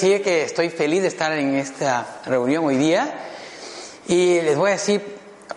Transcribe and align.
Decir 0.00 0.22
que 0.22 0.42
estoy 0.42 0.68
feliz 0.68 1.00
de 1.00 1.08
estar 1.08 1.32
en 1.32 1.54
esta 1.54 2.06
reunión 2.26 2.66
hoy 2.66 2.76
día 2.76 3.14
y 4.06 4.42
les 4.42 4.54
voy 4.54 4.68
a 4.68 4.72
decir, 4.72 5.02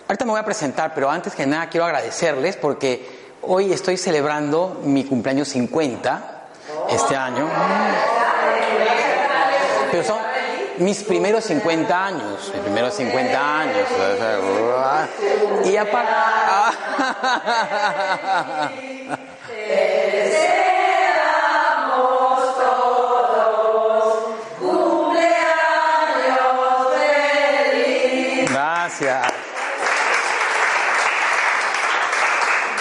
ahorita 0.08 0.24
me 0.24 0.30
voy 0.30 0.40
a 0.40 0.44
presentar, 0.46 0.94
pero 0.94 1.10
antes 1.10 1.34
que 1.34 1.44
nada 1.46 1.68
quiero 1.68 1.84
agradecerles 1.84 2.56
porque 2.56 3.36
hoy 3.42 3.70
estoy 3.70 3.98
celebrando 3.98 4.80
mi 4.82 5.04
cumpleaños 5.04 5.48
50 5.48 6.48
este 6.88 7.16
año. 7.16 7.46
Pero 9.90 10.04
son 10.04 10.20
mis 10.78 11.02
primeros 11.02 11.44
50 11.44 12.06
años, 12.06 12.50
mis 12.54 12.62
primeros 12.62 12.94
50 12.94 13.60
años. 13.60 13.88
Y 15.66 15.76
aparte... 15.76 16.12
Gracias. 28.90 29.32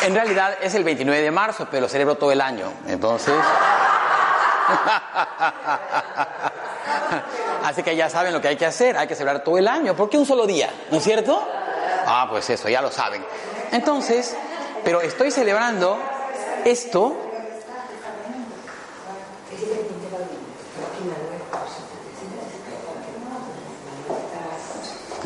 En 0.01 0.15
realidad 0.15 0.57
es 0.61 0.73
el 0.73 0.83
29 0.83 1.21
de 1.21 1.29
marzo, 1.29 1.67
pero 1.69 1.81
lo 1.81 1.89
celebro 1.89 2.15
todo 2.15 2.31
el 2.31 2.41
año. 2.41 2.73
Entonces. 2.87 3.35
Así 7.63 7.83
que 7.83 7.95
ya 7.95 8.09
saben 8.09 8.33
lo 8.33 8.41
que 8.41 8.47
hay 8.47 8.55
que 8.55 8.65
hacer, 8.65 8.97
hay 8.97 9.07
que 9.07 9.13
celebrar 9.13 9.43
todo 9.43 9.59
el 9.59 9.67
año. 9.67 9.95
¿Por 9.95 10.09
qué 10.09 10.17
un 10.17 10.25
solo 10.25 10.47
día? 10.47 10.73
¿No 10.89 10.97
es 10.97 11.03
cierto? 11.03 11.47
Ah, 12.07 12.25
pues 12.29 12.49
eso, 12.49 12.69
ya 12.69 12.81
lo 12.81 12.89
saben. 12.91 13.23
Entonces, 13.71 14.35
pero 14.83 15.01
estoy 15.01 15.29
celebrando 15.29 15.99
esto. 16.65 17.15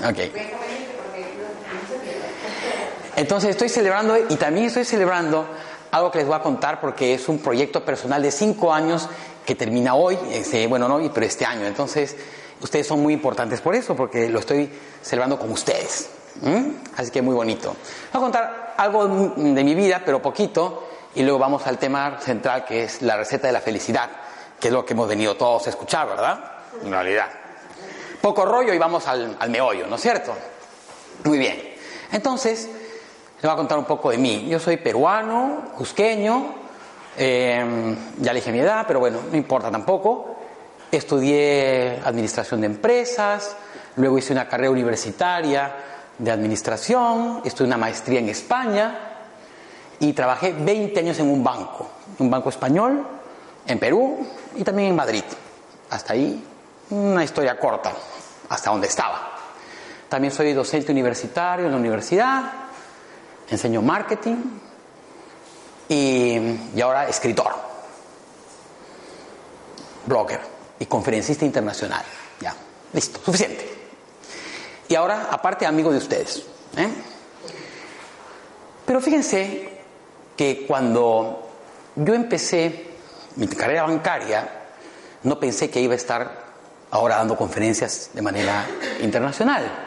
Ok. 0.04 0.63
Entonces 3.16 3.52
estoy 3.52 3.70
celebrando 3.70 4.18
y 4.18 4.36
también 4.36 4.68
estoy 4.68 4.86
celebrando 4.86 5.46
algo 5.92 6.10
que 6.10 6.18
les 6.18 6.28
voy 6.28 6.36
a 6.36 6.42
contar 6.42 6.82
porque 6.82 7.14
es 7.14 7.30
un 7.30 7.40
proyecto 7.40 7.86
personal 7.86 8.22
de 8.22 8.32
cinco 8.32 8.74
años 8.74 9.08
que 9.46 9.56
termina 9.56 9.94
hoy, 9.94 10.18
este, 10.32 10.66
bueno, 10.68 10.88
no 10.88 11.00
pero 11.14 11.26
este 11.26 11.46
año. 11.46 11.66
Entonces, 11.66 12.16
ustedes 12.62 12.88
son 12.88 13.02
muy 13.02 13.14
importantes 13.14 13.62
por 13.62 13.76
eso, 13.76 13.96
porque 13.96 14.30
lo 14.30 14.40
estoy 14.40 14.72
celebrando 15.02 15.38
con 15.38 15.52
ustedes. 15.52 16.10
¿Mm? 16.42 16.70
Así 16.98 17.12
que 17.12 17.22
muy 17.22 17.36
bonito. 17.36 17.76
Voy 18.12 18.20
a 18.20 18.20
contar 18.20 18.74
algo 18.78 19.08
de 19.08 19.64
mi 19.64 19.76
vida, 19.76 20.02
pero 20.04 20.20
poquito, 20.20 20.88
y 21.14 21.22
luego 21.22 21.38
vamos 21.38 21.68
al 21.68 21.78
tema 21.78 22.20
central 22.20 22.66
que 22.66 22.86
es 22.86 23.04
la 23.04 23.16
receta 23.16 23.46
de 23.46 23.54
la 23.54 23.62
felicidad, 23.62 24.10
que 24.60 24.70
es 24.70 24.74
lo 24.74 24.84
que 24.84 24.94
hemos 24.94 25.08
venido 25.08 25.36
todos 25.36 25.68
a 25.68 25.70
escuchar, 25.70 26.08
¿verdad? 26.08 26.52
En 26.84 26.92
realidad. 26.92 27.28
Poco 28.20 28.46
rollo 28.46 28.74
y 28.74 28.80
vamos 28.80 29.08
al, 29.08 29.36
al 29.40 29.50
meollo, 29.52 29.86
¿no 29.86 29.98
es 29.98 30.02
cierto? 30.02 30.34
Muy 31.26 31.38
bien. 31.38 31.76
Entonces, 32.12 32.70
les 33.44 33.50
voy 33.50 33.56
a 33.56 33.58
contar 33.58 33.78
un 33.78 33.84
poco 33.84 34.10
de 34.10 34.18
mí. 34.18 34.48
Yo 34.48 34.58
soy 34.58 34.78
peruano, 34.78 35.64
cusqueño, 35.76 36.46
eh, 37.18 37.94
ya 38.20 38.32
le 38.32 38.40
dije 38.40 38.54
mi 38.54 38.60
edad, 38.60 38.86
pero 38.88 39.02
bueno, 39.02 39.20
no 39.30 39.36
importa 39.36 39.70
tampoco. 39.70 40.38
Estudié 40.90 42.00
administración 42.06 42.62
de 42.62 42.68
empresas, 42.68 43.58
luego 43.98 44.18
hice 44.18 44.32
una 44.32 44.48
carrera 44.48 44.72
universitaria 44.72 45.76
de 46.18 46.32
administración, 46.32 47.42
estudié 47.44 47.68
una 47.68 47.78
maestría 47.78 48.20
en 48.20 48.30
España 48.30 48.98
y 50.00 50.14
trabajé 50.14 50.54
20 50.54 50.98
años 51.02 51.20
en 51.20 51.30
un 51.30 51.44
banco, 51.44 51.90
un 52.20 52.32
banco 52.32 52.48
español, 52.48 53.06
en 53.68 53.78
Perú 53.78 54.26
y 54.56 54.64
también 54.64 54.92
en 54.92 54.96
Madrid. 54.96 55.24
Hasta 55.90 56.14
ahí 56.14 56.42
una 56.92 57.26
historia 57.26 57.60
corta, 57.60 57.92
hasta 58.48 58.72
donde 58.72 58.88
estaba. 58.88 59.34
También 60.08 60.32
soy 60.32 60.54
docente 60.54 60.94
universitario 60.94 61.66
en 61.66 61.74
la 61.74 61.78
universidad, 61.78 62.64
enseño 63.54 63.82
marketing 63.82 64.38
y, 65.90 66.38
y 66.76 66.82
ahora 66.82 67.08
escritor, 67.08 67.54
blogger 70.06 70.42
y 70.80 70.86
conferencista 70.86 71.46
internacional. 71.46 72.04
Ya, 72.40 72.56
listo, 72.94 73.20
suficiente. 73.24 73.70
Y 74.88 74.96
ahora, 74.96 75.30
aparte, 75.32 75.66
amigo 75.66 75.92
de 75.92 75.98
ustedes. 75.98 76.44
¿eh? 76.78 76.90
Pero 78.86 79.00
fíjense 79.00 79.82
que 80.36 80.66
cuando 80.68 81.50
yo 81.96 82.14
empecé 82.14 82.92
mi 83.36 83.48
carrera 83.48 83.84
bancaria, 83.84 84.48
no 85.24 85.40
pensé 85.40 85.70
que 85.70 85.80
iba 85.80 85.94
a 85.94 85.98
estar 85.98 86.44
ahora 86.92 87.16
dando 87.16 87.36
conferencias 87.36 88.12
de 88.14 88.22
manera 88.22 88.68
internacional. 89.02 89.83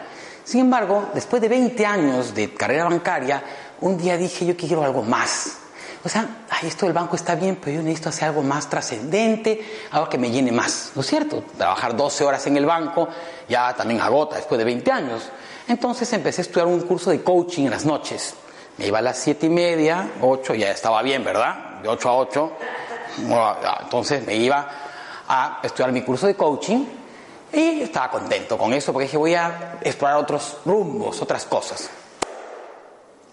Sin 0.46 0.60
embargo, 0.60 1.10
después 1.12 1.42
de 1.42 1.48
20 1.48 1.84
años 1.84 2.32
de 2.32 2.54
carrera 2.54 2.84
bancaria, 2.84 3.42
un 3.80 3.98
día 3.98 4.16
dije 4.16 4.46
yo 4.46 4.56
quiero 4.56 4.84
algo 4.84 5.02
más. 5.02 5.58
O 6.04 6.08
sea, 6.08 6.44
esto 6.62 6.86
del 6.86 6.92
banco 6.92 7.16
está 7.16 7.34
bien, 7.34 7.58
pero 7.60 7.78
yo 7.78 7.82
necesito 7.82 8.10
hacer 8.10 8.28
algo 8.28 8.42
más 8.42 8.70
trascendente, 8.70 9.80
algo 9.90 10.08
que 10.08 10.18
me 10.18 10.30
llene 10.30 10.52
más, 10.52 10.92
¿no 10.94 11.00
es 11.00 11.08
cierto? 11.08 11.42
Trabajar 11.58 11.96
12 11.96 12.24
horas 12.24 12.46
en 12.46 12.56
el 12.56 12.64
banco 12.64 13.08
ya 13.48 13.74
también 13.74 14.00
agota 14.00 14.36
después 14.36 14.56
de 14.56 14.64
20 14.64 14.92
años. 14.92 15.28
Entonces 15.66 16.12
empecé 16.12 16.42
a 16.42 16.44
estudiar 16.44 16.68
un 16.68 16.78
curso 16.82 17.10
de 17.10 17.24
coaching 17.24 17.64
en 17.64 17.70
las 17.72 17.84
noches. 17.84 18.36
Me 18.78 18.86
iba 18.86 19.00
a 19.00 19.02
las 19.02 19.18
7 19.18 19.46
y 19.46 19.50
media, 19.50 20.12
8, 20.20 20.54
ya 20.54 20.70
estaba 20.70 21.02
bien, 21.02 21.24
¿verdad? 21.24 21.80
De 21.82 21.88
8 21.88 22.08
a 22.08 22.16
8. 22.18 22.52
Entonces 23.82 24.24
me 24.24 24.36
iba 24.36 24.70
a 25.26 25.58
estudiar 25.64 25.90
mi 25.90 26.02
curso 26.02 26.28
de 26.28 26.36
coaching 26.36 26.84
y 27.52 27.82
estaba 27.82 28.10
contento 28.10 28.58
con 28.58 28.72
eso 28.72 28.92
porque 28.92 29.04
dije 29.04 29.16
voy 29.16 29.34
a 29.34 29.78
explorar 29.82 30.18
otros 30.18 30.58
rumbos, 30.64 31.20
otras 31.22 31.44
cosas. 31.44 31.88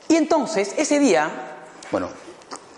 Y 0.08 0.16
entonces 0.16 0.76
ese 0.78 1.00
día, 1.00 1.30
bueno, 1.92 2.10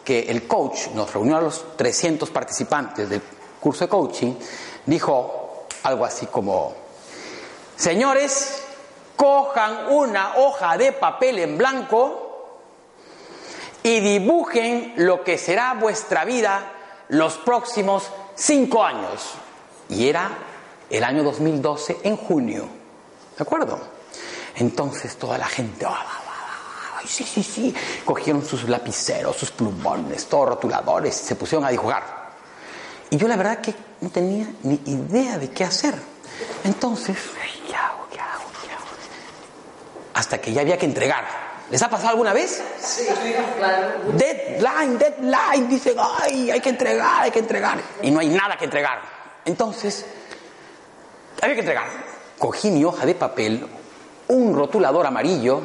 que 0.03 0.21
el 0.21 0.47
coach 0.47 0.89
nos 0.93 1.13
reunió 1.13 1.37
a 1.37 1.41
los 1.41 1.75
300 1.75 2.29
participantes 2.29 3.09
del 3.09 3.21
curso 3.59 3.85
de 3.85 3.89
coaching, 3.89 4.33
dijo 4.85 5.65
algo 5.83 6.05
así 6.05 6.27
como, 6.27 6.73
señores, 7.75 8.63
cojan 9.15 9.91
una 9.91 10.37
hoja 10.37 10.77
de 10.77 10.91
papel 10.91 11.39
en 11.39 11.57
blanco 11.57 12.25
y 13.83 13.99
dibujen 13.99 14.93
lo 14.97 15.23
que 15.23 15.37
será 15.37 15.73
vuestra 15.73 16.25
vida 16.25 16.71
los 17.09 17.37
próximos 17.37 18.09
cinco 18.35 18.83
años. 18.83 19.33
Y 19.89 20.07
era 20.07 20.31
el 20.89 21.03
año 21.03 21.23
2012 21.23 21.99
en 22.03 22.17
junio. 22.17 22.67
¿De 23.37 23.41
acuerdo? 23.41 23.79
Entonces 24.55 25.17
toda 25.17 25.37
la 25.37 25.47
gente, 25.47 25.85
ay, 25.85 27.05
sí, 27.07 27.23
sí, 27.23 27.43
sí, 27.43 27.75
cogieron 28.05 28.45
sus 28.45 28.67
lapiceros, 28.69 29.35
sus 29.35 29.51
plumones, 29.51 30.27
todos 30.27 30.49
rotuladores, 30.49 31.15
se 31.15 31.35
pusieron 31.35 31.65
a 31.65 31.69
dibujar. 31.69 32.03
Y 33.09 33.17
yo 33.17 33.27
la 33.27 33.35
verdad 33.35 33.59
que 33.59 33.75
no 34.01 34.09
tenía 34.09 34.47
ni 34.63 34.81
idea 34.85 35.37
de 35.37 35.49
qué 35.51 35.63
hacer. 35.63 35.95
Entonces, 36.63 37.17
¿qué 37.67 37.75
hago? 37.75 38.05
hasta 40.15 40.39
que 40.39 40.53
ya 40.53 40.61
había 40.61 40.77
que 40.77 40.85
entregar. 40.85 41.25
¿Les 41.69 41.81
ha 41.81 41.89
pasado 41.89 42.11
alguna 42.11 42.31
vez? 42.31 42.63
Sí, 42.79 43.05
claro. 43.57 44.13
Deadline, 44.13 44.97
deadline, 44.97 45.67
dicen, 45.67 45.95
ay, 45.99 46.51
hay 46.51 46.61
que 46.61 46.69
entregar, 46.69 47.23
hay 47.23 47.31
que 47.31 47.39
entregar. 47.39 47.79
Y 48.01 48.11
no 48.11 48.19
hay 48.19 48.29
nada 48.29 48.57
que 48.57 48.65
entregar. 48.65 49.01
Entonces, 49.43 50.05
había 51.41 51.55
que 51.55 51.61
entregar. 51.61 51.87
Cogí 52.37 52.71
mi 52.71 52.83
hoja 52.83 53.05
de 53.05 53.15
papel, 53.15 53.65
un 54.27 54.55
rotulador 54.55 55.05
amarillo, 55.05 55.61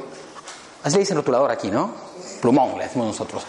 así 0.83 0.97
le 0.97 1.01
dicen 1.01 1.17
rotulador 1.17 1.51
aquí, 1.51 1.71
¿no? 1.71 1.93
Plumón, 2.41 2.79
le 2.79 2.85
decimos 2.85 3.09
nosotros. 3.09 3.45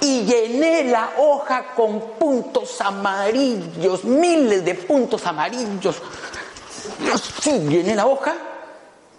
Y 0.00 0.24
llené 0.24 0.84
la 0.84 1.12
hoja 1.18 1.74
con 1.74 2.00
puntos 2.18 2.80
amarillos, 2.80 4.04
miles 4.04 4.64
de 4.64 4.74
puntos 4.74 5.24
amarillos. 5.26 6.02
Sí, 7.40 7.52
llené 7.68 7.94
la 7.94 8.06
hoja 8.06 8.34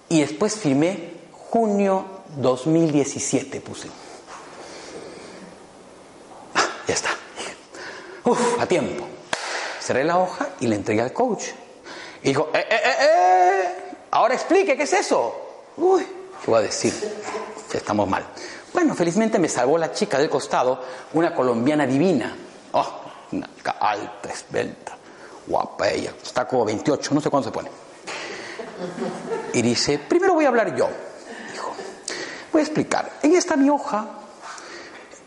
y 0.10 0.22
después 0.22 0.56
firmé 0.56 1.14
junio 1.32 2.06
2017 2.38 3.62
puse. 3.62 3.88
Ah, 6.56 6.68
ya 6.88 6.94
está. 6.94 7.10
Uf, 8.26 8.60
a 8.60 8.66
tiempo. 8.66 9.06
Cerré 9.80 10.04
la 10.04 10.18
hoja 10.18 10.50
y 10.60 10.68
le 10.68 10.76
entregué 10.76 11.02
al 11.02 11.14
coach. 11.14 11.46
Y 12.24 12.30
dijo, 12.30 12.50
eh, 12.54 12.66
eh, 12.70 12.82
eh, 12.84 12.96
eh, 13.02 13.76
ahora 14.12 14.34
explique, 14.34 14.78
¿qué 14.78 14.84
es 14.84 14.94
eso? 14.94 15.36
Uy, 15.78 16.04
¿qué 16.44 16.50
voy 16.50 16.60
a 16.60 16.64
decir? 16.64 16.94
Estamos 17.74 18.08
mal. 18.08 18.26
Bueno, 18.72 18.96
felizmente 18.96 19.40
me 19.40 19.50
salvó 19.50 19.78
la 19.78 19.92
chica 19.92 20.18
del 20.18 20.30
costado, 20.30 20.84
una 21.14 21.34
colombiana 21.36 21.86
divina. 21.86 22.36
Oh, 22.72 23.02
una 23.34 23.50
alta, 23.80 24.30
esbelta, 24.32 24.96
guapa 25.48 25.90
ella. 25.90 26.14
Está 26.24 26.48
como 26.48 26.66
28, 26.66 27.14
no 27.14 27.22
sé 27.22 27.30
cuándo 27.30 27.50
se 27.50 27.54
pone. 27.54 27.70
Y 29.54 29.62
dice, 29.62 30.00
primero 30.00 30.34
voy 30.34 30.46
a 30.46 30.48
hablar 30.48 30.76
yo. 30.76 30.88
Dijo, 31.52 31.74
voy 32.52 32.62
a 32.62 32.64
explicar. 32.64 33.12
En 33.22 33.36
esta 33.36 33.56
mi 33.56 33.70
hoja 33.70 34.08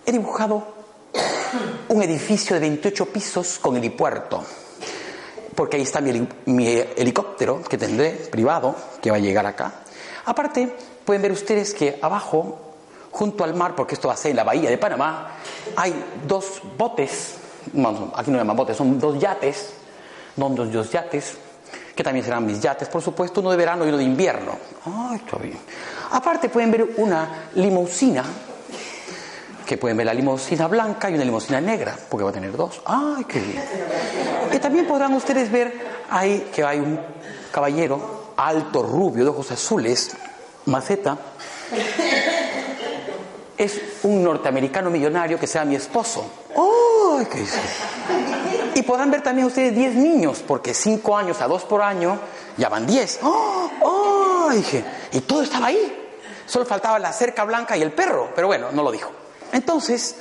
he 0.04 0.12
dibujado 0.12 0.74
un 1.88 2.02
edificio 2.02 2.54
de 2.54 2.60
28 2.60 3.06
pisos 3.06 3.58
con 3.58 3.76
helipuerto. 3.76 4.44
Porque 5.56 5.76
ahí 5.76 5.82
está 5.82 6.00
mi, 6.00 6.68
helicóptero 6.68 7.62
que 7.62 7.78
tendré 7.78 8.10
privado, 8.30 8.76
que 9.00 9.10
va 9.10 9.16
a 9.16 9.20
llegar 9.20 9.46
acá. 9.46 9.72
Aparte, 10.26 10.76
pueden 11.04 11.22
ver 11.22 11.32
ustedes 11.32 11.72
que 11.72 11.98
abajo, 12.02 12.58
junto 13.10 13.42
al 13.42 13.54
mar, 13.54 13.74
porque 13.74 13.94
esto 13.94 14.08
va 14.08 14.14
a 14.14 14.18
ser 14.18 14.34
la 14.34 14.44
bahía 14.44 14.68
de 14.68 14.76
Panamá, 14.76 15.38
hay 15.74 15.94
dos 16.26 16.60
botes, 16.76 17.36
bueno, 17.72 18.12
aquí 18.14 18.30
no 18.30 18.36
llaman 18.36 18.56
botes, 18.56 18.76
son 18.76 19.00
dos 19.00 19.18
yates, 19.18 19.72
son 20.36 20.54
dos, 20.54 20.70
dos 20.70 20.90
yates, 20.90 21.38
que 21.94 22.04
también 22.04 22.24
serán 22.24 22.44
mis 22.44 22.60
yates, 22.60 22.88
por 22.88 23.00
supuesto, 23.00 23.40
uno 23.40 23.50
de 23.50 23.56
verano 23.56 23.86
y 23.86 23.88
uno 23.88 23.96
de 23.96 24.04
invierno. 24.04 24.58
Ay, 24.84 25.16
está 25.16 25.38
bien. 25.38 25.58
Aparte 26.10 26.50
pueden 26.50 26.70
ver 26.70 26.86
una 26.98 27.48
limusina, 27.54 28.22
que 29.66 29.76
pueden 29.76 29.96
ver 29.96 30.06
la 30.06 30.14
limusina 30.14 30.68
blanca 30.68 31.10
y 31.10 31.14
una 31.14 31.24
limusina 31.24 31.60
negra, 31.60 31.98
porque 32.08 32.24
va 32.24 32.30
a 32.30 32.32
tener 32.32 32.56
dos. 32.56 32.80
Ay, 32.84 33.24
qué 33.24 33.40
bien. 33.40 33.62
Y 34.52 34.58
también 34.60 34.86
podrán 34.86 35.12
ustedes 35.12 35.50
ver 35.50 35.74
ahí 36.08 36.50
que 36.54 36.64
hay 36.64 36.78
un 36.78 36.98
caballero 37.50 38.32
alto, 38.36 38.82
rubio, 38.82 39.24
de 39.24 39.30
ojos 39.30 39.50
azules, 39.50 40.16
maceta. 40.66 41.18
Es 43.58 43.80
un 44.04 44.22
norteamericano 44.22 44.88
millonario 44.88 45.38
que 45.38 45.46
sea 45.46 45.64
mi 45.64 45.74
esposo. 45.74 46.30
¡Ay, 46.54 47.26
qué 47.26 47.38
dice! 47.38 47.58
Y 48.74 48.82
podrán 48.82 49.10
ver 49.10 49.22
también 49.22 49.46
ustedes 49.46 49.74
10 49.74 49.94
niños, 49.94 50.44
porque 50.46 50.74
5 50.74 51.16
años 51.16 51.40
a 51.40 51.48
2 51.48 51.64
por 51.64 51.82
año 51.82 52.18
ya 52.56 52.68
van 52.68 52.86
10. 52.86 53.20
¡Oh! 53.22 53.70
¡Oh! 53.82 54.50
Dije, 54.52 54.84
y 55.12 55.20
todo 55.22 55.42
estaba 55.42 55.66
ahí. 55.66 56.04
Solo 56.46 56.64
faltaba 56.64 56.98
la 57.00 57.12
cerca 57.12 57.42
blanca 57.42 57.76
y 57.76 57.82
el 57.82 57.90
perro, 57.92 58.30
pero 58.34 58.46
bueno, 58.46 58.70
no 58.70 58.82
lo 58.84 58.92
dijo. 58.92 59.10
Entonces, 59.56 60.16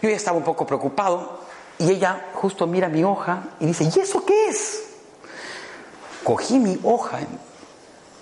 yo 0.00 0.08
ya 0.08 0.16
estaba 0.16 0.38
un 0.38 0.42
poco 0.42 0.66
preocupado 0.66 1.40
y 1.78 1.90
ella 1.90 2.30
justo 2.32 2.66
mira 2.66 2.88
mi 2.88 3.04
hoja 3.04 3.42
y 3.60 3.66
dice, 3.66 3.84
¿y 3.94 4.00
eso 4.00 4.24
qué 4.24 4.48
es? 4.48 4.84
Cogí 6.24 6.58
mi 6.58 6.80
hoja, 6.82 7.18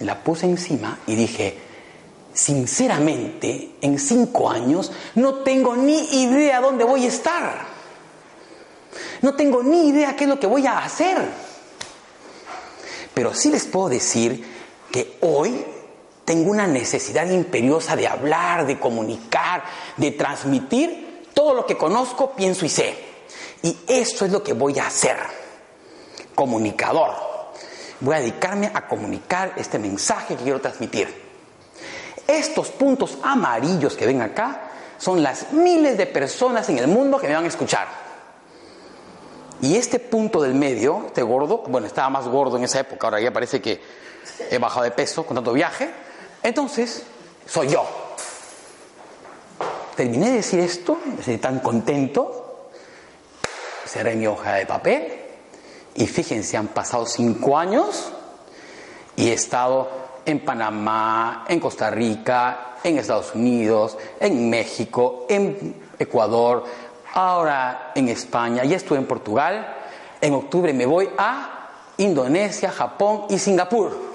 la 0.00 0.18
puse 0.24 0.46
encima 0.46 0.98
y 1.06 1.14
dije, 1.14 1.60
sinceramente, 2.34 3.76
en 3.82 4.00
cinco 4.00 4.50
años 4.50 4.90
no 5.14 5.44
tengo 5.44 5.76
ni 5.76 6.22
idea 6.24 6.60
dónde 6.60 6.82
voy 6.82 7.04
a 7.04 7.08
estar. 7.08 7.64
No 9.20 9.36
tengo 9.36 9.62
ni 9.62 9.90
idea 9.90 10.16
qué 10.16 10.24
es 10.24 10.28
lo 10.28 10.40
que 10.40 10.48
voy 10.48 10.66
a 10.66 10.78
hacer. 10.78 11.18
Pero 13.14 13.32
sí 13.32 13.48
les 13.48 13.66
puedo 13.66 13.88
decir 13.88 14.44
que 14.90 15.18
hoy 15.20 15.64
tengo 16.32 16.50
una 16.50 16.67
necesidad 16.67 17.29
imperiosa 17.29 17.94
de 17.94 18.08
hablar, 18.08 18.64
de 18.64 18.81
comunicar, 18.81 19.64
de 19.99 20.12
transmitir 20.12 21.26
todo 21.34 21.52
lo 21.52 21.67
que 21.67 21.76
conozco, 21.76 22.31
pienso 22.31 22.64
y 22.64 22.70
sé. 22.70 22.96
Y 23.61 23.76
eso 23.87 24.25
es 24.25 24.32
lo 24.32 24.43
que 24.43 24.55
voy 24.55 24.79
a 24.79 24.87
hacer. 24.87 25.19
Comunicador. 26.34 27.11
Voy 28.00 28.14
a 28.14 28.20
dedicarme 28.20 28.70
a 28.73 28.88
comunicar 28.88 29.52
este 29.56 29.79
mensaje 29.79 30.34
que 30.34 30.44
quiero 30.44 30.58
transmitir. 30.58 31.06
Estos 32.26 32.70
puntos 32.70 33.19
amarillos 33.23 33.94
que 33.94 34.06
ven 34.06 34.23
acá 34.23 34.70
son 34.96 35.23
las 35.23 35.52
miles 35.52 35.99
de 35.99 36.06
personas 36.06 36.67
en 36.70 36.79
el 36.79 36.88
mundo 36.88 37.19
que 37.19 37.29
me 37.29 37.34
van 37.34 37.44
a 37.44 37.49
escuchar. 37.49 37.88
Y 39.61 39.76
este 39.76 39.99
punto 39.99 40.40
del 40.40 40.55
medio, 40.55 41.05
este 41.08 41.20
gordo, 41.20 41.58
bueno, 41.69 41.87
estaba 41.87 42.08
más 42.08 42.26
gordo 42.26 42.56
en 42.56 42.64
esa 42.64 42.81
época, 42.81 43.08
ahora 43.08 43.20
ya 43.20 43.31
parece 43.34 43.61
que 43.61 43.82
he 44.50 44.56
bajado 44.56 44.84
de 44.84 44.93
peso 44.93 45.26
con 45.26 45.34
tanto 45.34 45.52
viaje. 45.52 46.11
Entonces, 46.42 47.04
soy 47.46 47.68
yo. 47.68 47.84
Terminé 49.96 50.30
de 50.30 50.36
decir 50.36 50.60
esto, 50.60 50.98
estoy 51.18 51.36
tan 51.36 51.60
contento, 51.60 52.70
cerré 53.86 54.16
mi 54.16 54.26
hoja 54.26 54.54
de 54.54 54.66
papel 54.66 55.12
y 55.94 56.06
fíjense, 56.06 56.56
han 56.56 56.68
pasado 56.68 57.04
cinco 57.04 57.58
años 57.58 58.10
y 59.16 59.28
he 59.28 59.34
estado 59.34 59.90
en 60.24 60.40
Panamá, 60.40 61.44
en 61.46 61.60
Costa 61.60 61.90
Rica, 61.90 62.76
en 62.82 62.98
Estados 62.98 63.34
Unidos, 63.34 63.98
en 64.18 64.48
México, 64.48 65.26
en 65.28 65.82
Ecuador, 65.98 66.64
ahora 67.12 67.92
en 67.94 68.08
España, 68.08 68.64
ya 68.64 68.76
estuve 68.76 68.98
en 68.98 69.06
Portugal, 69.06 69.76
en 70.20 70.34
octubre 70.34 70.72
me 70.72 70.86
voy 70.86 71.10
a 71.18 71.68
Indonesia, 71.98 72.70
Japón 72.70 73.26
y 73.28 73.38
Singapur, 73.38 74.11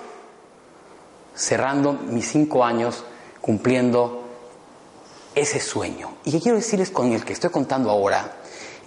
cerrando 1.38 1.94
mis 1.94 2.28
cinco 2.28 2.66
años 2.66 3.04
cumpliendo 3.40 4.24
ese 5.36 5.60
sueño. 5.60 6.16
Y 6.26 6.32
que 6.32 6.42
quiero 6.42 6.58
decirles 6.58 6.90
con 6.90 7.12
el 7.14 7.24
que 7.24 7.34
estoy 7.34 7.52
contando 7.52 7.92
ahora, 7.92 8.38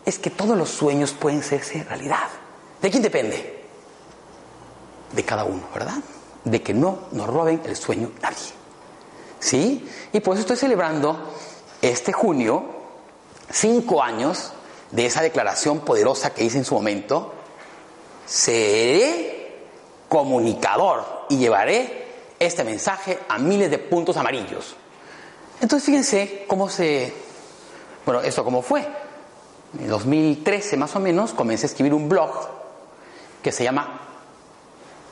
es 0.04 0.18
que 0.18 0.30
todos 0.30 0.58
los 0.58 0.68
sueños 0.68 1.12
pueden 1.12 1.42
serse 1.42 1.84
realidad. 1.84 2.28
¿De 2.82 2.90
quién 2.90 3.02
depende? 3.02 3.64
De 5.12 5.24
cada 5.24 5.44
uno, 5.44 5.62
¿verdad? 5.72 5.98
De 6.44 6.62
que 6.62 6.74
no 6.74 7.00
nos 7.12 7.28
roben 7.28 7.62
el 7.64 7.76
sueño 7.76 8.10
nadie. 8.20 8.52
¿Sí? 9.38 9.88
Y 10.12 10.20
por 10.20 10.34
eso 10.34 10.40
estoy 10.40 10.56
celebrando 10.56 11.32
este 11.80 12.12
junio 12.12 12.64
cinco 13.50 14.02
años 14.02 14.52
de 14.90 15.06
esa 15.06 15.22
declaración 15.22 15.80
poderosa 15.80 16.34
que 16.34 16.44
hice 16.44 16.58
en 16.58 16.64
su 16.64 16.74
momento. 16.74 17.32
Seré 18.26 19.66
comunicador 20.08 21.26
y 21.28 21.38
llevaré 21.38 22.09
este 22.40 22.64
mensaje 22.64 23.18
a 23.28 23.38
miles 23.38 23.70
de 23.70 23.78
puntos 23.78 24.16
amarillos. 24.16 24.74
Entonces 25.60 25.84
fíjense 25.84 26.44
cómo 26.48 26.70
se... 26.70 27.12
Bueno, 28.06 28.22
esto 28.22 28.42
cómo 28.42 28.62
fue. 28.62 28.88
En 29.78 29.86
2013 29.86 30.76
más 30.78 30.96
o 30.96 31.00
menos 31.00 31.32
comencé 31.34 31.66
a 31.66 31.68
escribir 31.68 31.92
un 31.92 32.08
blog 32.08 32.32
que 33.42 33.52
se 33.52 33.62
llama 33.62 34.00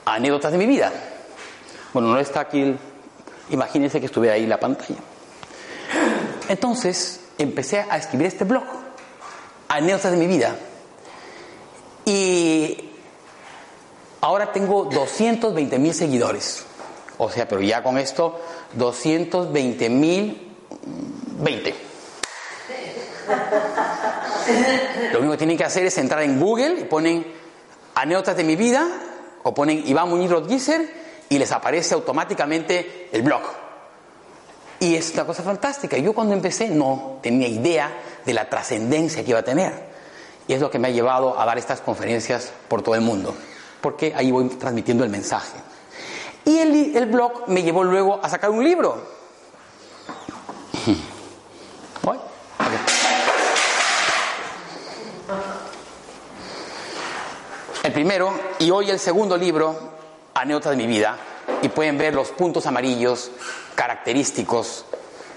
Anécdotas 0.06 0.52
de 0.52 0.58
mi 0.58 0.66
vida. 0.66 0.90
Bueno, 1.92 2.08
no 2.08 2.18
está 2.18 2.40
aquí, 2.40 2.62
el... 2.62 2.78
imagínense 3.50 4.00
que 4.00 4.06
estuviera 4.06 4.34
ahí 4.34 4.46
la 4.46 4.58
pantalla. 4.58 4.96
Entonces 6.48 7.20
empecé 7.36 7.84
a 7.88 7.98
escribir 7.98 8.26
este 8.26 8.44
blog, 8.44 8.64
Anécdotas 9.68 10.12
de 10.12 10.16
mi 10.16 10.26
vida. 10.26 10.56
Y 12.06 12.88
ahora 14.22 14.50
tengo 14.50 14.86
220 14.86 15.78
mil 15.78 15.92
seguidores. 15.92 16.64
O 17.18 17.30
sea, 17.30 17.46
pero 17.48 17.60
ya 17.60 17.82
con 17.82 17.98
esto, 17.98 18.40
220 18.74 19.90
mil 19.90 20.48
20. 21.40 21.74
Lo 25.12 25.18
único 25.18 25.32
que 25.32 25.38
tienen 25.38 25.56
que 25.56 25.64
hacer 25.64 25.84
es 25.84 25.98
entrar 25.98 26.22
en 26.22 26.40
Google 26.40 26.80
y 26.80 26.84
ponen 26.84 27.26
anécdotas 27.94 28.36
de 28.36 28.44
mi 28.44 28.56
vida 28.56 28.86
o 29.42 29.52
ponen 29.52 29.82
Iván 29.86 30.08
Muñiz 30.08 30.30
Rodgícer 30.30 30.88
y 31.28 31.38
les 31.38 31.52
aparece 31.52 31.94
automáticamente 31.94 33.08
el 33.12 33.22
blog. 33.22 33.42
Y 34.80 34.94
es 34.94 35.12
una 35.14 35.26
cosa 35.26 35.42
fantástica. 35.42 35.98
Yo 35.98 36.14
cuando 36.14 36.34
empecé 36.34 36.68
no 36.68 37.18
tenía 37.22 37.48
idea 37.48 37.92
de 38.24 38.32
la 38.32 38.48
trascendencia 38.48 39.24
que 39.24 39.30
iba 39.30 39.40
a 39.40 39.44
tener. 39.44 39.88
Y 40.46 40.54
es 40.54 40.60
lo 40.60 40.70
que 40.70 40.78
me 40.78 40.88
ha 40.88 40.90
llevado 40.90 41.38
a 41.38 41.44
dar 41.44 41.58
estas 41.58 41.80
conferencias 41.80 42.52
por 42.68 42.82
todo 42.82 42.94
el 42.94 43.00
mundo. 43.00 43.34
Porque 43.80 44.14
ahí 44.16 44.30
voy 44.30 44.48
transmitiendo 44.50 45.04
el 45.04 45.10
mensaje. 45.10 45.58
Y 46.48 46.58
el, 46.60 47.04
blog 47.04 47.46
me 47.48 47.62
llevó 47.62 47.84
luego 47.84 48.20
a 48.22 48.28
sacar 48.30 48.48
un 48.48 48.64
libro. 48.64 48.96
Voy. 52.02 52.18
El 57.82 57.92
primero 57.92 58.32
y 58.60 58.70
hoy 58.70 58.88
el 58.88 58.98
segundo 58.98 59.36
libro, 59.36 59.76
Anécdota 60.32 60.70
de 60.70 60.76
mi 60.76 60.86
vida, 60.86 61.18
y 61.60 61.68
pueden 61.68 61.98
ver 61.98 62.14
los 62.14 62.30
puntos 62.30 62.64
amarillos 62.64 63.30
característicos 63.74 64.86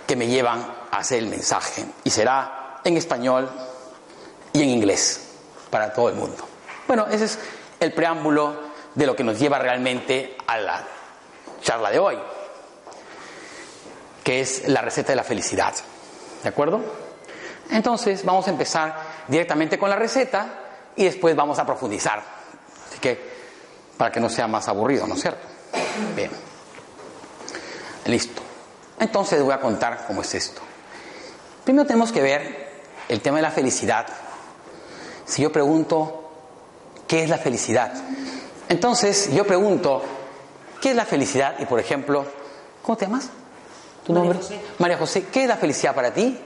que 0.08 0.16
me 0.16 0.28
llevan 0.28 0.66
a 0.92 0.98
hacer 1.00 1.20
el 1.20 1.28
mensaje. 1.28 1.84
Y 2.06 2.10
será 2.10 2.80
en 2.86 2.96
español 2.96 3.50
y 4.54 4.64
en 4.64 4.70
inglés 4.70 5.28
para 5.70 5.92
todo 5.92 6.08
el 6.08 6.16
mundo. 6.16 6.48
Bueno, 6.88 7.08
ese 7.12 7.26
es 7.26 7.38
el 7.82 7.92
preámbulo 7.92 8.72
de 8.96 9.06
lo 9.06 9.14
que 9.14 9.26
nos 9.26 9.38
lleva 9.40 9.60
realmente 9.60 10.38
a 10.48 10.58
la 10.58 11.01
charla 11.62 11.92
de 11.92 12.00
hoy, 12.00 12.18
que 14.24 14.42
es 14.42 14.68
la 14.68 14.82
receta 14.82 15.12
de 15.12 15.16
la 15.16 15.24
felicidad. 15.24 15.74
¿De 16.44 16.50
acuerdo? 16.50 16.82
Entonces 17.70 18.26
vamos 18.26 18.48
a 18.48 18.52
empezar 18.52 18.96
directamente 19.28 19.80
con 19.80 19.90
la 19.90 19.96
receta 19.96 20.48
y 20.96 21.06
después 21.06 21.36
vamos 21.36 21.60
a 21.60 21.66
profundizar. 21.66 22.22
Así 22.90 23.00
que, 23.00 23.32
para 23.98 24.12
que 24.12 24.20
no 24.20 24.30
sea 24.30 24.48
más 24.48 24.68
aburrido, 24.68 25.08
¿no 25.08 25.16
es 25.16 25.22
cierto? 25.22 25.48
Bien. 26.16 26.32
Listo. 28.06 28.42
Entonces 29.00 29.42
voy 29.42 29.54
a 29.54 29.60
contar 29.60 30.06
cómo 30.06 30.22
es 30.22 30.36
esto. 30.36 30.62
Primero 31.64 31.86
tenemos 31.86 32.12
que 32.12 32.22
ver 32.22 32.72
el 33.08 33.22
tema 33.22 33.38
de 33.38 33.44
la 33.44 33.52
felicidad. 33.52 34.08
Si 35.26 35.42
yo 35.42 35.52
pregunto, 35.52 36.30
¿qué 37.08 37.24
es 37.24 37.30
la 37.30 37.38
felicidad? 37.38 37.94
Entonces 38.68 39.32
yo 39.34 39.46
pregunto, 39.46 40.04
¿qué 40.82 40.90
es 40.92 40.96
la 40.96 41.06
felicidad? 41.06 41.56
Y 41.60 41.66
por 41.66 41.80
ejemplo, 41.80 42.26
¿cómo 42.82 42.98
te 42.98 43.06
llamas? 43.06 43.30
¿Tu 44.06 44.12
María 44.14 44.30
nombre? 44.30 44.40
José. 44.44 44.60
María 44.80 44.98
José, 44.98 45.26
¿qué 45.32 45.44
es 45.44 45.48
la 45.48 45.58
felicidad 45.58 45.94
para 45.96 46.14
ti? 46.14 46.38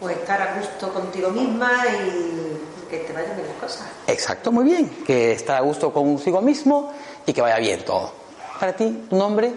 Pues 0.00 0.16
estar 0.16 0.40
a 0.40 0.54
gusto 0.58 0.92
contigo 0.92 1.30
misma 1.30 1.70
y 1.88 2.86
que 2.88 2.98
te 2.98 3.12
vayan 3.12 3.34
bien 3.36 3.48
las 3.48 3.56
cosas. 3.56 3.86
Exacto, 4.06 4.52
muy 4.52 4.64
bien. 4.64 4.88
Que 5.04 5.32
estar 5.32 5.56
a 5.56 5.60
gusto 5.60 5.92
consigo 5.92 6.40
mismo 6.40 6.92
y 7.26 7.32
que 7.32 7.40
vaya 7.40 7.56
bien 7.58 7.84
todo. 7.84 8.12
Para 8.60 8.74
ti, 8.74 9.06
¿tu 9.10 9.16
nombre? 9.16 9.52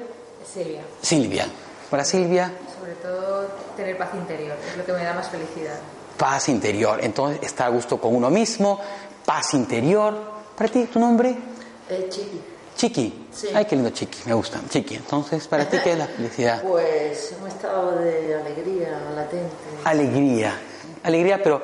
Silvia. 0.52 0.82
Silvia. 1.02 1.48
Para 1.90 2.04
Silvia, 2.06 2.52
Sobre 2.80 2.94
todo 2.96 3.48
tener 3.76 3.98
paz 3.98 4.10
interior, 4.14 4.56
es 4.70 4.78
lo 4.78 4.86
que 4.86 4.94
me 4.94 5.04
da 5.04 5.14
más 5.14 5.28
felicidad. 5.30 5.80
paz 6.18 6.50
interior. 6.50 7.00
Entonces, 7.02 7.42
estar 7.44 7.68
a 7.68 7.70
gusto 7.70 8.00
con 8.00 8.16
uno 8.16 8.30
mismo, 8.30 8.80
paz 9.26 9.54
interior. 9.54 10.16
Para 10.58 10.70
ti, 10.72 10.86
¿tu 10.86 11.00
nombre? 11.00 11.36
Eh, 11.90 12.08
chiqui. 12.10 12.42
Chiqui. 12.80 13.28
Sí. 13.30 13.50
Ay, 13.54 13.66
qué 13.66 13.76
lindo 13.76 13.90
Chiqui, 13.90 14.20
me 14.26 14.34
gusta. 14.34 14.62
Chiqui. 14.70 14.96
Entonces, 14.96 15.46
¿para 15.50 15.68
ti 15.68 15.80
qué 15.84 15.92
es 15.92 15.98
la 15.98 16.08
felicidad? 16.08 16.64
Pues 16.70 17.36
un 17.42 17.48
estado 17.50 18.00
de 18.00 18.36
alegría 18.36 18.98
latente. 19.14 19.54
Alegría. 19.84 20.54
Alegría, 21.04 21.44
pero 21.44 21.62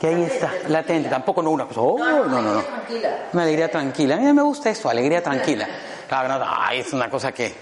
que 0.00 0.06
ahí 0.06 0.22
está, 0.22 0.52
latente. 0.68 1.08
Tampoco 1.08 1.42
no 1.42 1.50
una 1.50 1.66
cosa. 1.66 1.80
Oh, 1.80 1.98
no, 1.98 2.28
no, 2.28 2.40
no. 2.40 2.62
Tranquila. 2.62 3.28
Una 3.32 3.42
alegría 3.42 3.70
tranquila. 3.72 4.14
A 4.14 4.18
mí 4.18 4.32
me 4.32 4.42
gusta 4.42 4.70
eso, 4.70 4.88
alegría 4.88 5.22
tranquila. 5.22 5.68
Claro, 6.08 6.38
no, 6.38 6.44
es 6.70 6.92
una 6.92 7.08
cosa 7.08 7.32
que. 7.32 7.54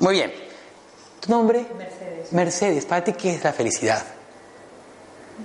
Muy 0.00 0.16
bien. 0.16 0.30
¿Tu 1.18 1.30
nombre? 1.30 1.66
Mercedes. 1.78 2.32
Mercedes, 2.32 2.84
¿para 2.84 3.02
ti 3.02 3.14
qué 3.14 3.34
es 3.36 3.42
la 3.42 3.54
felicidad? 3.54 4.04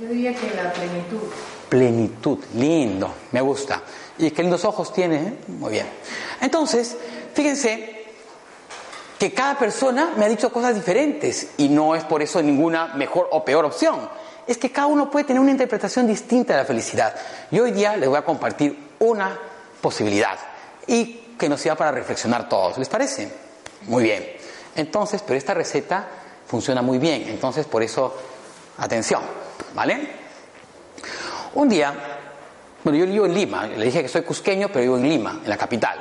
Yo 0.02 0.08
diría 0.10 0.36
que 0.36 0.54
la 0.54 0.72
plenitud. 0.74 1.22
Plenitud, 1.70 2.40
lindo, 2.56 3.14
me 3.32 3.40
gusta. 3.40 3.82
Y 4.18 4.32
qué 4.32 4.42
lindos 4.44 4.66
ojos 4.66 4.94
tiene, 4.94 5.16
¿eh? 5.16 5.34
Muy 5.48 5.72
bien. 5.72 5.88
Entonces, 6.42 6.96
fíjense 7.34 8.06
que 9.18 9.34
cada 9.34 9.58
persona 9.58 10.14
me 10.18 10.26
ha 10.26 10.30
dicho 10.30 10.52
cosas 10.52 10.76
diferentes 10.76 11.52
y 11.58 11.70
no 11.70 11.96
es 11.96 12.04
por 12.04 12.22
eso 12.22 12.42
ninguna 12.42 12.88
mejor 12.96 13.30
o 13.32 13.46
peor 13.46 13.66
opción. 13.66 14.10
Es 14.48 14.58
que 14.58 14.72
cada 14.72 14.88
uno 14.88 15.12
puede 15.12 15.26
tener 15.26 15.40
una 15.40 15.52
interpretación 15.52 16.08
distinta 16.08 16.54
de 16.54 16.60
la 16.60 16.66
felicidad. 16.66 17.16
Y 17.52 17.60
hoy 17.60 17.72
día 17.72 17.96
les 17.96 18.10
voy 18.10 18.18
a 18.18 18.26
compartir 18.26 18.78
una 19.00 19.38
posibilidad 19.80 20.38
y 20.88 21.36
que 21.38 21.48
nos 21.48 21.62
sirva 21.62 21.76
para 21.76 21.92
reflexionar 21.92 22.50
todos. 22.50 22.78
¿Les 22.78 22.90
parece? 22.90 23.32
Muy 23.84 24.04
bien. 24.04 24.28
Entonces, 24.76 25.24
pero 25.26 25.38
esta 25.38 25.54
receta 25.54 26.08
funciona 26.48 26.82
muy 26.82 26.98
bien. 26.98 27.24
Entonces, 27.28 27.66
por 27.66 27.84
eso, 27.84 28.16
atención, 28.78 29.22
¿vale? 29.74 30.10
Un 31.54 31.70
día, 31.70 31.94
bueno, 32.84 32.98
yo 32.98 33.06
vivo 33.06 33.26
en 33.26 33.34
Lima, 33.34 33.68
le 33.68 33.86
dije 33.86 34.02
que 34.02 34.08
soy 34.08 34.24
cusqueño, 34.24 34.68
pero 34.70 34.82
vivo 34.82 34.98
en 34.98 35.08
Lima, 35.08 35.40
en 35.44 35.50
la 35.50 35.58
capital. 35.58 36.00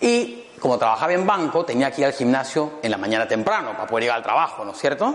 Y 0.00 0.46
como 0.60 0.78
trabajaba 0.78 1.12
en 1.12 1.26
banco, 1.26 1.64
tenía 1.64 1.90
que 1.90 2.02
ir 2.02 2.06
al 2.06 2.12
gimnasio 2.12 2.74
en 2.82 2.90
la 2.90 2.98
mañana 2.98 3.26
temprano 3.26 3.72
para 3.72 3.86
poder 3.86 4.04
llegar 4.04 4.18
al 4.18 4.22
trabajo, 4.22 4.64
¿no 4.64 4.72
es 4.72 4.78
cierto? 4.78 5.14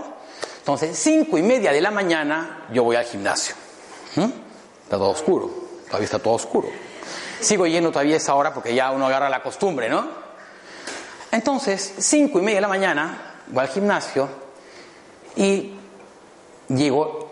Entonces, 0.58 0.96
cinco 0.98 1.38
y 1.38 1.42
media 1.42 1.72
de 1.72 1.80
la 1.80 1.90
mañana, 1.90 2.66
yo 2.72 2.84
voy 2.84 2.96
al 2.96 3.04
gimnasio. 3.04 3.54
¿Mm? 4.16 4.24
Está 4.84 4.96
todo 4.96 5.10
oscuro, 5.10 5.50
todavía 5.86 6.04
está 6.04 6.18
todo 6.18 6.34
oscuro. 6.34 6.68
Sigo 7.40 7.66
yendo 7.66 7.90
todavía 7.90 8.16
esa 8.16 8.34
hora 8.34 8.54
porque 8.54 8.74
ya 8.74 8.90
uno 8.90 9.06
agarra 9.06 9.28
la 9.28 9.42
costumbre, 9.42 9.88
¿no? 9.88 10.06
Entonces, 11.32 11.94
cinco 11.98 12.38
y 12.38 12.42
media 12.42 12.56
de 12.56 12.60
la 12.60 12.68
mañana, 12.68 13.40
voy 13.48 13.62
al 13.62 13.68
gimnasio 13.68 14.28
y 15.34 15.72
llego 16.68 17.30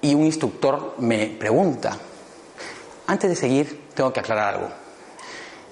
y 0.00 0.14
un 0.14 0.24
instructor 0.24 0.94
me 0.98 1.26
pregunta, 1.26 1.96
antes 3.06 3.30
de 3.30 3.36
seguir, 3.36 3.90
tengo 3.94 4.12
que 4.12 4.20
aclarar 4.20 4.54
algo. 4.54 4.70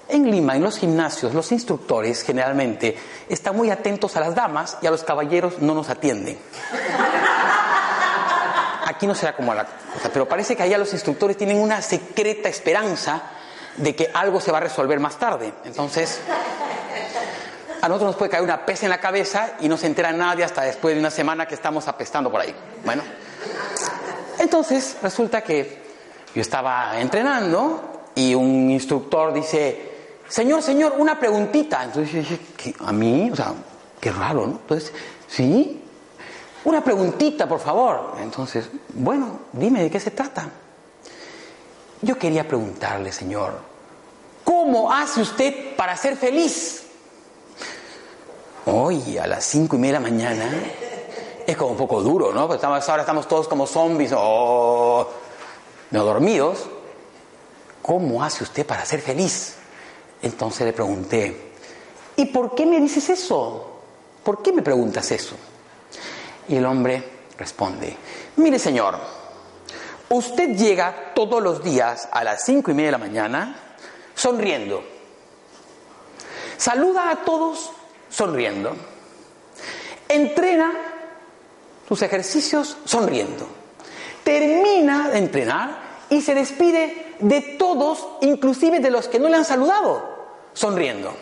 En 0.09 0.29
Lima, 0.29 0.55
en 0.55 0.63
los 0.63 0.77
gimnasios, 0.77 1.33
los 1.33 1.51
instructores 1.51 2.23
generalmente 2.23 2.95
están 3.29 3.55
muy 3.55 3.71
atentos 3.71 4.15
a 4.15 4.19
las 4.19 4.35
damas 4.35 4.77
y 4.81 4.87
a 4.87 4.91
los 4.91 5.03
caballeros 5.03 5.59
no 5.59 5.73
nos 5.73 5.89
atienden. 5.89 6.37
Aquí 8.85 9.07
no 9.07 9.15
será 9.15 9.35
como 9.35 9.53
la 9.53 9.65
cosa, 9.65 10.09
pero 10.11 10.27
parece 10.27 10.55
que 10.55 10.63
allá 10.63 10.77
los 10.77 10.93
instructores 10.93 11.37
tienen 11.37 11.57
una 11.57 11.81
secreta 11.81 12.49
esperanza 12.49 13.23
de 13.77 13.95
que 13.95 14.11
algo 14.13 14.39
se 14.39 14.51
va 14.51 14.59
a 14.59 14.61
resolver 14.61 14.99
más 14.99 15.17
tarde. 15.17 15.53
Entonces, 15.63 16.19
a 17.81 17.87
nosotros 17.87 18.09
nos 18.09 18.15
puede 18.17 18.29
caer 18.29 18.43
una 18.43 18.65
pesa 18.65 18.85
en 18.85 18.91
la 18.91 18.99
cabeza 18.99 19.53
y 19.61 19.67
no 19.67 19.77
se 19.77 19.87
entera 19.87 20.11
nadie 20.11 20.43
hasta 20.43 20.61
después 20.61 20.93
de 20.93 20.99
una 20.99 21.09
semana 21.09 21.47
que 21.47 21.55
estamos 21.55 21.87
apestando 21.87 22.29
por 22.29 22.41
ahí. 22.41 22.53
Bueno, 22.85 23.03
entonces 24.37 24.97
resulta 25.01 25.41
que 25.41 25.82
yo 26.33 26.41
estaba 26.41 26.99
entrenando 26.99 27.81
y 28.15 28.33
un 28.33 28.71
instructor 28.71 29.33
dice, 29.33 29.91
señor, 30.27 30.61
señor, 30.61 30.95
una 30.97 31.19
preguntita. 31.19 31.83
Entonces 31.83 32.11
yo 32.11 32.19
dije. 32.19 32.75
¿a 32.79 32.91
mí? 32.91 33.29
O 33.31 33.35
sea, 33.35 33.53
qué 33.99 34.11
raro, 34.11 34.47
¿no? 34.47 34.53
Entonces, 34.53 34.91
sí, 35.27 35.81
una 36.65 36.83
preguntita, 36.83 37.47
por 37.47 37.59
favor. 37.59 38.15
Entonces, 38.19 38.69
bueno, 38.93 39.39
dime 39.51 39.83
de 39.83 39.91
qué 39.91 39.99
se 39.99 40.11
trata. 40.11 40.49
Yo 42.01 42.17
quería 42.17 42.47
preguntarle, 42.47 43.11
señor, 43.11 43.53
¿cómo 44.43 44.91
hace 44.91 45.21
usted 45.21 45.75
para 45.75 45.95
ser 45.95 46.17
feliz? 46.17 46.83
Hoy, 48.65 49.17
a 49.17 49.27
las 49.27 49.43
cinco 49.45 49.75
y 49.75 49.79
media 49.79 49.99
de 49.99 49.99
la 49.99 50.09
mañana, 50.09 50.45
es 51.45 51.57
como 51.57 51.71
un 51.71 51.77
poco 51.77 52.01
duro, 52.01 52.33
¿no? 52.33 52.47
Porque 52.47 52.65
ahora 52.65 53.01
estamos 53.01 53.27
todos 53.27 53.47
como 53.47 53.67
zombies 53.67 54.13
o 54.15 55.07
no 55.93 56.03
dormidos. 56.03 56.65
¿Cómo 57.81 58.23
hace 58.23 58.43
usted 58.43 58.65
para 58.65 58.83
ser 58.85 58.99
feliz? 58.99 59.55
Entonces 60.21 60.65
le 60.65 60.73
pregunté, 60.73 61.51
¿y 62.15 62.25
por 62.25 62.55
qué 62.55 62.65
me 62.65 62.79
dices 62.79 63.09
eso? 63.09 63.81
¿Por 64.23 64.41
qué 64.41 64.51
me 64.51 64.61
preguntas 64.61 65.11
eso? 65.11 65.35
Y 66.47 66.55
el 66.55 66.65
hombre 66.65 67.03
responde, 67.37 67.95
mire 68.37 68.57
señor, 68.57 68.97
usted 70.09 70.55
llega 70.55 71.13
todos 71.13 71.43
los 71.43 71.63
días 71.63 72.09
a 72.11 72.23
las 72.23 72.43
cinco 72.43 72.71
y 72.71 72.73
media 72.73 72.87
de 72.87 72.93
la 72.93 72.97
mañana 72.97 73.55
sonriendo. 74.15 74.83
Saluda 76.57 77.11
a 77.11 77.17
todos 77.17 77.71
sonriendo. 78.09 78.75
Entrena 80.07 80.71
sus 81.87 82.01
ejercicios 82.01 82.77
sonriendo. 82.85 83.62
Termina 84.23 85.09
de 85.09 85.17
entrenar 85.17 85.77
y 86.09 86.21
se 86.21 86.33
despide 86.35 87.15
de 87.19 87.41
todos, 87.41 88.07
inclusive 88.21 88.79
de 88.79 88.89
los 88.89 89.07
que 89.07 89.19
no 89.19 89.29
le 89.29 89.37
han 89.37 89.45
saludado, 89.45 90.27
sonriendo. 90.53 91.13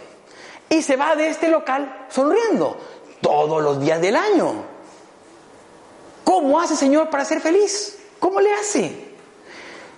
Y 0.69 0.81
se 0.81 0.95
va 0.95 1.15
de 1.15 1.27
este 1.27 1.47
local 1.47 2.07
sonriendo 2.09 2.77
todos 3.21 3.61
los 3.61 3.79
días 3.79 4.01
del 4.01 4.15
año. 4.15 4.65
¿Cómo 6.23 6.59
hace, 6.59 6.75
Señor, 6.75 7.09
para 7.09 7.25
ser 7.25 7.41
feliz? 7.41 7.97
¿Cómo 8.19 8.39
le 8.39 8.53
hace? 8.53 9.11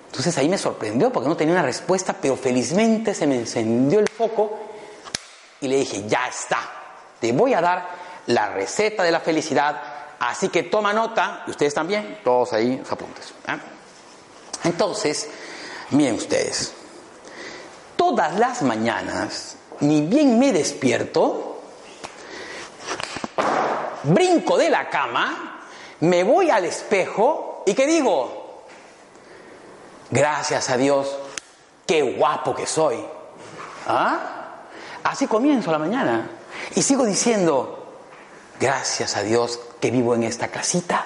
Entonces 0.07 0.37
ahí 0.37 0.47
me 0.47 0.57
sorprendió 0.57 1.11
porque 1.11 1.27
no 1.27 1.35
tenía 1.35 1.53
una 1.53 1.63
respuesta, 1.63 2.15
pero 2.19 2.35
felizmente 2.35 3.13
se 3.13 3.25
me 3.25 3.35
encendió 3.35 3.99
el 3.99 4.07
foco 4.07 4.59
y 5.59 5.67
le 5.67 5.77
dije, 5.77 6.03
ya 6.07 6.27
está, 6.27 6.59
te 7.19 7.31
voy 7.31 7.53
a 7.53 7.61
dar 7.61 7.89
la 8.27 8.49
receta 8.49 9.03
de 9.03 9.11
la 9.11 9.19
felicidad, 9.19 9.81
así 10.29 10.49
que 10.49 10.63
toma 10.63 10.93
nota, 10.93 11.43
y 11.47 11.51
ustedes 11.51 11.73
también, 11.73 12.19
todos 12.23 12.53
ahí 12.53 12.77
los 12.77 12.91
apuntes. 12.91 13.33
¿eh? 13.47 13.57
Entonces, 14.63 15.29
miren 15.91 16.15
ustedes, 16.15 16.73
todas 17.97 18.37
las 18.39 18.61
mañanas, 18.61 19.57
ni 19.81 20.01
bien 20.01 20.39
me 20.39 20.53
despierto, 20.53 21.61
brinco 24.03 24.57
de 24.57 24.69
la 24.69 24.89
cama, 24.89 25.65
me 25.99 26.23
voy 26.23 26.49
al 26.49 26.65
espejo 26.65 27.63
y 27.65 27.73
¿qué 27.73 27.85
digo? 27.85 28.63
Gracias 30.09 30.69
a 30.69 30.77
Dios, 30.77 31.17
qué 31.85 32.01
guapo 32.01 32.55
que 32.55 32.65
soy. 32.65 33.03
¿Ah? 33.87 34.19
Así 35.03 35.27
comienzo 35.27 35.71
la 35.71 35.79
mañana. 35.79 36.29
Y 36.75 36.81
sigo 36.81 37.03
diciendo, 37.05 37.87
gracias 38.59 39.17
a 39.17 39.23
Dios 39.23 39.59
que 39.83 39.91
vivo 39.91 40.15
en 40.15 40.23
esta 40.23 40.47
casita. 40.47 41.03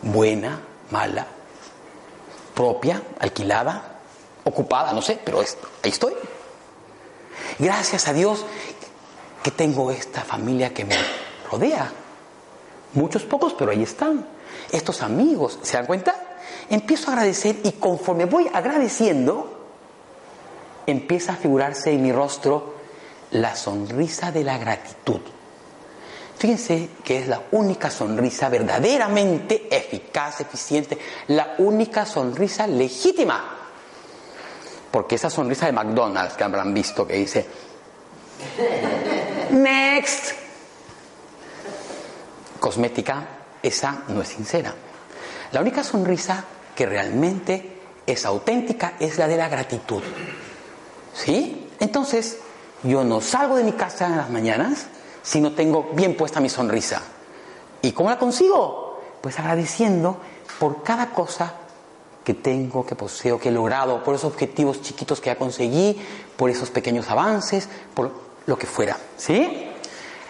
Buena, 0.00 0.58
mala, 0.90 1.26
propia, 2.54 3.02
alquilada, 3.18 3.98
ocupada, 4.42 4.94
no 4.94 5.02
sé, 5.02 5.20
pero 5.22 5.40
ahí 5.40 5.90
estoy. 5.90 6.14
Gracias 7.58 8.08
a 8.08 8.14
Dios 8.14 8.46
que 9.42 9.50
tengo 9.50 9.90
esta 9.90 10.22
familia 10.22 10.72
que 10.72 10.86
me 10.86 10.96
rodea. 11.50 11.92
Muchos 12.94 13.24
pocos, 13.24 13.52
pero 13.52 13.70
ahí 13.70 13.82
están. 13.82 14.26
Estos 14.72 15.02
amigos, 15.02 15.58
¿se 15.60 15.76
dan 15.76 15.84
cuenta? 15.84 16.14
Empiezo 16.70 17.10
a 17.10 17.12
agradecer 17.12 17.58
y 17.64 17.72
conforme 17.72 18.24
voy 18.24 18.48
agradeciendo, 18.50 19.68
empieza 20.86 21.34
a 21.34 21.36
figurarse 21.36 21.92
en 21.92 22.02
mi 22.02 22.12
rostro 22.12 22.76
la 23.32 23.54
sonrisa 23.54 24.32
de 24.32 24.42
la 24.42 24.56
gratitud. 24.56 25.20
Fíjense 26.38 26.90
que 27.02 27.18
es 27.18 27.28
la 27.28 27.42
única 27.52 27.88
sonrisa 27.88 28.50
verdaderamente 28.50 29.68
eficaz, 29.70 30.42
eficiente, 30.42 30.98
la 31.28 31.54
única 31.58 32.04
sonrisa 32.04 32.66
legítima. 32.66 33.56
Porque 34.90 35.14
esa 35.14 35.30
sonrisa 35.30 35.66
de 35.66 35.72
McDonald's 35.72 36.34
que 36.34 36.44
habrán 36.44 36.74
visto 36.74 37.06
que 37.06 37.14
dice, 37.14 37.46
next, 39.50 40.32
cosmética, 42.60 43.26
esa 43.62 44.02
no 44.08 44.20
es 44.20 44.28
sincera. 44.28 44.74
La 45.52 45.60
única 45.60 45.82
sonrisa 45.82 46.44
que 46.74 46.84
realmente 46.84 47.78
es 48.06 48.26
auténtica 48.26 48.94
es 49.00 49.16
la 49.16 49.26
de 49.26 49.36
la 49.38 49.48
gratitud. 49.48 50.02
¿Sí? 51.14 51.70
Entonces, 51.80 52.38
yo 52.82 53.04
no 53.04 53.22
salgo 53.22 53.56
de 53.56 53.64
mi 53.64 53.72
casa 53.72 54.06
en 54.06 54.18
las 54.18 54.28
mañanas 54.28 54.86
si 55.26 55.40
no 55.40 55.52
tengo 55.52 55.90
bien 55.92 56.16
puesta 56.16 56.38
mi 56.38 56.48
sonrisa. 56.48 57.02
¿Y 57.82 57.90
cómo 57.90 58.08
la 58.08 58.18
consigo? 58.18 59.00
Pues 59.20 59.36
agradeciendo 59.40 60.18
por 60.60 60.84
cada 60.84 61.10
cosa 61.10 61.52
que 62.22 62.34
tengo, 62.34 62.86
que 62.86 62.94
poseo, 62.94 63.38
que 63.38 63.48
he 63.48 63.52
logrado, 63.52 64.04
por 64.04 64.14
esos 64.14 64.32
objetivos 64.32 64.82
chiquitos 64.82 65.20
que 65.20 65.26
ya 65.26 65.36
conseguí, 65.36 66.00
por 66.36 66.48
esos 66.48 66.70
pequeños 66.70 67.10
avances, 67.10 67.68
por 67.92 68.12
lo 68.46 68.56
que 68.56 68.66
fuera. 68.68 68.96
¿Sí? 69.16 69.68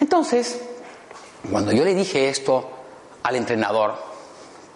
Entonces, 0.01 0.63
cuando 1.51 1.73
yo 1.73 1.85
le 1.85 1.95
dije 1.95 2.31
esto 2.31 2.67
al 3.23 3.37
entrenador, 3.37 3.97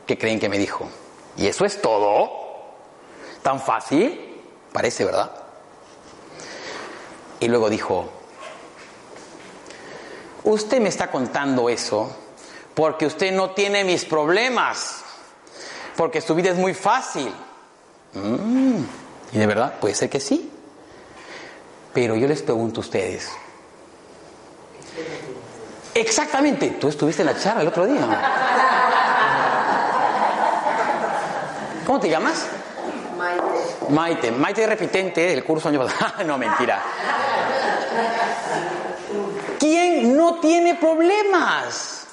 ¿qué 0.06 0.18
creen 0.18 0.38
que 0.38 0.50
me 0.50 0.58
dijo? 0.58 0.86
¿Y 1.38 1.46
eso 1.46 1.64
es 1.64 1.80
todo? 1.80 2.30
¿Tan 3.42 3.58
fácil? 3.58 4.42
Parece, 4.70 5.06
¿verdad? 5.06 5.30
Y 7.40 7.48
luego 7.48 7.70
dijo, 7.70 8.19
usted 10.44 10.80
me 10.80 10.88
está 10.88 11.10
contando 11.10 11.68
eso 11.68 12.16
porque 12.74 13.06
usted 13.06 13.32
no 13.32 13.50
tiene 13.50 13.84
mis 13.84 14.04
problemas 14.04 15.04
porque 15.96 16.20
su 16.20 16.34
vida 16.34 16.50
es 16.50 16.56
muy 16.56 16.72
fácil. 16.72 17.30
Mm, 18.14 18.82
y 19.32 19.38
de 19.38 19.46
verdad, 19.46 19.74
puede 19.78 19.94
ser 19.94 20.08
que 20.08 20.18
sí. 20.18 20.50
Pero 21.92 22.16
yo 22.16 22.26
les 22.26 22.40
pregunto 22.40 22.80
a 22.80 22.84
ustedes. 22.84 23.30
Exactamente, 25.92 26.70
tú 26.80 26.88
estuviste 26.88 27.22
en 27.22 27.26
la 27.26 27.38
charla 27.38 27.62
el 27.62 27.68
otro 27.68 27.84
día. 27.84 28.00
¿Cómo 31.84 32.00
te 32.00 32.08
llamas? 32.08 32.46
Maite. 33.18 33.90
Maite, 33.90 34.30
Maite 34.30 34.66
repitente 34.66 35.20
del 35.20 35.44
curso 35.44 35.68
año 35.68 35.80
pasado. 35.80 36.24
no, 36.24 36.38
mentira. 36.38 36.80
¿Quién 39.70 40.16
no 40.16 40.40
tiene 40.40 40.74
problemas? 40.74 42.04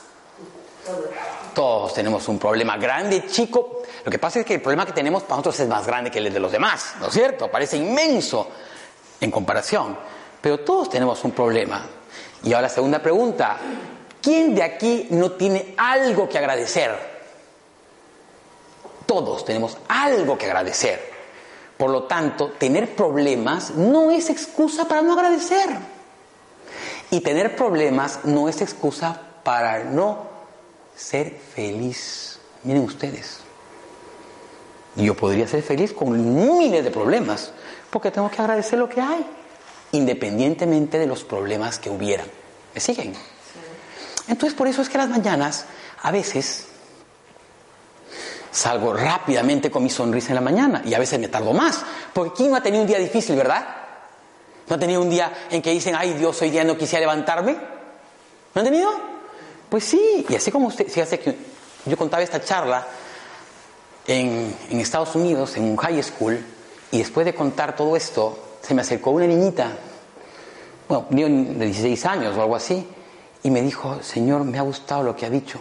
Todos 1.55 1.91
tenemos 1.91 2.27
un 2.27 2.37
problema 2.37 2.77
grande, 2.77 3.25
chico. 3.25 3.81
Lo 4.05 4.11
que 4.11 4.19
pasa 4.19 4.41
es 4.41 4.45
que 4.45 4.53
el 4.53 4.61
problema 4.61 4.85
que 4.85 4.91
tenemos 4.91 5.23
para 5.23 5.37
nosotros 5.37 5.59
es 5.61 5.67
más 5.67 5.87
grande 5.87 6.11
que 6.11 6.19
el 6.19 6.31
de 6.31 6.39
los 6.39 6.51
demás, 6.51 6.93
¿no 6.99 7.07
es 7.07 7.13
cierto? 7.15 7.49
Parece 7.49 7.77
inmenso 7.77 8.47
en 9.19 9.31
comparación. 9.31 9.97
Pero 10.39 10.59
todos 10.59 10.87
tenemos 10.91 11.23
un 11.23 11.31
problema. 11.31 11.83
Y 12.43 12.53
ahora 12.53 12.67
la 12.67 12.69
segunda 12.69 13.01
pregunta. 13.01 13.57
¿Quién 14.21 14.53
de 14.53 14.61
aquí 14.61 15.07
no 15.09 15.31
tiene 15.31 15.73
algo 15.77 16.29
que 16.29 16.37
agradecer? 16.37 16.95
Todos 19.07 19.43
tenemos 19.43 19.79
algo 19.87 20.37
que 20.37 20.45
agradecer. 20.45 21.11
Por 21.75 21.89
lo 21.89 22.03
tanto, 22.03 22.51
tener 22.51 22.95
problemas 22.95 23.71
no 23.71 24.11
es 24.11 24.29
excusa 24.29 24.87
para 24.87 25.01
no 25.01 25.13
agradecer. 25.13 25.96
Y 27.09 27.21
tener 27.21 27.55
problemas 27.55 28.25
no 28.25 28.49
es 28.49 28.61
excusa 28.61 29.21
para 29.43 29.83
no 29.83 30.25
ser 30.95 31.31
feliz. 31.55 32.39
Miren 32.63 32.83
ustedes. 32.83 33.39
Yo 34.95 35.15
podría 35.15 35.47
ser 35.47 35.61
feliz 35.61 35.93
con 35.93 36.57
miles 36.57 36.83
de 36.83 36.91
problemas, 36.91 37.51
porque 37.89 38.11
tengo 38.11 38.29
que 38.31 38.41
agradecer 38.41 38.79
lo 38.79 38.89
que 38.89 38.99
hay, 38.99 39.25
independientemente 39.91 40.97
de 40.97 41.05
los 41.05 41.23
problemas 41.23 41.77
que 41.77 41.89
hubieran. 41.89 42.25
¿Me 42.73 42.81
siguen? 42.81 43.13
Entonces, 44.27 44.57
por 44.57 44.67
eso 44.67 44.81
es 44.81 44.89
que 44.89 44.97
las 44.97 45.07
mañanas, 45.07 45.65
a 46.01 46.11
veces, 46.11 46.65
salgo 48.51 48.93
rápidamente 48.93 49.69
con 49.69 49.83
mi 49.83 49.89
sonrisa 49.89 50.29
en 50.29 50.35
la 50.35 50.41
mañana 50.41 50.81
y 50.83 50.95
a 50.95 50.99
veces 50.99 51.19
me 51.19 51.27
tardo 51.27 51.53
más, 51.53 51.83
porque 52.11 52.33
¿quién 52.35 52.51
no 52.51 52.57
ha 52.57 52.61
tenido 52.61 52.81
un 52.81 52.87
día 52.87 52.97
difícil, 52.97 53.35
verdad? 53.35 53.65
¿No 54.67 54.75
ha 54.75 54.79
tenido 54.79 55.01
un 55.01 55.09
día 55.09 55.47
en 55.49 55.61
que 55.61 55.71
dicen, 55.71 55.95
ay 55.95 56.13
Dios, 56.13 56.41
hoy 56.41 56.49
día 56.49 56.63
no 56.63 56.77
quisiera 56.77 57.01
levantarme? 57.01 57.53
¿No 57.53 58.61
han 58.61 58.65
tenido? 58.65 58.91
Pues 59.69 59.83
sí, 59.83 60.25
y 60.27 60.35
así 60.35 60.51
como 60.51 60.67
usted, 60.67 60.87
que 60.87 61.37
yo 61.85 61.97
contaba 61.97 62.23
esta 62.23 62.43
charla 62.43 62.85
en, 64.05 64.55
en 64.69 64.79
Estados 64.79 65.15
Unidos, 65.15 65.55
en 65.57 65.63
un 65.63 65.77
high 65.77 66.01
school, 66.03 66.43
y 66.91 66.99
después 66.99 67.25
de 67.25 67.33
contar 67.33 67.75
todo 67.75 67.95
esto, 67.95 68.57
se 68.61 68.73
me 68.73 68.81
acercó 68.81 69.11
una 69.11 69.27
niñita, 69.27 69.77
bueno, 70.87 71.07
de 71.09 71.65
16 71.65 72.05
años 72.05 72.37
o 72.37 72.41
algo 72.41 72.55
así, 72.55 72.87
y 73.43 73.51
me 73.51 73.61
dijo, 73.61 74.01
Señor, 74.01 74.43
me 74.43 74.57
ha 74.57 74.61
gustado 74.61 75.03
lo 75.03 75.15
que 75.15 75.25
ha 75.25 75.29
dicho, 75.29 75.59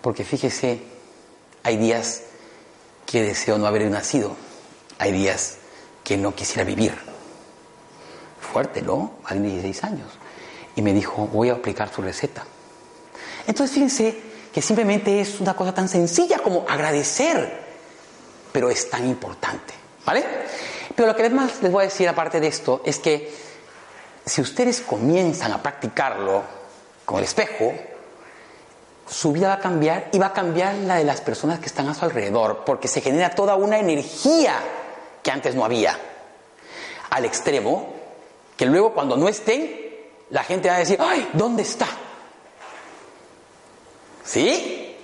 porque 0.00 0.24
fíjese, 0.24 0.80
hay 1.62 1.76
días 1.76 2.22
que 3.04 3.22
deseo 3.22 3.58
no 3.58 3.66
haber 3.66 3.90
nacido, 3.90 4.36
hay 4.98 5.12
días 5.12 5.58
que 6.04 6.16
no 6.16 6.34
quisiera 6.34 6.64
vivir. 6.64 7.15
Fuerte, 8.40 8.82
¿no? 8.82 9.14
De 9.28 9.40
16 9.40 9.84
años. 9.84 10.08
Y 10.74 10.82
me 10.82 10.92
dijo, 10.92 11.26
voy 11.26 11.50
a 11.50 11.54
aplicar 11.54 11.92
su 11.92 12.02
receta. 12.02 12.44
Entonces 13.46 13.74
fíjense 13.74 14.20
que 14.52 14.62
simplemente 14.62 15.20
es 15.20 15.40
una 15.40 15.54
cosa 15.54 15.74
tan 15.74 15.88
sencilla 15.88 16.38
como 16.38 16.64
agradecer, 16.68 17.64
pero 18.52 18.70
es 18.70 18.88
tan 18.88 19.06
importante, 19.06 19.74
¿vale? 20.04 20.24
Pero 20.94 21.08
lo 21.08 21.16
que 21.16 21.28
más 21.30 21.62
les 21.62 21.70
voy 21.70 21.82
a 21.82 21.84
decir 21.84 22.08
aparte 22.08 22.40
de 22.40 22.46
esto 22.46 22.82
es 22.84 22.98
que 22.98 23.30
si 24.24 24.40
ustedes 24.40 24.80
comienzan 24.80 25.52
a 25.52 25.62
practicarlo 25.62 26.42
con 27.04 27.18
el 27.18 27.24
espejo, 27.24 27.72
su 29.08 29.32
vida 29.32 29.48
va 29.48 29.54
a 29.54 29.60
cambiar 29.60 30.08
y 30.12 30.18
va 30.18 30.26
a 30.26 30.32
cambiar 30.32 30.74
la 30.74 30.96
de 30.96 31.04
las 31.04 31.20
personas 31.20 31.60
que 31.60 31.66
están 31.66 31.88
a 31.88 31.94
su 31.94 32.04
alrededor, 32.04 32.64
porque 32.64 32.88
se 32.88 33.00
genera 33.00 33.30
toda 33.30 33.54
una 33.54 33.78
energía 33.78 34.58
que 35.22 35.30
antes 35.30 35.54
no 35.54 35.64
había. 35.64 35.98
Al 37.10 37.24
extremo, 37.24 37.94
que 38.56 38.66
luego 38.66 38.94
cuando 38.94 39.16
no 39.16 39.28
estén, 39.28 39.86
la 40.30 40.42
gente 40.42 40.68
va 40.68 40.76
a 40.76 40.78
decir, 40.78 40.98
ay, 41.00 41.28
¿dónde 41.32 41.62
está? 41.62 41.86
¿Sí? 44.24 44.96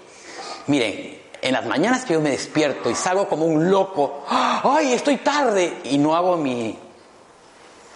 Miren, 0.66 1.20
en 1.40 1.52
las 1.52 1.66
mañanas 1.66 2.04
que 2.04 2.14
yo 2.14 2.20
me 2.20 2.30
despierto 2.30 2.90
y 2.90 2.94
salgo 2.94 3.28
como 3.28 3.46
un 3.46 3.70
loco, 3.70 4.24
¡ay, 4.28 4.92
estoy 4.92 5.18
tarde! 5.18 5.80
Y 5.84 5.98
no 5.98 6.14
hago 6.16 6.36
mi 6.36 6.78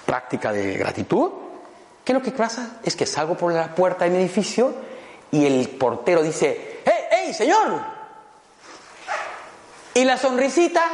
práctica 0.04 0.52
de 0.52 0.76
gratitud, 0.76 1.30
¿qué 2.04 2.12
es 2.12 2.18
lo 2.18 2.22
que 2.22 2.30
pasa? 2.30 2.78
Es 2.82 2.94
que 2.94 3.06
salgo 3.06 3.36
por 3.36 3.52
la 3.52 3.74
puerta 3.74 4.04
de 4.04 4.10
mi 4.10 4.18
edificio 4.18 4.74
y 5.30 5.44
el 5.44 5.68
portero 5.70 6.22
dice, 6.22 6.80
¡hey, 6.84 7.04
hey, 7.10 7.34
señor! 7.34 7.80
Y 9.94 10.04
la 10.04 10.16
sonrisita, 10.16 10.84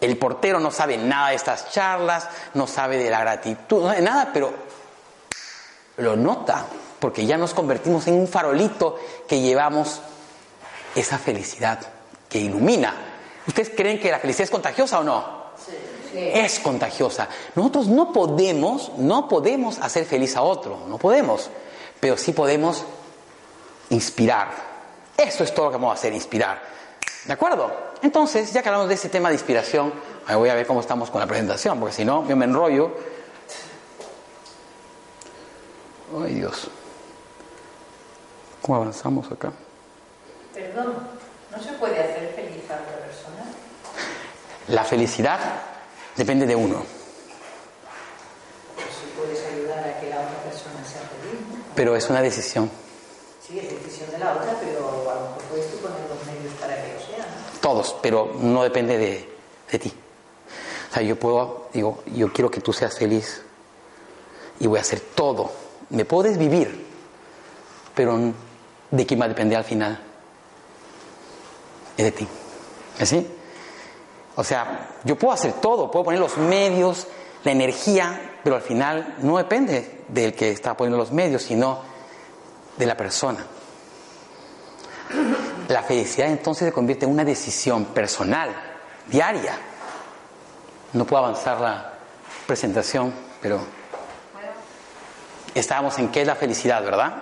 el 0.00 0.18
portero 0.18 0.60
no 0.60 0.70
sabe 0.70 0.96
nada 0.96 1.30
de 1.30 1.36
estas 1.36 1.70
charlas, 1.70 2.28
no 2.54 2.66
sabe 2.66 2.98
de 2.98 3.10
la 3.10 3.20
gratitud, 3.20 3.82
no 3.82 3.88
sabe 3.88 4.02
nada, 4.02 4.30
pero 4.32 4.52
lo 5.98 6.16
nota 6.16 6.66
porque 6.98 7.26
ya 7.26 7.36
nos 7.36 7.54
convertimos 7.54 8.06
en 8.06 8.14
un 8.14 8.28
farolito 8.28 8.98
que 9.28 9.40
llevamos 9.40 10.00
esa 10.94 11.18
felicidad 11.18 11.78
que 12.28 12.38
ilumina. 12.38 12.94
¿Ustedes 13.46 13.70
creen 13.70 14.00
que 14.00 14.10
la 14.10 14.18
felicidad 14.18 14.44
es 14.44 14.50
contagiosa 14.50 15.00
o 15.00 15.04
no? 15.04 15.36
Es 16.14 16.58
contagiosa. 16.60 17.28
Nosotros 17.54 17.88
no 17.88 18.12
podemos, 18.12 18.92
no 18.96 19.28
podemos 19.28 19.78
hacer 19.78 20.06
feliz 20.06 20.36
a 20.36 20.42
otro, 20.42 20.84
no 20.88 20.98
podemos, 20.98 21.50
pero 22.00 22.16
sí 22.16 22.32
podemos 22.32 22.84
inspirar. 23.90 24.48
Eso 25.16 25.44
es 25.44 25.54
todo 25.54 25.66
lo 25.66 25.72
que 25.72 25.76
vamos 25.76 25.90
a 25.90 25.94
hacer, 25.94 26.12
inspirar. 26.12 26.75
¿De 27.26 27.32
acuerdo? 27.32 27.72
Entonces, 28.02 28.52
ya 28.52 28.62
que 28.62 28.68
hablamos 28.68 28.88
de 28.88 28.94
ese 28.94 29.08
tema 29.08 29.28
de 29.28 29.34
inspiración, 29.34 29.92
voy 30.34 30.48
a 30.48 30.54
ver 30.54 30.66
cómo 30.66 30.80
estamos 30.80 31.10
con 31.10 31.20
la 31.20 31.26
presentación, 31.26 31.80
porque 31.80 31.94
si 31.94 32.04
no, 32.04 32.26
yo 32.28 32.36
me 32.36 32.44
enrollo. 32.44 32.92
Ay 36.24 36.34
Dios. 36.34 36.68
¿Cómo 38.62 38.76
avanzamos 38.76 39.30
acá? 39.30 39.52
Perdón, 40.54 40.94
¿no 41.50 41.62
se 41.62 41.72
puede 41.72 41.98
hacer 42.00 42.32
feliz 42.34 42.62
a 42.70 42.74
otra 42.74 42.98
persona? 43.04 43.44
La 44.68 44.84
felicidad 44.84 45.38
depende 46.16 46.46
de 46.46 46.56
uno. 46.56 46.82
Pues 48.74 48.86
si 48.88 49.06
puedes 49.18 49.44
ayudar 49.52 49.78
a 49.80 50.00
que 50.00 50.10
la 50.10 50.20
otra 50.20 50.38
persona 50.44 50.84
sea 50.84 51.02
feliz, 51.02 51.40
¿no? 51.50 51.64
Pero 51.74 51.96
es 51.96 52.08
una 52.08 52.22
decisión. 52.22 52.70
Sí, 53.46 53.58
es 53.58 53.70
decisión 53.70 54.10
de 54.10 54.18
la 54.18 54.32
otra, 54.32 54.56
pero 54.60 54.88
a 55.08 55.14
lo 55.14 55.20
mejor 55.20 55.42
puedes 55.50 55.70
tú 55.70 55.78
poner 55.78 56.00
los 56.08 56.26
medios 56.26 56.52
para 56.60 56.74
que 56.74 56.94
lo 56.94 57.00
sea, 57.00 57.26
¿no? 57.26 57.55
Todos, 57.66 57.96
pero 58.00 58.30
no 58.42 58.62
depende 58.62 58.96
de, 58.96 59.28
de 59.72 59.78
ti. 59.80 59.92
O 60.88 60.94
sea, 60.94 61.02
yo 61.02 61.18
puedo, 61.18 61.66
digo, 61.72 62.00
yo 62.14 62.32
quiero 62.32 62.48
que 62.48 62.60
tú 62.60 62.72
seas 62.72 62.96
feliz 62.96 63.42
y 64.60 64.68
voy 64.68 64.78
a 64.78 64.82
hacer 64.82 65.00
todo. 65.00 65.50
Me 65.90 66.04
puedes 66.04 66.38
vivir, 66.38 66.86
pero 67.92 68.32
¿de 68.92 69.04
quién 69.04 69.20
va 69.20 69.24
a 69.24 69.28
depender 69.30 69.58
al 69.58 69.64
final? 69.64 70.00
Es 71.96 72.04
de 72.04 72.12
ti. 72.12 72.28
¿Así? 73.00 73.26
O 74.36 74.44
sea, 74.44 75.00
yo 75.02 75.18
puedo 75.18 75.34
hacer 75.34 75.54
todo, 75.54 75.90
puedo 75.90 76.04
poner 76.04 76.20
los 76.20 76.36
medios, 76.36 77.08
la 77.42 77.50
energía, 77.50 78.38
pero 78.44 78.54
al 78.54 78.62
final 78.62 79.16
no 79.22 79.38
depende 79.38 80.02
del 80.06 80.34
que 80.34 80.52
está 80.52 80.76
poniendo 80.76 80.98
los 80.98 81.10
medios, 81.10 81.42
sino 81.42 81.80
de 82.76 82.86
la 82.86 82.96
persona. 82.96 83.44
La 85.68 85.82
felicidad 85.82 86.28
entonces 86.28 86.66
se 86.68 86.72
convierte 86.72 87.06
en 87.06 87.10
una 87.12 87.24
decisión 87.24 87.86
personal, 87.86 88.50
diaria. 89.08 89.58
No 90.92 91.04
puedo 91.04 91.24
avanzar 91.24 91.60
la 91.60 91.92
presentación, 92.46 93.12
pero 93.42 93.60
estábamos 95.54 95.98
en 95.98 96.10
qué 96.10 96.20
es 96.20 96.26
la 96.26 96.36
felicidad, 96.36 96.84
¿verdad? 96.84 97.14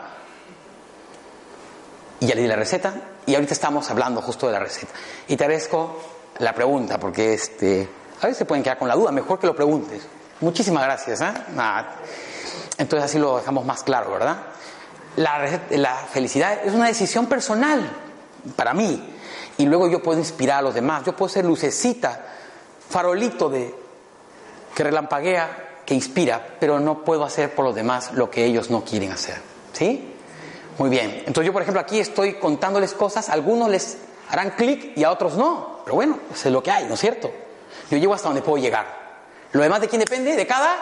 Y 2.21 2.27
ya 2.27 2.35
le 2.35 2.43
di 2.43 2.49
la 2.49 2.57
receta 2.57 2.95
y 3.25 3.35
ahorita 3.35 3.55
estamos 3.55 3.91
hablando 3.91 4.21
justo 4.21 4.47
de 4.47 4.53
la 4.53 4.59
receta. 4.59 4.93
Y 5.27 5.37
te 5.37 5.45
agradezco 5.45 5.99
la 6.39 6.55
pregunta 6.55 6.99
porque 6.99 7.33
este, 7.33 7.89
a 8.21 8.27
veces 8.27 8.39
se 8.39 8.45
pueden 8.45 8.63
quedar 8.63 8.79
con 8.79 8.89
la 8.89 8.95
duda, 8.95 9.11
mejor 9.11 9.39
que 9.39 9.47
lo 9.47 9.57
preguntes. 9.57 10.07
Muchísimas 10.41 10.85
gracias. 10.85 11.23
¿eh? 11.23 11.33
Ah, 11.57 11.95
entonces 12.77 13.09
así 13.09 13.19
lo 13.19 13.39
dejamos 13.39 13.65
más 13.65 13.83
claro, 13.83 14.13
¿verdad? 14.13 14.37
La, 15.17 15.61
la 15.71 15.95
felicidad 15.95 16.59
es 16.63 16.75
una 16.75 16.89
decisión 16.89 17.27
personal 17.27 17.89
para 18.57 18.75
mí 18.75 19.03
y 19.57 19.67
luego 19.67 19.89
yo 19.89 20.03
puedo 20.03 20.19
inspirar 20.19 20.59
a 20.59 20.63
los 20.63 20.75
demás. 20.75 21.05
Yo 21.05 21.15
puedo 21.15 21.29
ser 21.29 21.45
lucecita, 21.45 22.21
farolito 22.89 23.49
de 23.49 23.75
que 24.75 24.83
relampaguea, 24.83 25.81
que 25.87 25.95
inspira, 25.95 26.57
pero 26.59 26.81
no 26.81 27.05
puedo 27.05 27.25
hacer 27.25 27.55
por 27.55 27.65
los 27.65 27.75
demás 27.75 28.13
lo 28.15 28.31
que 28.31 28.45
ellos 28.45 28.71
no 28.71 28.85
quieren 28.85 29.13
hacer. 29.13 29.37
¿Sí? 29.73 30.13
Muy 30.79 30.91
bien. 30.91 31.23
Entonces 31.27 31.47
yo, 31.47 31.53
por 31.53 31.63
ejemplo, 31.63 31.81
aquí 31.81 32.01
estoy 32.01 32.35
contándoles 32.35 32.95
cosas, 32.95 33.29
algunos 33.29 33.71
les 33.71 33.99
harán 34.29 34.51
clic 34.51 34.97
y 34.97 35.05
a 35.05 35.13
otros 35.13 35.37
no. 35.37 35.81
Pero 35.85 35.97
bueno, 35.97 36.19
eso 36.33 36.49
es 36.49 36.53
lo 36.53 36.63
que 36.63 36.71
hay, 36.71 36.87
¿no 36.87 36.95
es 36.95 37.01
cierto? 37.01 37.31
Yo 37.91 37.99
llego 37.99 38.15
hasta 38.15 38.29
donde 38.29 38.43
puedo 38.43 38.59
llegar. 38.59 39.05
¿Lo 39.53 39.63
demás 39.63 39.81
de 39.81 39.89
quién 39.89 40.01
depende? 40.01 40.35
De 40.35 40.47
cada 40.47 40.75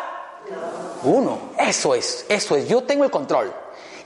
uno. 1.03 1.51
Eso 1.59 1.95
es, 1.95 2.25
eso 2.29 2.57
es. 2.57 2.69
Yo 2.69 2.85
tengo 2.85 3.05
el 3.05 3.11
control. 3.11 3.53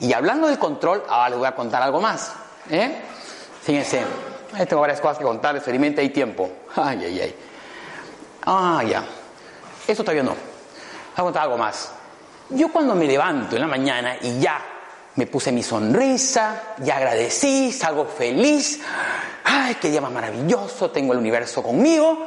Y 0.01 0.12
hablando 0.12 0.49
del 0.49 0.59
control, 0.59 1.05
ahora 1.09 1.31
les 1.31 1.38
voy 1.38 1.47
a 1.47 1.55
contar 1.55 1.83
algo 1.83 2.01
más. 2.01 2.33
¿eh? 2.71 3.01
Fíjense, 3.66 4.00
tengo 4.68 4.81
varias 4.81 5.00
cosas 5.00 5.18
que 5.18 5.24
contarles, 5.24 5.64
felizmente 5.64 6.00
hay 6.00 6.11
tiempo. 6.11 6.48
Ay, 6.76 7.05
ay, 7.05 7.20
ay. 7.20 7.37
Ah, 8.44 8.81
ya. 8.88 9.05
Eso 9.88 10.05
todavía 10.05 10.22
no. 10.22 10.31
Voy 10.31 10.38
a 11.16 11.22
contar 11.22 11.42
algo 11.42 11.59
más. 11.59 11.90
Yo 12.50 12.70
cuando 12.70 12.94
me 12.94 13.09
levanto 13.09 13.57
en 13.57 13.62
la 13.62 13.66
mañana 13.66 14.18
y 14.22 14.38
ya 14.38 14.61
me 15.16 15.26
puse 15.26 15.50
mi 15.50 15.64
sonrisa, 15.64 16.74
ya 16.79 16.98
agradecí, 16.98 17.72
salgo 17.72 18.05
feliz, 18.05 18.81
ay, 19.42 19.74
qué 19.81 19.90
día 19.90 20.00
más 20.00 20.12
maravilloso, 20.12 20.92
tengo 20.92 21.12
el 21.12 21.18
universo 21.18 21.61
conmigo, 21.61 22.24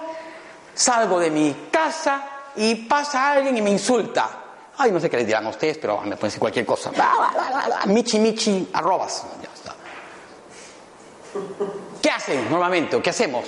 salgo 0.74 1.22
de 1.22 1.32
mi 1.32 1.70
casa 1.72 2.22
y 2.58 2.76
pasa 2.76 3.32
alguien 3.32 3.56
y 3.56 3.62
me 3.62 3.70
insulta. 3.70 4.30
Ay, 4.78 4.92
no 4.92 5.00
sé 5.00 5.10
qué 5.10 5.16
les 5.16 5.26
dirán 5.26 5.46
a 5.46 5.50
ustedes, 5.52 5.78
pero 5.78 6.02
me 6.02 6.18
pueden 6.18 6.28
decir 6.28 6.40
cualquier 6.42 6.66
cosa. 6.66 6.92
Michi, 7.86 8.20
michi, 8.20 8.70
arrobas. 8.74 9.24
¿Qué 12.02 12.10
hacen 12.10 12.50
normalmente 12.50 13.02
qué 13.02 13.10
hacemos? 13.10 13.46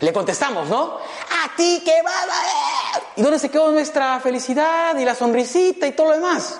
Le 0.00 0.12
contestamos, 0.12 0.68
¿no? 0.68 0.96
A 0.96 1.56
ti 1.56 1.82
que 1.84 2.02
va 2.02 2.10
a... 2.10 3.00
¿Y 3.16 3.22
dónde 3.22 3.38
se 3.38 3.50
quedó 3.50 3.70
nuestra 3.70 4.18
felicidad 4.20 4.98
y 4.98 5.04
la 5.04 5.14
sonrisita 5.14 5.86
y 5.86 5.92
todo 5.92 6.08
lo 6.08 6.14
demás? 6.14 6.58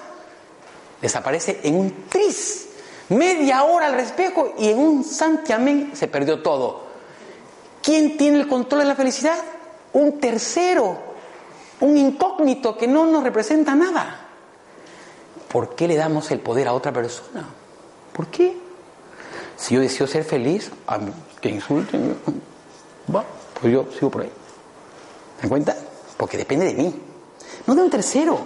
Desaparece 1.00 1.60
en 1.64 1.74
un 1.74 2.08
tris. 2.08 2.68
Media 3.08 3.64
hora 3.64 3.86
al 3.88 3.98
espejo 3.98 4.54
y 4.58 4.70
en 4.70 4.78
un 4.78 5.04
santiamén 5.04 5.90
se 5.94 6.06
perdió 6.06 6.40
todo. 6.40 6.84
¿Quién 7.82 8.16
tiene 8.16 8.38
el 8.38 8.48
control 8.48 8.82
de 8.82 8.86
la 8.86 8.94
felicidad? 8.94 9.36
Un 9.92 10.20
tercero, 10.20 10.96
un 11.80 11.98
incógnito 11.98 12.78
que 12.78 12.86
no 12.86 13.06
nos 13.06 13.24
representa 13.24 13.74
nada. 13.74 14.28
¿Por 15.48 15.74
qué 15.74 15.88
le 15.88 15.96
damos 15.96 16.30
el 16.30 16.38
poder 16.38 16.68
a 16.68 16.74
otra 16.74 16.92
persona? 16.92 17.44
¿Por 18.12 18.28
qué? 18.28 18.61
Si 19.56 19.74
yo 19.74 19.80
deseo 19.80 20.06
ser 20.06 20.24
feliz, 20.24 20.70
a 20.86 20.98
mí, 20.98 21.12
que 21.40 21.48
insulten, 21.48 22.16
va, 23.14 23.24
pues 23.60 23.72
yo 23.72 23.86
sigo 23.92 24.10
por 24.10 24.22
ahí. 24.22 24.32
¿Me 25.42 25.48
cuenta? 25.48 25.76
Porque 26.16 26.36
depende 26.36 26.66
de 26.66 26.74
mí, 26.74 26.94
no 27.66 27.74
de 27.74 27.82
un 27.82 27.90
tercero. 27.90 28.40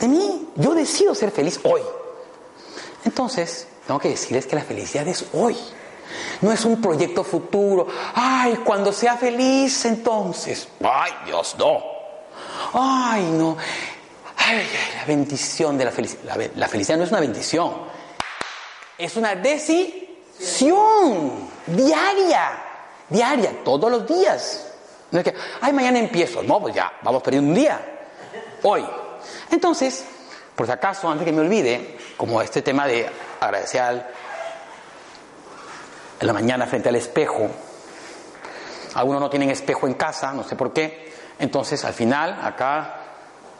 De 0.00 0.08
mí, 0.08 0.48
yo 0.56 0.74
decido 0.74 1.14
ser 1.14 1.30
feliz 1.30 1.60
hoy. 1.64 1.82
Entonces, 3.04 3.66
tengo 3.86 3.98
que 3.98 4.10
decirles 4.10 4.46
que 4.46 4.56
la 4.56 4.62
felicidad 4.62 5.06
es 5.08 5.24
hoy. 5.32 5.56
No 6.40 6.52
es 6.52 6.64
un 6.64 6.80
proyecto 6.80 7.24
futuro. 7.24 7.86
Ay, 8.14 8.60
cuando 8.64 8.92
sea 8.92 9.16
feliz, 9.16 9.84
entonces. 9.84 10.68
Ay, 10.82 11.12
Dios, 11.26 11.56
no. 11.58 11.82
Ay, 12.72 13.22
no. 13.32 13.56
Ay, 14.36 14.66
la 14.96 15.04
bendición 15.04 15.76
de 15.76 15.84
la 15.84 15.90
felicidad. 15.90 16.38
La 16.54 16.68
felicidad 16.68 16.96
no 16.96 17.04
es 17.04 17.10
una 17.10 17.20
bendición. 17.20 17.72
Es 18.98 19.16
una 19.16 19.34
decisión 19.36 20.08
diaria. 21.66 22.64
Diaria, 23.08 23.64
todos 23.64 23.90
los 23.90 24.06
días. 24.06 24.66
No 25.10 25.20
es 25.20 25.24
que, 25.24 25.34
ay, 25.60 25.72
mañana 25.72 25.98
empiezo. 25.98 26.42
No, 26.42 26.60
pues 26.60 26.74
ya, 26.74 26.92
vamos 27.02 27.22
perdiendo 27.22 27.48
un 27.48 27.54
día. 27.54 27.80
Hoy. 28.62 28.84
Entonces, 29.50 30.04
por 30.54 30.66
si 30.66 30.72
acaso, 30.72 31.08
antes 31.08 31.24
que 31.24 31.32
me 31.32 31.40
olvide, 31.40 31.96
como 32.16 32.42
este 32.42 32.60
tema 32.62 32.86
de 32.86 33.08
agradecer 33.40 33.80
al, 33.80 34.06
en 36.20 36.26
la 36.26 36.32
mañana 36.32 36.66
frente 36.66 36.88
al 36.88 36.96
espejo. 36.96 37.48
Algunos 38.94 39.20
no 39.20 39.30
tienen 39.30 39.50
espejo 39.50 39.86
en 39.86 39.94
casa, 39.94 40.32
no 40.32 40.42
sé 40.42 40.56
por 40.56 40.72
qué. 40.72 41.12
Entonces, 41.38 41.84
al 41.84 41.94
final, 41.94 42.40
acá, 42.42 42.96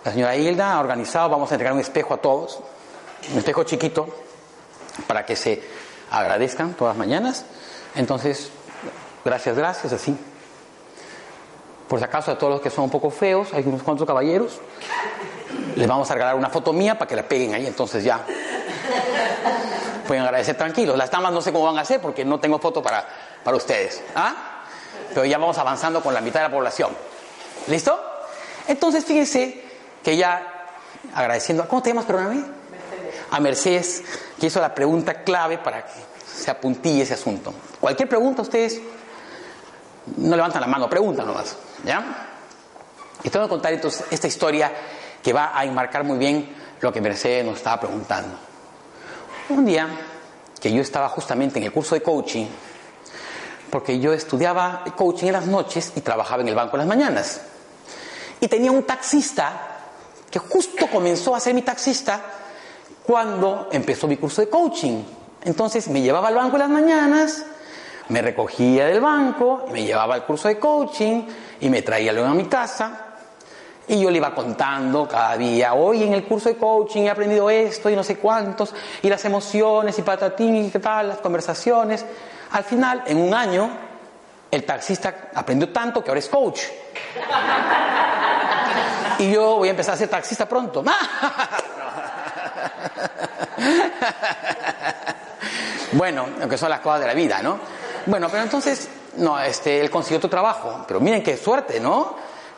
la 0.04 0.12
señora 0.12 0.34
Hilda 0.34 0.74
ha 0.74 0.80
organizado, 0.80 1.28
vamos 1.28 1.50
a 1.52 1.54
entregar 1.54 1.72
un 1.72 1.80
espejo 1.80 2.14
a 2.14 2.16
todos, 2.16 2.60
un 3.30 3.38
espejo 3.38 3.62
chiquito, 3.62 4.08
para 5.06 5.24
que 5.24 5.36
se 5.36 5.62
agradezcan 6.10 6.74
todas 6.74 6.96
las 6.96 6.98
mañanas. 6.98 7.44
Entonces, 7.94 8.50
gracias, 9.24 9.56
gracias, 9.56 9.92
así. 9.92 10.16
Por 11.88 11.98
si 11.98 12.04
acaso, 12.04 12.30
a 12.30 12.38
todos 12.38 12.52
los 12.52 12.60
que 12.60 12.70
son 12.70 12.84
un 12.84 12.90
poco 12.90 13.10
feos, 13.10 13.52
hay 13.54 13.64
unos 13.66 13.82
cuantos 13.82 14.06
caballeros, 14.06 14.60
les 15.74 15.88
vamos 15.88 16.10
a 16.10 16.14
regalar 16.14 16.34
una 16.34 16.50
foto 16.50 16.72
mía 16.72 16.98
para 16.98 17.08
que 17.08 17.16
la 17.16 17.22
peguen 17.22 17.54
ahí, 17.54 17.66
entonces 17.66 18.04
ya 18.04 18.24
pueden 20.06 20.24
agradecer 20.24 20.56
tranquilos. 20.56 20.96
Las 20.96 21.10
damas 21.10 21.32
no 21.32 21.40
sé 21.40 21.52
cómo 21.52 21.64
van 21.64 21.78
a 21.78 21.82
hacer 21.82 22.00
porque 22.00 22.24
no 22.24 22.40
tengo 22.40 22.58
foto 22.58 22.82
para, 22.82 23.06
para 23.44 23.56
ustedes. 23.56 24.02
¿Ah? 24.14 24.64
Pero 25.10 25.24
ya 25.24 25.38
vamos 25.38 25.56
avanzando 25.58 26.02
con 26.02 26.12
la 26.12 26.20
mitad 26.20 26.40
de 26.40 26.48
la 26.48 26.54
población. 26.54 26.90
¿Listo? 27.68 27.98
Entonces 28.66 29.04
fíjense 29.04 29.62
que 30.02 30.16
ya 30.16 30.70
agradeciendo. 31.14 31.66
¿Cómo 31.68 31.82
te 31.82 31.90
llamas, 31.90 32.04
perdóname? 32.04 32.57
A 33.30 33.40
Mercedes, 33.40 34.02
que 34.38 34.46
hizo 34.46 34.60
la 34.60 34.74
pregunta 34.74 35.22
clave 35.22 35.58
para 35.58 35.84
que 35.84 35.92
se 36.26 36.50
apuntille 36.50 37.02
ese 37.02 37.14
asunto. 37.14 37.52
Cualquier 37.80 38.08
pregunta, 38.08 38.42
ustedes 38.42 38.80
no 40.16 40.36
levantan 40.36 40.60
la 40.60 40.66
mano, 40.66 40.88
preguntan 40.88 41.26
nomás. 41.26 41.56
¿Ya? 41.84 42.26
Y 43.22 43.30
te 43.30 43.38
voy 43.38 43.46
a 43.46 43.48
contar 43.50 43.72
entonces 43.72 44.04
esta 44.10 44.26
historia 44.26 44.72
que 45.22 45.32
va 45.32 45.52
a 45.58 45.64
enmarcar 45.64 46.04
muy 46.04 46.18
bien 46.18 46.54
lo 46.80 46.92
que 46.92 47.00
Mercedes 47.00 47.44
nos 47.44 47.56
estaba 47.56 47.80
preguntando. 47.80 48.38
Un 49.50 49.64
día 49.64 49.88
que 50.60 50.72
yo 50.72 50.80
estaba 50.80 51.08
justamente 51.08 51.58
en 51.58 51.64
el 51.64 51.72
curso 51.72 51.94
de 51.94 52.02
coaching, 52.02 52.46
porque 53.70 53.98
yo 53.98 54.12
estudiaba 54.12 54.84
coaching 54.96 55.26
en 55.26 55.32
las 55.32 55.46
noches 55.46 55.92
y 55.96 56.00
trabajaba 56.00 56.42
en 56.42 56.48
el 56.48 56.54
banco 56.54 56.76
en 56.76 56.78
las 56.78 56.88
mañanas. 56.88 57.40
Y 58.40 58.48
tenía 58.48 58.70
un 58.70 58.84
taxista 58.84 59.78
que 60.30 60.38
justo 60.38 60.86
comenzó 60.88 61.34
a 61.34 61.40
ser 61.40 61.54
mi 61.54 61.62
taxista 61.62 62.20
cuando 63.08 63.70
empezó 63.72 64.06
mi 64.06 64.18
curso 64.18 64.42
de 64.42 64.50
coaching. 64.50 65.02
Entonces 65.42 65.88
me 65.88 66.02
llevaba 66.02 66.28
al 66.28 66.34
banco 66.34 66.56
en 66.56 66.60
las 66.60 66.68
mañanas, 66.68 67.42
me 68.10 68.20
recogía 68.20 68.84
del 68.84 69.00
banco, 69.00 69.64
me 69.72 69.82
llevaba 69.82 70.14
al 70.14 70.26
curso 70.26 70.48
de 70.48 70.58
coaching 70.58 71.22
y 71.58 71.70
me 71.70 71.80
traía 71.80 72.12
luego 72.12 72.28
a 72.28 72.34
mi 72.34 72.44
casa. 72.44 73.06
Y 73.88 73.98
yo 73.98 74.10
le 74.10 74.18
iba 74.18 74.34
contando 74.34 75.08
cada 75.08 75.38
día, 75.38 75.72
hoy 75.72 76.02
en 76.02 76.12
el 76.12 76.24
curso 76.24 76.50
de 76.50 76.56
coaching 76.58 77.04
he 77.04 77.08
aprendido 77.08 77.48
esto 77.48 77.88
y 77.88 77.96
no 77.96 78.04
sé 78.04 78.18
cuántos, 78.18 78.74
y 79.00 79.08
las 79.08 79.24
emociones 79.24 79.98
y 79.98 80.02
patatín 80.02 80.66
y 80.66 80.70
qué 80.70 80.78
tal, 80.78 81.08
las 81.08 81.18
conversaciones. 81.20 82.04
Al 82.50 82.64
final, 82.64 83.04
en 83.06 83.16
un 83.16 83.32
año, 83.32 83.70
el 84.50 84.64
taxista 84.64 85.30
aprendió 85.34 85.72
tanto 85.72 86.04
que 86.04 86.10
ahora 86.10 86.18
es 86.18 86.28
coach. 86.28 86.60
Y 89.20 89.32
yo 89.32 89.56
voy 89.56 89.66
a 89.66 89.72
empezar 89.72 89.94
a 89.94 89.98
ser 89.98 90.08
taxista 90.08 90.48
pronto. 90.48 90.84
Bueno, 95.92 96.26
aunque 96.40 96.58
son 96.58 96.68
las 96.68 96.80
cosas 96.80 97.00
de 97.00 97.06
la 97.06 97.14
vida, 97.14 97.40
¿no? 97.42 97.58
Bueno, 98.06 98.28
pero 98.30 98.42
entonces, 98.42 98.88
no, 99.16 99.40
este, 99.40 99.80
él 99.80 99.90
consiguió 99.90 100.18
otro 100.18 100.28
trabajo. 100.28 100.84
Pero 100.86 101.00
miren 101.00 101.22
qué 101.22 101.36
suerte, 101.36 101.80
¿no? 101.80 102.14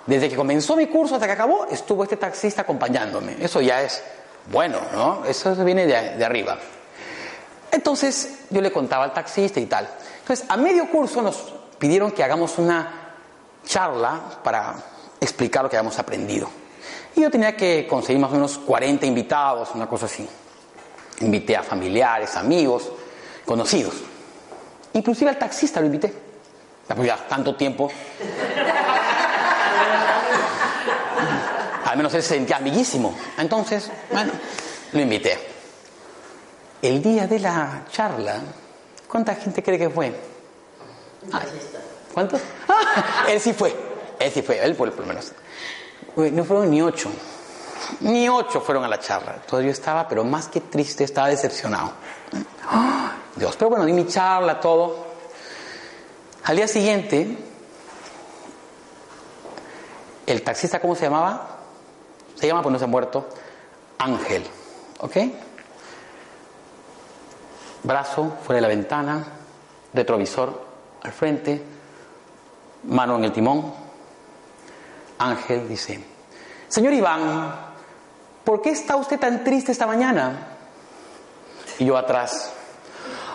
Desde 0.07 0.29
que 0.29 0.35
comenzó 0.37 0.74
mi 0.74 0.88
curso 0.88 1.14
hasta 1.14 1.26
que 1.26 1.33
acabó, 1.33 1.66
estuvo 1.66 2.03
este 2.03 2.16
taxista 2.16 2.62
acompañándome. 2.62 3.37
Eso 3.38 3.61
ya 3.61 3.83
es 3.83 4.03
bueno, 4.50 4.81
¿no? 4.92 5.24
Eso 5.24 5.55
viene 5.64 5.87
de, 5.87 6.16
de 6.16 6.24
arriba. 6.24 6.59
Entonces, 7.70 8.40
yo 8.50 8.61
le 8.61 8.72
contaba 8.72 9.05
al 9.05 9.12
taxista 9.12 9.61
y 9.61 9.66
tal. 9.66 9.88
Entonces, 10.20 10.44
a 10.48 10.57
medio 10.57 10.90
curso 10.90 11.22
nos 11.22 11.53
pidieron 11.79 12.11
que 12.11 12.24
hagamos 12.24 12.59
una 12.59 13.14
charla 13.64 14.20
para 14.42 14.74
explicar 15.20 15.62
lo 15.62 15.70
que 15.70 15.76
habíamos 15.76 15.98
aprendido. 16.00 16.50
Y 17.14 17.20
yo 17.20 17.31
tenía 17.31 17.57
que 17.57 17.87
conseguir 17.88 18.20
más 18.20 18.31
o 18.31 18.35
menos 18.35 18.59
40 18.59 19.07
invitados, 19.07 19.70
una 19.74 19.87
cosa 19.87 20.07
así. 20.07 20.29
Invité 21.20 21.56
a 21.56 21.62
familiares, 21.62 22.37
amigos, 22.37 22.90
conocidos. 23.44 23.94
Inclusive 24.94 25.30
al 25.30 25.38
taxista 25.38 25.80
lo 25.80 25.87
invité. 25.87 26.12
Pues 26.87 27.06
ya 27.06 27.16
tanto 27.28 27.54
tiempo. 27.54 27.90
Al 31.85 31.96
menos 31.96 32.14
él 32.14 32.22
se 32.22 32.35
sentía 32.35 32.56
amiguísimo. 32.56 33.14
Entonces, 33.38 33.90
bueno, 34.11 34.33
lo 34.92 35.00
invité. 35.00 35.38
El 36.83 37.02
día 37.02 37.26
de 37.26 37.38
la 37.38 37.85
charla, 37.90 38.40
¿cuánta 39.09 39.35
gente 39.35 39.62
cree 39.62 39.78
que 39.78 39.90
fue? 39.90 40.14
Ay, 41.33 41.46
¿Cuántos? 42.14 42.40
Ah, 42.68 43.26
él 43.28 43.40
sí 43.40 43.52
fue. 43.52 43.74
Él 44.18 44.30
sí 44.33 44.42
fue, 44.42 44.64
él 44.64 44.74
por 44.74 44.96
lo 44.96 45.06
menos. 45.06 45.33
No 46.16 46.44
fueron 46.44 46.70
ni 46.70 46.83
ocho. 46.83 47.11
Ni 48.00 48.28
ocho 48.28 48.60
fueron 48.60 48.84
a 48.84 48.88
la 48.88 48.98
charla. 48.98 49.34
Entonces 49.34 49.66
yo 49.66 49.72
estaba, 49.72 50.08
pero 50.08 50.24
más 50.24 50.48
que 50.48 50.60
triste, 50.60 51.04
estaba 51.04 51.28
decepcionado. 51.28 51.92
Dios, 53.36 53.56
pero 53.56 53.70
bueno, 53.70 53.84
di 53.84 53.92
mi 53.92 54.06
charla, 54.06 54.60
todo. 54.60 55.06
Al 56.44 56.56
día 56.56 56.66
siguiente, 56.66 57.36
el 60.26 60.42
taxista, 60.42 60.80
¿cómo 60.80 60.94
se 60.94 61.04
llamaba? 61.04 61.58
Se 62.34 62.46
llama, 62.46 62.62
pues 62.62 62.72
no 62.72 62.78
se 62.78 62.84
ha 62.84 62.88
muerto, 62.88 63.28
Ángel. 63.98 64.46
¿Ok? 65.00 65.16
Brazo 67.82 68.36
fuera 68.44 68.56
de 68.56 68.62
la 68.62 68.68
ventana, 68.68 69.24
retrovisor 69.92 70.64
al 71.02 71.12
frente, 71.12 71.62
mano 72.84 73.16
en 73.16 73.24
el 73.24 73.32
timón. 73.32 73.72
Ángel 75.18 75.68
dice, 75.68 76.02
Señor 76.68 76.92
Iván, 76.92 77.69
¿por 78.44 78.62
qué 78.62 78.70
está 78.70 78.96
usted 78.96 79.18
tan 79.18 79.44
triste 79.44 79.72
esta 79.72 79.87
mañana? 79.87 80.57
Y 81.79 81.87
yo 81.87 81.96
atrás, 81.96 82.53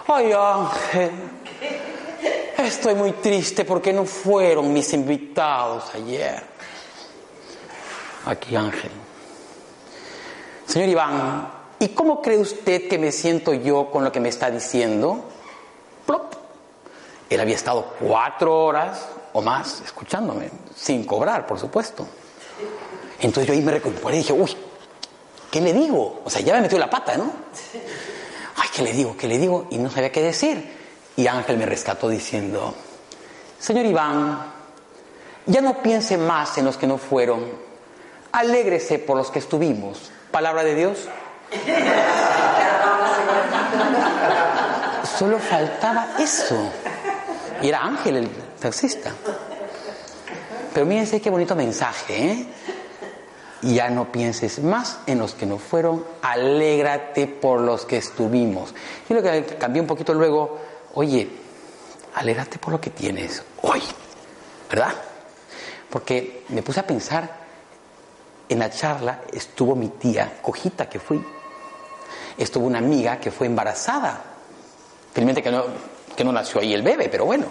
ay 0.07 0.31
Ángel, 0.31 1.11
estoy 2.57 2.95
muy 2.95 3.11
triste 3.13 3.65
porque 3.65 3.91
no 3.91 4.05
fueron 4.05 4.71
mis 4.71 4.93
invitados 4.93 5.93
ayer. 5.93 6.43
Aquí 8.25 8.55
Ángel. 8.55 8.91
Señor 10.67 10.89
Iván, 10.89 11.47
¿y 11.79 11.89
cómo 11.89 12.21
cree 12.21 12.37
usted 12.37 12.87
que 12.87 12.97
me 12.97 13.11
siento 13.11 13.53
yo 13.53 13.91
con 13.91 14.03
lo 14.03 14.11
que 14.11 14.19
me 14.19 14.29
está 14.29 14.49
diciendo? 14.49 15.25
Plop. 16.05 16.33
Él 17.29 17.39
había 17.39 17.55
estado 17.55 17.93
cuatro 17.99 18.65
horas 18.65 19.07
o 19.33 19.41
más 19.41 19.81
escuchándome, 19.81 20.49
sin 20.75 21.05
cobrar, 21.05 21.45
por 21.45 21.59
supuesto. 21.59 22.07
Entonces 23.19 23.47
yo 23.47 23.53
ahí 23.53 23.61
me 23.61 23.71
recuperé 23.71 24.17
y 24.17 24.19
dije, 24.19 24.33
uy, 24.33 24.55
¿qué 25.55 25.61
le 25.61 25.71
digo? 25.71 26.21
O 26.25 26.29
sea, 26.29 26.41
ya 26.41 26.53
me 26.55 26.63
metió 26.63 26.77
la 26.77 26.89
pata, 26.89 27.15
¿no? 27.15 27.31
Ay, 28.57 28.67
¿qué 28.75 28.81
le 28.81 28.91
digo? 28.91 29.15
¿Qué 29.15 29.25
le 29.25 29.37
digo? 29.37 29.67
Y 29.69 29.77
no 29.77 29.89
sabía 29.89 30.11
qué 30.11 30.21
decir. 30.21 30.69
Y 31.15 31.27
Ángel 31.27 31.57
me 31.57 31.65
rescató 31.65 32.09
diciendo, 32.09 32.75
Señor 33.57 33.85
Iván, 33.85 34.51
ya 35.45 35.61
no 35.61 35.81
piense 35.81 36.17
más 36.17 36.57
en 36.57 36.65
los 36.65 36.75
que 36.75 36.87
no 36.87 36.97
fueron, 36.97 37.45
alégrese 38.33 38.99
por 38.99 39.15
los 39.15 39.31
que 39.31 39.39
estuvimos. 39.39 40.11
Palabra 40.29 40.65
de 40.65 40.75
Dios. 40.75 41.07
Solo 45.17 45.39
faltaba 45.39 46.17
eso. 46.19 46.69
Y 47.61 47.69
era 47.69 47.81
Ángel 47.81 48.17
el 48.17 48.29
taxista. 48.59 49.13
Pero 50.73 50.85
mírense 50.85 51.21
qué 51.21 51.29
bonito 51.29 51.55
mensaje, 51.55 52.31
¿eh? 52.31 52.45
Ya 53.61 53.89
no 53.89 54.11
pienses 54.11 54.61
más 54.61 54.99
en 55.07 55.19
los 55.19 55.33
que 55.33 55.45
no 55.45 55.57
fueron, 55.57 56.05
alégrate 56.21 57.27
por 57.27 57.61
los 57.61 57.85
que 57.85 57.97
estuvimos. 57.97 58.73
Y 59.09 59.13
lo 59.13 59.23
que 59.23 59.45
cambié 59.57 59.81
un 59.81 59.87
poquito 59.87 60.13
luego, 60.13 60.59
oye, 60.93 61.29
alégrate 62.15 62.59
por 62.59 62.73
lo 62.73 62.81
que 62.81 62.89
tienes 62.89 63.43
hoy, 63.61 63.81
¿verdad? 64.69 64.93
Porque 65.89 66.43
me 66.49 66.61
puse 66.61 66.79
a 66.79 66.87
pensar, 66.87 67.45
en 68.47 68.59
la 68.59 68.69
charla 68.69 69.21
estuvo 69.31 69.75
mi 69.75 69.89
tía 69.89 70.39
Cojita, 70.41 70.87
que 70.87 70.99
fui, 70.99 71.23
estuvo 72.37 72.67
una 72.67 72.79
amiga 72.79 73.19
que 73.19 73.31
fue 73.31 73.47
embarazada, 73.47 74.21
felizmente 75.13 75.41
que 75.41 75.51
no, 75.51 75.65
que 76.15 76.23
no 76.23 76.31
nació 76.31 76.61
ahí 76.61 76.73
el 76.73 76.83
bebé, 76.83 77.09
pero 77.09 77.25
bueno. 77.25 77.47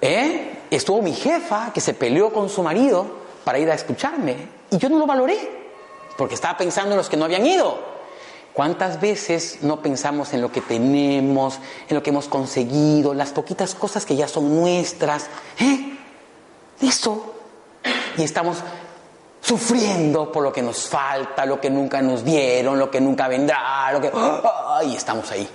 ¿Eh? 0.00 0.58
Estuvo 0.70 1.02
mi 1.02 1.12
jefa 1.12 1.72
que 1.72 1.80
se 1.80 1.94
peleó 1.94 2.32
con 2.32 2.48
su 2.48 2.62
marido 2.62 3.19
para 3.44 3.58
ir 3.58 3.70
a 3.70 3.74
escucharme 3.74 4.36
y 4.70 4.78
yo 4.78 4.88
no 4.88 4.98
lo 4.98 5.06
valoré 5.06 5.60
porque 6.16 6.34
estaba 6.34 6.58
pensando 6.58 6.92
en 6.92 6.98
los 6.98 7.08
que 7.08 7.16
no 7.16 7.24
habían 7.24 7.46
ido. 7.46 7.78
¿Cuántas 8.52 9.00
veces 9.00 9.58
no 9.62 9.80
pensamos 9.80 10.34
en 10.34 10.42
lo 10.42 10.50
que 10.50 10.60
tenemos, 10.60 11.58
en 11.88 11.96
lo 11.96 12.02
que 12.02 12.10
hemos 12.10 12.28
conseguido, 12.28 13.14
las 13.14 13.30
poquitas 13.30 13.74
cosas 13.74 14.04
que 14.04 14.16
ya 14.16 14.28
son 14.28 14.54
nuestras? 14.54 15.28
¿Eh? 15.58 15.96
Eso. 16.82 17.34
Y 18.18 18.22
estamos 18.22 18.58
sufriendo 19.40 20.30
por 20.30 20.42
lo 20.42 20.52
que 20.52 20.62
nos 20.62 20.88
falta, 20.88 21.46
lo 21.46 21.60
que 21.60 21.70
nunca 21.70 22.02
nos 22.02 22.24
dieron, 22.24 22.78
lo 22.78 22.90
que 22.90 23.00
nunca 23.00 23.28
vendrá, 23.28 23.90
lo 23.92 24.00
que... 24.00 24.10
¡Ay! 24.12 24.96
estamos 24.96 25.30
ahí. 25.30 25.48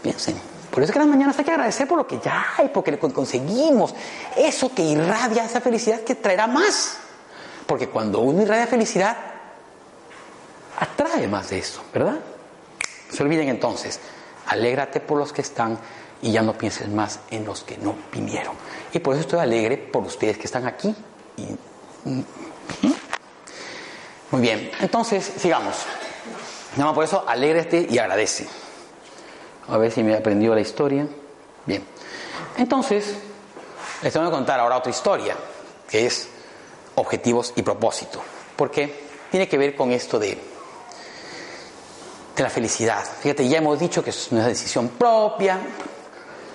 Piensen. 0.00 0.53
Por 0.74 0.82
eso 0.82 0.90
es 0.90 0.92
que 0.92 0.98
las 0.98 1.06
mañanas 1.06 1.38
hay 1.38 1.44
que 1.44 1.52
agradecer 1.52 1.86
por 1.86 1.98
lo 1.98 2.04
que 2.04 2.18
ya 2.18 2.46
hay, 2.58 2.68
porque 2.68 2.98
conseguimos. 2.98 3.94
Eso 4.36 4.74
que 4.74 4.82
irradia 4.82 5.44
esa 5.44 5.60
felicidad 5.60 6.00
que 6.00 6.16
traerá 6.16 6.48
más. 6.48 6.96
Porque 7.64 7.88
cuando 7.88 8.18
uno 8.18 8.42
irradia 8.42 8.66
felicidad, 8.66 9.16
atrae 10.76 11.28
más 11.28 11.50
de 11.50 11.58
eso, 11.58 11.80
¿verdad? 11.94 12.14
No 12.14 13.16
se 13.16 13.22
olviden 13.22 13.50
entonces, 13.50 14.00
alégrate 14.48 14.98
por 14.98 15.16
los 15.16 15.32
que 15.32 15.42
están 15.42 15.78
y 16.20 16.32
ya 16.32 16.42
no 16.42 16.58
pienses 16.58 16.88
más 16.88 17.20
en 17.30 17.44
los 17.44 17.62
que 17.62 17.78
no 17.78 17.94
vinieron. 18.10 18.56
Y 18.92 18.98
por 18.98 19.14
eso 19.14 19.20
estoy 19.20 19.38
alegre 19.38 19.76
por 19.76 20.02
ustedes 20.02 20.38
que 20.38 20.46
están 20.46 20.66
aquí. 20.66 20.92
Muy 24.32 24.40
bien, 24.40 24.72
entonces 24.80 25.34
sigamos. 25.36 25.76
Nada 26.72 26.86
más 26.86 26.94
por 26.96 27.04
eso, 27.04 27.24
alégrate 27.28 27.86
y 27.88 27.96
agradece. 27.96 28.63
A 29.68 29.78
ver 29.78 29.90
si 29.90 30.02
me 30.02 30.12
he 30.12 30.16
aprendido 30.16 30.54
la 30.54 30.60
historia. 30.60 31.06
Bien. 31.66 31.84
Entonces, 32.56 33.14
les 34.02 34.12
tengo 34.12 34.26
que 34.26 34.32
contar 34.32 34.60
ahora 34.60 34.76
otra 34.76 34.90
historia, 34.90 35.36
que 35.88 36.06
es 36.06 36.28
objetivos 36.96 37.52
y 37.56 37.62
propósito. 37.62 38.22
Porque 38.56 39.04
tiene 39.30 39.48
que 39.48 39.58
ver 39.58 39.74
con 39.74 39.90
esto 39.90 40.18
de, 40.18 40.38
de 42.36 42.42
la 42.42 42.50
felicidad. 42.50 43.04
Fíjate, 43.20 43.48
ya 43.48 43.58
hemos 43.58 43.78
dicho 43.78 44.04
que 44.04 44.10
es 44.10 44.30
una 44.30 44.46
decisión 44.46 44.88
propia. 44.90 45.58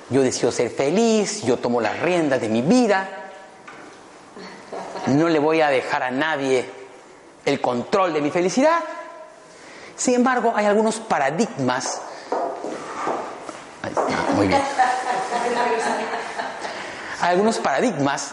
Yo 0.10 0.22
decido 0.22 0.52
ser 0.52 0.70
feliz, 0.70 1.44
yo 1.44 1.58
tomo 1.58 1.82
las 1.82 2.00
riendas 2.00 2.42
de 2.42 2.50
mi 2.50 2.62
vida. 2.62 3.10
No 5.08 5.28
le 5.30 5.40
voy 5.40 5.62
a 5.62 5.70
dejar 5.70 6.04
a 6.04 6.12
nadie 6.12 6.66
el 7.46 7.60
control 7.62 8.14
de 8.14 8.22
mi 8.22 8.32
felicidad. 8.32 8.80
Sin 9.96 10.16
embargo, 10.16 10.54
hay 10.56 10.66
algunos 10.66 11.00
paradigmas 11.00 12.02
muy 14.36 14.48
bien. 14.48 14.62
Hay 17.22 17.32
algunos 17.32 17.58
paradigmas 17.58 18.32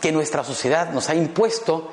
que 0.00 0.12
nuestra 0.12 0.44
sociedad 0.44 0.90
nos 0.90 1.08
ha 1.08 1.14
impuesto 1.14 1.92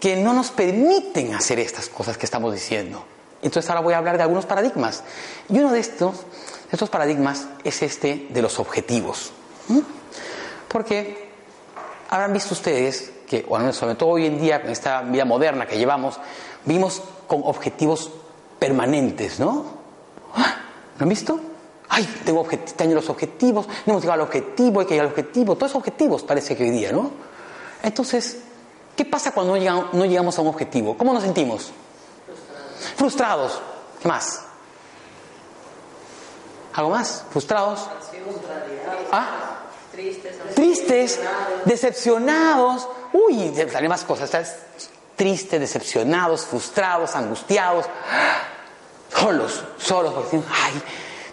que 0.00 0.16
no 0.16 0.32
nos 0.32 0.50
permiten 0.50 1.34
hacer 1.34 1.60
estas 1.60 1.88
cosas 1.88 2.18
que 2.18 2.26
estamos 2.26 2.52
diciendo. 2.52 3.04
Entonces 3.40 3.68
ahora 3.70 3.82
voy 3.82 3.94
a 3.94 3.98
hablar 3.98 4.16
de 4.16 4.24
algunos 4.24 4.46
paradigmas. 4.46 5.04
Y 5.48 5.58
uno 5.58 5.70
de 5.70 5.80
estos, 5.80 6.26
estos 6.70 6.90
paradigmas 6.90 7.46
es 7.62 7.82
este 7.82 8.26
de 8.30 8.42
los 8.42 8.58
objetivos. 8.58 9.32
Porque 10.68 11.30
habrán 12.10 12.32
visto 12.32 12.54
ustedes 12.54 13.12
que, 13.28 13.42
bueno, 13.42 13.72
sobre 13.72 13.94
todo 13.94 14.10
hoy 14.10 14.26
en 14.26 14.40
día, 14.40 14.60
con 14.60 14.70
esta 14.70 15.02
vida 15.02 15.24
moderna 15.24 15.66
que 15.66 15.78
llevamos, 15.78 16.18
vimos 16.64 17.02
con 17.26 17.42
objetivos 17.44 18.10
permanentes, 18.58 19.38
¿no? 19.38 19.66
¡Ah! 20.34 20.56
¿Lo 20.98 21.04
han 21.04 21.08
visto? 21.08 21.40
Ay, 21.94 22.22
tengo 22.24 22.48
este 22.50 22.86
los 22.86 23.10
objetivos, 23.10 23.66
no 23.84 23.92
hemos 23.92 24.02
llegado 24.02 24.22
al 24.22 24.26
objetivo, 24.26 24.80
hay 24.80 24.86
que 24.86 24.94
llegar 24.94 25.08
al 25.08 25.12
objetivo, 25.12 25.56
todos 25.56 25.74
objetivos 25.74 26.22
parece 26.22 26.56
que 26.56 26.62
hoy 26.62 26.70
día, 26.70 26.90
¿no? 26.90 27.10
Entonces, 27.82 28.38
¿qué 28.96 29.04
pasa 29.04 29.32
cuando 29.32 29.52
no 29.52 30.06
llegamos, 30.06 30.38
a 30.38 30.40
un 30.40 30.48
objetivo? 30.48 30.96
¿Cómo 30.96 31.12
nos 31.12 31.22
sentimos? 31.22 31.70
Frustrados. 32.96 33.60
¿Qué 34.00 34.08
más? 34.08 34.40
¿Algo 36.72 36.88
más? 36.88 37.26
¿Frustrados? 37.30 37.86
¿Ah? 39.12 39.58
Tristes, 40.54 41.20
decepcionados. 41.66 42.88
Uy, 43.12 43.54
salen 43.70 43.90
más 43.90 44.04
cosas. 44.04 44.24
Estás 44.24 44.56
tristes, 45.14 45.60
decepcionados, 45.60 46.46
frustrados, 46.46 47.14
angustiados. 47.14 47.84
Solos, 49.14 49.62
solos, 49.76 50.14
porque 50.14 50.40
ay, 50.50 50.82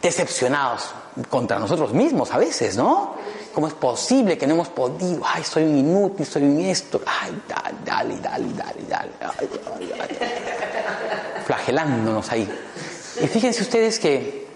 decepcionados 0.01 0.89
contra 1.29 1.59
nosotros 1.59 1.93
mismos 1.93 2.31
a 2.31 2.37
veces, 2.37 2.77
¿no? 2.77 3.15
¿Cómo 3.53 3.67
es 3.67 3.73
posible 3.73 4.37
que 4.37 4.47
no 4.47 4.53
hemos 4.53 4.69
podido? 4.69 5.21
Ay, 5.25 5.43
soy 5.43 5.63
un 5.63 5.77
inútil, 5.77 6.25
soy 6.25 6.43
un 6.43 6.59
esto. 6.61 7.01
Ay, 7.05 7.41
dale, 7.83 8.19
dale, 8.19 8.53
dale, 8.53 8.83
dale. 8.87 9.11
Ay, 9.19 9.49
ay, 9.79 9.93
ay. 9.99 10.17
Flagelándonos 11.45 12.31
ahí. 12.31 12.47
Y 13.21 13.27
fíjense 13.27 13.63
ustedes 13.63 13.99
que 13.99 14.47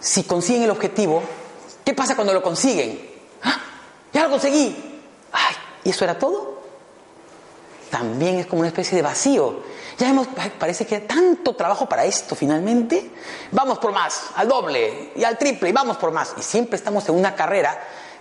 si 0.00 0.22
consiguen 0.24 0.62
el 0.62 0.70
objetivo, 0.70 1.22
¿qué 1.84 1.94
pasa 1.94 2.14
cuando 2.14 2.32
lo 2.32 2.42
consiguen? 2.42 3.00
¡Ah! 3.42 3.58
Ya 4.12 4.22
lo 4.22 4.30
conseguí. 4.30 5.00
Ay, 5.32 5.54
¿y 5.84 5.90
eso 5.90 6.04
era 6.04 6.18
todo? 6.18 6.62
También 7.90 8.38
es 8.38 8.46
como 8.46 8.60
una 8.60 8.68
especie 8.68 8.96
de 8.96 9.02
vacío. 9.02 9.60
Ya 9.98 10.10
hemos, 10.10 10.28
parece 10.58 10.86
que 10.86 11.00
tanto 11.00 11.56
trabajo 11.56 11.88
para 11.88 12.04
esto 12.04 12.36
finalmente. 12.36 13.10
Vamos 13.50 13.78
por 13.78 13.92
más, 13.92 14.26
al 14.36 14.46
doble 14.46 15.12
y 15.16 15.24
al 15.24 15.36
triple, 15.36 15.70
y 15.70 15.72
vamos 15.72 15.96
por 15.96 16.12
más. 16.12 16.34
Y 16.38 16.42
siempre 16.42 16.76
estamos 16.76 17.08
en 17.08 17.16
una 17.16 17.34
carrera 17.34 17.76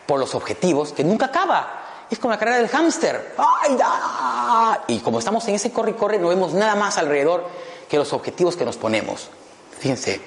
por 0.07 0.19
los 0.19 0.33
objetivos 0.33 0.91
que 0.91 1.03
nunca 1.03 1.27
acaba. 1.27 2.05
Es 2.09 2.17
como 2.17 2.31
la 2.31 2.39
carrera 2.39 2.57
del 2.57 2.69
hámster. 2.69 3.35
¡Ay, 3.37 3.75
da! 3.75 4.83
Y 4.87 4.99
como 4.99 5.19
estamos 5.19 5.47
en 5.49 5.55
ese 5.55 5.71
corre 5.71 5.91
y 5.91 5.93
corre, 5.93 6.17
no 6.17 6.29
vemos 6.29 6.53
nada 6.53 6.73
más 6.73 6.97
alrededor 6.97 7.47
que 7.87 7.97
los 7.97 8.11
objetivos 8.11 8.55
que 8.55 8.65
nos 8.65 8.77
ponemos. 8.77 9.29
Fíjense, 9.77 10.19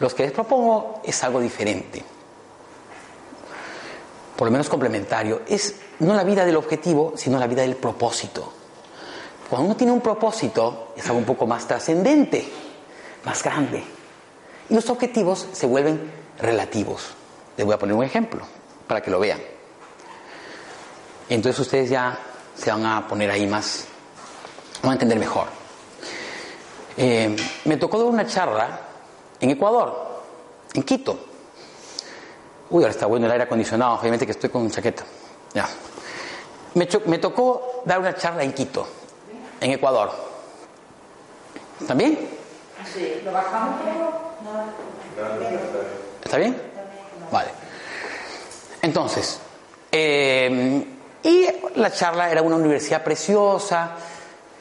los 0.00 0.14
que 0.14 0.22
les 0.22 0.32
propongo 0.32 1.02
es 1.04 1.22
algo 1.22 1.38
diferente. 1.38 2.02
Por 4.36 4.46
lo 4.46 4.52
menos 4.52 4.70
complementario. 4.70 5.42
Es 5.46 5.74
no 5.98 6.14
la 6.14 6.24
vida 6.24 6.46
del 6.46 6.56
objetivo, 6.56 7.12
sino 7.14 7.38
la 7.38 7.46
vida 7.46 7.60
del 7.60 7.76
propósito. 7.76 8.63
Cuando 9.54 9.68
uno 9.68 9.76
tiene 9.76 9.92
un 9.92 10.00
propósito, 10.00 10.88
es 10.96 11.06
algo 11.06 11.18
un 11.18 11.24
poco 11.24 11.46
más 11.46 11.64
trascendente, 11.64 12.44
más 13.24 13.40
grande. 13.40 13.84
Y 14.68 14.74
los 14.74 14.90
objetivos 14.90 15.46
se 15.52 15.64
vuelven 15.68 16.10
relativos. 16.40 17.10
Les 17.56 17.64
voy 17.64 17.72
a 17.72 17.78
poner 17.78 17.94
un 17.94 18.02
ejemplo 18.02 18.42
para 18.88 19.00
que 19.00 19.12
lo 19.12 19.20
vean. 19.20 19.38
Entonces 21.28 21.60
ustedes 21.60 21.88
ya 21.88 22.18
se 22.56 22.68
van 22.68 22.84
a 22.84 23.06
poner 23.06 23.30
ahí 23.30 23.46
más, 23.46 23.84
van 24.82 24.90
a 24.90 24.94
entender 24.94 25.20
mejor. 25.20 25.46
Eh, 26.96 27.36
me 27.66 27.76
tocó 27.76 27.98
dar 27.98 28.08
una 28.08 28.26
charla 28.26 28.80
en 29.38 29.50
Ecuador, 29.50 30.20
en 30.74 30.82
Quito. 30.82 31.16
Uy, 32.70 32.82
ahora 32.82 32.90
está 32.90 33.06
bueno 33.06 33.26
el 33.26 33.30
aire 33.30 33.44
acondicionado, 33.44 34.00
obviamente 34.00 34.26
que 34.26 34.32
estoy 34.32 34.50
con 34.50 34.68
chaqueta. 34.68 35.04
Ya. 35.54 35.68
Me, 36.74 36.88
me 37.06 37.18
tocó 37.18 37.82
dar 37.84 38.00
una 38.00 38.16
charla 38.16 38.42
en 38.42 38.52
Quito, 38.52 38.84
en 39.64 39.72
Ecuador. 39.72 40.10
¿También? 41.86 42.18
Sí, 42.92 43.20
lo 43.24 43.32
bajamos 43.32 43.80
¿Está 46.22 46.36
bien? 46.36 46.60
Vale. 47.32 47.48
Entonces, 48.82 49.40
eh, 49.90 50.86
y 51.22 51.48
la 51.76 51.90
charla 51.90 52.30
era 52.30 52.42
una 52.42 52.56
universidad 52.56 53.02
preciosa, 53.02 53.92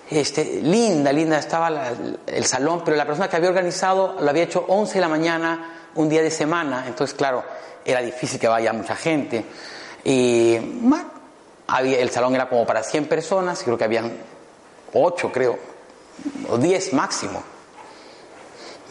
este, 0.09 0.61
linda, 0.61 1.11
linda, 1.11 1.37
estaba 1.37 1.69
la, 1.69 1.91
el 2.25 2.45
salón, 2.45 2.81
pero 2.85 2.95
la 2.95 3.05
persona 3.05 3.27
que 3.27 3.35
había 3.35 3.49
organizado 3.49 4.15
lo 4.21 4.29
había 4.29 4.43
hecho 4.43 4.63
11 4.69 4.93
de 4.93 5.01
la 5.01 5.09
mañana, 5.09 5.89
un 5.95 6.07
día 6.07 6.21
de 6.21 6.31
semana, 6.31 6.85
entonces 6.87 7.13
claro, 7.13 7.43
era 7.83 8.01
difícil 8.01 8.39
que 8.39 8.47
vaya 8.47 8.71
mucha 8.71 8.95
gente. 8.95 9.43
Y 10.05 10.57
bueno, 10.59 11.11
había, 11.67 11.99
el 11.99 12.09
salón 12.09 12.35
era 12.35 12.47
como 12.47 12.65
para 12.65 12.83
100 12.83 13.07
personas, 13.07 13.61
creo 13.63 13.77
que 13.77 13.83
habían 13.83 14.32
8, 14.93 15.31
creo, 15.31 15.57
o 16.49 16.57
10 16.57 16.93
máximo. 16.93 17.43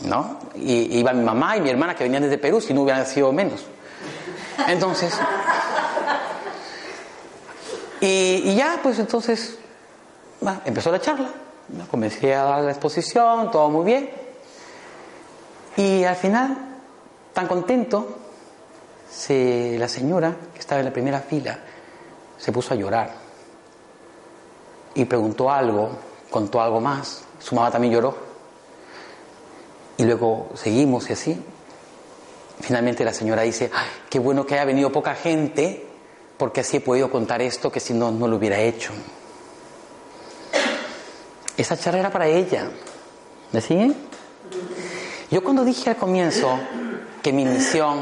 ¿No? 0.04 0.38
Y 0.56 0.98
iba 0.98 1.12
mi 1.12 1.24
mamá 1.24 1.56
y 1.56 1.60
mi 1.60 1.70
hermana 1.70 1.94
que 1.94 2.04
venían 2.04 2.22
desde 2.22 2.38
Perú, 2.38 2.60
si 2.60 2.74
no 2.74 2.82
hubieran 2.82 3.06
sido 3.06 3.32
menos. 3.32 3.64
Entonces, 4.66 5.14
y, 8.04 8.56
ya, 8.56 8.80
pues 8.82 8.98
entonces, 8.98 9.58
empezó 10.64 10.90
la 10.90 11.00
charla. 11.00 11.30
Comencé 11.88 12.34
a 12.34 12.42
dar 12.42 12.62
la 12.62 12.72
exposición, 12.72 13.52
todo 13.52 13.70
muy 13.70 13.84
bien. 13.84 14.10
Y 15.76 16.02
al 16.02 16.16
final, 16.16 16.56
tan 17.32 17.46
contento, 17.46 18.18
se, 19.08 19.76
la 19.78 19.88
señora 19.88 20.34
que 20.52 20.58
estaba 20.58 20.80
en 20.80 20.86
la 20.86 20.92
primera 20.92 21.20
fila 21.20 21.60
se 22.36 22.50
puso 22.50 22.74
a 22.74 22.76
llorar. 22.76 23.21
Y 24.94 25.04
preguntó 25.04 25.50
algo, 25.50 25.90
contó 26.30 26.60
algo 26.60 26.80
más. 26.80 27.24
Su 27.38 27.54
mamá 27.54 27.70
también 27.70 27.94
lloró. 27.94 28.16
Y 29.96 30.04
luego 30.04 30.50
seguimos 30.54 31.08
y 31.10 31.12
así. 31.12 31.42
Finalmente 32.60 33.04
la 33.04 33.12
señora 33.12 33.42
dice, 33.42 33.70
Ay, 33.74 33.88
qué 34.08 34.18
bueno 34.18 34.46
que 34.46 34.54
haya 34.54 34.64
venido 34.64 34.90
poca 34.92 35.14
gente, 35.14 35.86
porque 36.36 36.60
así 36.60 36.78
he 36.78 36.80
podido 36.80 37.10
contar 37.10 37.42
esto 37.42 37.70
que 37.70 37.80
si 37.80 37.94
no, 37.94 38.10
no 38.10 38.28
lo 38.28 38.36
hubiera 38.36 38.58
hecho. 38.60 38.92
Esa 41.56 41.76
charla 41.76 42.00
era 42.00 42.10
para 42.10 42.26
ella. 42.26 42.70
¿Me 43.52 43.60
siguen? 43.60 43.94
Yo 45.30 45.42
cuando 45.42 45.64
dije 45.64 45.90
al 45.90 45.96
comienzo 45.96 46.58
que 47.22 47.32
mi 47.32 47.44
misión 47.44 48.00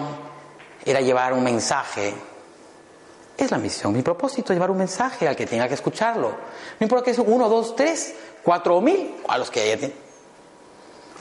era 0.85 1.01
llevar 1.01 1.33
un 1.33 1.45
mensaje, 1.45 2.15
es 3.45 3.51
la 3.51 3.59
misión, 3.59 3.93
mi 3.93 4.03
propósito 4.03 4.53
llevar 4.53 4.71
un 4.71 4.79
mensaje 4.79 5.29
al 5.29 5.37
que 5.37 5.47
tenga 5.47 5.69
que 5.69 5.75
escucharlo. 5.75 6.29
No 6.29 6.85
importa 6.85 7.05
que 7.05 7.11
es 7.13 7.19
uno, 7.19 7.49
dos, 7.49 7.75
tres, 7.77 8.15
cuatro 8.43 8.77
o 8.77 8.81
mil, 8.81 9.17
a 9.29 9.39
los 9.39 9.51
que 9.51 9.61
haya. 9.61 9.91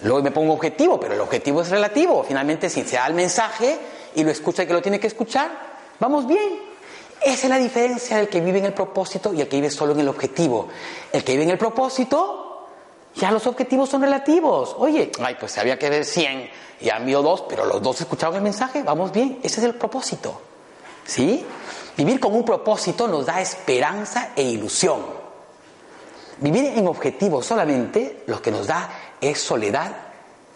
Luego 0.03 0.21
me 0.21 0.31
pongo 0.31 0.53
objetivo, 0.53 0.99
pero 0.99 1.13
el 1.13 1.21
objetivo 1.21 1.61
es 1.61 1.69
relativo. 1.69 2.23
Finalmente, 2.23 2.69
si 2.69 2.83
se 2.83 2.95
da 2.95 3.07
el 3.07 3.13
mensaje 3.13 3.77
y 4.15 4.23
lo 4.23 4.31
escucha 4.31 4.61
el 4.61 4.67
que 4.67 4.73
lo 4.73 4.81
tiene 4.81 4.99
que 4.99 5.07
escuchar, 5.07 5.49
vamos 5.99 6.25
bien. 6.25 6.69
Esa 7.21 7.47
es 7.47 7.49
la 7.49 7.57
diferencia 7.57 8.17
del 8.17 8.29
que 8.29 8.39
vive 8.39 8.59
en 8.59 8.65
el 8.65 8.73
propósito 8.73 9.33
y 9.33 9.41
el 9.41 9.49
que 9.49 9.57
vive 9.57 9.69
solo 9.69 9.91
en 9.91 9.99
el 9.99 10.07
objetivo. 10.07 10.69
El 11.11 11.23
que 11.23 11.33
vive 11.33 11.43
en 11.43 11.49
el 11.49 11.57
propósito, 11.57 12.67
ya 13.15 13.31
los 13.31 13.45
objetivos 13.45 13.89
son 13.89 14.01
relativos. 14.01 14.75
Oye, 14.77 15.11
ay, 15.21 15.35
pues 15.37 15.57
había 15.57 15.77
que 15.77 15.89
ver 15.89 16.05
100 16.05 16.49
y 16.81 16.89
han 16.89 17.11
dos, 17.11 17.43
pero 17.49 17.65
los 17.65 17.81
dos 17.81 17.99
escucharon 17.99 18.35
el 18.35 18.41
mensaje, 18.41 18.83
vamos 18.83 19.11
bien. 19.11 19.39
Ese 19.43 19.59
es 19.59 19.65
el 19.65 19.75
propósito. 19.75 20.39
¿Sí? 21.05 21.45
Vivir 21.99 22.17
con 22.17 22.33
un 22.33 22.45
propósito 22.45 23.09
nos 23.09 23.25
da 23.25 23.41
esperanza 23.41 24.29
e 24.33 24.41
ilusión. 24.41 25.03
Vivir 26.39 26.77
en 26.77 26.87
objetivo 26.87 27.43
solamente 27.43 28.23
lo 28.27 28.41
que 28.41 28.51
nos 28.51 28.67
da 28.67 28.89
es 29.19 29.41
soledad 29.41 29.91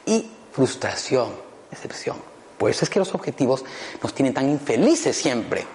y 0.06 0.26
frustración, 0.54 1.36
excepción. 1.70 2.16
Por 2.58 2.70
eso 2.70 2.86
es 2.86 2.90
que 2.90 2.98
los 2.98 3.14
objetivos 3.14 3.66
nos 4.02 4.14
tienen 4.14 4.34
tan 4.34 4.50
infelices 4.50 5.18
siempre. 5.18 5.68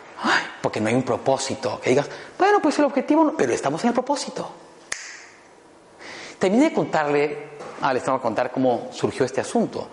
Porque 0.62 0.80
no 0.80 0.88
hay 0.88 0.94
un 0.94 1.02
propósito. 1.02 1.78
Que 1.82 1.90
digas, 1.90 2.08
bueno, 2.38 2.62
pues 2.62 2.78
el 2.78 2.86
objetivo, 2.86 3.24
no, 3.24 3.36
pero 3.36 3.52
estamos 3.52 3.84
en 3.84 3.88
el 3.88 3.94
propósito. 3.94 4.50
Terminé 6.38 6.70
de 6.70 6.72
contarle, 6.72 7.48
ah, 7.82 7.92
les 7.92 8.02
tengo 8.02 8.16
que 8.16 8.22
contar 8.22 8.50
cómo 8.50 8.88
surgió 8.90 9.26
este 9.26 9.42
asunto. 9.42 9.86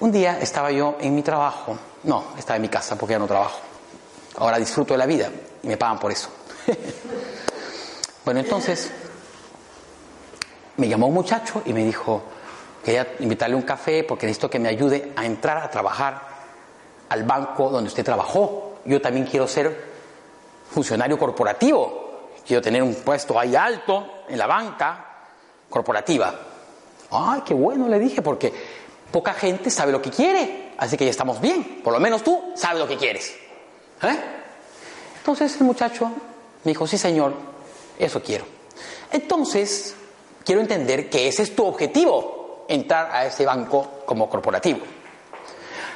Un 0.00 0.10
día 0.10 0.40
estaba 0.40 0.70
yo 0.70 0.96
en 0.98 1.14
mi 1.14 1.22
trabajo, 1.22 1.76
no, 2.04 2.28
estaba 2.38 2.56
en 2.56 2.62
mi 2.62 2.70
casa 2.70 2.96
porque 2.96 3.12
ya 3.12 3.18
no 3.18 3.26
trabajo. 3.26 3.71
Ahora 4.36 4.58
disfruto 4.58 4.94
de 4.94 4.98
la 4.98 5.06
vida 5.06 5.30
y 5.62 5.68
me 5.68 5.76
pagan 5.76 5.98
por 5.98 6.10
eso. 6.10 6.28
bueno, 8.24 8.40
entonces 8.40 8.90
me 10.76 10.88
llamó 10.88 11.08
un 11.08 11.14
muchacho 11.14 11.62
y 11.66 11.72
me 11.72 11.84
dijo, 11.84 12.22
quería 12.84 13.14
invitarle 13.20 13.56
un 13.56 13.62
café 13.62 14.04
porque 14.04 14.26
necesito 14.26 14.48
que 14.48 14.58
me 14.58 14.68
ayude 14.68 15.12
a 15.16 15.24
entrar 15.26 15.58
a 15.58 15.70
trabajar 15.70 16.32
al 17.08 17.24
banco 17.24 17.70
donde 17.70 17.88
usted 17.88 18.04
trabajó. 18.04 18.78
Yo 18.84 19.00
también 19.00 19.26
quiero 19.26 19.46
ser 19.46 19.92
funcionario 20.70 21.18
corporativo. 21.18 22.30
Quiero 22.46 22.62
tener 22.62 22.82
un 22.82 22.94
puesto 22.94 23.38
ahí 23.38 23.54
alto 23.54 24.24
en 24.28 24.38
la 24.38 24.46
banca 24.46 25.06
corporativa. 25.68 26.34
Ay, 27.10 27.42
qué 27.44 27.54
bueno, 27.54 27.86
le 27.88 27.98
dije, 27.98 28.22
porque 28.22 28.52
poca 29.10 29.34
gente 29.34 29.70
sabe 29.70 29.92
lo 29.92 30.00
que 30.00 30.10
quiere. 30.10 30.72
Así 30.78 30.96
que 30.96 31.04
ya 31.04 31.10
estamos 31.10 31.40
bien. 31.40 31.82
Por 31.84 31.92
lo 31.92 32.00
menos 32.00 32.24
tú 32.24 32.52
sabes 32.56 32.80
lo 32.80 32.88
que 32.88 32.96
quieres. 32.96 33.36
¿Eh? 34.02 34.18
Entonces 35.18 35.56
el 35.56 35.64
muchacho 35.64 36.10
me 36.64 36.70
dijo, 36.72 36.86
sí 36.86 36.98
señor, 36.98 37.34
eso 37.98 38.22
quiero. 38.22 38.44
Entonces, 39.10 39.94
quiero 40.44 40.60
entender 40.60 41.08
que 41.08 41.28
ese 41.28 41.42
es 41.42 41.54
tu 41.54 41.64
objetivo, 41.64 42.64
entrar 42.68 43.10
a 43.12 43.26
ese 43.26 43.44
banco 43.44 44.02
como 44.04 44.28
corporativo. 44.28 44.80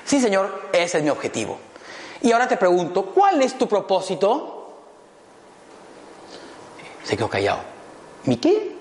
Sí 0.04 0.20
señor, 0.20 0.68
ese 0.72 0.98
es 0.98 1.04
mi 1.04 1.10
objetivo. 1.10 1.58
Y 2.22 2.32
ahora 2.32 2.46
te 2.46 2.56
pregunto, 2.56 3.06
¿cuál 3.06 3.42
es 3.42 3.58
tu 3.58 3.68
propósito? 3.68 4.74
Se 7.04 7.16
quedó 7.16 7.28
callado. 7.28 7.60
¿Mi 8.24 8.36
qué? 8.36 8.76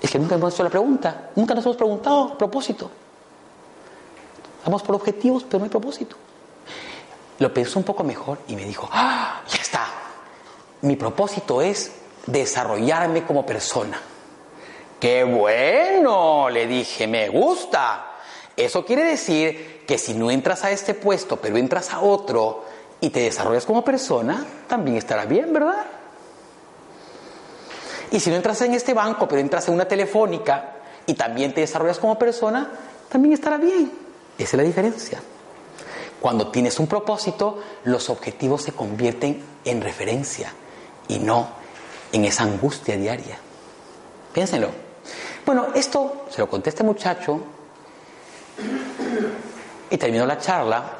Es 0.00 0.10
que 0.10 0.18
nunca 0.18 0.36
hemos 0.36 0.54
hecho 0.54 0.62
la 0.62 0.70
pregunta, 0.70 1.30
nunca 1.36 1.54
nos 1.54 1.64
hemos 1.64 1.76
preguntado 1.76 2.38
propósito. 2.38 2.90
Vamos 4.64 4.82
por 4.82 4.94
objetivos, 4.94 5.44
pero 5.44 5.58
no 5.58 5.64
hay 5.64 5.70
propósito. 5.70 6.16
Lo 7.40 7.52
pensó 7.54 7.78
un 7.78 7.86
poco 7.86 8.04
mejor 8.04 8.38
y 8.48 8.54
me 8.54 8.64
dijo, 8.64 8.88
¡ah! 8.92 9.42
Ya 9.48 9.62
está. 9.62 9.86
Mi 10.82 10.94
propósito 10.96 11.62
es 11.62 11.90
desarrollarme 12.26 13.24
como 13.24 13.46
persona. 13.46 13.98
¡Qué 15.00 15.24
bueno! 15.24 16.50
Le 16.50 16.66
dije, 16.66 17.06
me 17.06 17.30
gusta. 17.30 18.08
Eso 18.54 18.84
quiere 18.84 19.04
decir 19.04 19.84
que 19.86 19.96
si 19.96 20.12
no 20.12 20.30
entras 20.30 20.64
a 20.64 20.70
este 20.70 20.92
puesto, 20.92 21.38
pero 21.38 21.56
entras 21.56 21.94
a 21.94 22.00
otro 22.00 22.66
y 23.00 23.08
te 23.08 23.20
desarrollas 23.20 23.64
como 23.64 23.82
persona, 23.82 24.44
también 24.68 24.98
estará 24.98 25.24
bien, 25.24 25.50
¿verdad? 25.50 25.86
Y 28.10 28.20
si 28.20 28.28
no 28.28 28.36
entras 28.36 28.60
en 28.60 28.74
este 28.74 28.92
banco, 28.92 29.26
pero 29.26 29.40
entras 29.40 29.66
en 29.68 29.74
una 29.74 29.88
telefónica 29.88 30.74
y 31.06 31.14
también 31.14 31.54
te 31.54 31.62
desarrollas 31.62 31.98
como 31.98 32.18
persona, 32.18 32.70
también 33.08 33.32
estará 33.32 33.56
bien. 33.56 33.90
Esa 34.36 34.44
es 34.44 34.54
la 34.54 34.62
diferencia. 34.62 35.22
Cuando 36.20 36.48
tienes 36.48 36.78
un 36.78 36.86
propósito, 36.86 37.58
los 37.84 38.10
objetivos 38.10 38.62
se 38.62 38.72
convierten 38.72 39.42
en 39.64 39.80
referencia 39.80 40.52
y 41.08 41.18
no 41.18 41.48
en 42.12 42.26
esa 42.26 42.42
angustia 42.42 42.96
diaria. 42.96 43.38
Piénsenlo. 44.32 44.68
Bueno, 45.46 45.68
esto 45.74 46.26
se 46.30 46.38
lo 46.38 46.48
conté 46.48 46.68
a 46.68 46.72
este 46.72 46.84
muchacho 46.84 47.40
y 49.88 49.96
terminó 49.96 50.26
la 50.26 50.38
charla. 50.38 50.98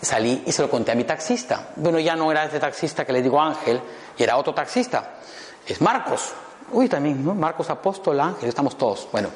Salí 0.00 0.44
y 0.46 0.52
se 0.52 0.62
lo 0.62 0.70
conté 0.70 0.92
a 0.92 0.94
mi 0.94 1.02
taxista. 1.02 1.70
Bueno, 1.74 1.98
ya 1.98 2.14
no 2.14 2.30
era 2.30 2.44
este 2.44 2.60
taxista 2.60 3.04
que 3.04 3.12
le 3.12 3.20
digo 3.20 3.40
Ángel, 3.40 3.80
y 4.16 4.22
era 4.22 4.36
otro 4.36 4.54
taxista. 4.54 5.16
Es 5.66 5.80
Marcos. 5.80 6.32
Uy, 6.70 6.88
también, 6.88 7.24
¿no? 7.24 7.34
Marcos 7.34 7.68
Apóstol, 7.68 8.20
Ángel, 8.20 8.48
estamos 8.48 8.78
todos. 8.78 9.08
Bueno, 9.10 9.28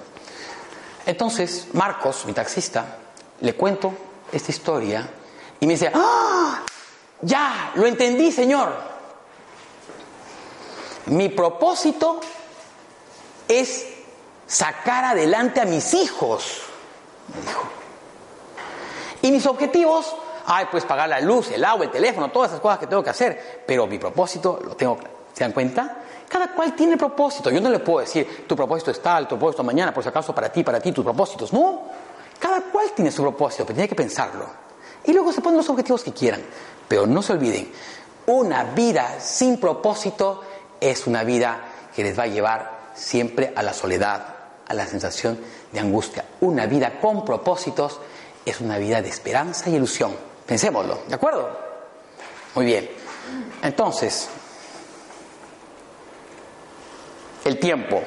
entonces 1.05 1.67
Marcos, 1.73 2.25
mi 2.27 2.33
taxista, 2.33 2.99
le 3.41 3.55
cuento 3.55 3.93
esta 4.33 4.51
historia 4.51 5.09
y 5.61 5.67
me 5.67 5.75
dice, 5.75 5.91
¡ah! 5.95 6.63
Ya, 7.21 7.73
lo 7.77 7.87
entendí, 7.87 8.33
Señor. 8.33 8.73
Mi 11.07 11.29
propósito 11.29 12.21
es 13.47 13.87
sacar 14.47 15.05
adelante 15.05 15.61
a 15.61 15.65
mis 15.65 15.95
hijos, 15.95 16.63
me 17.35 17.41
dijo. 17.47 17.63
Y 19.23 19.31
mis 19.31 19.47
objetivos, 19.47 20.15
ay, 20.47 20.67
pues 20.71 20.85
pagar 20.85 21.09
la 21.09 21.21
luz, 21.21 21.51
el 21.53 21.65
agua, 21.65 21.85
el 21.85 21.91
teléfono, 21.91 22.31
todas 22.31 22.51
esas 22.51 22.61
cosas 22.61 22.79
que 22.79 22.89
tengo 22.89 23.05
que 23.05 23.11
hacer, 23.11 23.63
pero 23.67 23.87
mi 23.87 23.99
propósito 23.99 24.61
lo 24.65 24.75
tengo 24.75 24.97
claro. 24.97 25.15
¿Se 25.33 25.45
dan 25.45 25.53
cuenta? 25.53 25.99
Cada 26.29 26.53
cual 26.55 26.75
tiene 26.75 26.97
propósito. 26.97 27.51
Yo 27.51 27.61
no 27.61 27.71
le 27.71 27.79
puedo 27.79 28.01
decir, 28.01 28.47
tu 28.47 28.57
propósito 28.57 28.91
es 28.91 29.01
tal, 29.01 29.29
tu 29.29 29.37
propósito 29.37 29.63
mañana, 29.63 29.95
por 29.95 30.03
si 30.03 30.09
acaso 30.09 30.35
para 30.35 30.51
ti, 30.51 30.65
para 30.65 30.81
ti, 30.81 30.93
tus 30.93 31.05
propósitos. 31.05 31.53
No, 31.53 31.83
cada 32.43 32.61
cual 32.61 32.91
tiene 32.93 33.13
su 33.13 33.23
propósito, 33.23 33.65
pero 33.65 33.77
tiene 33.77 33.89
que 33.89 33.95
pensarlo. 33.95 34.45
Y 35.05 35.13
luego 35.13 35.33
se 35.33 35.41
ponen 35.41 35.59
los 35.59 35.71
objetivos 35.71 36.03
que 36.03 36.13
quieran. 36.13 36.43
Pero 36.89 37.07
no 37.07 37.23
se 37.23 37.35
olviden, 37.35 37.71
una 38.27 38.65
vida 38.65 39.21
sin 39.21 39.61
propósito 39.61 40.43
es 40.81 41.07
una 41.07 41.23
vida 41.23 41.61
que 41.95 42.03
les 42.03 42.19
va 42.19 42.25
a 42.25 42.27
llevar 42.27 42.91
siempre 42.95 43.53
a 43.55 43.63
la 43.63 43.73
soledad, 43.73 44.27
a 44.67 44.75
la 44.75 44.87
sensación 44.87 45.39
de 45.71 45.79
angustia. 45.79 46.25
Una 46.41 46.67
vida 46.67 46.99
con 47.01 47.25
propósitos 47.25 48.01
es 48.45 48.61
una 48.61 48.77
vida 48.79 49.01
de 49.01 49.09
esperanza 49.09 49.71
y 49.71 49.77
ilusión. 49.77 50.13
Pensémoslo, 50.45 50.99
¿de 51.07 51.15
acuerdo? 51.15 51.49
Muy 52.57 52.67
bien. 52.67 52.91
Entonces, 53.63 54.29
el 57.45 57.59
tiempo. 57.61 58.03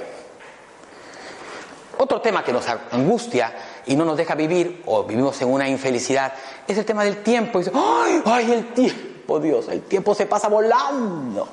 Otro 1.97 2.19
tema 2.19 2.43
que 2.43 2.51
nos 2.51 2.67
angustia 2.67 3.53
y 3.87 3.95
no 3.95 4.05
nos 4.05 4.17
deja 4.17 4.35
vivir 4.35 4.83
o 4.85 5.03
vivimos 5.03 5.39
en 5.41 5.51
una 5.51 5.67
infelicidad 5.67 6.33
es 6.67 6.77
el 6.77 6.85
tema 6.85 7.03
del 7.03 7.23
tiempo. 7.23 7.59
Y 7.59 7.63
dice, 7.63 7.75
¡ay, 7.75 8.21
ay, 8.25 8.51
el 8.51 8.73
tiempo, 8.73 9.39
Dios! 9.39 9.67
El 9.69 9.81
tiempo 9.83 10.15
se 10.15 10.25
pasa 10.25 10.47
volando. 10.47 11.47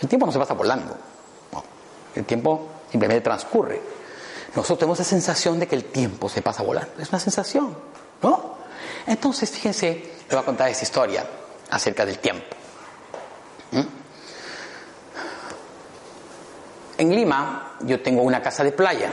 El 0.00 0.08
tiempo 0.08 0.26
no 0.26 0.32
se 0.32 0.38
pasa 0.38 0.54
volando. 0.54 0.96
El 2.14 2.24
tiempo 2.24 2.68
simplemente 2.90 3.22
transcurre. 3.22 3.80
Nosotros 4.54 4.78
tenemos 4.80 4.98
la 4.98 5.04
sensación 5.04 5.60
de 5.60 5.68
que 5.68 5.76
el 5.76 5.84
tiempo 5.84 6.28
se 6.28 6.42
pasa 6.42 6.62
volando. 6.62 7.00
Es 7.00 7.08
una 7.10 7.20
sensación, 7.20 7.76
¿no? 8.22 8.56
Entonces, 9.06 9.50
fíjense, 9.50 9.88
le 10.28 10.34
voy 10.34 10.38
a 10.38 10.44
contar 10.44 10.68
esta 10.68 10.84
historia 10.84 11.24
acerca 11.70 12.04
del 12.04 12.18
tiempo. 12.18 12.56
¿Mm? 13.70 13.80
En 16.98 17.14
Lima 17.14 17.76
yo 17.80 18.02
tengo 18.02 18.22
una 18.22 18.42
casa 18.42 18.64
de 18.64 18.72
playa. 18.72 19.10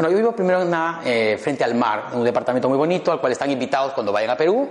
Bueno, 0.00 0.12
yo 0.12 0.16
vivo 0.16 0.32
primero 0.32 0.62
en 0.62 0.74
eh, 1.04 1.38
frente 1.38 1.62
al 1.62 1.74
mar, 1.74 2.06
en 2.10 2.20
un 2.20 2.24
departamento 2.24 2.70
muy 2.70 2.78
bonito, 2.78 3.12
al 3.12 3.20
cual 3.20 3.32
están 3.32 3.50
invitados 3.50 3.92
cuando 3.92 4.10
vayan 4.10 4.30
a 4.30 4.34
Perú. 4.34 4.66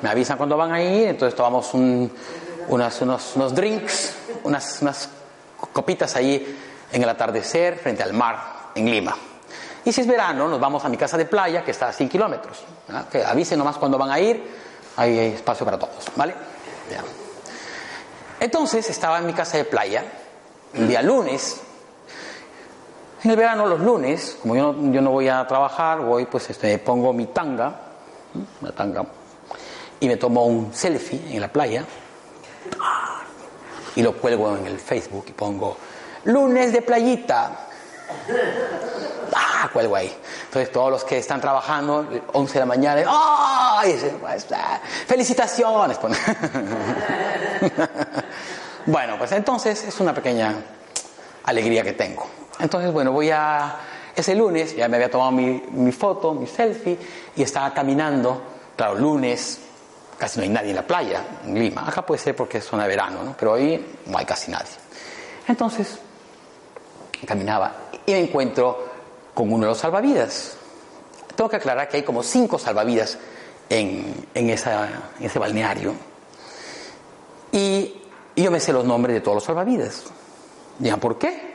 Me 0.00 0.08
avisan 0.08 0.36
cuando 0.36 0.56
van 0.56 0.70
a 0.70 0.80
ir, 0.80 1.08
entonces 1.08 1.34
tomamos 1.34 1.74
un, 1.74 2.08
unas, 2.68 3.00
unos, 3.00 3.34
unos, 3.34 3.52
drinks, 3.52 4.14
unas, 4.44 4.80
unas 4.80 5.08
copitas 5.72 6.14
ahí 6.14 6.56
en 6.92 7.02
el 7.02 7.08
atardecer, 7.08 7.78
frente 7.78 8.04
al 8.04 8.12
mar, 8.12 8.70
en 8.76 8.88
Lima. 8.88 9.12
Y 9.84 9.92
si 9.92 10.02
es 10.02 10.06
verano, 10.06 10.46
nos 10.46 10.60
vamos 10.60 10.84
a 10.84 10.88
mi 10.88 10.96
casa 10.96 11.18
de 11.18 11.24
playa, 11.24 11.64
que 11.64 11.72
está 11.72 11.88
a 11.88 11.92
100 11.92 12.08
kilómetros. 12.08 12.62
Que 13.10 13.24
avisen 13.24 13.58
nomás 13.58 13.76
cuando 13.76 13.98
van 13.98 14.12
a 14.12 14.20
ir, 14.20 14.40
ahí 14.96 15.18
hay 15.18 15.32
espacio 15.32 15.66
para 15.66 15.80
todos, 15.80 16.12
¿vale? 16.14 16.32
Ya. 16.88 17.02
Entonces 18.38 18.88
estaba 18.88 19.18
en 19.18 19.26
mi 19.26 19.32
casa 19.32 19.56
de 19.56 19.64
playa, 19.64 20.04
un 20.74 20.86
día 20.86 21.02
lunes. 21.02 21.60
En 23.22 23.30
el 23.30 23.36
verano, 23.36 23.66
los 23.66 23.80
lunes, 23.80 24.38
como 24.40 24.56
yo 24.56 24.72
no, 24.72 25.10
voy 25.10 25.28
a 25.28 25.46
trabajar, 25.46 26.00
voy, 26.00 26.24
pues 26.24 26.48
este, 26.48 26.78
pongo 26.78 27.12
mi 27.12 27.26
tanga, 27.26 27.74
una 28.62 28.72
tanga, 28.72 29.04
y 30.00 30.08
me 30.08 30.16
tomo 30.16 30.46
un 30.46 30.72
selfie 30.72 31.34
en 31.34 31.40
la 31.42 31.48
playa, 31.48 31.84
y 33.94 34.02
lo 34.02 34.16
cuelgo 34.16 34.56
en 34.56 34.66
el 34.66 34.78
Facebook 34.78 35.26
y 35.28 35.32
pongo 35.32 35.76
lunes 36.24 36.72
de 36.72 36.80
playita. 36.80 37.66
¡Ah! 39.34 39.68
Cuelgo 39.70 39.96
ahí. 39.96 40.16
Entonces 40.46 40.72
todos 40.72 40.90
los 40.90 41.04
que 41.04 41.18
están 41.18 41.42
trabajando, 41.42 42.08
11 42.32 42.52
de 42.54 42.60
la 42.60 42.66
mañana, 42.66 43.02
¡ay! 43.06 44.00
¡Felicitaciones! 45.06 45.98
bueno, 48.86 49.18
pues 49.18 49.32
entonces 49.32 49.84
es 49.84 50.00
una 50.00 50.14
pequeña 50.14 50.54
alegría 51.44 51.82
que 51.82 51.92
tengo. 51.92 52.39
Entonces, 52.60 52.92
bueno, 52.92 53.12
voy 53.12 53.30
a... 53.30 53.76
Ese 54.14 54.34
lunes 54.34 54.76
ya 54.76 54.88
me 54.88 54.96
había 54.96 55.10
tomado 55.10 55.30
mi, 55.30 55.92
foto, 55.92 56.34
mi 56.34 56.46
selfie, 56.46 56.98
y 57.36 57.42
estaba 57.42 57.72
caminando, 57.72 58.42
claro, 58.76 58.96
lunes, 58.96 59.60
casi 60.18 60.38
no 60.38 60.42
hay 60.42 60.48
nadie 60.50 60.70
en 60.70 60.76
la 60.76 60.86
playa, 60.86 61.24
en 61.44 61.54
Lima. 61.54 61.86
Acá 61.86 62.04
puede 62.04 62.20
ser 62.20 62.36
porque 62.36 62.58
es 62.58 62.64
zona 62.64 62.82
de 62.82 62.88
verano, 62.88 63.22
¿no? 63.22 63.34
Pero 63.38 63.54
ahí 63.54 63.98
no 64.06 64.18
hay 64.18 64.26
casi 64.26 64.50
nadie. 64.50 64.72
Entonces, 65.46 65.98
caminaba 67.26 67.72
y 68.04 68.12
me 68.12 68.18
encuentro 68.20 68.84
con 69.32 69.52
uno 69.52 69.64
de 69.64 69.70
los 69.70 69.78
salvavidas. 69.78 70.56
Tengo 71.34 71.48
que 71.48 71.56
aclarar 71.56 71.88
que 71.88 71.98
hay 71.98 72.02
como 72.02 72.22
cinco 72.22 72.58
salvavidas 72.58 73.16
en, 73.68 74.26
en, 74.34 74.50
ese 74.50 75.38
balneario. 75.38 75.94
Y, 77.52 78.02
y, 78.34 78.42
yo 78.42 78.50
me 78.50 78.60
sé 78.60 78.72
los 78.72 78.84
nombres 78.84 79.14
de 79.14 79.20
todos 79.20 79.36
los 79.36 79.44
salvavidas. 79.44 80.04
Digan, 80.78 81.00
¿por 81.00 81.18
qué? 81.18 81.49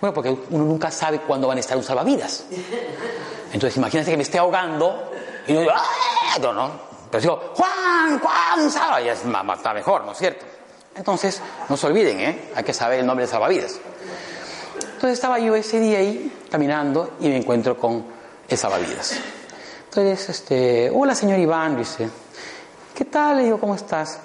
Bueno, 0.00 0.14
porque 0.14 0.30
uno 0.50 0.64
nunca 0.64 0.90
sabe 0.90 1.20
cuándo 1.20 1.48
van 1.48 1.56
a 1.56 1.60
estar 1.60 1.76
un 1.76 1.82
salvavidas. 1.82 2.44
Entonces, 3.52 3.76
imagínense 3.76 4.10
que 4.10 4.16
me 4.16 4.22
esté 4.22 4.38
ahogando 4.38 5.10
y 5.46 5.54
yo 5.54 5.60
digo, 5.60 5.72
¡ah! 5.74 6.36
Pero 7.10 7.20
digo, 7.20 7.52
Juan, 7.54 8.18
Juan, 8.18 8.70
salva. 8.70 9.00
Y 9.00 9.08
es, 9.08 9.20
está 9.24 9.74
mejor, 9.74 10.04
¿no 10.04 10.12
es 10.12 10.18
cierto? 10.18 10.44
Entonces, 10.94 11.40
no 11.68 11.76
se 11.76 11.86
olviden, 11.86 12.20
¿eh? 12.20 12.50
Hay 12.54 12.64
que 12.64 12.74
saber 12.74 13.00
el 13.00 13.06
nombre 13.06 13.24
de 13.24 13.30
salvavidas. 13.30 13.80
Entonces 14.80 15.12
estaba 15.12 15.38
yo 15.38 15.54
ese 15.54 15.78
día 15.78 15.98
ahí 15.98 16.32
caminando 16.50 17.16
y 17.20 17.28
me 17.28 17.36
encuentro 17.36 17.76
con 17.76 18.04
el 18.48 18.58
salvavidas. 18.58 19.14
Entonces, 19.84 20.28
este, 20.28 20.90
hola 20.90 21.14
señor 21.14 21.38
Iván, 21.38 21.76
dice, 21.76 22.08
¿qué 22.94 23.04
tal? 23.04 23.38
Le 23.38 23.44
digo, 23.44 23.60
¿cómo 23.60 23.74
estás? 23.74 24.18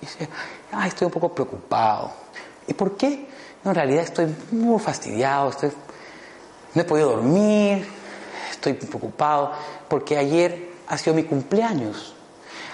Dice, 0.00 0.28
ay, 0.72 0.88
estoy 0.88 1.06
un 1.06 1.12
poco 1.12 1.34
preocupado. 1.34 2.12
¿Y 2.66 2.74
por 2.74 2.96
qué? 2.96 3.26
No, 3.64 3.70
en 3.70 3.74
realidad 3.74 4.04
estoy 4.04 4.34
muy 4.50 4.78
fastidiado, 4.78 5.50
estoy, 5.50 5.72
no 6.74 6.82
he 6.82 6.84
podido 6.84 7.10
dormir, 7.10 7.86
estoy 8.50 8.74
preocupado, 8.74 9.52
porque 9.88 10.18
ayer 10.18 10.70
ha 10.86 10.98
sido 10.98 11.14
mi 11.14 11.24
cumpleaños. 11.24 12.14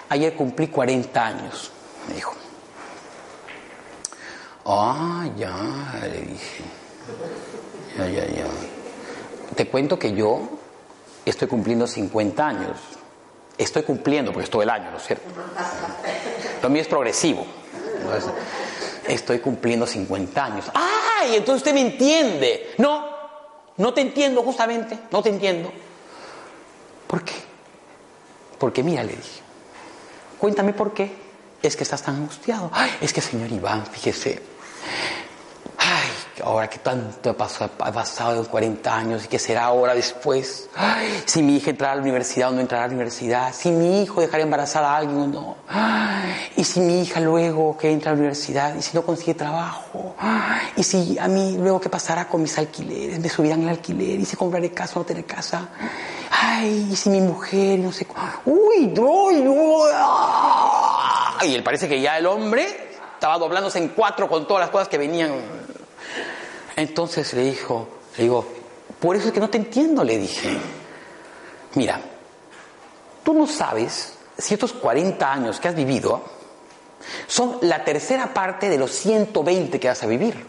Ayer 0.09 0.34
cumplí 0.34 0.66
40 0.66 1.24
años, 1.24 1.70
me 2.09 2.14
dijo. 2.14 2.34
Ah, 4.64 5.28
ya, 5.36 6.01
le 6.03 6.20
dije. 6.22 6.64
Ya, 7.97 8.09
ya, 8.09 8.26
ya. 8.26 8.45
Te 9.55 9.68
cuento 9.68 9.99
que 9.99 10.12
yo 10.12 10.49
estoy 11.24 11.49
cumpliendo 11.49 11.86
50 11.86 12.47
años. 12.47 12.76
Estoy 13.57 13.82
cumpliendo, 13.82 14.32
porque 14.32 14.45
es 14.45 14.51
todo 14.51 14.62
el 14.62 14.70
año, 14.70 14.91
¿no 14.91 14.97
es 14.97 15.05
cierto? 15.05 15.28
Lo 16.62 16.68
mío 16.70 16.82
es 16.82 16.88
progresivo. 16.88 17.47
Entonces, 17.99 18.30
estoy 19.12 19.40
cumpliendo 19.40 19.86
50 19.86 20.44
años. 20.44 20.70
¡Ay! 20.74 21.36
Entonces 21.36 21.56
usted 21.62 21.74
me 21.74 21.80
entiende. 21.80 22.74
No, 22.78 23.08
no 23.76 23.94
te 23.94 24.00
entiendo 24.00 24.42
justamente, 24.42 24.98
no 25.11 25.22
te 25.22 25.28
entiendo. 25.30 25.72
¿Por 27.06 27.24
qué? 27.24 27.34
Porque 28.58 28.82
mira, 28.82 29.02
le 29.02 29.12
dije, 29.12 29.40
cuéntame 30.38 30.72
por 30.72 30.92
qué 30.94 31.11
es 31.62 31.76
que 31.76 31.82
estás 31.82 32.02
tan 32.02 32.16
angustiado. 32.16 32.70
Ay, 32.72 32.90
es 33.00 33.12
que 33.12 33.20
señor 33.20 33.50
Iván, 33.50 33.86
fíjese, 33.86 34.42
ahora 36.45 36.68
que 36.68 36.78
tanto 36.78 37.30
ha 37.30 37.93
pasado, 37.93 38.38
en 38.38 38.45
40 38.45 38.97
años 38.97 39.24
y 39.24 39.28
que 39.28 39.38
será 39.38 39.64
ahora 39.64 39.95
después. 39.95 40.68
Ay, 40.74 41.22
si 41.26 41.43
mi 41.43 41.57
hija 41.57 41.70
entrará 41.70 41.93
a 41.93 41.97
la 41.97 42.03
universidad 42.03 42.51
o 42.51 42.53
no 42.53 42.61
entrará 42.61 42.84
a 42.84 42.86
la 42.88 42.95
universidad. 42.95 43.53
Si 43.53 43.70
mi 43.70 44.03
hijo 44.03 44.20
dejará 44.20 44.43
embarazada 44.43 44.91
a 44.93 44.97
alguien 44.97 45.18
o 45.18 45.26
no. 45.26 45.57
Ay, 45.68 46.51
y 46.57 46.64
si 46.64 46.80
mi 46.80 47.03
hija 47.03 47.20
luego 47.20 47.76
que 47.76 47.91
entra 47.91 48.11
a 48.11 48.14
la 48.14 48.20
universidad 48.20 48.74
y 48.74 48.82
si 48.82 48.97
no 48.97 49.03
consigue 49.03 49.34
trabajo. 49.34 50.14
Ay, 50.18 50.68
y 50.76 50.82
si 50.82 51.18
a 51.18 51.28
mí 51.28 51.57
luego 51.59 51.80
qué 51.80 51.88
pasará 51.88 52.28
con 52.28 52.43
mis 52.43 52.57
alquileres. 52.59 53.20
Me 53.20 53.28
subirán 53.28 53.62
el 53.62 53.68
alquiler 53.70 54.20
y 54.20 54.24
si 54.24 54.36
compraré 54.36 54.70
casa 54.72 54.95
o 54.97 54.99
no 55.01 55.05
tener 55.07 55.24
casa. 55.24 55.68
Ay, 56.30 56.88
y 56.93 56.97
si 56.97 57.11
mi 57.11 57.20
mujer, 57.20 57.78
no 57.78 57.93
sé. 57.93 58.07
Uy, 58.45 58.93
uy. 58.99 59.91
ah. 59.95 61.38
Y 61.43 61.55
él 61.55 61.62
parece 61.62 61.88
que 61.88 62.01
ya 62.01 62.18
el 62.18 62.26
hombre 62.26 62.91
estaba 63.14 63.38
doblándose 63.38 63.78
en 63.78 63.88
cuatro 63.88 64.28
con 64.28 64.47
todas 64.47 64.62
las 64.62 64.70
cosas 64.70 64.88
que 64.88 64.99
venían. 64.99 65.59
Entonces 66.81 67.35
le 67.35 67.43
dijo, 67.43 67.87
le 68.16 68.24
digo, 68.24 68.43
por 68.99 69.14
eso 69.14 69.28
es 69.28 69.35
que 69.35 69.41
no 69.41 69.51
te 69.51 69.59
entiendo, 69.59 70.03
le 70.03 70.16
dije. 70.16 70.57
Mira, 71.74 72.01
tú 73.22 73.35
no 73.35 73.47
sabes 73.47 74.14
si 74.39 74.55
estos 74.55 74.72
40 74.72 75.31
años 75.31 75.61
que 75.61 75.68
has 75.68 75.74
vivido 75.74 76.22
son 77.26 77.59
la 77.61 77.85
tercera 77.85 78.33
parte 78.33 78.70
de 78.70 78.78
los 78.78 78.93
120 78.93 79.78
que 79.78 79.89
vas 79.89 80.03
a 80.03 80.07
vivir. 80.07 80.43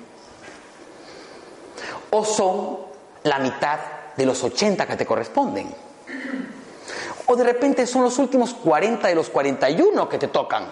O 2.12 2.24
son 2.24 2.78
la 3.24 3.40
mitad 3.40 3.80
de 4.16 4.26
los 4.26 4.42
80 4.42 4.88
que 4.88 4.96
te 4.96 5.06
corresponden. 5.06 5.76
O 7.26 7.36
de 7.36 7.44
repente 7.44 7.86
son 7.86 8.04
los 8.04 8.18
últimos 8.20 8.54
40 8.54 9.06
de 9.06 9.16
los 9.16 9.30
41 9.30 10.08
que 10.08 10.18
te 10.18 10.30
tocan. 10.30 10.68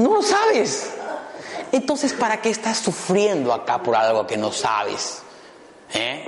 No 0.00 0.14
lo 0.14 0.22
sabes. 0.22 0.94
Entonces, 1.72 2.14
¿para 2.14 2.40
qué 2.40 2.48
estás 2.50 2.78
sufriendo 2.78 3.52
acá 3.52 3.82
por 3.82 3.94
algo 3.94 4.26
que 4.26 4.36
no 4.36 4.50
sabes? 4.50 5.22
¿Eh? 5.92 6.24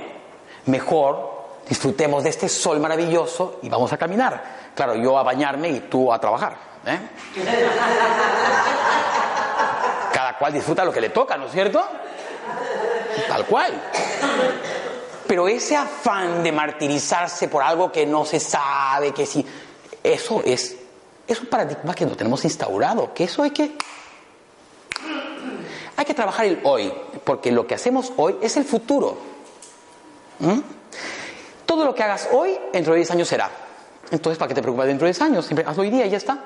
Mejor 0.67 1.33
disfrutemos 1.67 2.23
de 2.23 2.29
este 2.29 2.47
sol 2.49 2.79
maravilloso 2.79 3.59
y 3.63 3.69
vamos 3.69 3.91
a 3.91 3.97
caminar. 3.97 4.43
Claro, 4.75 4.95
yo 4.95 5.17
a 5.17 5.23
bañarme 5.23 5.69
y 5.69 5.79
tú 5.81 6.13
a 6.13 6.19
trabajar. 6.19 6.55
¿eh? 6.85 6.99
Cada 10.13 10.37
cual 10.37 10.53
disfruta 10.53 10.85
lo 10.85 10.93
que 10.93 11.01
le 11.01 11.09
toca, 11.09 11.35
¿no 11.35 11.47
es 11.47 11.51
cierto? 11.51 11.83
Tal 13.27 13.45
cual. 13.45 13.73
Pero 15.25 15.47
ese 15.47 15.75
afán 15.75 16.43
de 16.43 16.51
martirizarse 16.51 17.47
por 17.47 17.63
algo 17.63 17.91
que 17.91 18.05
no 18.05 18.23
se 18.23 18.39
sabe, 18.39 19.11
que 19.13 19.25
sí, 19.25 19.43
eso 20.03 20.43
es, 20.45 20.75
es 21.33 21.41
un 21.41 21.47
paradigma 21.47 21.93
que 21.93 22.05
no 22.05 22.15
tenemos 22.15 22.43
instaurado, 22.45 23.13
que 23.13 23.25
eso 23.25 23.43
hay 23.43 23.51
que 23.51 23.75
hay 25.95 26.05
que 26.05 26.13
trabajar 26.13 26.45
el 26.45 26.59
hoy, 26.63 26.91
porque 27.23 27.51
lo 27.51 27.67
que 27.67 27.75
hacemos 27.75 28.11
hoy 28.17 28.35
es 28.41 28.57
el 28.57 28.65
futuro. 28.65 29.15
¿Mm? 30.39 30.59
Todo 31.65 31.85
lo 31.85 31.93
que 31.93 32.03
hagas 32.03 32.29
hoy, 32.31 32.57
dentro 32.71 32.93
de 32.93 32.97
10 32.99 33.11
años 33.11 33.27
será. 33.27 33.49
Entonces, 34.11 34.37
¿para 34.37 34.49
qué 34.49 34.55
te 34.55 34.61
preocupas 34.61 34.87
dentro 34.87 35.05
de 35.05 35.11
10 35.13 35.21
años? 35.21 35.45
Siempre 35.45 35.65
hazlo 35.67 35.83
hoy 35.83 35.89
día 35.91 36.05
y 36.05 36.09
ya 36.09 36.17
está. 36.17 36.37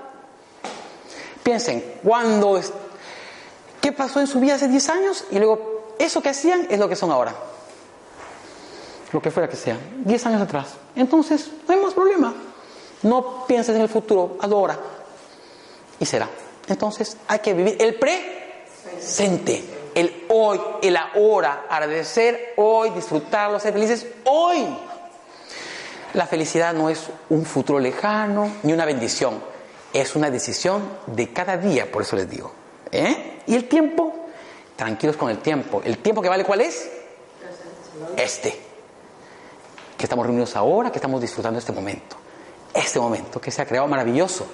Piensen, 1.44 1.96
¿cuándo 2.04 2.58
es- 2.58 2.74
¿qué 3.82 3.92
pasó 3.94 4.20
en 4.20 4.28
su 4.28 4.40
vida 4.40 4.56
hace 4.56 4.68
10 4.68 4.90
años? 4.90 5.26
Y 5.32 5.38
luego, 5.38 5.96
eso 5.98 6.22
que 6.22 6.30
hacían 6.30 6.68
es 6.70 6.78
lo 6.78 6.90
que 6.90 6.96
son 6.98 7.10
ahora. 7.12 7.34
Lo 9.14 9.22
que 9.22 9.32
fuera 9.32 9.48
que 9.50 9.56
sea. 9.56 9.78
10 10.04 10.26
años 10.26 10.42
atrás. 10.42 10.68
Entonces, 10.96 11.50
no 11.68 11.74
hay 11.74 11.80
más 11.80 11.94
problema. 11.94 12.34
No 13.04 13.46
pienses 13.46 13.76
en 13.76 13.82
el 13.82 13.90
futuro, 13.90 14.38
hazlo 14.40 14.58
ahora. 14.58 14.80
Y 16.00 16.06
será. 16.06 16.30
Entonces, 16.68 17.18
hay 17.28 17.40
que 17.40 17.54
vivir 17.54 17.78
el 17.80 17.96
presente, 17.96 19.64
el 19.96 20.26
hoy, 20.30 20.60
el 20.82 20.98
ahora, 20.98 21.66
agradecer 21.70 22.54
hoy, 22.58 22.90
disfrutarlo, 22.92 23.60
ser 23.60 23.74
felices 23.74 24.06
hoy. 24.26 24.66
La 26.14 26.26
felicidad 26.28 26.74
no 26.74 26.90
es 26.90 27.08
un 27.30 27.46
futuro 27.46 27.80
lejano 27.80 28.52
ni 28.64 28.74
una 28.74 28.86
bendición, 28.86 29.42
es 29.94 30.16
una 30.16 30.30
decisión 30.30 30.82
de 31.06 31.32
cada 31.32 31.58
día, 31.58 31.92
por 31.92 32.02
eso 32.02 32.16
les 32.16 32.30
digo. 32.30 32.52
¿Eh? 32.92 33.42
Y 33.48 33.56
el 33.56 33.68
tiempo, 33.68 34.14
tranquilos 34.76 35.16
con 35.18 35.30
el 35.30 35.40
tiempo. 35.40 35.82
¿El 35.84 35.98
tiempo 36.00 36.22
que 36.22 36.30
vale 36.30 36.44
cuál 36.44 36.62
es? 36.62 36.90
Este. 38.16 38.60
Que 39.98 40.04
estamos 40.04 40.26
reunidos 40.26 40.56
ahora, 40.56 40.92
que 40.92 40.98
estamos 40.98 41.22
disfrutando 41.22 41.60
este 41.60 41.72
momento. 41.72 42.18
Este 42.74 43.00
momento 43.00 43.40
que 43.42 43.52
se 43.52 43.62
ha 43.62 43.66
creado 43.66 43.88
maravilloso. 43.88 44.46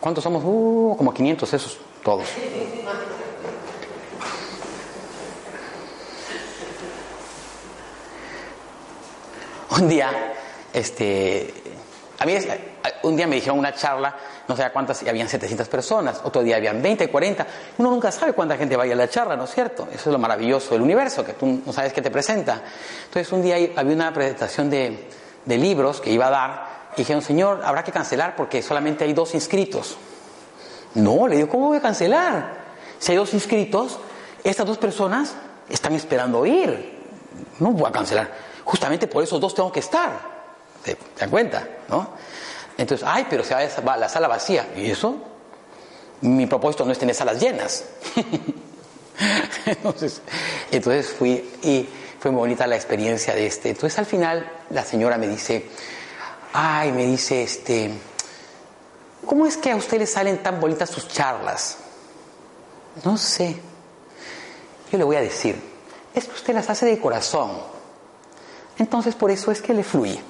¿Cuántos 0.00 0.22
somos? 0.22 0.42
Uh, 0.44 0.94
como 0.96 1.12
500 1.12 1.52
esos, 1.54 1.78
todos. 2.04 2.26
Un 9.70 9.88
día, 9.88 10.10
este, 10.72 11.52
a 12.18 12.24
mí 12.24 12.32
es- 12.32 12.48
un 13.02 13.16
día 13.16 13.26
me 13.26 13.36
dijeron 13.36 13.58
una 13.58 13.74
charla, 13.74 14.16
no 14.48 14.56
sé 14.56 14.68
cuántas, 14.72 15.02
y 15.02 15.08
habían 15.08 15.28
700 15.28 15.68
personas, 15.68 16.20
otro 16.24 16.42
día 16.42 16.56
habían 16.56 16.80
20, 16.80 17.08
40. 17.10 17.46
Uno 17.76 17.90
nunca 17.90 18.10
sabe 18.10 18.32
cuánta 18.32 18.56
gente 18.56 18.76
vaya 18.76 18.94
a 18.94 18.96
la 18.96 19.08
charla, 19.08 19.36
¿no 19.36 19.44
es 19.44 19.50
cierto? 19.50 19.86
Eso 19.92 20.08
es 20.08 20.12
lo 20.12 20.18
maravilloso 20.18 20.70
del 20.72 20.82
universo, 20.82 21.24
que 21.24 21.34
tú 21.34 21.60
no 21.64 21.72
sabes 21.72 21.92
qué 21.92 22.00
te 22.00 22.10
presenta. 22.10 22.62
Entonces 23.04 23.30
un 23.32 23.42
día 23.42 23.56
había 23.76 23.94
una 23.94 24.12
presentación 24.12 24.70
de, 24.70 25.06
de 25.44 25.58
libros 25.58 26.00
que 26.00 26.10
iba 26.10 26.26
a 26.28 26.30
dar, 26.30 26.67
y 26.98 27.04
dijeron, 27.04 27.22
señor, 27.22 27.62
habrá 27.64 27.84
que 27.84 27.92
cancelar 27.92 28.34
porque 28.36 28.62
solamente 28.62 29.04
hay 29.04 29.12
dos 29.12 29.34
inscritos. 29.34 29.96
No, 30.94 31.28
le 31.28 31.36
digo, 31.36 31.48
¿cómo 31.48 31.68
voy 31.68 31.78
a 31.78 31.80
cancelar? 31.80 32.58
Si 32.98 33.12
hay 33.12 33.18
dos 33.18 33.32
inscritos, 33.34 33.98
estas 34.42 34.66
dos 34.66 34.78
personas 34.78 35.34
están 35.68 35.94
esperando 35.94 36.44
ir. 36.44 36.98
No 37.60 37.70
voy 37.70 37.88
a 37.88 37.92
cancelar. 37.92 38.32
Justamente 38.64 39.06
por 39.06 39.22
esos 39.22 39.40
dos 39.40 39.54
tengo 39.54 39.70
que 39.70 39.80
estar. 39.80 40.10
¿Se 40.84 40.96
dan 41.18 41.30
cuenta? 41.30 41.68
¿No? 41.88 42.10
Entonces, 42.76 43.06
ay, 43.08 43.26
pero 43.28 43.44
se 43.44 43.54
va 43.54 43.60
va 43.86 43.96
la 43.96 44.08
sala 44.08 44.28
vacía. 44.28 44.68
¿Y 44.76 44.90
eso? 44.90 45.16
Mi 46.20 46.46
propósito 46.46 46.84
no 46.84 46.92
es 46.92 46.98
tener 46.98 47.14
salas 47.14 47.40
llenas. 47.40 47.84
entonces, 49.66 50.20
entonces 50.70 51.08
fui 51.08 51.32
y 51.62 51.88
fue 52.18 52.30
muy 52.30 52.40
bonita 52.40 52.66
la 52.66 52.76
experiencia 52.76 53.34
de 53.34 53.46
este. 53.46 53.70
Entonces 53.70 53.98
al 53.98 54.06
final 54.06 54.50
la 54.70 54.84
señora 54.84 55.18
me 55.18 55.28
dice, 55.28 55.66
ay, 56.52 56.92
me 56.92 57.06
dice, 57.06 57.42
este, 57.42 57.90
¿cómo 59.26 59.46
es 59.46 59.56
que 59.56 59.70
a 59.70 59.76
usted 59.76 59.98
le 59.98 60.06
salen 60.06 60.42
tan 60.42 60.60
bonitas 60.60 60.90
sus 60.90 61.08
charlas? 61.08 61.78
No 63.04 63.16
sé. 63.16 63.60
Yo 64.90 64.98
le 64.98 65.04
voy 65.04 65.16
a 65.16 65.20
decir, 65.20 65.60
es 66.14 66.24
que 66.24 66.32
usted 66.32 66.54
las 66.54 66.68
hace 66.70 66.86
de 66.86 66.98
corazón. 66.98 67.50
Entonces 68.78 69.14
por 69.14 69.30
eso 69.30 69.50
es 69.50 69.60
que 69.60 69.74
le 69.74 69.84
fluye. 69.84 70.20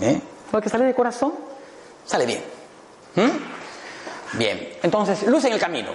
¿Eh? 0.00 0.20
Lo 0.52 0.60
que 0.60 0.68
sale 0.68 0.84
de 0.84 0.94
corazón, 0.94 1.32
sale 2.04 2.26
bien. 2.26 2.42
Bien, 4.34 4.78
entonces, 4.82 5.22
luz 5.24 5.44
en 5.44 5.52
el 5.52 5.60
camino. 5.60 5.92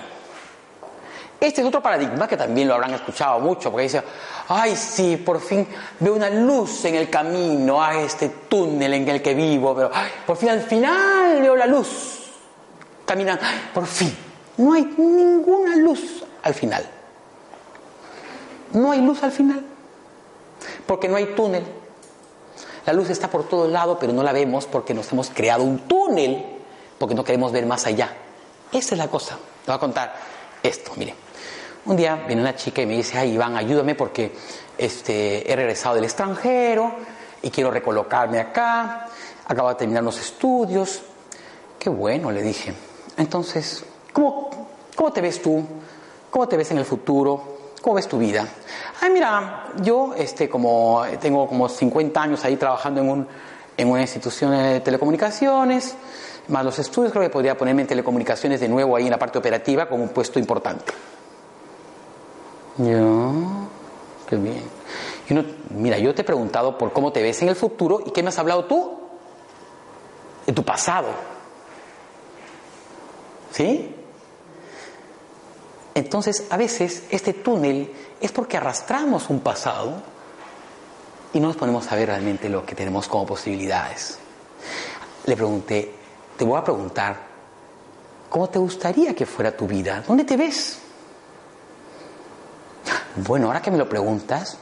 Este 1.39 1.61
es 1.61 1.67
otro 1.67 1.81
paradigma 1.81 2.27
que 2.27 2.35
también 2.35 2.67
lo 2.67 2.73
habrán 2.73 2.93
escuchado 2.95 3.39
mucho, 3.39 3.69
porque 3.69 3.83
dice, 3.83 4.01
ay, 4.47 4.75
sí, 4.75 5.17
por 5.17 5.39
fin 5.39 5.67
veo 5.99 6.15
una 6.15 6.29
luz 6.29 6.85
en 6.85 6.95
el 6.95 7.09
camino, 7.09 7.81
a 7.81 7.95
este 8.01 8.29
túnel 8.49 8.93
en 8.95 9.07
el 9.07 9.21
que 9.21 9.35
vivo, 9.35 9.75
pero 9.75 9.91
por 10.25 10.35
fin 10.35 10.49
al 10.49 10.61
final 10.61 11.39
veo 11.41 11.55
la 11.55 11.67
luz. 11.67 12.31
Caminan, 13.05 13.39
por 13.73 13.85
fin. 13.85 14.15
No 14.57 14.73
hay 14.73 14.83
ninguna 14.97 15.75
luz 15.75 16.23
al 16.41 16.53
final. 16.55 16.83
No 18.73 18.91
hay 18.91 19.01
luz 19.01 19.21
al 19.23 19.31
final. 19.31 19.63
Porque 20.87 21.07
no 21.07 21.17
hay 21.17 21.35
túnel. 21.35 21.63
La 22.85 22.93
luz 22.93 23.09
está 23.09 23.29
por 23.29 23.47
todo 23.47 23.67
lado, 23.67 23.99
pero 23.99 24.11
no 24.11 24.23
la 24.23 24.33
vemos 24.33 24.65
porque 24.65 24.93
nos 24.93 25.11
hemos 25.11 25.29
creado 25.29 25.63
un 25.63 25.79
túnel, 25.87 26.43
porque 26.97 27.13
no 27.13 27.23
queremos 27.23 27.51
ver 27.51 27.65
más 27.65 27.85
allá. 27.85 28.15
Esa 28.71 28.95
es 28.95 28.97
la 28.97 29.07
cosa. 29.07 29.37
Te 29.63 29.71
voy 29.71 29.75
a 29.75 29.79
contar 29.79 30.15
esto, 30.63 30.91
mire. 30.95 31.26
Un 31.87 31.95
día 31.95 32.25
viene 32.27 32.41
una 32.41 32.53
chica 32.53 32.81
y 32.81 32.85
me 32.85 32.97
dice, 32.97 33.17
ay 33.17 33.31
Iván, 33.31 33.55
ayúdame 33.55 33.95
porque 33.95 34.33
este, 34.77 35.49
he 35.49 35.55
regresado 35.55 35.95
del 35.95 36.03
extranjero 36.03 36.91
y 37.41 37.49
quiero 37.49 37.71
recolocarme 37.71 38.41
acá, 38.41 39.07
acabo 39.47 39.69
de 39.69 39.75
terminar 39.75 40.03
los 40.03 40.19
estudios. 40.19 41.01
Qué 41.79 41.89
bueno, 41.89 42.29
le 42.29 42.41
dije. 42.41 42.73
Entonces, 43.15 43.85
¿cómo, 44.11 44.49
te 45.13 45.21
ves 45.21 45.41
tú? 45.41 45.65
¿Cómo 46.29 46.45
te 46.49 46.57
ves 46.57 46.71
en 46.71 46.79
el 46.79 46.83
futuro? 46.83 47.71
¿Cómo 47.81 47.95
ves 47.95 48.09
tu 48.09 48.17
vida? 48.17 48.45
Ay, 48.99 49.09
mira, 49.09 49.67
yo 49.81 50.13
este, 50.13 50.49
como, 50.49 51.03
tengo 51.21 51.47
como 51.47 51.69
50 51.69 52.21
años 52.21 52.43
ahí 52.43 52.57
trabajando 52.57 52.99
en, 52.99 53.27
en 53.77 53.89
una 53.89 54.01
institución 54.01 54.51
de 54.51 54.81
telecomunicaciones, 54.81 55.95
más 56.49 56.65
los 56.65 56.77
estudios, 56.79 57.13
creo 57.13 57.23
que 57.23 57.29
podría 57.29 57.57
ponerme 57.57 57.83
en 57.83 57.87
telecomunicaciones 57.87 58.59
de 58.59 58.67
nuevo 58.67 58.97
ahí 58.97 59.05
en 59.05 59.11
la 59.11 59.19
parte 59.19 59.37
operativa 59.37 59.87
como 59.87 60.03
un 60.03 60.09
puesto 60.09 60.37
importante. 60.37 60.91
Yo, 62.77 63.33
qué 64.29 64.35
bien. 64.35 64.63
Y 65.29 65.33
uno, 65.33 65.43
mira, 65.71 65.97
yo 65.97 66.13
te 66.13 66.21
he 66.21 66.25
preguntado 66.25 66.77
por 66.77 66.93
cómo 66.93 67.11
te 67.11 67.21
ves 67.21 67.41
en 67.41 67.49
el 67.49 67.55
futuro 67.55 68.01
y 68.05 68.11
qué 68.11 68.21
me 68.23 68.29
has 68.29 68.39
hablado 68.39 68.65
tú 68.65 68.99
de 70.45 70.53
tu 70.53 70.63
pasado. 70.63 71.07
¿Sí? 73.51 73.93
Entonces, 75.95 76.45
a 76.49 76.57
veces 76.57 77.03
este 77.09 77.33
túnel 77.33 77.91
es 78.21 78.31
porque 78.31 78.57
arrastramos 78.57 79.29
un 79.29 79.39
pasado 79.39 80.01
y 81.33 81.39
no 81.39 81.47
nos 81.47 81.57
ponemos 81.57 81.91
a 81.91 81.95
ver 81.95 82.07
realmente 82.07 82.49
lo 82.49 82.65
que 82.65 82.75
tenemos 82.75 83.07
como 83.07 83.25
posibilidades. 83.25 84.19
Le 85.25 85.35
pregunté, 85.35 85.93
te 86.37 86.45
voy 86.45 86.59
a 86.59 86.63
preguntar, 86.63 87.17
¿cómo 88.29 88.47
te 88.47 88.59
gustaría 88.59 89.15
que 89.15 89.25
fuera 89.25 89.57
tu 89.57 89.67
vida? 89.67 90.03
¿Dónde 90.07 90.23
te 90.23 90.37
ves? 90.37 90.79
Bueno, 93.15 93.47
ahora 93.47 93.61
que 93.61 93.71
me 93.71 93.77
lo 93.77 93.89
preguntas, 93.89 94.57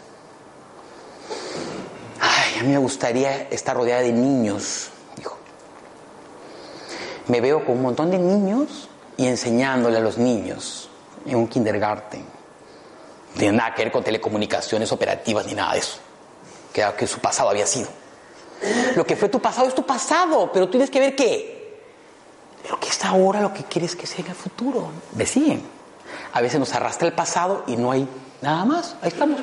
ay, 2.20 2.60
a 2.60 2.64
mí 2.64 2.70
me 2.70 2.78
gustaría 2.78 3.50
estar 3.50 3.76
rodeada 3.76 4.02
de 4.02 4.14
niños, 4.14 4.90
dijo. 5.18 5.38
Me 7.28 7.42
veo 7.42 7.66
con 7.66 7.76
un 7.76 7.82
montón 7.82 8.12
de 8.12 8.18
niños 8.18 8.88
y 9.18 9.28
enseñándole 9.28 9.98
a 9.98 10.02
los 10.02 10.18
niños 10.18 10.90
en 11.26 11.36
un 11.36 11.48
kindergarten. 11.48 12.22
No 12.22 13.40
tiene 13.40 13.58
nada 13.58 13.74
que 13.74 13.84
ver 13.84 13.92
con 13.92 14.04
telecomunicaciones 14.04 14.92
operativas 14.92 15.46
ni 15.46 15.54
nada 15.54 15.74
de 15.74 15.80
eso. 15.80 15.98
Que, 16.72 16.86
que 16.98 17.08
su 17.08 17.20
pasado 17.20 17.50
había 17.50 17.66
sido. 17.66 17.90
Lo 18.96 19.06
que 19.06 19.16
fue 19.16 19.28
tu 19.28 19.42
pasado 19.42 19.68
es 19.68 19.76
tu 19.76 19.86
pasado, 19.86 20.50
pero 20.52 20.70
tienes 20.70 20.90
que 20.90 21.00
ver 21.00 21.16
qué. 21.16 21.56
Lo 22.70 22.80
que 22.80 22.88
está 22.88 23.10
ahora, 23.10 23.42
lo 23.42 23.54
que 23.54 23.64
quieres 23.64 23.96
que 23.96 24.08
sea 24.08 24.24
en 24.24 24.32
el 24.32 24.36
futuro. 24.36 24.90
¿Me 25.14 25.26
siguen? 25.26 25.76
A 26.34 26.42
veces 26.42 26.60
nos 26.60 26.74
arrastra 26.74 27.08
el 27.08 27.14
pasado 27.14 27.64
y 27.68 27.78
no 27.78 27.92
hay 27.92 28.08
nada 28.42 28.66
más. 28.66 28.96
Ahí 29.02 29.10
estamos. 29.10 29.40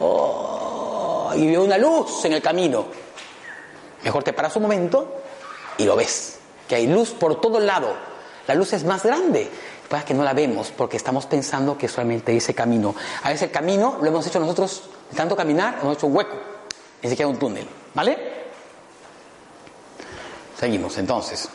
Oh, 0.00 1.32
y 1.34 1.46
veo 1.46 1.64
una 1.64 1.78
luz 1.78 2.24
en 2.24 2.34
el 2.34 2.42
camino. 2.42 2.86
Mejor 4.04 4.22
te 4.22 4.32
paras 4.32 4.56
un 4.56 4.62
momento 4.62 5.22
y 5.78 5.84
lo 5.84 5.96
ves. 5.96 6.38
Que 6.68 6.76
hay 6.76 6.86
luz 6.86 7.10
por 7.10 7.40
todo 7.40 7.60
lado. 7.60 7.94
La 8.46 8.54
luz 8.54 8.72
es 8.72 8.84
más 8.84 9.04
grande. 9.04 9.50
Pasa 9.88 10.04
que 10.04 10.14
no 10.14 10.24
la 10.24 10.32
vemos 10.32 10.72
porque 10.76 10.96
estamos 10.96 11.26
pensando 11.26 11.76
que 11.76 11.86
solamente 11.86 12.36
ese 12.36 12.54
camino. 12.54 12.94
A 13.22 13.28
veces 13.28 13.42
el 13.42 13.50
camino 13.50 13.98
lo 14.00 14.08
hemos 14.08 14.26
hecho 14.26 14.40
nosotros, 14.40 14.84
tanto 15.14 15.36
caminar, 15.36 15.78
hemos 15.82 15.96
hecho 15.96 16.06
un 16.06 16.16
hueco. 16.16 16.36
Ni 17.02 17.10
siquiera 17.10 17.28
un 17.28 17.38
túnel. 17.38 17.68
¿Vale? 17.94 18.42
Seguimos 20.58 20.96
entonces. 20.98 21.48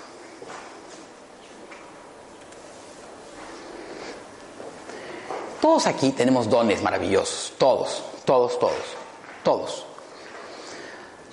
Todos 5.68 5.86
aquí 5.86 6.12
tenemos 6.12 6.50
dones 6.50 6.82
maravillosos, 6.82 7.54
todos, 7.58 8.02
todos, 8.24 8.58
todos, 8.58 8.96
todos. 9.44 9.86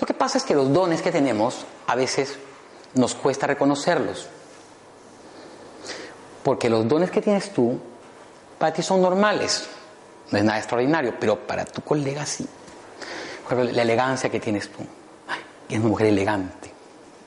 Lo 0.01 0.07
que 0.09 0.13
pasa 0.13 0.39
es 0.39 0.45
que 0.45 0.57
los 0.57 0.73
dones 0.73 1.03
que 1.03 1.13
tenemos 1.13 1.65
a 1.87 1.95
veces 1.95 2.37
nos 2.95 3.15
cuesta 3.15 3.47
reconocerlos. 3.47 4.27
Porque 6.43 6.69
los 6.69 6.89
dones 6.89 7.13
que 7.13 7.23
tienes 7.23 7.53
tú, 7.53 7.79
para 8.59 8.73
ti 8.73 8.83
son 8.83 9.01
normales, 9.01 9.69
no 10.33 10.39
es 10.39 10.45
nada 10.45 10.59
extraordinario, 10.59 11.15
pero 11.21 11.39
para 11.39 11.65
tu 11.65 11.83
colega 11.83 12.27
sí. 12.27 12.45
La 13.51 13.83
elegancia 13.83 14.31
que 14.31 14.41
tienes 14.41 14.69
tú. 14.69 14.81
Ay, 15.29 15.43
es 15.69 15.79
una 15.79 15.91
mujer 15.91 16.09
elegante, 16.09 16.73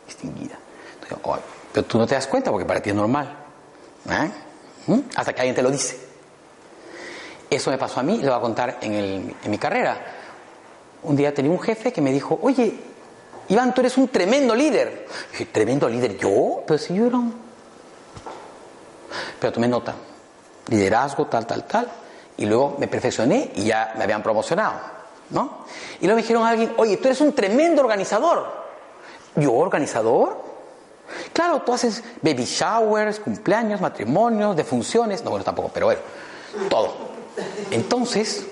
distinguida. 0.05 0.59
Oh, 1.23 1.37
pero 1.71 1.85
tú 1.85 1.99
no 1.99 2.05
te 2.05 2.15
das 2.15 2.27
cuenta 2.27 2.51
porque 2.51 2.65
para 2.65 2.81
ti 2.81 2.89
es 2.89 2.95
normal. 2.97 3.33
¿eh? 4.09 4.29
¿Mm? 4.87 4.99
Hasta 5.15 5.31
que 5.31 5.39
alguien 5.39 5.55
te 5.55 5.61
lo 5.61 5.71
dice. 5.71 6.06
Eso 7.49 7.71
me 7.71 7.77
pasó 7.77 7.99
a 7.99 8.03
mí, 8.03 8.17
lo 8.17 8.29
voy 8.29 8.37
a 8.37 8.41
contar 8.41 8.77
en, 8.81 9.35
mi 9.45 9.57
carrera. 9.57 9.97
Un 11.03 11.15
día 11.15 11.33
tenía 11.33 11.51
un 11.51 11.59
jefe 11.59 11.93
que 11.93 12.01
me 12.01 12.11
dijo, 12.11 12.37
oye, 12.41 12.77
Iván, 13.49 13.73
tú 13.73 13.81
eres 13.81 13.97
un 13.97 14.09
tremendo 14.09 14.53
líder. 14.53 15.07
dije, 15.31 15.45
¿tremendo 15.45 15.87
líder? 15.87 16.17
¿Yo? 16.17 16.63
Pero 16.67 16.77
si 16.77 16.93
yo 16.93 17.07
era 17.07 17.17
un... 17.17 17.33
Pero 19.39 19.53
tomé 19.53 19.67
nota. 19.67 19.95
Liderazgo, 20.67 21.27
tal, 21.27 21.47
tal, 21.47 21.63
tal. 21.65 21.87
Y 22.35 22.45
luego 22.45 22.75
me 22.77 22.87
perfeccioné 22.87 23.51
y 23.55 23.65
ya 23.65 23.93
me 23.97 24.03
habían 24.03 24.21
promocionado. 24.21 24.97
¿No? 25.29 25.65
Y 25.99 26.05
luego 26.05 26.17
me 26.17 26.21
dijeron 26.21 26.43
a 26.43 26.49
alguien, 26.49 26.73
oye, 26.77 26.97
tú 26.97 27.07
eres 27.07 27.21
un 27.21 27.33
tremendo 27.33 27.81
organizador. 27.81 28.45
¿Yo 29.35 29.53
organizador? 29.53 30.41
Claro, 31.31 31.61
tú 31.61 31.73
haces 31.73 32.03
baby 32.21 32.43
showers, 32.43 33.19
cumpleaños, 33.19 33.79
matrimonios, 33.79 34.55
defunciones. 34.55 35.23
No, 35.23 35.29
bueno, 35.29 35.45
tampoco, 35.45 35.69
pero 35.73 35.87
bueno, 35.87 36.01
todo. 36.69 37.16
Entonces, 37.71 38.47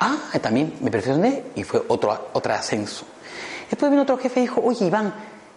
ah, 0.00 0.16
también 0.40 0.76
me 0.80 0.90
perfeccioné 0.90 1.44
y 1.54 1.62
fue 1.62 1.82
otro, 1.88 2.28
otro 2.32 2.52
ascenso. 2.52 3.04
Después 3.70 3.90
vino 3.90 4.02
otro 4.02 4.18
jefe 4.18 4.40
y 4.40 4.42
dijo, 4.44 4.60
oye 4.64 4.86
Iván, 4.86 5.12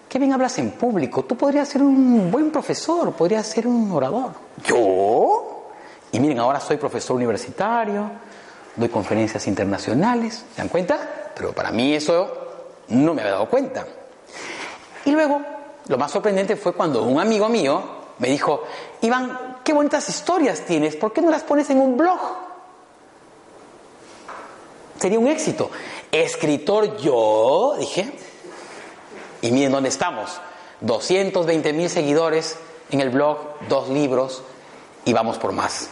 qué 0.07 0.18
bien 0.18 0.34
hablas 0.34 0.57
en 0.57 0.72
público, 0.72 1.24
tú 1.24 1.38
podrías 1.38 1.68
ser 1.70 1.84
un 1.84 2.32
buen 2.32 2.51
profesor, 2.51 3.12
podrías 3.14 3.45
ser 3.45 3.68
un 3.68 3.91
orador. 3.91 4.32
¿Yo? 4.66 5.70
Y 6.12 6.20
miren, 6.20 6.39
ahora 6.39 6.60
soy 6.60 6.78
profesor 6.78 7.16
universitario, 7.16 8.10
doy 8.76 8.89
conferencias 8.89 9.45
internacionales, 9.47 10.43
¿se 10.55 10.62
dan 10.62 10.70
cuenta? 10.70 11.32
Pero 11.36 11.53
para 11.53 11.72
mí 11.72 11.93
eso 11.93 12.28
no 12.89 13.14
me 13.14 13.22
había 13.22 13.34
dado 13.34 13.49
cuenta. 13.49 13.86
Y 15.05 15.12
luego, 15.12 15.41
lo 15.88 15.97
más 15.97 16.12
sorprendente 16.12 16.55
fue 16.55 16.74
cuando 16.74 17.03
un 17.03 17.20
amigo 17.20 17.47
mío 17.47 17.84
me 18.18 18.30
dijo, 18.30 18.64
Iván, 19.01 19.48
qué 19.64 19.74
bonitas 19.74 20.10
historias 20.10 20.62
tienes, 20.62 20.95
¿por 20.95 21.14
qué 21.14 21.22
no 21.22 21.30
las 21.30 21.43
pones 21.43 21.70
en 21.70 21.80
un 21.80 21.97
blog? 21.97 22.20
Sería 24.99 25.20
un 25.20 25.28
éxito. 25.28 25.72
Escritor 26.12 26.97
yo, 26.97 27.76
dije, 27.80 28.12
y 29.41 29.51
miren 29.51 29.72
dónde 29.72 29.89
estamos, 29.89 30.41
220 30.82 31.74
mil 31.74 31.89
seguidores 31.89 32.57
en 32.91 32.99
el 33.01 33.10
blog, 33.10 33.38
dos 33.70 33.89
libros, 33.89 34.43
y 35.05 35.14
vamos 35.14 35.38
por 35.38 35.51
más. 35.51 35.89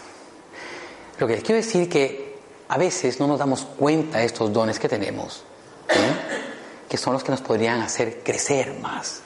Lo 1.20 1.28
que 1.28 1.36
les 1.36 1.44
quiero 1.44 1.62
decir 1.62 1.90
que 1.90 2.38
a 2.68 2.78
veces 2.78 3.20
no 3.20 3.28
nos 3.28 3.40
damos 3.40 3.66
cuenta 3.66 4.20
de 4.20 4.26
estos 4.26 4.52
dones 4.52 4.80
que 4.80 4.90
tenemos, 4.90 5.44
¿eh? 5.90 6.88
que 6.90 6.98
son 6.98 7.14
los 7.14 7.24
que 7.24 7.32
nos 7.32 7.42
podrían 7.42 7.82
hacer 7.82 8.22
crecer 8.24 8.74
más. 8.80 9.22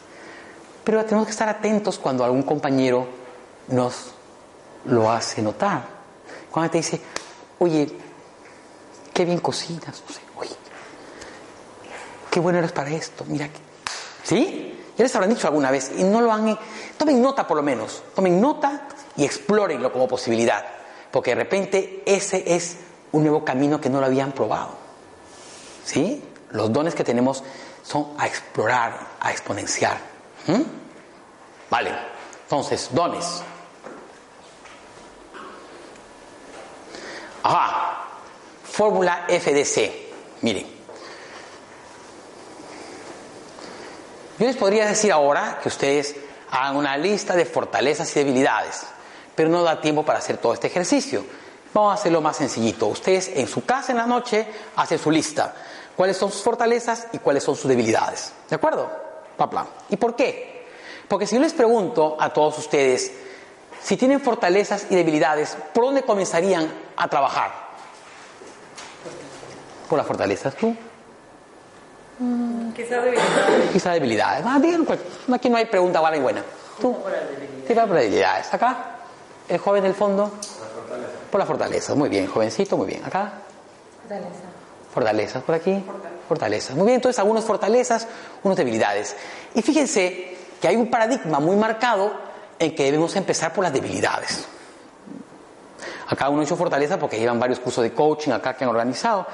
Pero 0.84 1.04
tenemos 1.06 1.26
que 1.26 1.32
estar 1.32 1.50
atentos 1.50 1.98
cuando 1.98 2.24
algún 2.24 2.44
compañero 2.44 3.08
nos 3.68 4.14
lo 4.86 5.12
hace 5.12 5.42
notar. 5.42 5.84
Cuando 6.50 6.72
te 6.72 6.78
dice, 6.80 7.02
oye, 7.60 7.88
qué 9.14 9.26
bien 9.26 9.40
cocinas, 9.40 10.04
no 10.08 10.14
sé, 10.14 10.22
qué 12.32 12.40
bueno 12.40 12.60
eres 12.60 12.72
para 12.72 12.90
esto, 12.90 13.26
mira, 13.28 13.50
¿sí? 14.24 14.80
Ya 14.98 15.04
les 15.04 15.14
habrán 15.16 15.30
dicho 15.30 15.48
alguna 15.48 15.70
vez 15.70 15.92
y 15.98 16.04
no 16.04 16.22
lo 16.22 16.32
han... 16.32 16.58
Tomen 16.98 17.22
nota 17.22 17.46
por 17.46 17.58
lo 17.58 17.64
menos, 17.64 18.02
tomen 18.16 18.40
nota 18.40 18.88
y 19.18 19.26
explórenlo 19.26 19.92
como 19.92 20.08
posibilidad, 20.08 20.64
porque 21.12 21.32
de 21.32 21.36
repente 21.36 22.04
ese 22.06 22.56
es 22.56 22.78
un 23.12 23.24
nuevo 23.24 23.44
camino 23.44 23.82
que 23.82 23.90
no 23.90 24.00
lo 24.00 24.06
habían 24.06 24.32
probado. 24.32 24.70
¿Sí? 25.84 26.24
Los 26.52 26.72
dones 26.72 26.96
que 26.96 27.04
tenemos 27.04 27.44
son 27.84 28.14
a 28.18 28.28
explorar, 28.28 28.98
a 29.20 29.32
exponenciar. 29.32 29.98
¿Mm? 30.48 30.62
Vale, 31.70 31.92
entonces, 32.44 32.90
dones. 32.94 33.44
Ajá, 37.44 38.06
fórmula 38.64 39.26
FDC. 39.28 39.92
Miren. 40.42 40.82
Yo 44.40 44.48
les 44.48 44.56
podría 44.58 44.88
decir 44.88 45.12
ahora 45.12 45.60
que 45.62 45.70
ustedes 45.70 46.16
hagan 46.50 46.76
una 46.76 46.98
lista 46.98 47.36
de 47.36 47.46
fortalezas 47.46 48.16
y 48.16 48.20
debilidades, 48.20 48.84
pero 49.36 49.50
no 49.50 49.64
da 49.64 49.80
tiempo 49.80 50.04
para 50.04 50.20
hacer 50.20 50.38
todo 50.38 50.54
este 50.54 50.68
ejercicio. 50.68 51.24
Vamos 51.74 51.92
a 51.92 51.94
hacerlo 51.94 52.22
más 52.22 52.38
sencillito. 52.38 52.88
Ustedes 52.88 53.32
en 53.36 53.48
su 53.48 53.64
casa 53.66 53.92
en 53.92 54.00
la 54.00 54.06
noche 54.06 54.48
hacen 54.76 55.00
su 55.00 55.12
lista. 55.12 55.54
¿Cuáles 55.96 56.18
son 56.18 56.32
sus 56.32 56.42
fortalezas 56.42 57.08
y 57.14 57.20
cuáles 57.20 57.44
son 57.44 57.56
sus 57.56 57.70
debilidades? 57.70 58.34
¿De 58.50 58.56
acuerdo? 58.56 58.90
Papla. 59.38 59.66
¿Y 59.90 59.98
por 59.98 60.16
qué? 60.16 60.68
Porque 61.08 61.28
si 61.28 61.36
yo 61.36 61.42
les 61.42 61.54
pregunto 61.54 62.18
a 62.20 62.34
todos 62.34 62.58
ustedes 62.58 63.12
si 63.84 63.98
tienen 63.98 64.22
fortalezas 64.22 64.88
y 64.90 64.96
debilidades, 64.96 65.58
¿por 65.74 65.86
dónde 65.86 66.04
comenzarían 66.04 66.72
a 66.96 67.08
trabajar? 67.08 67.52
Por 69.90 69.98
las 69.98 70.08
fortalezas, 70.08 70.56
¿tú? 70.56 70.76
Quizá 72.76 73.02
debilidades. 73.02 73.72
Quizá 73.74 73.92
debilidades. 73.92 74.46
Ah, 74.46 74.60
cuál. 74.86 75.00
Aquí 75.34 75.50
no 75.50 75.58
hay 75.58 75.66
pregunta 75.66 76.00
buena 76.00 76.18
y 76.18 76.20
buena. 76.20 76.44
¿Tú? 76.80 76.96
Sí, 77.68 77.74
va 77.74 77.86
por 77.86 77.96
las 77.96 78.04
debilidades. 78.04 78.54
¿Acá? 78.54 78.78
¿El 79.50 79.58
joven 79.58 79.84
del 79.84 79.96
fondo? 79.96 80.32
Por 81.32 81.40
las 81.40 81.48
fortalezas. 81.48 81.96
Muy 81.96 82.10
bien, 82.10 82.28
jovencito, 82.28 82.78
muy 82.78 82.88
bien. 82.88 83.04
¿Acá? 83.04 83.34
Fortaleza. 84.02 84.44
Fortalezas 84.94 85.44
por 85.44 85.56
aquí. 85.56 85.84
Fortalezas. 86.28 86.76
Muy 86.76 86.86
bien, 86.86 86.96
entonces 86.96 87.20
algunas 87.20 87.44
fortalezas, 87.44 88.08
unas 88.44 88.58
debilidades. 88.58 89.16
Y 89.56 89.62
fíjense 89.62 90.38
que 90.62 90.68
hay 90.68 90.76
un 90.76 90.90
paradigma 90.90 91.40
muy 91.40 91.56
marcado 91.56 92.14
en 92.62 92.76
que 92.76 92.84
debemos 92.84 93.16
empezar 93.16 93.52
por 93.52 93.64
las 93.64 93.74
debilidades. 93.74 94.46
Acá 96.08 96.30
uno 96.30 96.42
ha 96.42 96.44
hecho 96.44 96.56
fortaleza 96.56 97.00
porque 97.00 97.18
llevan 97.18 97.40
varios 97.40 97.60
cursos 97.60 97.84
de 97.84 97.92
coaching 97.92 98.32
acá 98.32 98.56
que 98.56 98.64
han 98.64 98.70
organizado, 98.70 99.26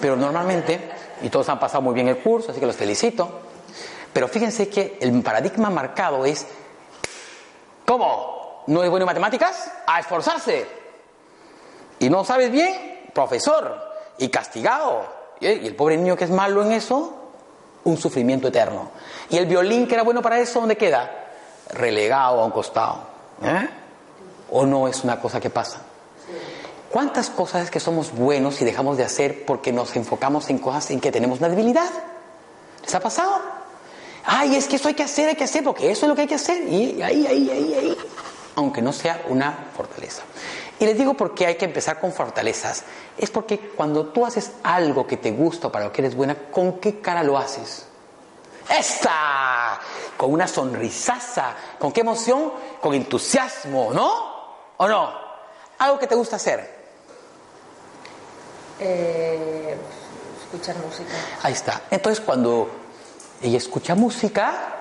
pero 0.00 0.16
normalmente, 0.16 0.88
y 1.22 1.28
todos 1.28 1.48
han 1.48 1.58
pasado 1.58 1.82
muy 1.82 1.94
bien 1.94 2.06
el 2.08 2.18
curso, 2.18 2.52
así 2.52 2.60
que 2.60 2.66
los 2.66 2.76
felicito, 2.76 3.40
pero 4.12 4.28
fíjense 4.28 4.68
que 4.68 4.98
el 5.00 5.20
paradigma 5.22 5.68
marcado 5.68 6.24
es, 6.24 6.46
¿cómo? 7.84 8.62
¿No 8.68 8.84
es 8.84 8.90
bueno 8.90 9.02
en 9.02 9.08
matemáticas? 9.08 9.72
A 9.86 9.98
esforzarse. 9.98 10.66
¿Y 11.98 12.08
no 12.08 12.24
sabes 12.24 12.52
bien? 12.52 13.10
Profesor. 13.12 13.82
Y 14.18 14.28
castigado. 14.28 15.06
Y 15.40 15.46
el 15.46 15.74
pobre 15.74 15.96
niño 15.96 16.16
que 16.16 16.24
es 16.24 16.30
malo 16.30 16.62
en 16.62 16.72
eso, 16.72 17.14
un 17.84 17.96
sufrimiento 17.96 18.48
eterno. 18.48 18.90
Y 19.30 19.38
el 19.38 19.46
violín 19.46 19.88
que 19.88 19.94
era 19.94 20.02
bueno 20.02 20.22
para 20.22 20.38
eso, 20.38 20.60
¿dónde 20.60 20.76
queda? 20.76 21.25
Relegado 21.70 22.40
a 22.40 22.44
un 22.44 22.50
costado. 22.50 23.00
¿Eh? 23.42 23.68
¿O 24.50 24.64
no 24.64 24.88
es 24.88 25.04
una 25.04 25.20
cosa 25.20 25.40
que 25.40 25.50
pasa? 25.50 25.82
¿Cuántas 26.90 27.30
cosas 27.30 27.64
es 27.64 27.70
que 27.70 27.80
somos 27.80 28.12
buenos 28.12 28.60
y 28.62 28.64
dejamos 28.64 28.96
de 28.96 29.04
hacer 29.04 29.44
porque 29.44 29.72
nos 29.72 29.94
enfocamos 29.96 30.48
en 30.50 30.58
cosas 30.58 30.90
en 30.90 31.00
que 31.00 31.12
tenemos 31.12 31.40
una 31.40 31.48
debilidad? 31.48 31.90
¿Les 32.82 32.94
ha 32.94 33.00
pasado? 33.00 33.40
Ay, 34.24 34.56
es 34.56 34.66
que 34.66 34.76
eso 34.76 34.88
hay 34.88 34.94
que 34.94 35.02
hacer, 35.02 35.28
hay 35.28 35.36
que 35.36 35.44
hacer, 35.44 35.62
porque 35.62 35.90
eso 35.90 36.06
es 36.06 36.08
lo 36.08 36.14
que 36.14 36.22
hay 36.22 36.26
que 36.26 36.34
hacer. 36.36 36.66
Y 36.68 37.02
ahí, 37.02 37.26
ahí, 37.26 37.50
ahí, 37.50 37.74
ahí. 37.74 37.98
Aunque 38.56 38.80
no 38.80 38.92
sea 38.92 39.24
una 39.28 39.70
fortaleza. 39.76 40.22
Y 40.78 40.84
les 40.84 40.96
digo 40.96 41.14
por 41.14 41.34
qué 41.34 41.46
hay 41.46 41.54
que 41.56 41.64
empezar 41.64 42.00
con 42.00 42.12
fortalezas. 42.12 42.84
Es 43.16 43.30
porque 43.30 43.58
cuando 43.58 44.06
tú 44.06 44.26
haces 44.26 44.52
algo 44.62 45.06
que 45.06 45.16
te 45.16 45.30
gusta 45.30 45.70
para 45.70 45.86
lo 45.86 45.92
que 45.92 46.02
eres 46.02 46.14
buena, 46.14 46.34
¿con 46.50 46.80
qué 46.80 47.00
cara 47.00 47.22
lo 47.22 47.38
haces? 47.38 47.86
¡Esta! 48.68 49.78
Con 50.16 50.32
una 50.32 50.46
sonrisaza. 50.46 51.54
¿Con 51.78 51.92
qué 51.92 52.00
emoción? 52.00 52.52
Con 52.80 52.94
entusiasmo, 52.94 53.92
¿no? 53.92 54.36
¿O 54.76 54.88
no? 54.88 55.12
Algo 55.78 55.98
que 55.98 56.06
te 56.06 56.14
gusta 56.14 56.36
hacer. 56.36 56.74
Eh, 58.78 59.76
escuchar 60.42 60.76
música. 60.78 61.12
Ahí 61.42 61.52
está. 61.52 61.82
Entonces 61.90 62.24
cuando 62.24 62.70
ella 63.42 63.58
escucha 63.58 63.94
música, 63.94 64.74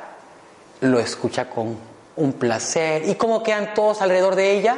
lo 0.81 0.99
escucha 0.99 1.49
con 1.49 1.77
un 2.15 2.33
placer. 2.33 3.07
¿Y 3.07 3.15
cómo 3.15 3.43
quedan 3.43 3.73
todos 3.73 4.01
alrededor 4.01 4.35
de 4.35 4.51
ella? 4.51 4.77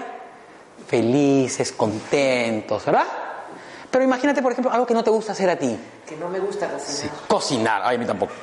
Felices, 0.88 1.72
contentos, 1.72 2.86
¿verdad? 2.86 3.06
Pero 3.90 4.04
imagínate, 4.04 4.42
por 4.42 4.52
ejemplo, 4.52 4.72
algo 4.72 4.86
que 4.86 4.94
no 4.94 5.04
te 5.04 5.10
gusta 5.10 5.32
hacer 5.32 5.50
a 5.50 5.56
ti. 5.56 5.78
Que 6.08 6.16
no 6.18 6.30
me 6.30 6.40
gusta 6.40 6.68
cocinar. 6.68 6.88
Sí, 6.88 7.10
cocinar. 7.28 7.82
Ay, 7.84 7.96
a 7.96 8.00
mí 8.00 8.06
tampoco. 8.06 8.34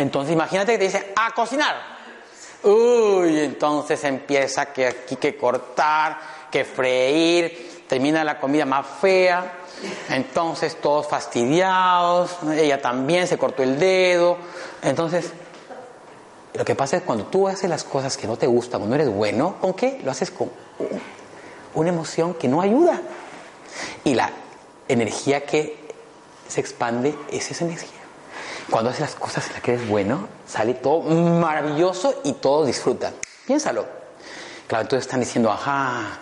Entonces 0.00 0.32
imagínate 0.32 0.72
que 0.72 0.78
te 0.78 0.84
dice, 0.84 1.12
a 1.14 1.32
cocinar. 1.32 1.76
Uy, 2.62 3.40
entonces 3.40 4.02
empieza 4.04 4.72
que 4.72 4.86
aquí 4.86 5.16
que 5.16 5.36
cortar, 5.36 6.18
que 6.50 6.64
freír, 6.64 7.84
termina 7.86 8.24
la 8.24 8.38
comida 8.38 8.64
más 8.64 8.86
fea, 9.00 9.52
entonces 10.08 10.80
todos 10.80 11.06
fastidiados, 11.06 12.36
ella 12.54 12.80
también 12.80 13.26
se 13.26 13.38
cortó 13.38 13.62
el 13.62 13.78
dedo, 13.78 14.38
entonces 14.82 15.32
lo 16.54 16.64
que 16.64 16.74
pasa 16.74 16.98
es 16.98 17.02
cuando 17.02 17.26
tú 17.26 17.48
haces 17.48 17.68
las 17.68 17.84
cosas 17.84 18.16
que 18.16 18.26
no 18.26 18.36
te 18.36 18.46
gustan 18.46 18.82
o 18.82 18.86
no 18.86 18.94
eres 18.94 19.08
bueno, 19.08 19.56
¿con 19.60 19.74
qué? 19.74 20.00
Lo 20.02 20.10
haces 20.10 20.30
con 20.30 20.50
una 21.74 21.88
emoción 21.88 22.34
que 22.34 22.48
no 22.48 22.60
ayuda. 22.60 23.00
Y 24.04 24.14
la 24.14 24.30
energía 24.88 25.44
que 25.44 25.78
se 26.48 26.60
expande 26.60 27.14
es 27.30 27.50
esa 27.50 27.64
energía. 27.64 27.99
Cuando 28.70 28.90
haces 28.90 29.00
las 29.00 29.14
cosas 29.16 29.46
en 29.48 29.54
las 29.54 29.62
que 29.62 29.74
eres 29.74 29.88
bueno, 29.88 30.28
sale 30.46 30.74
todo 30.74 31.02
maravilloso 31.02 32.20
y 32.24 32.34
todos 32.34 32.66
disfrutan. 32.66 33.14
Piénsalo. 33.46 33.84
Claro, 34.66 34.82
entonces 34.82 35.06
están 35.06 35.20
diciendo, 35.20 35.50
ajá, 35.50 36.20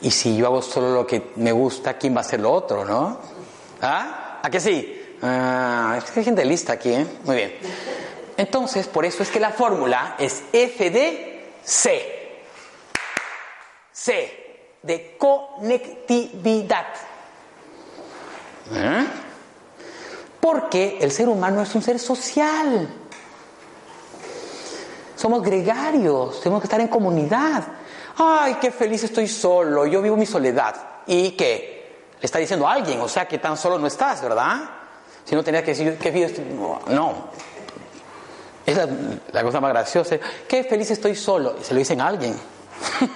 y 0.00 0.10
si 0.10 0.36
yo 0.36 0.46
hago 0.46 0.62
solo 0.62 0.94
lo 0.94 1.06
que 1.06 1.32
me 1.36 1.52
gusta, 1.52 1.98
¿quién 1.98 2.14
va 2.14 2.18
a 2.18 2.20
hacer 2.22 2.40
lo 2.40 2.52
otro, 2.52 2.84
no? 2.84 3.18
¿Ah? 3.82 4.40
¿A 4.42 4.50
qué 4.50 4.60
sí? 4.60 5.16
Ah, 5.22 5.98
es 5.98 6.16
hay 6.16 6.24
gente 6.24 6.44
lista 6.44 6.74
aquí, 6.74 6.92
¿eh? 6.92 7.06
Muy 7.24 7.36
bien. 7.36 7.54
Entonces, 8.36 8.86
por 8.88 9.04
eso 9.04 9.22
es 9.22 9.30
que 9.30 9.38
la 9.38 9.50
fórmula 9.50 10.16
es 10.18 10.44
F 10.52 10.90
de 10.90 11.52
C. 11.62 12.42
C, 13.92 14.76
de 14.82 15.16
conectividad. 15.18 16.86
¿Eh? 18.72 19.06
Porque 20.44 20.98
el 21.00 21.10
ser 21.10 21.26
humano 21.26 21.62
es 21.62 21.74
un 21.74 21.80
ser 21.80 21.98
social. 21.98 22.86
Somos 25.16 25.42
gregarios, 25.42 26.38
tenemos 26.42 26.60
que 26.60 26.66
estar 26.66 26.82
en 26.82 26.88
comunidad. 26.88 27.64
Ay, 28.18 28.58
qué 28.60 28.70
feliz 28.70 29.04
estoy 29.04 29.26
solo, 29.26 29.86
yo 29.86 30.02
vivo 30.02 30.18
mi 30.18 30.26
soledad. 30.26 30.76
¿Y 31.06 31.30
qué? 31.30 32.10
Le 32.20 32.26
está 32.26 32.40
diciendo 32.40 32.68
a 32.68 32.74
alguien, 32.74 33.00
o 33.00 33.08
sea 33.08 33.26
que 33.26 33.38
tan 33.38 33.56
solo 33.56 33.78
no 33.78 33.86
estás, 33.86 34.20
¿verdad? 34.20 34.68
Si 35.24 35.34
no 35.34 35.42
tenías 35.42 35.64
que 35.64 35.70
decir, 35.70 35.96
qué 35.96 36.12
feliz 36.12 36.26
estoy. 36.26 36.44
No. 36.88 37.30
Es 38.66 38.76
la, 38.76 38.86
la 39.32 39.42
cosa 39.42 39.62
más 39.62 39.70
graciosa. 39.70 40.18
Qué 40.46 40.62
feliz 40.64 40.90
estoy 40.90 41.14
solo. 41.14 41.54
Se 41.62 41.72
lo 41.72 41.78
dicen 41.78 42.02
a 42.02 42.08
alguien. 42.08 42.38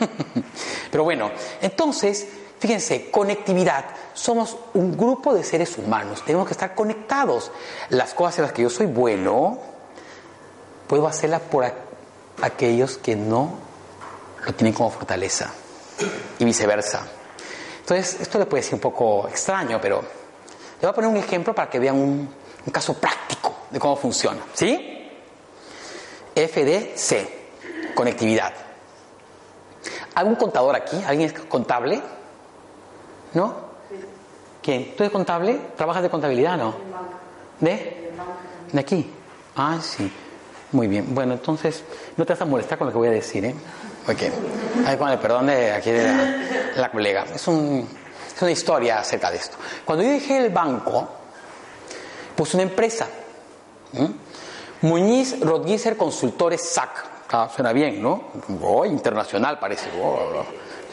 Pero 0.90 1.04
bueno, 1.04 1.30
entonces, 1.60 2.26
fíjense, 2.58 3.10
conectividad. 3.10 3.84
Somos 4.14 4.56
un 4.74 4.96
grupo 4.96 5.34
de 5.34 5.42
seres 5.42 5.76
humanos. 5.78 6.22
Tenemos 6.24 6.46
que 6.46 6.52
estar 6.52 6.74
conectados. 6.74 7.50
Las 7.90 8.14
cosas 8.14 8.38
en 8.38 8.44
las 8.44 8.52
que 8.52 8.62
yo 8.62 8.70
soy 8.70 8.86
bueno, 8.86 9.58
puedo 10.86 11.06
hacerlas 11.06 11.42
por 11.42 11.70
aquellos 12.42 12.98
que 12.98 13.16
no 13.16 13.58
lo 14.44 14.54
tienen 14.54 14.72
como 14.72 14.90
fortaleza. 14.90 15.52
Y 16.38 16.44
viceversa. 16.44 17.06
Entonces, 17.80 18.20
esto 18.20 18.38
le 18.38 18.46
puede 18.46 18.62
ser 18.62 18.74
un 18.74 18.80
poco 18.80 19.26
extraño, 19.28 19.80
pero 19.80 20.00
le 20.00 20.80
voy 20.80 20.90
a 20.90 20.94
poner 20.94 21.10
un 21.10 21.16
ejemplo 21.16 21.54
para 21.54 21.68
que 21.68 21.78
vean 21.78 21.96
un, 21.96 22.28
un 22.66 22.72
caso 22.72 22.94
práctico 22.94 23.54
de 23.70 23.80
cómo 23.80 23.96
funciona. 23.96 24.40
¿Sí? 24.54 25.10
FDC, 26.34 27.94
conectividad. 27.94 28.52
¿Algún 30.14 30.36
contador 30.36 30.76
aquí? 30.76 31.02
¿Alguien 31.06 31.30
es 31.30 31.40
contable? 31.46 32.00
¿No? 33.34 33.54
¿Quién? 34.62 34.94
¿Tú 34.96 35.02
eres 35.02 35.12
contable? 35.12 35.58
¿Trabajas 35.76 36.02
de 36.02 36.10
contabilidad 36.10 36.56
no? 36.56 36.74
¿De? 37.60 38.12
¿De 38.72 38.80
aquí? 38.80 39.10
Ah, 39.56 39.78
sí. 39.80 40.10
Muy 40.72 40.86
bien. 40.86 41.14
Bueno, 41.14 41.34
entonces, 41.34 41.82
no 42.16 42.26
te 42.26 42.34
vas 42.34 42.42
a 42.42 42.44
molestar 42.44 42.76
con 42.78 42.86
lo 42.86 42.92
que 42.92 42.98
voy 42.98 43.08
a 43.08 43.12
decir, 43.12 43.44
¿eh? 43.44 43.54
Ok. 44.06 44.22
Ay, 44.86 44.96
con 44.96 45.08
el 45.08 45.18
perdón 45.18 45.46
de 45.46 45.72
aquí 45.72 45.90
de 45.90 46.72
la, 46.76 46.90
colega. 46.90 47.24
Es, 47.34 47.48
un, 47.48 47.88
es 48.34 48.42
una 48.42 48.50
historia 48.50 48.98
acerca 48.98 49.30
de 49.30 49.38
esto. 49.38 49.56
Cuando 49.84 50.04
yo 50.04 50.10
dejé 50.10 50.38
el 50.38 50.50
banco, 50.50 51.08
puse 52.36 52.56
una 52.56 52.64
empresa. 52.64 53.06
Muñiz 54.82 55.40
Rodríguez 55.40 55.94
Consultores 55.96 56.62
SAC. 56.62 57.06
Ah, 57.30 57.50
suena 57.54 57.72
bien, 57.72 58.02
¿no? 58.02 58.24
Oh, 58.62 58.84
internacional 58.84 59.58
parece. 59.58 59.90
Oh, 60.00 60.42
es 60.42 60.46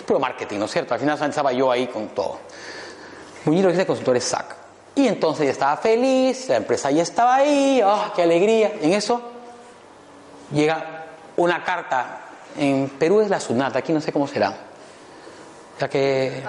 puro 0.05 0.19
marketing, 0.19 0.59
¿no 0.59 0.65
es 0.65 0.71
cierto? 0.71 0.93
Al 0.93 0.99
final 0.99 1.19
estaba 1.21 1.51
yo 1.51 1.71
ahí 1.71 1.87
con 1.87 2.09
todo. 2.09 2.39
Muñiz 3.45 3.63
Rodríguez 3.63 3.87
Consultores 3.87 4.23
SAC. 4.23 4.55
Y 4.95 5.07
entonces 5.07 5.45
ya 5.45 5.51
estaba 5.51 5.77
feliz, 5.77 6.47
la 6.47 6.55
empresa 6.55 6.89
ya 6.89 7.03
estaba 7.03 7.35
ahí, 7.35 7.81
¡ah, 7.83 8.13
qué 8.15 8.23
alegría! 8.23 8.73
En 8.81 8.93
eso 8.93 9.21
llega 10.51 11.05
una 11.35 11.63
carta. 11.63 12.21
En 12.57 12.89
Perú 12.97 13.19
es 13.19 13.29
la 13.29 13.39
SUNAT, 13.39 13.75
aquí 13.75 13.91
no 13.91 13.99
sé 13.99 14.13
cómo 14.13 14.27
será. 14.27 14.55
Ya 15.79 15.89
que. 15.89 16.41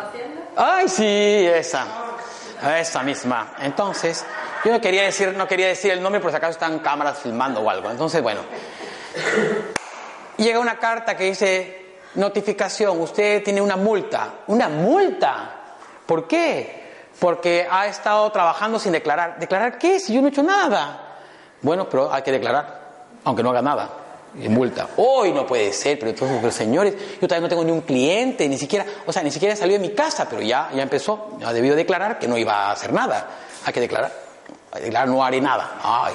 ¡Ay, 0.57 0.89
sí! 0.89 1.05
Esa. 1.05 1.87
Esa 2.79 3.03
misma. 3.03 3.55
Entonces, 3.61 4.25
yo 4.65 4.73
no 4.73 4.81
quería 4.81 5.03
decir, 5.03 5.35
no 5.37 5.49
quería 5.49 5.67
decir 5.67 5.91
el 5.91 6.01
nombre 6.01 6.21
por 6.21 6.31
si 6.31 6.37
acaso 6.37 6.53
están 6.53 6.79
cámaras 6.79 7.19
filmando 7.19 7.61
o 7.61 7.69
algo. 7.69 7.91
Entonces, 7.91 8.23
bueno. 8.23 8.43
Llega 10.37 10.61
una 10.61 10.79
carta 10.79 11.17
que 11.17 11.25
dice, 11.25 11.86
notificación, 12.17 13.01
usted 13.01 13.43
tiene 13.43 13.61
una 13.61 13.77
multa. 13.77 14.35
¿Una 14.49 14.69
multa? 14.69 15.51
¿Por 16.05 16.27
qué? 16.27 16.87
Porque 17.19 17.67
ha 17.71 17.87
estado 17.87 18.31
trabajando 18.31 18.79
sin 18.79 18.93
declarar. 18.93 19.39
¿Declarar 19.39 19.79
qué? 19.79 20.01
Si 20.01 20.13
yo 20.13 20.21
no 20.21 20.29
he 20.29 20.31
hecho 20.31 20.43
nada. 20.43 21.19
Bueno, 21.63 21.89
pero 21.89 22.13
hay 22.13 22.23
que 22.23 22.33
declarar, 22.33 23.07
aunque 23.25 23.43
no 23.43 23.51
haga 23.51 23.63
nada. 23.63 23.89
Y 24.39 24.49
multa. 24.49 24.89
Hoy 24.99 25.33
no 25.33 25.47
puede 25.47 25.73
ser, 25.73 25.99
pero 25.99 26.11
entonces, 26.11 26.55
señores, 26.55 26.95
yo 27.21 27.27
todavía 27.27 27.41
no 27.41 27.49
tengo 27.49 27.65
ni 27.65 27.73
un 27.73 27.81
cliente, 27.81 28.47
ni 28.49 28.59
siquiera, 28.59 28.85
o 29.07 29.13
sea, 29.13 29.23
ni 29.23 29.31
siquiera 29.31 29.57
salió 29.57 29.75
de 29.75 29.79
mi 29.79 29.95
casa, 29.95 30.27
pero 30.29 30.43
ya, 30.43 30.69
ya 30.75 30.83
empezó, 30.83 31.39
ya 31.41 31.53
debió 31.55 31.75
declarar 31.75 32.19
que 32.19 32.29
no 32.29 32.37
iba 32.37 32.67
a 32.67 32.73
hacer 32.73 32.93
nada. 32.93 33.29
Hay 33.65 33.73
que 33.73 33.81
declarar. 33.81 34.13
Hay 34.73 34.81
que 34.81 34.85
declarar, 34.87 35.09
no 35.09 35.25
haré 35.25 35.41
nada. 35.41 35.79
Ay. 35.83 36.15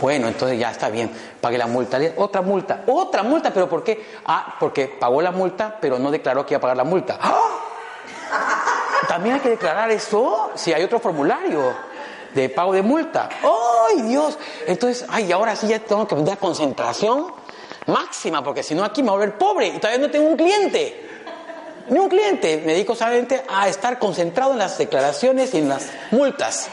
Bueno, 0.00 0.28
entonces 0.28 0.58
ya 0.58 0.70
está 0.70 0.88
bien, 0.88 1.10
pague 1.40 1.58
la 1.58 1.66
multa. 1.66 1.98
Otra 2.16 2.42
multa, 2.42 2.82
otra 2.86 3.22
multa, 3.22 3.52
pero 3.52 3.68
¿por 3.68 3.82
qué? 3.82 4.06
Ah, 4.26 4.56
porque 4.60 4.88
pagó 4.88 5.22
la 5.22 5.30
multa, 5.30 5.78
pero 5.80 5.98
no 5.98 6.10
declaró 6.10 6.44
que 6.44 6.54
iba 6.54 6.58
a 6.58 6.60
pagar 6.60 6.76
la 6.76 6.84
multa. 6.84 7.18
¡Ah! 7.20 7.56
También 9.08 9.36
hay 9.36 9.40
que 9.40 9.50
declarar 9.50 9.90
eso 9.90 10.50
si 10.54 10.72
hay 10.72 10.82
otro 10.82 10.98
formulario 10.98 11.74
de 12.34 12.48
pago 12.48 12.72
de 12.72 12.82
multa. 12.82 13.28
¡Ay, 13.42 14.02
Dios! 14.02 14.38
Entonces, 14.66 15.06
ay, 15.08 15.32
ahora 15.32 15.56
sí 15.56 15.68
ya 15.68 15.78
tengo 15.78 16.06
que 16.06 16.16
tener 16.16 16.38
concentración 16.38 17.32
máxima, 17.86 18.42
porque 18.42 18.62
si 18.62 18.74
no 18.74 18.84
aquí 18.84 19.02
me 19.02 19.10
voy 19.10 19.16
a 19.16 19.18
volver 19.20 19.38
pobre 19.38 19.66
y 19.68 19.78
todavía 19.78 20.06
no 20.06 20.10
tengo 20.10 20.28
un 20.28 20.36
cliente. 20.36 21.02
Ni 21.88 21.98
un 21.98 22.08
cliente. 22.08 22.62
Me 22.66 22.72
dedico 22.72 22.94
solamente 22.94 23.42
a 23.48 23.68
estar 23.68 23.98
concentrado 23.98 24.52
en 24.52 24.58
las 24.58 24.76
declaraciones 24.76 25.54
y 25.54 25.58
en 25.58 25.68
las 25.68 25.88
multas. 26.10 26.68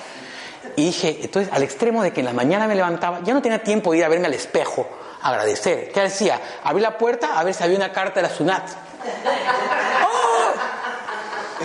Y 0.76 0.86
dije, 0.86 1.20
entonces, 1.22 1.52
al 1.54 1.64
extremo 1.64 2.04
de 2.04 2.12
que 2.12 2.22
en 2.22 2.26
la 2.26 2.34
mañana 2.34 2.68
me 2.68 2.76
levantaba, 2.76 3.22
ya 3.24 3.34
no 3.34 3.42
tenía 3.42 3.64
tiempo 3.64 3.92
de 3.92 4.00
ir 4.00 4.06
a 4.06 4.10
verme 4.10 4.28
al 4.28 4.34
espejo, 4.34 4.88
a 5.22 5.30
agradecer. 5.30 5.92
¿Qué 5.92 6.02
decía? 6.02 6.40
Abrí 6.64 6.82
la 6.82 6.98
puerta 6.98 7.40
a 7.40 7.44
ver 7.44 7.54
si 7.54 7.64
había 7.64 7.78
una 7.78 7.92
carta 7.92 8.16
de 8.16 8.28
la 8.28 8.34
SUNAT. 8.34 8.64
¡Oh! 10.06 10.34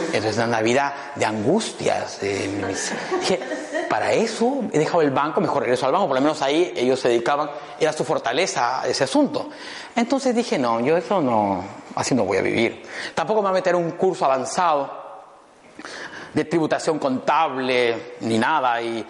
Entonces, 0.07 0.37
una 0.37 0.47
Navidad 0.47 0.95
de 1.15 1.25
angustias. 1.25 2.21
Mis... 2.23 2.93
Dije, 3.21 3.41
para 3.89 4.13
eso 4.13 4.63
he 4.73 4.79
dejado 4.79 5.03
el 5.03 5.11
banco, 5.11 5.41
mejor 5.41 5.63
regreso 5.63 5.87
al 5.87 5.93
banco, 5.93 6.07
por 6.07 6.17
lo 6.17 6.21
menos 6.21 6.43
ahí 6.43 6.73
ellos 6.77 7.01
se 7.01 7.09
dedicaban, 7.09 7.51
era 7.81 7.93
su 7.93 8.05
fortaleza 8.05 8.83
ese 8.87 9.05
asunto. 9.05 9.49
Entonces 9.97 10.35
dije, 10.35 10.59
no, 10.59 10.81
yo 10.81 10.97
eso 10.97 11.21
no, 11.21 11.65
así 11.95 12.15
no 12.15 12.25
voy 12.25 12.39
a 12.39 12.43
vivir. 12.43 12.83
Tampoco 13.15 13.41
me 13.41 13.49
voy 13.49 13.57
a 13.57 13.61
meter 13.61 13.75
un 13.75 13.93
curso 13.93 14.25
avanzado 14.25 15.08
de 16.39 16.45
tributación 16.45 17.01
contable, 17.01 18.15
ni 18.21 18.39
nada, 18.39 18.81
y 18.81 19.05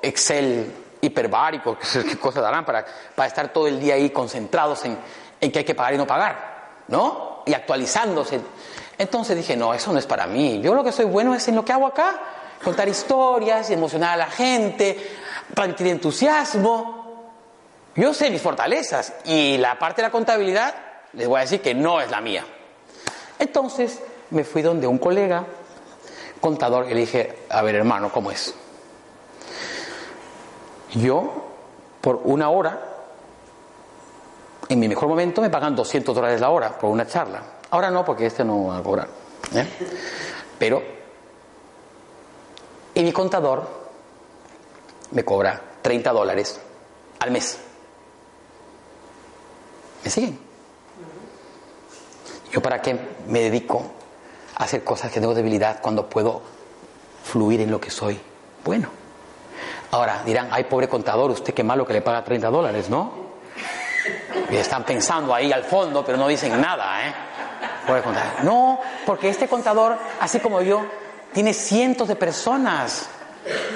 Excel 0.00 0.72
hiperbárico, 1.02 1.76
qué 1.92 2.16
cosas 2.16 2.42
darán 2.42 2.64
para, 2.64 2.86
para 3.14 3.28
estar 3.28 3.52
todo 3.52 3.66
el 3.66 3.78
día 3.78 3.96
ahí 3.96 4.08
concentrados 4.08 4.86
en, 4.86 4.96
en 5.38 5.52
que 5.52 5.58
hay 5.58 5.64
que 5.66 5.74
pagar 5.74 5.92
y 5.92 5.98
no 5.98 6.06
pagar, 6.06 6.84
¿no? 6.88 7.42
Y 7.44 7.52
actualizándose. 7.52 8.40
Entonces 8.96 9.36
dije, 9.36 9.58
no, 9.58 9.74
eso 9.74 9.92
no 9.92 9.98
es 9.98 10.06
para 10.06 10.26
mí. 10.26 10.62
Yo 10.62 10.74
lo 10.74 10.82
que 10.82 10.90
soy 10.90 11.04
bueno 11.04 11.34
es 11.34 11.46
en 11.48 11.56
lo 11.56 11.66
que 11.66 11.72
hago 11.74 11.86
acá, 11.86 12.18
contar 12.64 12.88
historias, 12.88 13.68
emocionar 13.68 14.14
a 14.14 14.16
la 14.16 14.30
gente, 14.30 15.16
transmitir 15.54 15.88
entusiasmo. 15.88 17.30
Yo 17.94 18.14
sé 18.14 18.30
mis 18.30 18.40
fortalezas 18.40 19.12
y 19.26 19.58
la 19.58 19.78
parte 19.78 20.00
de 20.00 20.08
la 20.08 20.12
contabilidad, 20.12 20.74
les 21.12 21.28
voy 21.28 21.38
a 21.38 21.42
decir 21.42 21.60
que 21.60 21.74
no 21.74 22.00
es 22.00 22.10
la 22.10 22.22
mía. 22.22 22.46
Entonces 23.38 24.02
me 24.30 24.44
fui 24.44 24.62
donde 24.62 24.86
un 24.86 24.96
colega, 24.96 25.44
contador, 26.40 26.86
y 26.86 26.94
le 26.94 27.00
dije, 27.00 27.44
a 27.48 27.62
ver 27.62 27.74
hermano, 27.74 28.10
¿cómo 28.12 28.30
es? 28.30 28.54
Yo, 30.94 31.30
por 32.00 32.20
una 32.24 32.50
hora, 32.50 32.80
en 34.68 34.78
mi 34.78 34.88
mejor 34.88 35.08
momento 35.08 35.40
me 35.40 35.50
pagan 35.50 35.76
200 35.76 36.14
dólares 36.14 36.40
la 36.40 36.50
hora 36.50 36.76
por 36.78 36.90
una 36.90 37.06
charla. 37.06 37.42
Ahora 37.70 37.90
no, 37.90 38.04
porque 38.04 38.26
este 38.26 38.44
no 38.44 38.66
va 38.66 38.78
a 38.78 38.82
cobrar. 38.82 39.08
¿eh? 39.54 39.68
Pero, 40.58 40.82
y 42.94 43.02
mi 43.02 43.12
contador 43.12 43.68
me 45.12 45.24
cobra 45.24 45.60
30 45.82 46.12
dólares 46.12 46.60
al 47.20 47.30
mes. 47.30 47.58
¿Me 50.04 50.10
siguen? 50.10 50.38
¿Yo 52.50 52.60
para 52.60 52.80
qué 52.82 52.98
me 53.26 53.40
dedico 53.40 53.99
hacer 54.60 54.84
cosas 54.84 55.10
que 55.10 55.20
tengo 55.20 55.34
debilidad 55.34 55.80
cuando 55.80 56.08
puedo 56.08 56.42
fluir 57.24 57.60
en 57.60 57.70
lo 57.70 57.80
que 57.80 57.90
soy 57.90 58.20
bueno? 58.64 58.88
Ahora 59.90 60.22
dirán, 60.24 60.48
ay 60.52 60.64
pobre 60.64 60.88
contador, 60.88 61.30
usted 61.30 61.52
qué 61.52 61.64
malo 61.64 61.84
que 61.84 61.92
le 61.92 62.02
paga 62.02 62.22
30 62.22 62.48
dólares, 62.48 62.88
¿no? 62.88 63.30
Y 64.50 64.56
están 64.56 64.84
pensando 64.84 65.34
ahí 65.34 65.52
al 65.52 65.64
fondo, 65.64 66.04
pero 66.04 66.16
no 66.16 66.28
dicen 66.28 66.60
nada, 66.60 67.08
¿eh? 67.08 67.14
Pobre 67.86 68.02
contador. 68.02 68.44
No, 68.44 68.80
porque 69.04 69.28
este 69.28 69.48
contador, 69.48 69.96
así 70.20 70.38
como 70.38 70.62
yo, 70.62 70.84
tiene 71.32 71.52
cientos 71.52 72.08
de 72.08 72.16
personas 72.16 73.08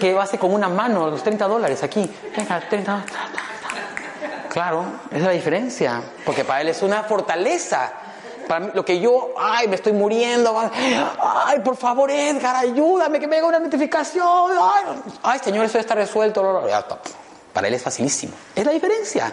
que 0.01 0.17
hace 0.19 0.39
con 0.39 0.53
una 0.53 0.69
mano 0.69 1.11
los 1.11 1.23
30 1.23 1.49
dólares 1.49 1.83
aquí. 1.83 2.09
Venga, 2.37 2.61
30 2.61 3.05
Claro, 4.55 4.85
es 5.11 5.21
la 5.21 5.31
diferencia, 5.31 6.01
porque 6.25 6.45
para 6.45 6.61
él 6.61 6.69
es 6.69 6.81
una 6.83 7.03
fortaleza. 7.03 7.93
Para 8.49 8.67
mí, 8.67 8.71
lo 8.75 8.85
que 8.85 9.01
yo, 9.01 9.35
ay, 9.39 9.69
me 9.69 9.77
estoy 9.77 9.93
muriendo, 9.93 10.59
ay, 10.59 11.61
por 11.61 11.77
favor, 11.77 12.11
Edgar, 12.11 12.57
ayúdame, 12.57 13.19
que 13.21 13.27
me 13.27 13.39
haga 13.39 13.47
una 13.47 13.59
notificación, 13.59 14.53
ay, 14.61 14.85
ay 15.23 15.39
señor, 15.43 15.65
eso 15.65 15.79
está 15.79 15.95
resuelto. 15.95 16.63
Para 17.53 17.69
él 17.69 17.75
es 17.75 17.83
facilísimo. 17.83 18.35
Es 18.55 18.65
la 18.65 18.73
diferencia. 18.73 19.33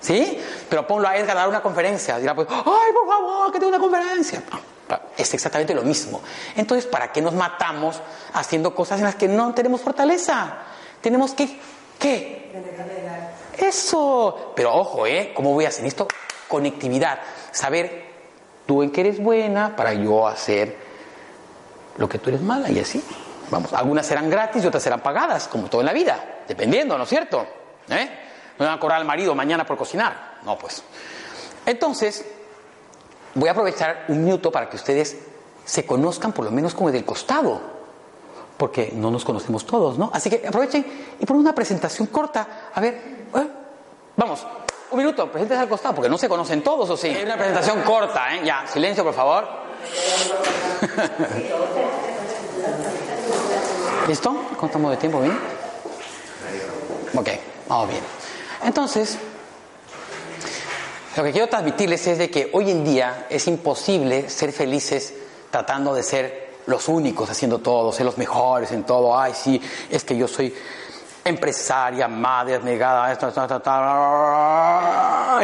¿Sí? 0.00 0.40
Pero 0.68 0.84
ponlo 0.84 1.06
a 1.06 1.16
Edgar 1.16 1.36
a 1.36 1.40
dar 1.40 1.48
una 1.48 1.62
conferencia. 1.62 2.18
Dirá, 2.18 2.34
pues, 2.34 2.48
ay, 2.50 2.92
por 2.92 3.06
favor, 3.06 3.52
que 3.52 3.60
tenga 3.60 3.76
una 3.76 3.78
conferencia. 3.78 4.42
Es 5.16 5.32
exactamente 5.32 5.74
lo 5.74 5.82
mismo. 5.82 6.20
Entonces, 6.56 6.86
¿para 6.86 7.12
qué 7.12 7.22
nos 7.22 7.34
matamos 7.34 8.00
haciendo 8.34 8.74
cosas 8.74 8.98
en 8.98 9.04
las 9.04 9.14
que 9.14 9.28
no 9.28 9.54
tenemos 9.54 9.80
fortaleza? 9.80 10.58
Tenemos 11.00 11.34
que, 11.34 11.58
¿qué? 11.98 12.50
Eso. 13.56 14.52
Pero 14.56 14.74
ojo, 14.74 15.06
¿eh? 15.06 15.32
¿Cómo 15.34 15.52
voy 15.54 15.66
a 15.66 15.68
hacer 15.68 15.86
esto? 15.86 16.08
Conectividad. 16.48 17.20
Saber 17.52 18.11
tú 18.66 18.82
en 18.82 18.90
qué 18.90 19.02
eres 19.02 19.22
buena 19.22 19.76
para 19.76 19.92
yo 19.94 20.26
hacer 20.26 20.76
lo 21.96 22.08
que 22.08 22.18
tú 22.18 22.30
eres 22.30 22.40
mala 22.40 22.70
y 22.70 22.78
así. 22.78 23.02
Vamos, 23.50 23.72
algunas 23.72 24.06
serán 24.06 24.30
gratis 24.30 24.64
y 24.64 24.66
otras 24.66 24.82
serán 24.82 25.00
pagadas, 25.00 25.46
como 25.48 25.68
todo 25.68 25.82
en 25.82 25.86
la 25.86 25.92
vida, 25.92 26.42
dependiendo, 26.48 26.96
¿no 26.96 27.04
es 27.04 27.10
cierto? 27.10 27.46
¿Eh? 27.88 28.08
No 28.58 28.64
van 28.64 28.74
a 28.74 28.80
cobrar 28.80 28.98
al 28.98 29.04
marido 29.04 29.34
mañana 29.34 29.66
por 29.66 29.76
cocinar. 29.76 30.38
No, 30.44 30.56
pues. 30.56 30.82
Entonces, 31.66 32.24
voy 33.34 33.48
a 33.48 33.52
aprovechar 33.52 34.06
un 34.08 34.24
minuto 34.24 34.50
para 34.50 34.68
que 34.68 34.76
ustedes 34.76 35.18
se 35.64 35.86
conozcan 35.86 36.32
por 36.32 36.44
lo 36.44 36.50
menos 36.50 36.74
como 36.74 36.90
del 36.90 37.04
costado, 37.04 37.60
porque 38.56 38.92
no 38.94 39.10
nos 39.10 39.24
conocemos 39.24 39.66
todos, 39.66 39.98
¿no? 39.98 40.10
Así 40.14 40.30
que 40.30 40.46
aprovechen 40.46 40.84
y 41.20 41.26
ponen 41.26 41.40
una 41.40 41.54
presentación 41.54 42.08
corta. 42.08 42.70
A 42.74 42.80
ver, 42.80 42.94
¿eh? 43.34 43.48
vamos, 44.16 44.46
un 44.92 44.98
minuto, 44.98 45.30
presentes 45.30 45.58
al 45.58 45.68
costado, 45.68 45.94
porque 45.94 46.10
no 46.10 46.18
se 46.18 46.28
conocen 46.28 46.62
todos, 46.62 46.90
¿o 46.90 46.96
sí? 46.96 47.08
Hay 47.08 47.24
una 47.24 47.36
presentación 47.36 47.82
corta, 47.82 48.34
¿eh? 48.34 48.42
Ya, 48.44 48.66
silencio, 48.66 49.02
por 49.02 49.14
favor. 49.14 49.46
¿Listo? 54.08 54.30
¿Cómo 54.56 54.66
estamos 54.66 54.90
de 54.90 54.96
tiempo? 54.98 55.20
¿Bien? 55.20 55.38
Ok, 57.14 57.28
vamos 57.68 57.88
bien. 57.88 58.02
Entonces, 58.64 59.16
lo 61.16 61.24
que 61.24 61.32
quiero 61.32 61.48
transmitirles 61.48 62.06
es 62.06 62.18
de 62.18 62.30
que 62.30 62.50
hoy 62.52 62.70
en 62.70 62.84
día 62.84 63.26
es 63.30 63.48
imposible 63.48 64.28
ser 64.28 64.52
felices 64.52 65.14
tratando 65.50 65.94
de 65.94 66.02
ser 66.02 66.52
los 66.66 66.88
únicos 66.88 67.30
haciendo 67.30 67.58
todo, 67.58 67.92
ser 67.92 68.06
los 68.06 68.18
mejores 68.18 68.72
en 68.72 68.84
todo. 68.84 69.18
Ay, 69.18 69.32
sí, 69.34 69.60
es 69.90 70.04
que 70.04 70.16
yo 70.16 70.28
soy 70.28 70.54
empresaria, 71.24 72.08
madre, 72.08 72.58
negada, 72.60 73.12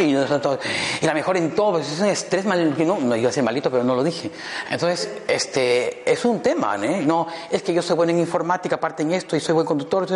y, 0.01 0.13
la 0.13 1.15
mejor 1.15 1.37
en 1.37 1.55
todo, 1.55 1.79
es 1.79 2.01
un 2.01 2.07
estrés 2.07 2.45
mal, 2.45 2.75
no, 2.87 2.99
no 2.99 3.17
iba 3.17 3.29
a 3.29 3.33
ser 3.33 3.45
malito, 3.45 3.71
pero 3.71 3.85
no 3.85 3.95
lo 3.95 4.03
dije. 4.03 4.31
Entonces, 4.71 5.23
este, 5.29 6.11
es 6.11 6.25
un 6.25 6.41
tema, 6.41 6.77
¿eh? 6.77 7.03
No, 7.05 7.29
es 7.51 7.63
que 7.63 7.73
yo 7.73 7.83
soy 7.83 7.97
bueno 7.97 8.13
en 8.13 8.19
informática, 8.19 8.77
aparte 8.77 9.03
en 9.03 9.13
esto, 9.13 9.37
y 9.37 9.41
soy 9.41 9.55
buen 9.55 9.67
conductor, 9.67 10.07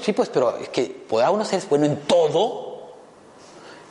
sí, 0.00 0.12
pues, 0.12 0.28
pero 0.28 0.56
es 0.56 0.68
que, 0.68 0.84
¿podrá 0.84 1.30
uno 1.30 1.44
ser 1.44 1.62
bueno 1.68 1.86
en 1.86 2.02
todo? 2.02 2.92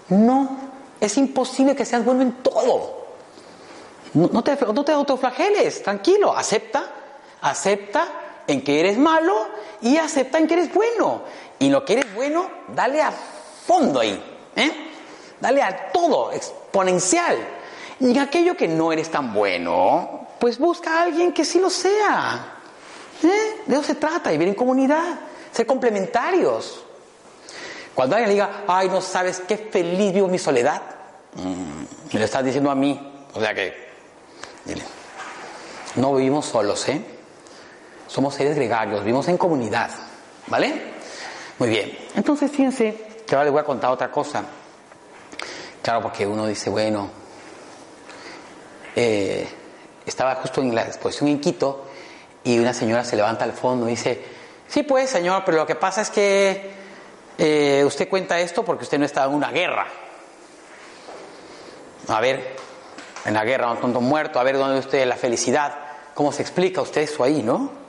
No, 0.09 0.57
es 0.99 1.17
imposible 1.17 1.75
que 1.75 1.85
seas 1.85 2.03
bueno 2.05 2.21
en 2.21 2.33
todo. 2.43 2.97
No, 4.13 4.29
no 4.31 4.43
te, 4.43 4.57
no 4.73 4.83
te 4.83 4.91
autoflageles, 4.93 5.83
tranquilo, 5.83 6.35
acepta, 6.35 6.83
acepta 7.41 8.28
en 8.53 8.63
que 8.63 8.79
eres 8.79 8.97
malo 8.97 9.47
y 9.81 9.97
acepta 9.97 10.37
en 10.37 10.47
que 10.47 10.55
eres 10.55 10.73
bueno. 10.73 11.23
Y 11.59 11.69
lo 11.69 11.83
que 11.85 11.93
eres 11.93 12.13
bueno, 12.13 12.49
dale 12.67 13.01
a 13.01 13.11
fondo 13.11 13.99
ahí. 13.99 14.21
¿eh? 14.55 14.71
Dale 15.39 15.61
a 15.61 15.91
todo, 15.91 16.31
exponencial. 16.31 17.37
Y 17.99 18.11
en 18.11 18.19
aquello 18.19 18.55
que 18.55 18.67
no 18.67 18.91
eres 18.91 19.09
tan 19.09 19.33
bueno, 19.33 20.27
pues 20.39 20.57
busca 20.57 20.99
a 20.99 21.03
alguien 21.03 21.33
que 21.33 21.43
sí 21.43 21.59
lo 21.59 21.69
sea. 21.69 22.55
¿eh? 23.23 23.61
De 23.65 23.73
eso 23.73 23.83
se 23.83 23.95
trata, 23.95 24.31
vivir 24.31 24.47
en 24.47 24.55
comunidad, 24.55 25.19
ser 25.51 25.65
complementarios. 25.65 26.83
Cuando 27.93 28.15
alguien 28.15 28.29
le 28.29 28.35
diga, 28.35 28.63
ay, 28.67 28.87
no 28.87 29.01
sabes 29.01 29.41
qué 29.45 29.57
feliz 29.57 30.13
vivo 30.13 30.27
mi 30.27 30.39
soledad, 30.39 30.81
Mm, 31.35 32.13
me 32.13 32.19
lo 32.19 32.25
estás 32.25 32.43
diciendo 32.43 32.71
a 32.71 32.75
mí. 32.75 32.99
O 33.33 33.39
sea 33.39 33.53
que, 33.53 33.73
dile, 34.65 34.83
no 35.95 36.15
vivimos 36.15 36.45
solos, 36.45 36.87
¿eh? 36.89 37.01
Somos 38.09 38.33
seres 38.33 38.55
gregarios, 38.55 39.01
vivimos 39.01 39.27
en 39.27 39.37
comunidad, 39.37 39.91
¿vale? 40.47 40.81
Muy 41.59 41.69
bien. 41.69 41.95
Entonces, 42.15 42.49
fíjense 42.49 43.21
que 43.27 43.35
ahora 43.35 43.45
les 43.45 43.53
voy 43.53 43.61
a 43.61 43.63
contar 43.63 43.91
otra 43.91 44.09
cosa. 44.09 44.43
Claro, 45.83 46.01
porque 46.01 46.25
uno 46.25 46.47
dice, 46.47 46.71
bueno, 46.71 47.07
eh, 48.95 49.47
estaba 50.07 50.33
justo 50.35 50.59
en 50.59 50.73
la 50.73 50.85
exposición 50.85 51.29
en 51.29 51.39
Quito 51.39 51.85
y 52.43 52.57
una 52.57 52.73
señora 52.73 53.03
se 53.03 53.15
levanta 53.15 53.45
al 53.45 53.53
fondo 53.53 53.85
y 53.85 53.91
dice, 53.91 54.19
sí 54.67 54.81
pues 54.81 55.11
señor, 55.11 55.43
pero 55.45 55.59
lo 55.59 55.67
que 55.67 55.75
pasa 55.75 56.01
es 56.01 56.09
que 56.09 56.71
eh, 57.37 57.83
usted 57.85 58.09
cuenta 58.09 58.39
esto 58.39 58.65
porque 58.65 58.85
usted 58.85 58.97
no 58.97 59.05
estaba 59.05 59.27
en 59.27 59.35
una 59.35 59.51
guerra. 59.51 59.85
A 62.07 62.19
ver, 62.19 62.55
en 63.23 63.35
la 63.35 63.45
guerra, 63.45 63.69
un 63.69 63.77
tonto 63.77 64.01
muerto, 64.01 64.39
a 64.39 64.43
ver 64.43 64.57
dónde 64.57 64.79
usted 64.79 65.05
la 65.05 65.15
felicidad, 65.15 65.75
cómo 66.15 66.31
se 66.31 66.41
explica 66.41 66.81
usted 66.81 67.01
eso 67.01 67.23
ahí, 67.23 67.43
¿no? 67.43 67.87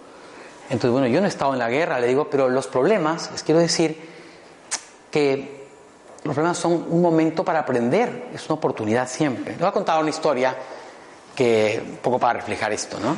Entonces, 0.70 0.92
bueno, 0.92 1.08
yo 1.08 1.20
no 1.20 1.26
he 1.26 1.28
estado 1.28 1.52
en 1.52 1.58
la 1.58 1.68
guerra, 1.68 1.98
le 1.98 2.06
digo, 2.06 2.30
pero 2.30 2.48
los 2.48 2.68
problemas, 2.68 3.28
les 3.32 3.42
quiero 3.42 3.60
decir 3.60 4.00
que 5.10 5.66
los 6.22 6.32
problemas 6.32 6.58
son 6.58 6.86
un 6.88 7.02
momento 7.02 7.44
para 7.44 7.58
aprender, 7.58 8.28
es 8.32 8.46
una 8.46 8.54
oportunidad 8.54 9.08
siempre. 9.08 9.54
Le 9.54 9.58
voy 9.58 9.68
a 9.68 9.72
contar 9.72 10.00
una 10.00 10.10
historia 10.10 10.54
que, 11.34 11.82
un 11.84 11.96
poco 11.96 12.20
para 12.20 12.34
reflejar 12.34 12.72
esto, 12.72 13.00
¿no? 13.00 13.16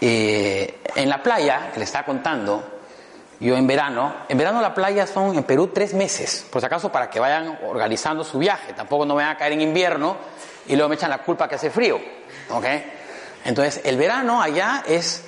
Eh, 0.00 0.80
en 0.96 1.08
la 1.08 1.22
playa, 1.22 1.70
que 1.72 1.78
le 1.78 1.84
estaba 1.84 2.04
contando, 2.04 2.80
yo 3.38 3.56
en 3.56 3.68
verano, 3.68 4.14
en 4.28 4.36
verano 4.36 4.60
la 4.60 4.74
playa 4.74 5.06
son 5.06 5.36
en 5.36 5.44
Perú 5.44 5.68
tres 5.68 5.94
meses, 5.94 6.44
por 6.50 6.60
si 6.60 6.66
acaso 6.66 6.90
para 6.90 7.08
que 7.08 7.20
vayan 7.20 7.56
organizando 7.68 8.24
su 8.24 8.40
viaje, 8.40 8.72
tampoco 8.72 9.06
no 9.06 9.14
vayan 9.14 9.30
a 9.30 9.38
caer 9.38 9.52
en 9.52 9.60
invierno 9.60 10.16
y 10.66 10.74
luego 10.74 10.88
me 10.88 10.96
echan 10.96 11.10
la 11.10 11.18
culpa 11.18 11.48
que 11.48 11.54
hace 11.54 11.70
frío, 11.70 12.00
¿ok? 12.50 12.64
Entonces 13.48 13.80
el 13.82 13.96
verano 13.96 14.42
allá 14.42 14.84
es 14.86 15.22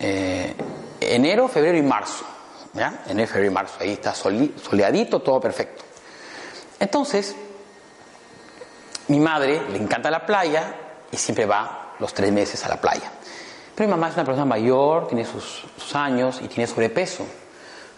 eh, 0.00 0.56
enero, 0.98 1.46
febrero 1.46 1.78
y 1.78 1.82
marzo, 1.82 2.24
¿ya? 2.72 3.04
Enero, 3.06 3.28
febrero 3.28 3.52
y 3.52 3.54
marzo, 3.54 3.74
ahí 3.78 3.92
está 3.92 4.12
soleadito, 4.12 5.20
todo 5.20 5.40
perfecto. 5.40 5.84
Entonces, 6.80 7.36
mi 9.06 9.20
madre 9.20 9.62
le 9.70 9.78
encanta 9.78 10.10
la 10.10 10.26
playa 10.26 10.74
y 11.12 11.16
siempre 11.16 11.46
va 11.46 11.94
los 12.00 12.12
tres 12.12 12.32
meses 12.32 12.64
a 12.64 12.70
la 12.70 12.80
playa. 12.80 13.12
Pero 13.72 13.86
mi 13.86 13.92
mamá 13.92 14.08
es 14.08 14.14
una 14.14 14.24
persona 14.24 14.46
mayor, 14.46 15.06
tiene 15.06 15.24
sus, 15.24 15.94
años 15.94 16.40
y 16.42 16.48
tiene 16.48 16.66
sobrepeso. 16.66 17.24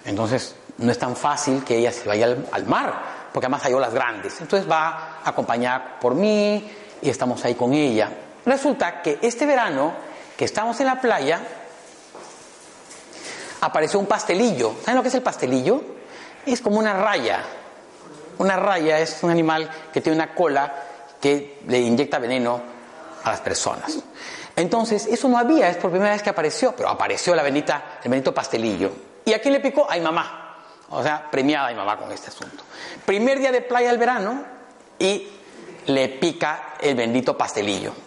Entonces 0.04 0.54
no 0.76 0.92
es 0.92 0.98
tan 0.98 1.16
fácil 1.16 1.64
que 1.64 1.78
ella 1.78 1.92
se 1.92 2.06
vaya 2.06 2.36
al, 2.52 2.66
mar, 2.66 2.92
porque 3.32 3.46
además 3.46 3.64
hay 3.64 3.72
olas 3.72 3.94
grandes. 3.94 4.38
Entonces 4.38 4.70
va 4.70 5.20
a 5.24 5.30
acompañar 5.30 5.98
por 5.98 6.14
mí 6.14 6.70
y 7.00 7.08
estamos 7.08 7.42
ahí 7.46 7.54
con 7.54 7.72
ella. 7.72 8.25
Resulta 8.46 9.02
que 9.02 9.18
este 9.22 9.44
verano, 9.44 9.92
que 10.36 10.44
estamos 10.44 10.78
en 10.80 10.86
la 10.86 11.00
playa, 11.00 11.40
apareció 13.60 13.98
un 13.98 14.06
pastelillo. 14.06 14.76
¿Saben 14.80 14.96
lo 14.96 15.02
que 15.02 15.08
es 15.08 15.14
el 15.16 15.22
pastelillo? 15.22 15.82
Es 16.46 16.60
como 16.60 16.78
una 16.78 16.94
raya. 16.94 17.42
Una 18.38 18.56
raya 18.56 19.00
es 19.00 19.18
un 19.22 19.30
animal 19.30 19.68
que 19.92 20.00
tiene 20.00 20.16
una 20.16 20.32
cola 20.32 20.72
que 21.20 21.58
le 21.66 21.80
inyecta 21.80 22.20
veneno 22.20 22.60
a 23.24 23.30
las 23.30 23.40
personas. 23.40 23.98
Entonces, 24.54 25.06
eso 25.06 25.28
no 25.28 25.38
había, 25.38 25.68
es 25.68 25.76
por 25.76 25.90
primera 25.90 26.12
vez 26.12 26.22
que 26.22 26.30
apareció, 26.30 26.74
pero 26.76 26.88
apareció 26.88 27.34
la 27.34 27.42
bendita, 27.42 27.98
el 28.04 28.10
bendito 28.10 28.32
pastelillo. 28.32 28.92
¿Y 29.24 29.32
a 29.32 29.40
quién 29.40 29.54
le 29.54 29.60
picó? 29.60 29.90
A 29.90 29.96
mamá. 29.98 30.42
O 30.90 31.02
sea, 31.02 31.28
premiada 31.28 31.68
mi 31.70 31.74
mamá 31.74 31.98
con 31.98 32.12
este 32.12 32.28
asunto. 32.28 32.62
Primer 33.04 33.40
día 33.40 33.50
de 33.50 33.60
playa 33.62 33.88
del 33.88 33.98
verano 33.98 34.44
y 35.00 35.28
le 35.86 36.08
pica 36.10 36.74
el 36.80 36.94
bendito 36.94 37.36
pastelillo. 37.36 38.05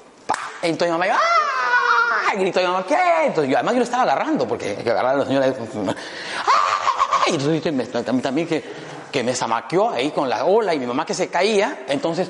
Entonces 0.62 0.94
mi 0.94 1.00
mamá, 1.00 1.18
¡ah! 1.20 2.34
Gritó 2.36 2.60
mi 2.60 2.68
mamá, 2.68 2.86
¿qué? 2.86 3.26
Entonces 3.26 3.52
yo, 3.52 3.58
además 3.58 3.74
yo 3.74 3.80
lo 3.80 3.84
estaba 3.84 4.04
agarrando, 4.04 4.48
porque 4.48 4.76
hay 4.78 4.84
que 4.84 4.92
agarrar 4.92 5.16
a 5.16 5.18
la 5.20 5.26
señora. 5.26 5.48
¡ah! 5.48 7.24
Y 7.28 7.36
entonces 7.36 8.24
también 8.24 8.48
que, 8.48 9.24
me 9.24 9.36
zamaqueó 9.36 9.90
ahí 9.90 10.12
con 10.12 10.30
la 10.30 10.46
ola 10.46 10.74
y 10.74 10.80
mi 10.80 10.86
mamá 10.86 11.06
que 11.06 11.14
se 11.14 11.30
caía. 11.30 11.84
Entonces, 11.88 12.30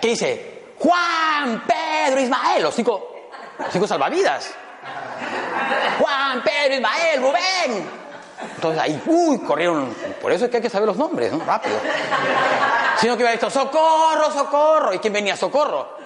¿qué 0.00 0.08
dice? 0.08 0.58
Juan, 0.78 1.64
Pedro, 1.66 2.20
Ismael, 2.20 2.62
los 2.62 2.74
cinco, 2.74 3.30
cinco 3.70 3.86
salvavidas. 3.86 4.50
Juan, 5.98 6.42
Pedro, 6.42 6.74
Ismael, 6.74 7.20
Rubén. 7.20 7.88
Entonces 8.54 8.80
ahí, 8.80 9.02
uy, 9.06 9.40
corrieron. 9.40 9.94
Por 10.20 10.32
eso 10.32 10.44
es 10.44 10.50
que 10.50 10.58
hay 10.58 10.62
que 10.62 10.70
saber 10.70 10.86
los 10.86 10.96
nombres, 10.96 11.32
¿no? 11.32 11.44
Rápido. 11.44 11.76
Sino 12.98 13.16
que 13.16 13.22
hubiera 13.22 13.32
dicho, 13.32 13.50
socorro, 13.50 14.30
socorro. 14.32 14.94
¿Y 14.94 14.98
quién 14.98 15.12
venía? 15.12 15.36
Socorro. 15.36 15.98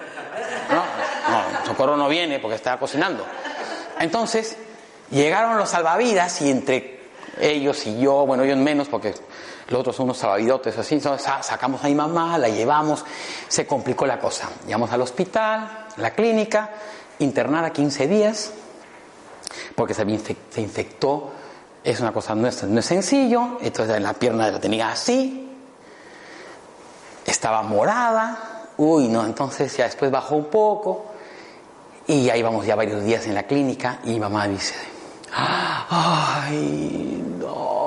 No, 0.69 1.59
no, 1.59 1.65
socorro 1.65 1.97
no 1.97 2.07
viene 2.07 2.39
porque 2.39 2.55
estaba 2.55 2.79
cocinando. 2.79 3.25
Entonces, 3.99 4.57
llegaron 5.11 5.57
los 5.57 5.69
salvavidas 5.69 6.41
y 6.41 6.51
entre 6.51 7.01
ellos 7.39 7.85
y 7.85 7.99
yo, 7.99 8.25
bueno, 8.25 8.43
ellos 8.43 8.57
menos 8.57 8.87
porque 8.87 9.13
los 9.67 9.79
otros 9.79 9.95
son 9.95 10.05
unos 10.05 10.17
sabavidotes 10.17 10.77
así, 10.77 10.99
sacamos 10.99 11.83
a 11.83 11.87
mi 11.87 11.95
mamá, 11.95 12.37
la 12.37 12.49
llevamos, 12.49 13.05
se 13.47 13.65
complicó 13.65 14.05
la 14.05 14.19
cosa. 14.19 14.49
Llegamos 14.65 14.91
al 14.91 15.01
hospital, 15.01 15.87
la 15.97 16.11
clínica, 16.11 16.69
internada 17.19 17.71
15 17.71 18.07
días, 18.07 18.51
porque 19.75 19.93
se, 19.93 20.05
se 20.49 20.61
infectó, 20.61 21.31
es 21.83 21.99
una 21.99 22.11
cosa, 22.11 22.33
es, 22.47 22.63
no 22.63 22.79
es 22.79 22.85
sencillo, 22.85 23.57
entonces 23.61 23.97
en 23.97 24.03
la 24.03 24.13
pierna 24.13 24.49
la 24.49 24.59
tenía 24.59 24.91
así, 24.91 25.49
estaba 27.25 27.61
morada, 27.61 28.52
uy, 28.77 29.07
no, 29.07 29.25
entonces 29.25 29.75
ya 29.75 29.85
después 29.85 30.11
bajó 30.11 30.35
un 30.35 30.45
poco, 30.45 31.05
y 32.07 32.25
ya 32.25 32.35
íbamos 32.37 32.65
ya 32.65 32.75
varios 32.75 33.03
días 33.03 33.25
en 33.27 33.35
la 33.35 33.43
clínica, 33.43 33.99
y 34.03 34.19
mamá 34.19 34.47
dice, 34.47 34.75
ay, 35.31 37.23
no, 37.39 37.83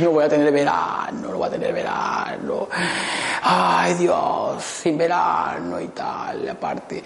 no, 0.00 0.10
voy 0.10 0.24
a 0.24 0.28
tener 0.28 0.52
verano, 0.52 1.28
no 1.30 1.38
voy 1.38 1.48
a 1.48 1.50
tener 1.50 1.72
verano. 1.72 2.68
Ay 3.42 3.94
Dios, 3.94 4.62
sin 4.62 4.98
verano 4.98 5.80
y 5.80 5.88
tal. 5.88 6.48
aparte, 6.48 7.02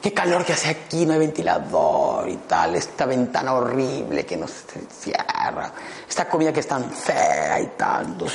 qué 0.00 0.12
calor 0.12 0.44
que 0.44 0.52
hace 0.52 0.68
aquí, 0.68 1.06
no 1.06 1.12
hay 1.12 1.18
ventilador 1.20 2.28
y 2.28 2.36
tal. 2.36 2.76
Esta 2.76 3.06
ventana 3.06 3.54
horrible 3.54 4.24
que 4.24 4.36
nos 4.36 4.52
cierra. 4.90 5.72
Esta 6.08 6.28
comida 6.28 6.52
que 6.52 6.60
es 6.60 6.68
tan 6.68 6.90
fea 6.90 7.60
y 7.60 7.66
tanto. 7.76 8.26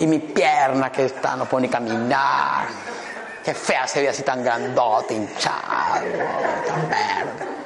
Y 0.00 0.06
mi 0.06 0.18
pierna 0.18 0.90
que 0.90 1.06
está, 1.06 1.36
no 1.36 1.46
puede 1.46 1.62
ni 1.62 1.68
caminar. 1.68 2.66
Qué 3.44 3.54
fea 3.54 3.86
se 3.86 4.02
ve 4.02 4.08
así 4.08 4.22
tan 4.22 4.42
grandote, 4.42 5.14
hinchado, 5.14 6.00
tan 6.66 6.88
verde 6.88 7.56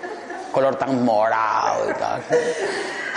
color 0.51 0.77
tan 0.77 1.05
morado 1.05 1.91
y 1.91 1.95
tal. 1.95 2.23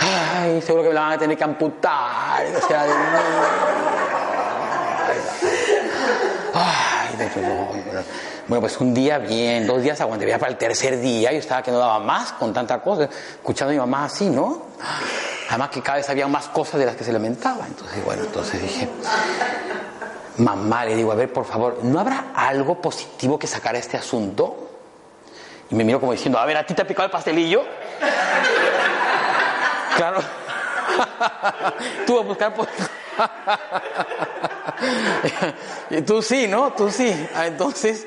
Ay, 0.00 0.62
seguro 0.62 0.84
que 0.84 0.88
me 0.90 0.94
la 0.94 1.00
van 1.02 1.12
a 1.12 1.18
tener 1.18 1.36
que 1.36 1.44
amputar. 1.44 2.44
O 2.56 2.66
sea, 2.66 2.86
Ay, 6.54 7.16
bueno, 8.46 8.60
pues 8.60 8.78
un 8.80 8.92
día 8.92 9.18
bien, 9.18 9.66
dos 9.66 9.82
días 9.82 10.00
aguanté, 10.00 10.26
ya 10.26 10.38
para 10.38 10.52
el 10.52 10.58
tercer 10.58 11.00
día 11.00 11.32
yo 11.32 11.38
estaba 11.38 11.62
que 11.62 11.70
no 11.70 11.78
daba 11.78 11.98
más 11.98 12.32
con 12.32 12.52
tanta 12.52 12.80
cosa, 12.80 13.04
escuchando 13.04 13.70
a 13.70 13.74
mi 13.74 13.78
mamá 13.78 14.04
así, 14.04 14.28
¿no? 14.28 14.62
Además 15.48 15.70
que 15.70 15.82
cada 15.82 15.98
vez 15.98 16.08
había 16.10 16.26
más 16.26 16.48
cosas 16.48 16.80
de 16.80 16.86
las 16.86 16.96
que 16.96 17.04
se 17.04 17.12
lamentaba. 17.12 17.66
Entonces, 17.66 18.04
bueno, 18.04 18.24
entonces 18.24 18.60
dije, 18.60 18.88
mamá, 20.38 20.84
le 20.84 20.96
digo, 20.96 21.12
a 21.12 21.14
ver, 21.14 21.32
por 21.32 21.44
favor, 21.44 21.78
¿no 21.82 22.00
habrá 22.00 22.32
algo 22.34 22.80
positivo 22.80 23.38
que 23.38 23.46
sacar 23.46 23.74
a 23.74 23.78
este 23.78 23.96
asunto? 23.96 24.68
Y 25.70 25.74
me 25.74 25.84
miró 25.84 26.00
como 26.00 26.12
diciendo, 26.12 26.38
a 26.38 26.44
ver, 26.44 26.56
¿a 26.56 26.66
ti 26.66 26.74
te 26.74 26.82
ha 26.82 26.86
picado 26.86 27.06
el 27.06 27.12
pastelillo? 27.12 27.64
claro. 29.96 30.20
Tú 32.06 32.14
vas 32.14 32.24
a 32.24 32.28
buscar 32.28 32.54
por... 32.54 32.68
y 35.90 36.02
tú 36.02 36.20
sí, 36.20 36.48
¿no? 36.48 36.72
Tú 36.72 36.90
sí. 36.90 37.28
Ah, 37.34 37.46
entonces, 37.46 38.06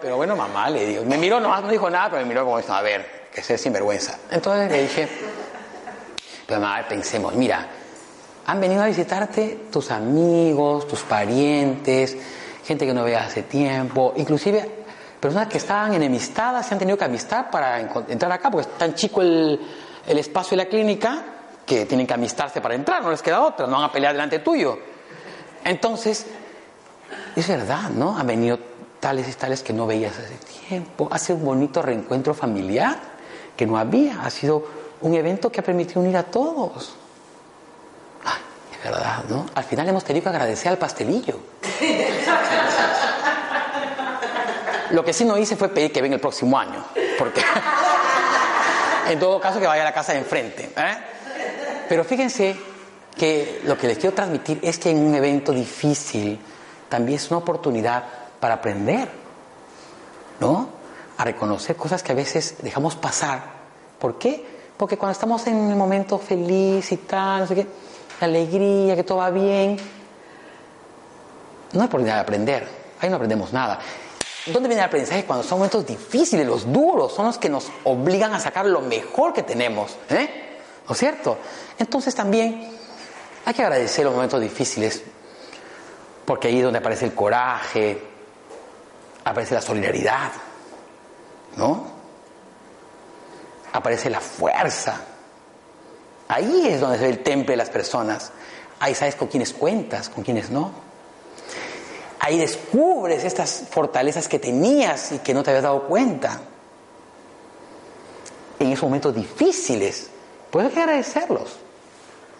pero 0.00 0.16
bueno, 0.16 0.36
mamá, 0.36 0.68
le 0.70 0.86
digo. 0.86 1.04
Me 1.04 1.16
miró, 1.16 1.40
no, 1.40 1.60
no 1.60 1.68
dijo 1.68 1.88
nada, 1.88 2.10
pero 2.10 2.22
me 2.22 2.28
miró 2.28 2.44
como 2.44 2.56
diciendo, 2.56 2.78
a 2.78 2.82
ver, 2.82 3.28
que 3.32 3.42
ser 3.42 3.58
sinvergüenza. 3.58 4.18
Entonces 4.30 4.70
le 4.70 4.82
dije, 4.82 5.08
pero 6.46 6.60
mamá, 6.60 6.86
pensemos, 6.88 7.34
mira, 7.34 7.66
han 8.46 8.60
venido 8.60 8.82
a 8.82 8.86
visitarte 8.86 9.66
tus 9.70 9.90
amigos, 9.90 10.88
tus 10.88 11.02
parientes, 11.02 12.16
gente 12.64 12.86
que 12.86 12.92
no 12.92 13.04
veas 13.04 13.28
hace 13.28 13.44
tiempo, 13.44 14.12
inclusive 14.16 14.80
personas 15.20 15.48
que 15.48 15.58
estaban 15.58 15.94
enemistadas 15.94 16.66
se 16.66 16.74
han 16.74 16.78
tenido 16.78 16.96
que 16.96 17.04
amistar 17.04 17.50
para 17.50 17.78
entrar 17.78 18.32
acá, 18.32 18.50
porque 18.50 18.68
es 18.68 18.78
tan 18.78 18.94
chico 18.94 19.20
el, 19.22 19.60
espacio 20.06 20.56
de 20.56 20.64
la 20.64 20.68
clínica 20.68 21.22
que 21.64 21.86
tienen 21.86 22.06
que 22.06 22.14
amistarse 22.14 22.60
para 22.60 22.74
entrar, 22.74 23.02
no 23.02 23.10
les 23.10 23.22
queda 23.22 23.42
otra, 23.42 23.66
no 23.66 23.76
van 23.76 23.84
a 23.84 23.92
pelear 23.92 24.12
delante 24.12 24.40
tuyo. 24.40 24.78
Entonces, 25.62 26.26
es 27.36 27.46
verdad, 27.46 27.90
¿no? 27.90 28.16
Han 28.16 28.26
venido 28.26 28.58
tales 29.00 29.28
y 29.28 29.32
tales 29.32 29.62
que 29.62 29.72
no 29.72 29.86
veías 29.86 30.18
hace 30.18 30.36
tiempo. 30.68 31.08
Hace 31.10 31.32
un 31.32 31.44
bonito 31.44 31.82
reencuentro 31.82 32.34
familiar 32.34 32.96
que 33.56 33.66
no 33.66 33.78
había. 33.78 34.22
Ha 34.22 34.30
sido 34.30 34.64
un 35.00 35.14
evento 35.14 35.50
que 35.50 35.60
ha 35.60 35.64
permitido 35.64 36.02
unir 36.02 36.16
a 36.16 36.22
todos. 36.22 36.94
verdad, 38.84 39.24
¿no? 39.28 39.46
Al 39.54 39.64
final 39.64 39.88
hemos 39.88 40.04
tenido 40.04 40.24
que 40.24 40.28
agradecer 40.30 40.70
al 40.70 40.78
pastelillo. 40.78 41.38
Lo 44.90 45.04
que 45.04 45.12
sí 45.12 45.24
no 45.24 45.36
hice 45.36 45.56
fue 45.56 45.68
pedir 45.68 45.92
que 45.92 46.02
venga 46.02 46.16
el 46.16 46.20
próximo 46.20 46.58
año, 46.58 46.84
porque 47.18 47.42
en 49.08 49.18
todo 49.18 49.40
caso 49.40 49.60
que 49.60 49.66
vaya 49.66 49.82
a 49.82 49.84
la 49.84 49.92
casa 49.92 50.12
de 50.12 50.18
enfrente. 50.18 50.72
¿eh? 50.76 50.96
Pero 51.88 52.04
fíjense 52.04 52.56
que 53.16 53.60
lo 53.64 53.76
que 53.76 53.86
les 53.86 53.98
quiero 53.98 54.14
transmitir 54.14 54.58
es 54.62 54.78
que 54.78 54.90
en 54.90 54.98
un 54.98 55.14
evento 55.14 55.52
difícil 55.52 56.40
también 56.88 57.18
es 57.18 57.30
una 57.30 57.38
oportunidad 57.38 58.04
para 58.40 58.54
aprender, 58.54 59.08
¿no? 60.40 60.68
A 61.18 61.24
reconocer 61.24 61.76
cosas 61.76 62.02
que 62.02 62.12
a 62.12 62.14
veces 62.14 62.56
dejamos 62.62 62.96
pasar. 62.96 63.42
¿Por 63.98 64.18
qué? 64.18 64.44
Porque 64.76 64.96
cuando 64.96 65.12
estamos 65.12 65.46
en 65.46 65.70
el 65.70 65.76
momento 65.76 66.18
feliz 66.18 66.90
y 66.90 66.96
tal, 66.96 67.40
no 67.40 67.46
sé 67.46 67.54
qué, 67.54 67.66
la 68.20 68.26
alegría, 68.26 68.96
que 68.96 69.04
todo 69.04 69.18
va 69.18 69.30
bien, 69.30 69.76
no 71.72 71.80
hay 71.80 71.86
oportunidad 71.86 72.14
de 72.16 72.20
aprender. 72.20 72.68
Ahí 73.00 73.10
no 73.10 73.16
aprendemos 73.16 73.52
nada. 73.52 73.78
¿Dónde 74.46 74.68
viene 74.68 74.82
el 74.82 74.88
aprendizaje? 74.88 75.24
Cuando 75.24 75.44
son 75.44 75.58
momentos 75.58 75.86
difíciles, 75.86 76.46
los 76.46 76.70
duros, 76.72 77.12
son 77.14 77.26
los 77.26 77.36
que 77.38 77.50
nos 77.50 77.70
obligan 77.84 78.32
a 78.32 78.40
sacar 78.40 78.64
lo 78.66 78.80
mejor 78.80 79.34
que 79.34 79.42
tenemos. 79.42 79.96
¿eh? 80.08 80.58
¿No 80.88 80.94
es 80.94 80.98
cierto? 80.98 81.38
Entonces 81.78 82.14
también 82.14 82.70
hay 83.44 83.54
que 83.54 83.62
agradecer 83.62 84.04
los 84.04 84.14
momentos 84.14 84.40
difíciles, 84.40 85.02
porque 86.24 86.48
ahí 86.48 86.58
es 86.58 86.64
donde 86.64 86.78
aparece 86.78 87.04
el 87.04 87.14
coraje, 87.14 88.09
aparece 89.30 89.54
la 89.54 89.62
solidaridad, 89.62 90.32
¿no? 91.56 91.86
Aparece 93.72 94.10
la 94.10 94.20
fuerza. 94.20 95.00
Ahí 96.26 96.66
es 96.66 96.80
donde 96.80 96.98
se 96.98 97.04
ve 97.04 97.10
el 97.10 97.22
temple 97.22 97.52
de 97.52 97.56
las 97.56 97.70
personas. 97.70 98.32
Ahí 98.80 98.92
sabes 98.92 99.14
con 99.14 99.28
quiénes 99.28 99.52
cuentas, 99.52 100.08
con 100.08 100.24
quiénes 100.24 100.50
no. 100.50 100.72
Ahí 102.18 102.38
descubres 102.38 103.22
estas 103.22 103.66
fortalezas 103.70 104.26
que 104.26 104.40
tenías 104.40 105.12
y 105.12 105.18
que 105.20 105.32
no 105.32 105.44
te 105.44 105.50
habías 105.50 105.62
dado 105.62 105.86
cuenta. 105.86 106.40
En 108.58 108.72
esos 108.72 108.82
momentos 108.82 109.14
difíciles, 109.14 110.10
puedes 110.50 110.76
agradecerlos. 110.76 111.56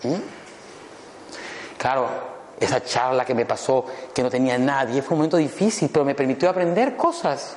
¿Mm? 0.03 0.17
Claro, 1.79 2.30
esa 2.61 2.85
charla 2.85 3.25
que 3.25 3.35
me 3.35 3.47
pasó, 3.47 3.87
que 4.15 4.23
no 4.23 4.31
tenía 4.31 4.59
nadie, 4.59 5.01
fue 5.01 5.15
un 5.15 5.21
momento 5.21 5.39
difícil, 5.39 5.89
pero 5.91 6.05
me 6.05 6.15
permitió 6.15 6.51
aprender 6.51 6.97
cosas. 6.97 7.57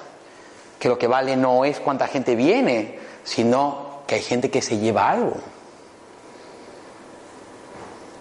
Que 0.79 0.87
lo 0.87 0.97
que 0.97 1.07
vale 1.07 1.35
no 1.35 1.65
es 1.65 1.79
cuánta 1.79 2.07
gente 2.07 2.35
viene, 2.35 2.97
sino 3.23 4.03
que 4.07 4.15
hay 4.15 4.21
gente 4.21 4.49
que 4.49 4.61
se 4.61 4.77
lleva 4.77 5.09
algo. 5.09 5.35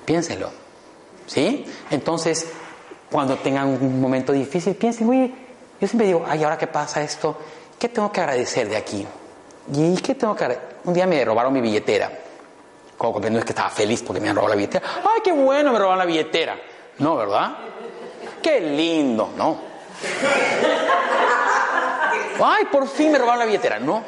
Piénselo. 0.05 0.51
¿Sí? 1.27 1.65
Entonces, 1.91 2.49
cuando 3.11 3.37
tengan 3.37 3.69
un 3.69 4.01
momento 4.01 4.33
difícil, 4.33 4.75
piensen, 4.75 5.09
oye, 5.09 5.33
yo 5.81 5.87
siempre 5.87 6.07
digo, 6.07 6.25
ay, 6.27 6.43
ahora 6.43 6.59
qué 6.59 6.67
pasa 6.67 7.03
esto, 7.03 7.37
¿qué 7.79 7.89
tengo 7.89 8.11
que 8.11 8.21
agradecer 8.21 8.69
de 8.69 8.77
aquí? 8.77 9.07
¿Y 9.73 9.95
qué 9.97 10.15
tengo 10.15 10.35
que 10.35 10.59
Un 10.85 10.95
día 10.95 11.07
me 11.07 11.25
robaron 11.25 11.53
mi 11.53 11.61
billetera. 11.61 12.11
Como 12.99 13.19
no 13.21 13.39
es 13.39 13.45
que 13.45 13.53
estaba 13.53 13.71
feliz 13.71 14.03
porque 14.03 14.21
me 14.21 14.29
han 14.29 14.37
robado 14.37 14.51
la 14.51 14.57
billetera. 14.57 14.85
Ay, 14.99 15.21
qué 15.25 15.33
bueno, 15.33 15.73
me 15.73 15.79
robaron 15.79 15.99
la 15.99 16.05
billetera. 16.05 16.57
No, 17.03 17.17
¿verdad? 17.17 17.57
Qué 18.41 18.61
lindo, 18.61 19.33
¿no? 19.37 19.59
Ay, 22.41 22.65
por 22.67 22.87
fin 22.87 23.11
me 23.11 23.19
robaron 23.19 23.41
la 23.41 23.45
billetera, 23.45 23.81
¿no? 23.81 24.05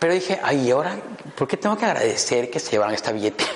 Pero 0.00 0.12
dije, 0.12 0.40
ay, 0.42 0.66
¿y 0.66 0.70
ahora 0.72 0.96
por 1.36 1.46
qué 1.46 1.56
tengo 1.56 1.76
que 1.76 1.84
agradecer 1.84 2.50
que 2.50 2.58
se 2.58 2.72
llevaran 2.72 2.92
esta 2.92 3.12
billetera? 3.12 3.52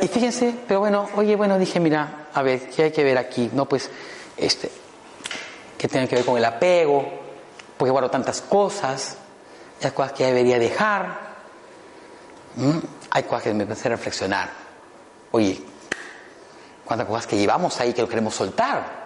Y 0.00 0.06
fíjense, 0.06 0.54
pero 0.68 0.78
bueno, 0.78 1.08
oye, 1.16 1.34
bueno, 1.34 1.58
dije, 1.58 1.80
mira, 1.80 2.28
a 2.32 2.42
ver, 2.42 2.70
¿qué 2.70 2.84
hay 2.84 2.92
que 2.92 3.02
ver 3.02 3.18
aquí? 3.18 3.50
No, 3.52 3.64
pues, 3.64 3.90
este, 4.36 4.70
que 5.76 5.88
tiene 5.88 6.06
que 6.06 6.14
ver 6.14 6.24
con 6.24 6.38
el 6.38 6.44
apego, 6.44 7.04
porque 7.76 7.90
guardo 7.90 8.10
tantas 8.10 8.40
cosas, 8.42 9.16
hay 9.82 9.90
cosas 9.90 10.12
que 10.12 10.24
debería 10.24 10.60
dejar, 10.60 11.18
hay 13.10 13.22
cosas 13.24 13.42
que 13.42 13.54
me 13.54 13.64
hacen 13.64 13.90
reflexionar. 13.90 14.63
Oye, 15.34 15.60
cuántas 16.84 17.06
cosas 17.06 17.26
que 17.26 17.36
llevamos 17.36 17.78
ahí 17.80 17.92
que 17.92 18.02
lo 18.02 18.08
queremos 18.08 18.34
soltar 18.34 19.04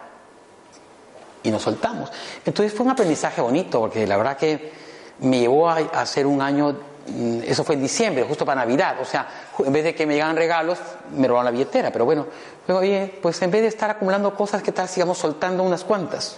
y 1.43 1.51
nos 1.51 1.62
soltamos. 1.62 2.11
Entonces 2.45 2.72
fue 2.72 2.85
un 2.85 2.93
aprendizaje 2.93 3.41
bonito, 3.41 3.81
porque 3.81 4.07
la 4.07 4.16
verdad 4.16 4.37
que 4.37 4.72
me 5.20 5.41
llevó 5.41 5.68
a 5.68 5.76
hacer 5.76 6.26
un 6.26 6.43
año 6.43 6.76
Mm, 7.11 7.41
eso 7.47 7.64
fue 7.64 7.74
en 7.74 7.83
diciembre, 7.83 8.24
justo 8.24 8.45
para 8.45 8.61
Navidad. 8.62 8.97
O 9.01 9.05
sea, 9.05 9.26
en 9.59 9.72
vez 9.72 9.85
de 9.85 9.95
que 9.95 10.07
me 10.07 10.14
llegaran 10.14 10.37
regalos, 10.37 10.79
me 11.16 11.26
robaron 11.26 11.47
la 11.47 11.51
billetera. 11.51 11.91
Pero 11.91 12.05
bueno, 12.05 12.26
oye, 12.68 13.18
pues 13.22 13.41
en 13.43 13.51
vez 13.51 13.62
de 13.62 13.68
estar 13.68 13.91
acumulando 13.91 14.35
cosas, 14.35 14.62
¿qué 14.62 14.72
tal 14.72 14.89
sigamos 14.89 15.18
soltando 15.18 15.62
unas 15.62 15.85
cuantas? 15.85 16.37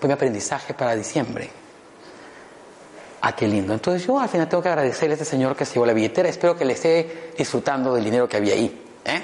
Fue 0.00 0.08
mi 0.08 0.14
aprendizaje 0.14 0.74
para 0.74 0.94
diciembre. 0.96 1.50
Ah, 3.20 3.34
qué 3.34 3.48
lindo. 3.48 3.72
Entonces 3.72 4.06
yo 4.06 4.18
al 4.18 4.28
final 4.28 4.48
tengo 4.48 4.62
que 4.62 4.68
agradecerle 4.68 5.14
a 5.14 5.16
este 5.16 5.24
señor 5.24 5.56
que 5.56 5.64
se 5.64 5.74
llevó 5.74 5.86
la 5.86 5.94
billetera. 5.94 6.28
Espero 6.28 6.56
que 6.56 6.64
le 6.64 6.74
esté 6.74 7.32
disfrutando 7.38 7.94
del 7.94 8.04
dinero 8.04 8.28
que 8.28 8.36
había 8.36 8.54
ahí. 8.54 8.83
¿Eh? 9.04 9.22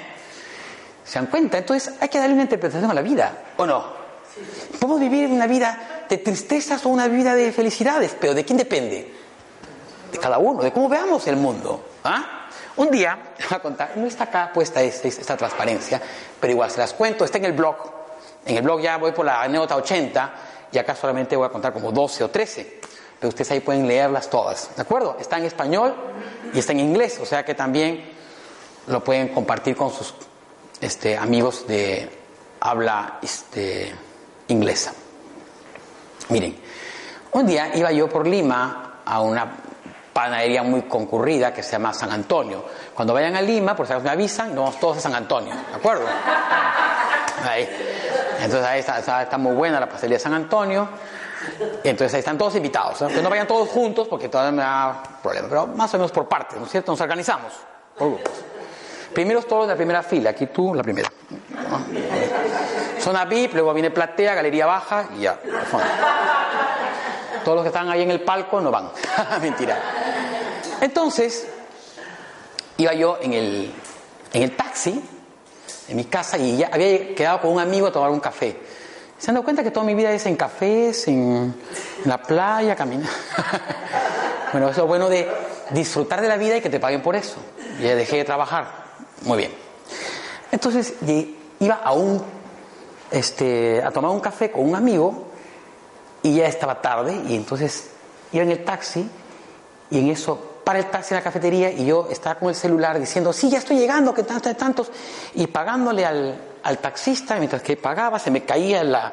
¿Se 1.03 1.19
dan 1.19 1.27
cuenta? 1.27 1.57
Entonces 1.57 1.93
hay 1.99 2.09
que 2.09 2.19
darle 2.19 2.33
una 2.33 2.43
interpretación 2.43 2.89
a 2.89 2.93
la 2.93 3.01
vida, 3.01 3.43
¿o 3.57 3.65
no? 3.65 4.01
Podemos 4.79 4.99
vivir 4.99 5.29
una 5.29 5.47
vida 5.47 6.05
de 6.09 6.17
tristezas 6.17 6.85
o 6.85 6.89
una 6.89 7.07
vida 7.07 7.35
de 7.35 7.51
felicidades, 7.51 8.15
pero 8.19 8.33
¿de 8.33 8.45
quién 8.45 8.57
depende? 8.57 9.21
de 10.11 10.17
cada 10.17 10.37
uno, 10.37 10.61
de 10.61 10.71
cómo 10.71 10.89
veamos 10.89 11.25
el 11.27 11.37
mundo. 11.37 11.83
¿ah? 12.03 12.47
Un 12.75 12.91
día, 12.91 13.17
voy 13.49 13.57
a 13.57 13.61
contar, 13.61 13.91
no 13.95 14.05
está 14.05 14.25
acá 14.25 14.51
puesta 14.53 14.81
esta, 14.81 15.37
transparencia, 15.37 16.01
pero 16.39 16.51
igual 16.51 16.69
se 16.69 16.79
las 16.79 16.93
cuento, 16.93 17.25
está 17.25 17.37
en 17.37 17.45
el 17.45 17.53
blog. 17.53 17.75
En 18.45 18.57
el 18.57 18.63
blog 18.63 18.81
ya 18.81 18.97
voy 18.97 19.11
por 19.11 19.25
la 19.25 19.41
anécdota 19.41 19.75
80 19.75 20.33
y 20.71 20.77
acá 20.77 20.95
solamente 20.95 21.35
voy 21.35 21.45
a 21.45 21.49
contar 21.49 21.73
como 21.73 21.91
12 21.91 22.23
o 22.23 22.29
13. 22.29 22.81
Pero 23.19 23.29
ustedes 23.29 23.51
ahí 23.51 23.59
pueden 23.59 23.87
leerlas 23.87 24.29
todas, 24.29 24.75
¿de 24.75 24.81
acuerdo? 24.81 25.15
Está 25.19 25.37
en 25.37 25.45
español 25.45 25.95
y 26.53 26.59
está 26.59 26.71
en 26.71 26.79
inglés, 26.79 27.19
o 27.21 27.25
sea 27.25 27.45
que 27.45 27.53
también 27.53 28.10
lo 28.87 29.03
pueden 29.03 29.29
compartir 29.29 29.75
con 29.75 29.91
sus 29.91 30.13
este, 30.79 31.17
amigos 31.17 31.67
de 31.67 32.09
habla 32.59 33.19
este, 33.21 33.93
inglesa. 34.47 34.93
Miren, 36.29 36.57
un 37.33 37.45
día 37.45 37.75
iba 37.75 37.91
yo 37.91 38.07
por 38.07 38.27
Lima 38.27 39.01
a 39.05 39.21
una 39.21 39.57
panadería 40.13 40.63
muy 40.63 40.83
concurrida 40.83 41.53
que 41.53 41.63
se 41.63 41.73
llama 41.73 41.93
San 41.93 42.11
Antonio. 42.11 42.63
Cuando 42.93 43.13
vayan 43.13 43.35
a 43.35 43.41
Lima, 43.41 43.75
por 43.75 43.87
si 43.87 43.93
me 43.93 44.09
avisan, 44.09 44.49
nos 44.49 44.65
vamos 44.65 44.79
todos 44.79 44.97
a 44.97 45.01
San 45.01 45.15
Antonio, 45.15 45.53
¿de 45.53 45.75
acuerdo? 45.75 46.05
Ahí. 47.47 47.67
Entonces 48.39 48.65
ahí 48.65 48.79
está, 48.79 49.37
muy 49.37 49.53
buena 49.53 49.79
la 49.79 49.87
pastelería 49.87 50.17
de 50.17 50.23
San 50.23 50.33
Antonio. 50.33 50.87
Entonces 51.83 52.13
ahí 52.13 52.19
están 52.19 52.37
todos 52.37 52.55
invitados. 52.55 52.99
Que 53.11 53.21
no 53.21 53.29
vayan 53.29 53.47
todos 53.47 53.69
juntos 53.69 54.07
porque 54.07 54.29
todavía 54.29 54.51
me 54.51 54.61
da 54.61 55.01
problema, 55.21 55.47
pero 55.49 55.67
más 55.67 55.93
o 55.93 55.97
menos 55.97 56.11
por 56.11 56.27
partes, 56.27 56.59
¿no 56.59 56.65
es 56.65 56.71
cierto? 56.71 56.91
Nos 56.91 57.01
organizamos 57.01 57.53
por 57.97 58.09
grupos. 58.09 58.50
Primero 59.13 59.41
todos 59.41 59.67
de 59.67 59.73
la 59.73 59.77
primera 59.77 60.03
fila, 60.03 60.29
aquí 60.31 60.47
tú 60.47 60.73
la 60.73 60.83
primera. 60.83 61.11
Zona 62.99 63.25
VIP, 63.25 63.53
luego 63.53 63.73
viene 63.73 63.91
platea, 63.91 64.35
galería 64.35 64.65
baja 64.65 65.09
y 65.17 65.21
ya. 65.21 65.39
Todos 67.43 67.55
los 67.55 67.63
que 67.63 67.69
están 67.69 67.89
ahí 67.89 68.03
en 68.03 68.11
el 68.11 68.21
palco 68.21 68.61
no 68.61 68.71
van. 68.71 68.91
Mentira. 69.41 69.77
Entonces, 70.79 71.47
iba 72.77 72.93
yo 72.93 73.17
en 73.21 73.33
el, 73.33 73.73
en 74.33 74.43
el 74.43 74.55
taxi, 74.55 75.03
en 75.87 75.95
mi 75.95 76.05
casa, 76.05 76.37
y 76.37 76.57
ya 76.57 76.69
había 76.71 77.15
quedado 77.15 77.41
con 77.41 77.51
un 77.51 77.59
amigo 77.59 77.87
a 77.87 77.91
tomar 77.91 78.11
un 78.11 78.19
café. 78.19 78.57
¿Se 79.17 79.29
han 79.29 79.35
dado 79.35 79.43
cuenta 79.43 79.63
que 79.63 79.71
toda 79.71 79.85
mi 79.85 79.93
vida 79.93 80.11
es 80.11 80.25
en 80.25 80.35
cafés, 80.35 81.07
en, 81.07 81.55
la 82.05 82.17
playa, 82.19 82.75
caminar? 82.75 83.09
bueno, 84.51 84.69
eso 84.69 84.81
es 84.81 84.87
bueno 84.87 85.09
de 85.09 85.29
disfrutar 85.69 86.21
de 86.21 86.27
la 86.27 86.37
vida 86.37 86.57
y 86.57 86.61
que 86.61 86.69
te 86.69 86.79
paguen 86.79 87.01
por 87.01 87.15
eso. 87.15 87.35
Ya 87.79 87.95
dejé 87.95 88.17
de 88.17 88.23
trabajar. 88.23 88.80
Muy 89.21 89.37
bien. 89.37 89.51
Entonces 90.51 90.95
iba 91.59 91.75
a 91.75 91.93
un 91.93 92.21
este, 93.11 93.83
a 93.83 93.91
tomar 93.91 94.11
un 94.11 94.19
café 94.19 94.51
con 94.51 94.67
un 94.67 94.75
amigo 94.75 95.27
y 96.23 96.35
ya 96.35 96.47
estaba 96.47 96.81
tarde 96.81 97.21
y 97.27 97.35
entonces 97.35 97.89
iba 98.31 98.43
en 98.43 98.51
el 98.51 98.63
taxi 98.63 99.07
y 99.89 99.99
en 99.99 100.09
eso 100.09 100.51
para 100.63 100.79
el 100.79 100.85
taxi 100.85 101.13
en 101.13 101.19
la 101.19 101.23
cafetería 101.23 101.71
y 101.71 101.85
yo 101.85 102.07
estaba 102.09 102.35
con 102.35 102.49
el 102.49 102.55
celular 102.55 102.99
diciendo, 102.99 103.33
sí, 103.33 103.49
ya 103.49 103.57
estoy 103.57 103.77
llegando, 103.77 104.13
que 104.13 104.23
tantos, 104.23 104.55
tantos, 104.55 104.91
y 105.33 105.47
pagándole 105.47 106.05
al, 106.05 106.39
al 106.63 106.77
taxista, 106.77 107.35
mientras 107.37 107.61
que 107.61 107.75
pagaba 107.75 108.19
se 108.19 108.31
me 108.31 108.43
caía 108.43 108.83
la, 108.83 109.11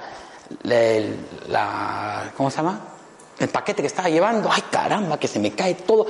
la, 1.48 2.32
¿cómo 2.36 2.50
se 2.50 2.58
llama? 2.58 2.80
El 3.38 3.48
paquete 3.48 3.82
que 3.82 3.88
estaba 3.88 4.08
llevando, 4.08 4.50
ay 4.52 4.62
caramba, 4.70 5.18
que 5.18 5.28
se 5.28 5.38
me 5.38 5.52
cae 5.52 5.74
todo. 5.74 6.06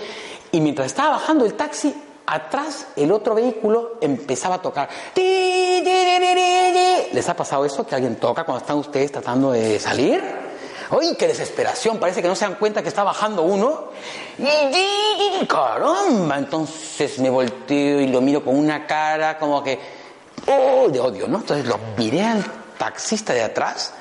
Y 0.50 0.60
mientras 0.60 0.86
estaba 0.86 1.10
bajando 1.10 1.44
el 1.44 1.54
taxi, 1.54 1.94
atrás 2.28 2.88
el 2.96 3.10
otro 3.12 3.34
vehículo 3.34 3.98
empezaba 4.00 4.56
a 4.56 4.62
tocar. 4.62 4.88
¿Les 7.12 7.28
ha 7.28 7.34
pasado 7.34 7.64
eso 7.64 7.86
que 7.86 7.94
alguien 7.94 8.16
toca 8.16 8.44
cuando 8.44 8.60
están 8.60 8.76
ustedes 8.76 9.12
tratando 9.12 9.52
de 9.52 9.78
salir? 9.80 10.22
¡Ay, 10.90 11.16
qué 11.18 11.26
desesperación! 11.26 11.98
Parece 11.98 12.22
que 12.22 12.28
no 12.28 12.34
se 12.34 12.46
dan 12.46 12.54
cuenta 12.54 12.82
que 12.82 12.88
está 12.88 13.04
bajando 13.04 13.42
uno. 13.42 13.88
¡Caramba! 15.48 16.38
Entonces 16.38 17.18
me 17.18 17.28
volteo 17.28 18.00
y 18.00 18.08
lo 18.08 18.20
miro 18.20 18.44
con 18.44 18.56
una 18.56 18.86
cara 18.86 19.38
como 19.38 19.62
que... 19.62 19.78
¡Oh! 20.46 20.88
De 20.88 20.98
odio, 20.98 21.28
¿no? 21.28 21.38
Entonces 21.38 21.66
lo 21.66 21.78
miré 21.96 22.22
al 22.24 22.44
taxista 22.78 23.34
de 23.34 23.42
atrás 23.42 23.92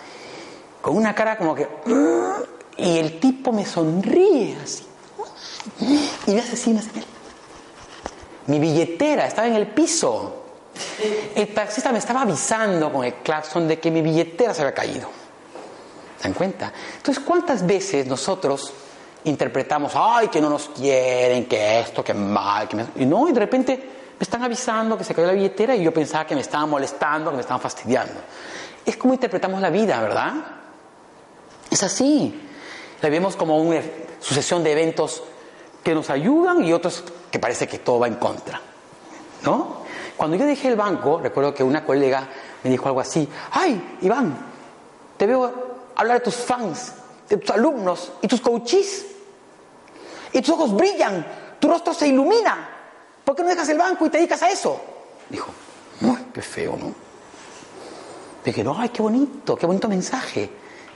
con 0.81 0.95
una 0.95 1.13
cara 1.13 1.37
como 1.37 1.55
que... 1.55 1.67
Y 2.77 2.99
el 2.99 3.19
tipo 3.19 3.51
me 3.51 3.65
sonríe 3.65 4.55
así. 4.63 4.85
Y 6.27 6.31
me 6.31 6.39
hace 6.39 6.53
así, 6.53 6.71
me 6.71 6.79
hace 6.79 6.91
Mi 8.47 8.59
billetera 8.59 9.27
estaba 9.27 9.47
en 9.47 9.55
el 9.55 9.67
piso. 9.67 10.43
El 11.35 11.53
taxista 11.53 11.91
me 11.91 11.99
estaba 11.99 12.21
avisando 12.21 12.91
con 12.91 13.03
el 13.03 13.15
claxon 13.15 13.67
de 13.67 13.79
que 13.79 13.91
mi 13.91 14.01
billetera 14.01 14.53
se 14.53 14.61
había 14.61 14.73
caído. 14.73 15.09
¿Se 16.17 16.23
dan 16.23 16.33
cuenta? 16.33 16.71
Entonces, 16.97 17.23
¿cuántas 17.23 17.65
veces 17.65 18.07
nosotros 18.07 18.73
interpretamos, 19.23 19.91
ay, 19.95 20.29
que 20.29 20.39
no 20.39 20.49
nos 20.49 20.69
quieren, 20.69 21.45
que 21.45 21.79
esto, 21.81 22.03
que 22.03 22.13
mal, 22.13 22.67
que 22.67 22.85
y 22.95 23.05
no, 23.05 23.27
y 23.27 23.33
de 23.33 23.39
repente 23.39 23.89
me 24.17 24.23
están 24.23 24.43
avisando 24.43 24.97
que 24.97 25.03
se 25.03 25.13
cayó 25.13 25.27
la 25.27 25.33
billetera 25.33 25.75
y 25.75 25.83
yo 25.83 25.93
pensaba 25.93 26.25
que 26.25 26.35
me 26.35 26.41
estaban 26.41 26.69
molestando, 26.69 27.29
que 27.29 27.35
me 27.35 27.41
estaban 27.41 27.61
fastidiando. 27.61 28.15
Es 28.85 28.97
como 28.97 29.13
interpretamos 29.13 29.61
la 29.61 29.69
vida, 29.69 30.01
¿verdad? 30.01 30.33
Es 31.69 31.83
así. 31.83 32.41
La 33.01 33.09
vemos 33.09 33.35
como 33.35 33.57
una 33.59 33.81
sucesión 34.19 34.63
de 34.63 34.71
eventos 34.71 35.21
que 35.83 35.93
nos 35.93 36.09
ayudan 36.09 36.63
y 36.63 36.73
otros 36.73 37.03
que 37.31 37.39
parece 37.39 37.67
que 37.67 37.79
todo 37.79 37.99
va 37.99 38.07
en 38.07 38.15
contra. 38.15 38.61
¿No? 39.43 39.85
Cuando 40.15 40.35
yo 40.35 40.45
dejé 40.45 40.69
el 40.69 40.75
banco, 40.75 41.19
recuerdo 41.19 41.53
que 41.53 41.63
una 41.63 41.85
colega 41.85 42.27
me 42.63 42.69
dijo 42.69 42.87
algo 42.87 42.99
así, 42.99 43.27
ay, 43.51 43.97
Iván, 44.01 44.35
te 45.15 45.27
veo 45.27 45.91
hablar 45.95 46.17
de 46.17 46.23
tus 46.23 46.35
fans, 46.35 46.93
de 47.29 47.37
tus 47.37 47.51
alumnos 47.51 48.13
y 48.21 48.27
tus 48.27 48.41
coaches. 48.41 49.05
Y 50.33 50.41
tus 50.41 50.49
ojos 50.49 50.75
brillan, 50.75 51.25
tu 51.59 51.67
rostro 51.67 51.93
se 51.93 52.07
ilumina. 52.07 52.69
¿Por 53.23 53.35
qué 53.35 53.43
no 53.43 53.49
dejas 53.49 53.69
el 53.69 53.77
banco 53.77 54.05
y 54.05 54.09
te 54.09 54.17
dedicas 54.17 54.41
a 54.41 54.49
eso? 54.49 54.81
Dijo, 55.29 55.51
qué 56.33 56.41
feo, 56.41 56.77
¿no? 56.77 56.93
Dije, 58.43 58.63
no, 58.63 58.79
ay, 58.79 58.89
qué 58.89 59.01
bonito, 59.01 59.55
qué 59.55 59.65
bonito 59.65 59.87
mensaje. 59.87 60.49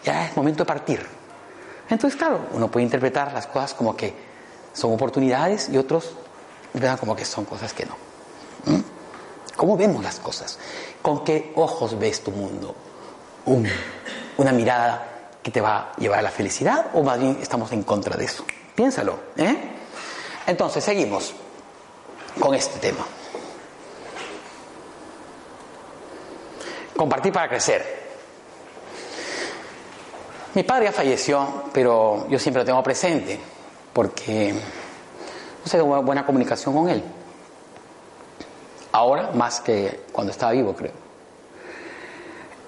Ya 0.03 0.27
es 0.27 0.35
momento 0.37 0.63
de 0.63 0.67
partir. 0.67 1.05
Entonces, 1.89 2.17
claro, 2.17 2.47
uno 2.53 2.71
puede 2.71 2.85
interpretar 2.85 3.33
las 3.33 3.47
cosas 3.47 3.73
como 3.73 3.95
que 3.95 4.30
son 4.73 4.93
oportunidades 4.93 5.69
y 5.69 5.77
otros 5.77 6.11
vean 6.73 6.98
como 6.98 7.15
que 7.15 7.26
son 7.26 7.45
cosas 7.45 7.73
que 7.73 7.85
no. 7.85 7.95
¿Mm? 8.65 8.81
¿Cómo 9.56 9.77
vemos 9.77 10.03
las 10.03 10.19
cosas? 10.19 10.57
¿Con 11.02 11.23
qué 11.23 11.53
ojos 11.56 11.98
ves 11.98 12.23
tu 12.23 12.31
mundo? 12.31 12.76
una 14.38 14.52
mirada 14.52 15.11
que 15.41 15.49
te 15.49 15.61
va 15.61 15.91
a 15.91 15.95
llevar 15.98 16.19
a 16.19 16.22
la 16.22 16.30
felicidad 16.30 16.91
o 16.93 17.02
más 17.02 17.19
bien 17.19 17.39
estamos 17.41 17.72
en 17.72 17.84
contra 17.84 18.15
de 18.15 18.26
eso. 18.26 18.45
Piénsalo. 18.76 19.19
¿eh? 19.35 19.57
Entonces, 20.45 20.84
seguimos 20.84 21.34
con 22.39 22.53
este 22.53 22.80
tema. 22.80 23.06
Compartir 26.95 27.34
para 27.34 27.49
crecer. 27.49 28.02
Mi 30.53 30.64
padre 30.64 30.91
falleció, 30.91 31.64
pero 31.73 32.27
yo 32.30 32.38
siempre 32.38 32.61
lo 32.61 32.65
tengo 32.65 32.84
presente 32.84 33.39
porque 33.93 34.53
no 35.63 35.69
sé, 35.69 35.77
tengo 35.77 36.01
buena 36.01 36.26
comunicación 36.26 36.73
con 36.73 36.89
él. 36.89 37.03
Ahora 38.93 39.31
más 39.34 39.61
que 39.61 40.01
cuando 40.11 40.31
estaba 40.31 40.51
vivo, 40.51 40.76
creo. 40.76 40.91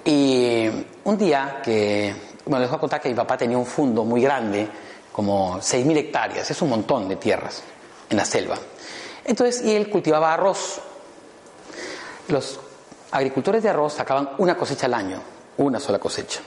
Y 0.05 0.67
un 1.03 1.17
día 1.17 1.61
que, 1.63 2.13
voy 2.45 2.63
a 2.63 2.67
contar 2.77 3.01
que 3.01 3.09
mi 3.09 3.15
papá 3.15 3.37
tenía 3.37 3.57
un 3.57 3.65
fondo 3.65 4.03
muy 4.03 4.21
grande, 4.21 4.67
como 5.11 5.57
6.000 5.59 5.97
hectáreas, 5.97 6.49
es 6.49 6.61
un 6.61 6.69
montón 6.69 7.07
de 7.07 7.15
tierras 7.15 7.63
en 8.09 8.17
la 8.17 8.25
selva. 8.25 8.57
Entonces, 9.25 9.63
y 9.63 9.75
él 9.75 9.89
cultivaba 9.89 10.33
arroz. 10.33 10.81
Los 12.27 12.59
agricultores 13.11 13.63
de 13.63 13.69
arroz 13.69 13.93
sacaban 13.93 14.31
una 14.37 14.55
cosecha 14.55 14.85
al 14.85 14.93
año, 14.93 15.21
una 15.57 15.79
sola 15.79 15.99
cosecha. 15.99 16.41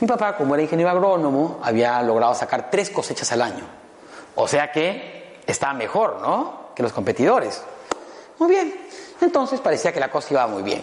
Mi 0.00 0.06
papá, 0.06 0.36
como 0.36 0.54
era 0.54 0.62
ingeniero 0.62 0.90
agrónomo, 0.90 1.58
había 1.62 2.00
logrado 2.02 2.34
sacar 2.34 2.70
tres 2.70 2.90
cosechas 2.90 3.32
al 3.32 3.42
año. 3.42 3.85
O 4.36 4.46
sea 4.46 4.70
que 4.70 5.40
estaba 5.46 5.74
mejor, 5.74 6.20
¿no? 6.20 6.70
Que 6.74 6.82
los 6.82 6.92
competidores. 6.92 7.62
Muy 8.38 8.50
bien. 8.50 8.74
Entonces 9.20 9.60
parecía 9.60 9.92
que 9.92 10.00
la 10.00 10.10
cosa 10.10 10.28
iba 10.32 10.46
muy 10.46 10.62
bien. 10.62 10.82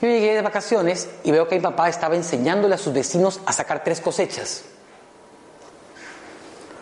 Yo 0.00 0.08
llegué 0.08 0.34
de 0.34 0.42
vacaciones 0.42 1.08
y 1.22 1.30
veo 1.30 1.48
que 1.48 1.54
mi 1.54 1.60
papá 1.62 1.88
estaba 1.88 2.14
enseñándole 2.16 2.74
a 2.74 2.78
sus 2.78 2.92
vecinos 2.92 3.40
a 3.46 3.52
sacar 3.52 3.82
tres 3.82 4.00
cosechas. 4.00 4.64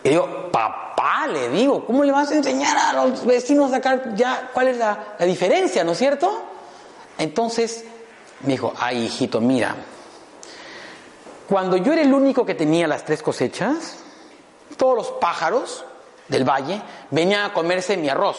Y 0.03 0.09
digo, 0.09 0.51
papá, 0.51 1.27
le 1.27 1.49
digo, 1.49 1.85
¿cómo 1.85 2.03
le 2.03 2.11
vas 2.11 2.31
a 2.31 2.35
enseñar 2.35 2.75
a 2.77 3.05
los 3.05 3.25
vecinos 3.25 3.71
a 3.71 3.75
sacar 3.75 4.15
ya 4.15 4.49
cuál 4.53 4.69
es 4.69 4.77
la, 4.77 5.15
la 5.17 5.25
diferencia, 5.25 5.83
¿no 5.83 5.93
es 5.93 5.97
cierto? 5.99 6.43
Entonces 7.17 7.85
me 8.41 8.53
dijo, 8.53 8.73
ay, 8.77 9.05
hijito, 9.05 9.39
mira, 9.39 9.75
cuando 11.47 11.77
yo 11.77 11.93
era 11.93 12.01
el 12.01 12.13
único 12.13 12.45
que 12.45 12.55
tenía 12.55 12.87
las 12.87 13.05
tres 13.05 13.21
cosechas, 13.21 14.02
todos 14.77 14.95
los 14.95 15.11
pájaros 15.11 15.85
del 16.27 16.47
valle 16.47 16.81
venían 17.11 17.45
a 17.45 17.53
comerse 17.53 17.97
mi 17.97 18.09
arroz. 18.09 18.37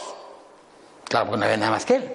Claro, 1.08 1.26
porque 1.26 1.38
no 1.38 1.44
había 1.44 1.56
nada 1.56 1.72
más 1.72 1.84
que 1.84 1.96
él. 1.96 2.12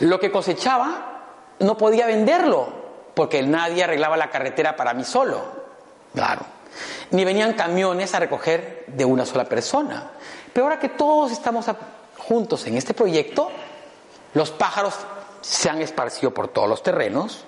Lo 0.00 0.18
que 0.18 0.30
cosechaba 0.30 1.22
no 1.60 1.76
podía 1.76 2.06
venderlo 2.06 2.84
porque 3.14 3.42
nadie 3.42 3.84
arreglaba 3.84 4.16
la 4.16 4.30
carretera 4.30 4.76
para 4.76 4.94
mí 4.94 5.04
solo. 5.04 5.40
Claro. 6.14 6.42
Ni 7.10 7.24
venían 7.24 7.52
camiones 7.52 8.14
a 8.14 8.20
recoger 8.20 8.84
de 8.88 9.04
una 9.04 9.24
sola 9.24 9.44
persona. 9.44 10.10
Pero 10.52 10.66
ahora 10.66 10.80
que 10.80 10.88
todos 10.88 11.30
estamos 11.30 11.66
juntos 12.18 12.66
en 12.66 12.76
este 12.76 12.94
proyecto, 12.94 13.50
los 14.34 14.50
pájaros 14.50 14.94
se 15.40 15.68
han 15.68 15.80
esparcido 15.82 16.32
por 16.32 16.48
todos 16.48 16.68
los 16.68 16.82
terrenos 16.82 17.44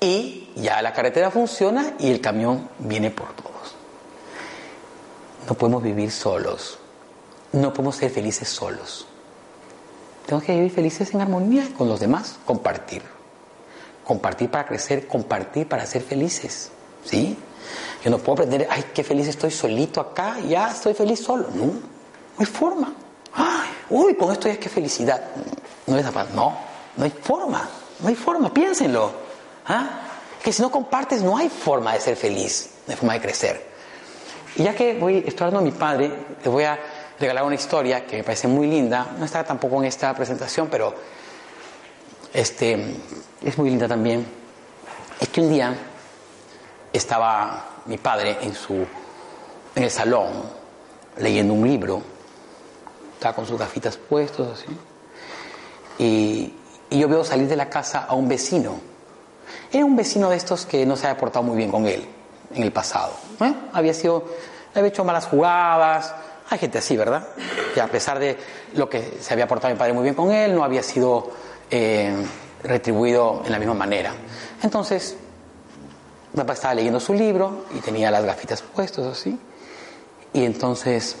y 0.00 0.50
ya 0.56 0.82
la 0.82 0.92
carretera 0.92 1.30
funciona 1.30 1.94
y 1.98 2.10
el 2.10 2.20
camión 2.20 2.68
viene 2.78 3.10
por 3.10 3.32
todos. 3.32 3.55
No 5.46 5.54
podemos 5.54 5.82
vivir 5.82 6.10
solos. 6.10 6.78
No 7.52 7.72
podemos 7.72 7.96
ser 7.96 8.10
felices 8.10 8.48
solos. 8.48 9.06
Tenemos 10.26 10.44
que 10.44 10.54
vivir 10.54 10.72
felices 10.72 11.14
en 11.14 11.20
armonía 11.20 11.68
con 11.76 11.88
los 11.88 12.00
demás, 12.00 12.36
compartir. 12.44 13.02
Compartir 14.04 14.50
para 14.50 14.66
crecer, 14.66 15.06
compartir 15.06 15.68
para 15.68 15.86
ser 15.86 16.02
felices. 16.02 16.70
¿Sí? 17.04 17.38
Yo 18.04 18.10
no 18.10 18.18
puedo 18.18 18.42
aprender, 18.42 18.66
ay, 18.70 18.86
qué 18.92 19.04
feliz 19.04 19.28
estoy 19.28 19.50
solito 19.50 20.00
acá, 20.00 20.38
ya 20.40 20.70
estoy 20.70 20.94
feliz 20.94 21.20
solo. 21.20 21.48
No, 21.54 21.66
no 21.66 21.80
hay 22.38 22.46
forma. 22.46 22.92
Ay, 23.32 23.68
uy, 23.90 24.14
con 24.14 24.32
esto 24.32 24.48
ya 24.48 24.54
es 24.54 24.58
que 24.58 24.68
felicidad. 24.68 25.22
No 25.86 25.96
es 25.96 26.04
no, 26.34 26.58
no 26.96 27.04
hay 27.04 27.10
forma, 27.10 27.68
no 28.00 28.08
hay 28.08 28.14
forma, 28.14 28.52
piénsenlo. 28.52 29.12
¿Ah? 29.66 30.00
Que 30.42 30.52
si 30.52 30.62
no 30.62 30.70
compartes, 30.70 31.22
no 31.22 31.36
hay 31.36 31.48
forma 31.48 31.94
de 31.94 32.00
ser 32.00 32.16
feliz, 32.16 32.70
no 32.86 32.92
hay 32.92 32.96
forma 32.96 33.12
de 33.14 33.20
crecer. 33.20 33.75
Y 34.56 34.62
ya 34.62 34.74
que 34.74 34.94
voy, 34.94 35.18
estoy 35.26 35.46
hablando 35.46 35.60
de 35.60 35.70
mi 35.70 35.78
padre, 35.78 36.10
les 36.42 36.48
voy 36.48 36.64
a 36.64 36.78
regalar 37.20 37.44
una 37.44 37.54
historia 37.54 38.06
que 38.06 38.16
me 38.16 38.24
parece 38.24 38.48
muy 38.48 38.66
linda. 38.66 39.14
No 39.18 39.26
está 39.26 39.44
tampoco 39.44 39.76
en 39.78 39.84
esta 39.84 40.14
presentación, 40.14 40.68
pero 40.70 40.94
este, 42.32 42.96
es 43.42 43.58
muy 43.58 43.68
linda 43.68 43.86
también. 43.86 44.26
Es 45.20 45.28
que 45.28 45.42
un 45.42 45.50
día 45.50 45.74
estaba 46.90 47.82
mi 47.84 47.98
padre 47.98 48.38
en, 48.40 48.54
su, 48.54 48.86
en 49.74 49.82
el 49.82 49.90
salón 49.90 50.28
leyendo 51.18 51.52
un 51.52 51.66
libro, 51.66 52.02
estaba 53.12 53.34
con 53.34 53.46
sus 53.46 53.58
gafitas 53.58 53.96
puestos 53.98 54.58
así, 54.58 54.76
y, 55.98 56.54
y 56.90 56.98
yo 56.98 57.08
veo 57.08 57.24
salir 57.24 57.46
de 57.46 57.56
la 57.56 57.68
casa 57.68 58.06
a 58.08 58.14
un 58.14 58.28
vecino. 58.28 58.80
Era 59.70 59.84
un 59.84 59.96
vecino 59.96 60.30
de 60.30 60.36
estos 60.36 60.64
que 60.64 60.84
no 60.86 60.96
se 60.96 61.06
había 61.06 61.18
portado 61.18 61.42
muy 61.42 61.56
bien 61.56 61.70
con 61.70 61.86
él 61.86 62.15
en 62.56 62.62
el 62.62 62.72
pasado. 62.72 63.12
¿eh? 63.40 63.54
Había 63.72 63.94
sido, 63.94 64.24
había 64.74 64.88
hecho 64.88 65.04
malas 65.04 65.26
jugadas, 65.26 66.14
hay 66.48 66.58
gente 66.58 66.78
así, 66.78 66.96
¿verdad? 66.96 67.28
Que 67.74 67.80
a 67.80 67.88
pesar 67.88 68.18
de 68.18 68.36
lo 68.74 68.88
que 68.88 69.18
se 69.20 69.32
había 69.32 69.46
portado 69.46 69.72
mi 69.72 69.78
padre 69.78 69.92
muy 69.92 70.02
bien 70.02 70.14
con 70.14 70.32
él, 70.32 70.54
no 70.54 70.64
había 70.64 70.82
sido 70.82 71.30
eh, 71.70 72.14
retribuido 72.62 73.42
en 73.44 73.52
la 73.52 73.58
misma 73.58 73.74
manera. 73.74 74.12
Entonces, 74.62 75.16
mi 76.32 76.38
papá 76.38 76.54
estaba 76.54 76.74
leyendo 76.74 77.00
su 77.00 77.14
libro 77.14 77.66
y 77.74 77.80
tenía 77.80 78.10
las 78.10 78.24
gafitas 78.24 78.62
puestas 78.62 79.06
así. 79.06 79.38
Y 80.32 80.44
entonces, 80.44 81.16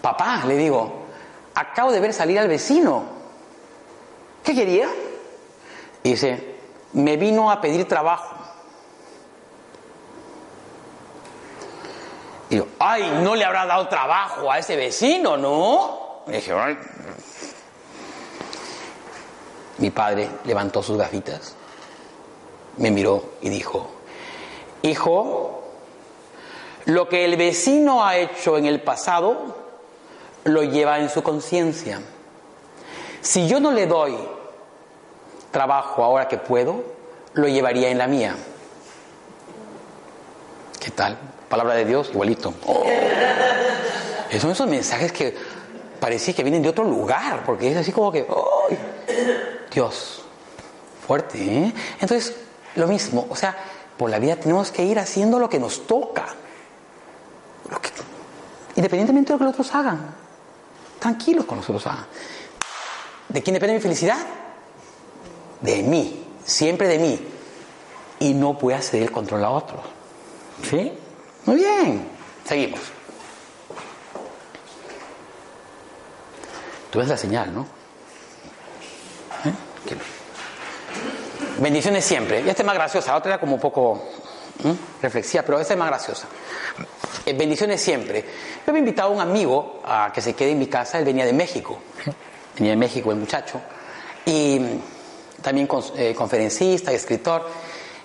papá, 0.00 0.44
le 0.46 0.56
digo, 0.56 1.06
acabo 1.54 1.92
de 1.92 2.00
ver 2.00 2.12
salir 2.12 2.38
al 2.38 2.48
vecino. 2.48 3.04
¿Qué 4.44 4.54
quería? 4.54 4.88
Dice, 6.04 6.56
me 6.92 7.16
vino 7.16 7.50
a 7.50 7.60
pedir 7.60 7.88
trabajo. 7.88 8.35
Y 12.50 12.56
yo, 12.56 12.66
ay, 12.78 13.20
no 13.22 13.34
le 13.34 13.44
habrá 13.44 13.66
dado 13.66 13.88
trabajo 13.88 14.50
a 14.50 14.58
ese 14.58 14.76
vecino, 14.76 15.36
¿no? 15.36 16.22
Y 16.28 16.32
dije, 16.32 16.52
ay. 16.52 16.78
Mi 19.78 19.90
padre 19.90 20.28
levantó 20.44 20.82
sus 20.82 20.96
gafitas 20.96 21.56
me 22.78 22.90
miró 22.90 23.22
y 23.40 23.48
dijo, 23.48 23.88
hijo, 24.82 25.62
lo 26.84 27.08
que 27.08 27.24
el 27.24 27.36
vecino 27.36 28.04
ha 28.04 28.16
hecho 28.16 28.58
en 28.58 28.66
el 28.66 28.80
pasado 28.80 29.56
lo 30.44 30.62
lleva 30.62 30.98
en 30.98 31.08
su 31.08 31.22
conciencia. 31.22 32.00
Si 33.20 33.48
yo 33.48 33.60
no 33.60 33.72
le 33.72 33.86
doy 33.86 34.16
trabajo 35.50 36.04
ahora 36.04 36.28
que 36.28 36.38
puedo, 36.38 36.84
lo 37.32 37.48
llevaría 37.48 37.88
en 37.88 37.98
la 37.98 38.06
mía. 38.06 38.36
¿Qué 40.78 40.90
tal? 40.90 41.18
Palabra 41.48 41.74
de 41.74 41.84
Dios, 41.84 42.10
igualito. 42.12 42.54
Oh. 42.66 42.84
Son 44.40 44.50
esos 44.50 44.68
mensajes 44.68 45.12
que 45.12 45.34
parecía 46.00 46.34
que 46.34 46.42
vienen 46.42 46.62
de 46.62 46.68
otro 46.68 46.84
lugar, 46.84 47.42
porque 47.44 47.70
es 47.70 47.76
así 47.76 47.92
como 47.92 48.12
que, 48.12 48.26
¡ay! 48.28 48.78
Dios, 49.72 50.22
fuerte, 51.06 51.38
¿eh? 51.38 51.74
Entonces, 52.00 52.36
lo 52.74 52.86
mismo, 52.86 53.26
o 53.30 53.36
sea, 53.36 53.56
por 53.96 54.10
la 54.10 54.18
vida 54.18 54.36
tenemos 54.36 54.70
que 54.70 54.84
ir 54.84 54.98
haciendo 54.98 55.38
lo 55.38 55.48
que 55.48 55.58
nos 55.58 55.86
toca, 55.86 56.26
independientemente 58.74 59.32
de 59.32 59.34
lo 59.34 59.38
que 59.38 59.44
los 59.44 59.52
otros 59.54 59.74
hagan, 59.74 60.14
tranquilos 60.98 61.44
con 61.46 61.58
los 61.58 61.68
otros 61.68 61.86
hagan. 61.86 62.06
¿De 63.28 63.42
quién 63.42 63.54
depende 63.54 63.74
mi 63.74 63.80
felicidad? 63.80 64.18
De 65.60 65.82
mí, 65.82 66.26
siempre 66.44 66.88
de 66.88 66.98
mí. 66.98 67.28
Y 68.18 68.34
no 68.34 68.54
voy 68.54 68.74
a 68.74 68.80
ceder 68.80 69.04
el 69.04 69.12
control 69.12 69.44
a 69.44 69.50
otros. 69.50 69.80
¿Sí? 70.62 70.92
Muy 71.46 71.56
bien, 71.56 72.08
seguimos. 72.44 72.80
Tú 76.90 76.98
ves 76.98 77.08
la 77.08 77.16
señal, 77.16 77.54
¿no? 77.54 77.62
¿Eh? 79.44 79.52
Bendiciones 81.58 82.04
siempre. 82.04 82.42
Y 82.42 82.48
esta 82.48 82.62
es 82.62 82.66
más 82.66 82.74
graciosa, 82.74 83.12
la 83.12 83.18
otra 83.18 83.32
era 83.32 83.40
como 83.40 83.54
un 83.54 83.60
poco 83.60 84.02
reflexiva, 85.00 85.44
pero 85.44 85.60
esta 85.60 85.74
es 85.74 85.78
más 85.78 85.88
graciosa. 85.88 86.26
Eh, 87.24 87.32
bendiciones 87.32 87.80
siempre. 87.80 88.22
Yo 88.22 88.70
había 88.70 88.80
invitado 88.80 89.10
a 89.10 89.12
un 89.12 89.20
amigo 89.20 89.82
a 89.84 90.10
que 90.12 90.20
se 90.20 90.34
quede 90.34 90.52
en 90.52 90.58
mi 90.58 90.66
casa, 90.66 90.98
él 90.98 91.04
venía 91.04 91.24
de 91.24 91.32
México. 91.32 91.78
Venía 92.56 92.72
de 92.72 92.76
México 92.76 93.12
el 93.12 93.18
muchacho. 93.18 93.60
Y 94.24 94.60
también 95.42 95.68
eh, 95.96 96.14
conferencista 96.16 96.90
escritor. 96.92 97.46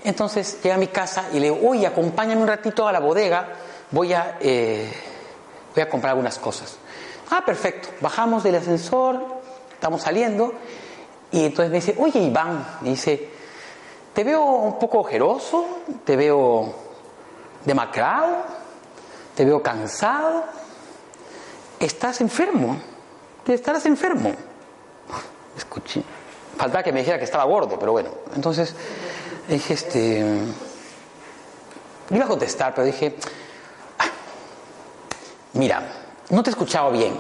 Entonces 0.04 0.60
llega 0.64 0.76
a 0.76 0.78
mi 0.80 0.88
casa 0.88 1.30
y 1.32 1.40
le 1.40 1.52
digo, 1.52 1.60
oye, 1.68 1.86
acompáñame 1.86 2.42
un 2.42 2.48
ratito 2.48 2.88
a 2.88 2.92
la 2.92 3.00
bodega, 3.00 3.50
voy 3.92 4.14
a, 4.14 4.38
voy 4.42 5.84
a 5.84 5.90
comprar 5.90 6.12
algunas 6.12 6.40
cosas. 6.40 6.78
Ah, 7.30 7.44
perfecto. 7.46 7.90
Bajamos 8.02 8.44
del 8.44 8.56
ascensor, 8.56 9.24
estamos 9.74 10.02
saliendo, 10.02 10.54
y 11.32 11.46
entonces 11.46 11.72
me 11.72 11.78
dice, 11.78 11.96
oye 11.98 12.20
Iván, 12.20 12.66
me 12.82 12.90
dice, 12.90 13.30
te 14.14 14.24
veo 14.24 14.44
un 14.44 14.78
poco 14.78 15.00
ojeroso, 15.00 15.66
te 16.04 16.18
veo 16.18 16.74
demacrado, 17.64 18.44
te 19.34 19.46
veo 19.46 19.64
cansado, 19.64 20.44
estás 21.80 22.20
enfermo, 22.20 22.78
te 23.46 23.54
estarás 23.54 23.86
enfermo. 23.86 24.34
Escuché, 25.58 26.04
faltaba 26.58 26.84
que 26.84 26.92
me 26.92 27.00
dijera 27.00 27.18
que 27.18 27.24
estaba 27.24 27.46
gordo, 27.46 27.80
pero 27.80 27.94
bueno, 27.94 28.10
entonces 28.36 28.76
dije, 29.48 29.74
este, 29.74 30.26
iba 32.10 32.26
a 32.26 32.28
contestar, 32.28 32.74
pero 32.74 32.86
dije, 32.86 33.16
ah, 34.00 34.10
mira, 35.54 35.84
no 36.30 36.44
te 36.44 36.50
he 36.50 36.52
escuchado 36.52 36.92
bien, 36.92 37.18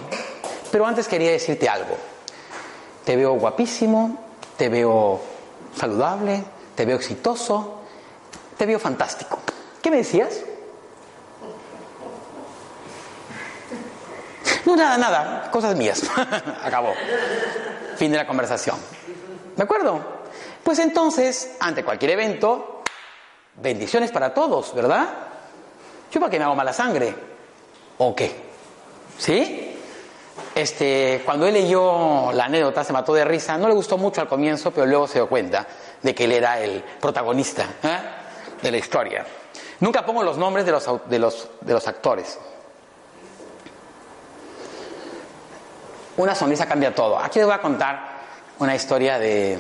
pero 0.71 0.85
antes 0.85 1.07
quería 1.07 1.31
decirte 1.31 1.67
algo. 1.67 1.97
Te 3.05 3.15
veo 3.15 3.33
guapísimo, 3.33 4.17
te 4.57 4.69
veo 4.69 5.21
saludable, 5.75 6.43
te 6.75 6.85
veo 6.85 6.97
exitoso, 6.97 7.81
te 8.57 8.65
veo 8.65 8.79
fantástico. 8.79 9.39
¿Qué 9.81 9.89
me 9.89 9.97
decías? 9.97 10.41
No, 14.65 14.75
nada, 14.75 14.97
nada, 14.97 15.49
cosas 15.51 15.75
mías. 15.75 16.03
Acabó. 16.63 16.93
Fin 17.97 18.11
de 18.11 18.17
la 18.17 18.27
conversación. 18.27 18.77
¿De 19.55 19.63
acuerdo? 19.63 20.20
Pues 20.63 20.79
entonces, 20.79 21.55
ante 21.59 21.83
cualquier 21.83 22.11
evento, 22.11 22.83
bendiciones 23.55 24.11
para 24.11 24.33
todos, 24.33 24.73
¿verdad? 24.73 25.07
¿Yo 26.11 26.19
para 26.19 26.29
qué 26.29 26.37
me 26.37 26.45
hago 26.45 26.55
mala 26.55 26.73
sangre? 26.73 27.13
¿O 27.97 28.15
qué? 28.15 28.31
¿Sí? 29.17 29.77
Este, 30.53 31.21
cuando 31.25 31.47
él 31.47 31.53
leyó 31.53 32.31
la 32.33 32.45
anécdota 32.45 32.83
se 32.83 32.93
mató 32.93 33.13
de 33.13 33.23
risa, 33.23 33.57
no 33.57 33.67
le 33.67 33.73
gustó 33.73 33.97
mucho 33.97 34.21
al 34.21 34.27
comienzo, 34.27 34.71
pero 34.71 34.85
luego 34.85 35.07
se 35.07 35.15
dio 35.15 35.29
cuenta 35.29 35.65
de 36.01 36.13
que 36.13 36.25
él 36.25 36.33
era 36.33 36.59
el 36.59 36.83
protagonista 36.99 37.65
¿eh? 37.83 37.99
de 38.61 38.71
la 38.71 38.77
historia. 38.77 39.25
Nunca 39.79 40.05
pongo 40.05 40.23
los 40.23 40.37
nombres 40.37 40.65
de 40.65 40.71
los, 40.71 40.89
de 41.09 41.19
los, 41.19 41.49
de 41.61 41.73
los 41.73 41.87
actores. 41.87 42.37
Una 46.17 46.35
sonrisa 46.35 46.67
cambia 46.67 46.93
todo. 46.93 47.17
Aquí 47.17 47.39
les 47.39 47.45
voy 47.45 47.55
a 47.55 47.61
contar 47.61 48.11
una 48.59 48.75
historia 48.75 49.17
de, 49.17 49.57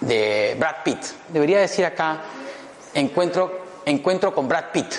de 0.00 0.56
Brad 0.58 0.76
Pitt. 0.84 1.02
Debería 1.28 1.60
decir 1.60 1.84
acá, 1.84 2.22
encuentro, 2.94 3.64
encuentro 3.84 4.34
con 4.34 4.48
Brad 4.48 4.66
Pitt. 4.72 4.94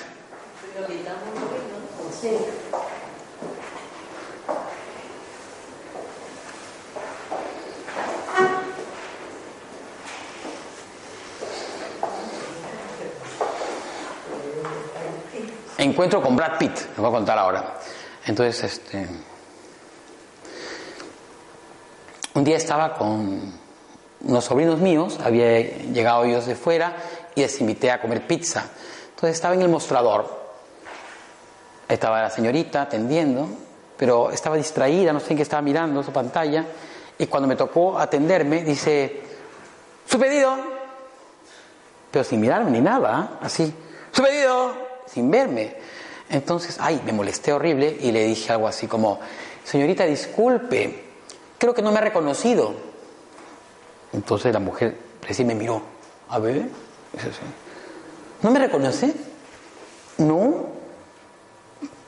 encuentro 15.77 16.21
con 16.21 16.35
Brad 16.35 16.57
Pitt, 16.57 16.75
les 16.75 16.97
voy 16.97 17.07
a 17.07 17.11
contar 17.11 17.37
ahora. 17.37 17.79
Entonces, 18.25 18.63
este, 18.63 19.07
un 22.33 22.43
día 22.43 22.57
estaba 22.57 22.93
con 22.93 23.60
unos 24.23 24.45
sobrinos 24.45 24.79
míos, 24.79 25.19
había 25.23 25.59
llegado 25.59 26.23
ellos 26.23 26.45
de 26.45 26.55
fuera 26.55 26.95
y 27.35 27.41
les 27.41 27.59
invité 27.61 27.91
a 27.91 28.01
comer 28.01 28.25
pizza. 28.27 28.69
Entonces 29.09 29.35
estaba 29.35 29.53
en 29.53 29.61
el 29.61 29.69
mostrador, 29.69 30.41
estaba 31.87 32.21
la 32.21 32.29
señorita 32.29 32.83
atendiendo, 32.83 33.47
pero 33.97 34.31
estaba 34.31 34.55
distraída, 34.55 35.13
no 35.13 35.19
sé 35.19 35.31
en 35.31 35.37
qué 35.37 35.43
estaba 35.43 35.61
mirando 35.61 36.03
su 36.03 36.11
pantalla, 36.11 36.65
y 37.17 37.27
cuando 37.27 37.47
me 37.47 37.55
tocó 37.55 37.99
atenderme, 37.99 38.63
dice, 38.63 39.21
su 40.07 40.17
pedido, 40.19 40.55
pero 42.09 42.23
sin 42.23 42.41
mirarme 42.41 42.71
ni 42.71 42.81
nada, 42.81 43.37
así, 43.41 43.73
su 44.11 44.23
pedido, 44.23 44.73
sin 45.05 45.29
verme. 45.29 45.75
Entonces, 46.29 46.77
ay, 46.79 47.01
me 47.05 47.11
molesté 47.11 47.53
horrible 47.53 47.97
y 47.99 48.11
le 48.11 48.23
dije 48.25 48.51
algo 48.53 48.67
así 48.67 48.87
como, 48.87 49.19
señorita, 49.63 50.05
disculpe, 50.05 51.03
creo 51.57 51.73
que 51.73 51.81
no 51.81 51.91
me 51.91 51.99
ha 51.99 52.01
reconocido. 52.01 52.90
Entonces 54.13 54.53
la 54.53 54.59
mujer 54.59 54.97
recién 55.21 55.47
me 55.47 55.55
miró, 55.55 55.81
a 56.29 56.39
ver, 56.39 56.67
¿no 58.41 58.51
me 58.51 58.59
reconoce? 58.59 59.13
No. 60.17 60.65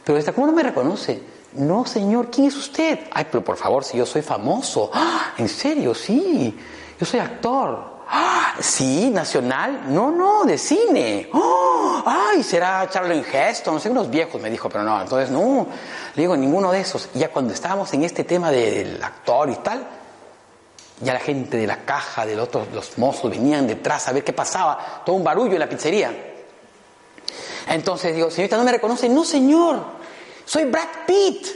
Pero 0.03 0.17
esta, 0.17 0.33
¿cómo 0.33 0.47
no 0.47 0.53
me 0.53 0.63
reconoce? 0.63 1.21
No, 1.53 1.85
señor, 1.85 2.29
¿quién 2.31 2.47
es 2.47 2.55
usted? 2.55 2.99
Ay, 3.11 3.27
pero 3.31 3.43
por 3.43 3.57
favor, 3.57 3.83
si 3.83 3.97
yo 3.97 4.05
soy 4.05 4.21
famoso. 4.21 4.89
¡Ah! 4.93 5.33
¿En 5.37 5.47
serio? 5.47 5.93
Sí, 5.93 6.57
yo 6.99 7.05
soy 7.05 7.19
actor. 7.19 7.93
¡Ah! 8.09 8.55
Sí, 8.59 9.09
nacional. 9.11 9.83
No, 9.87 10.11
no, 10.11 10.43
de 10.45 10.57
cine. 10.57 11.29
¡Oh! 11.33 12.01
Ay, 12.05 12.43
será 12.43 12.89
Charlie 12.89 13.23
Heston, 13.31 13.75
no 13.75 13.79
sé, 13.79 13.89
unos 13.89 14.09
viejos, 14.09 14.41
me 14.41 14.49
dijo, 14.49 14.67
pero 14.67 14.83
no, 14.83 14.99
entonces 14.99 15.29
no. 15.29 15.67
Le 16.15 16.23
digo, 16.23 16.35
ninguno 16.35 16.71
de 16.71 16.81
esos. 16.81 17.09
Ya 17.13 17.29
cuando 17.29 17.53
estábamos 17.53 17.93
en 17.93 18.03
este 18.03 18.23
tema 18.23 18.51
del 18.51 19.01
actor 19.01 19.49
y 19.49 19.55
tal, 19.57 19.87
ya 21.03 21.13
la 21.13 21.19
gente 21.19 21.57
de 21.57 21.67
la 21.67 21.77
caja, 21.85 22.25
de 22.25 22.35
los, 22.35 22.47
otros, 22.47 22.67
los 22.73 22.97
mozos 22.97 23.29
venían 23.29 23.67
detrás 23.67 24.07
a 24.07 24.11
ver 24.11 24.23
qué 24.23 24.33
pasaba. 24.33 25.03
Todo 25.05 25.15
un 25.15 25.23
barullo 25.23 25.53
en 25.53 25.59
la 25.59 25.69
pizzería. 25.69 26.11
Entonces 27.67 28.15
digo, 28.15 28.29
señorita, 28.29 28.57
¿no 28.57 28.63
me 28.63 28.71
reconoce? 28.71 29.09
No, 29.09 29.23
señor, 29.23 29.83
soy 30.45 30.65
Brad 30.65 30.87
Pitt. 31.07 31.47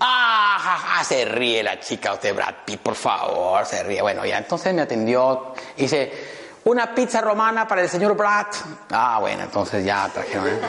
Ah, 0.00 1.02
se 1.06 1.24
ríe 1.24 1.62
la 1.62 1.78
chica 1.80 2.12
usted, 2.12 2.34
Brad 2.34 2.54
Pitt, 2.64 2.80
por 2.80 2.94
favor, 2.94 3.64
se 3.64 3.82
ríe. 3.82 4.02
Bueno, 4.02 4.24
ya 4.24 4.38
entonces 4.38 4.74
me 4.74 4.82
atendió 4.82 5.54
dice, 5.76 6.12
una 6.64 6.94
pizza 6.94 7.20
romana 7.20 7.66
para 7.66 7.82
el 7.82 7.88
señor 7.88 8.16
Brad. 8.16 8.46
Ah, 8.90 9.18
bueno, 9.20 9.44
entonces 9.44 9.84
ya 9.84 10.08
trajeron. 10.12 10.48
¿eh? 10.48 10.60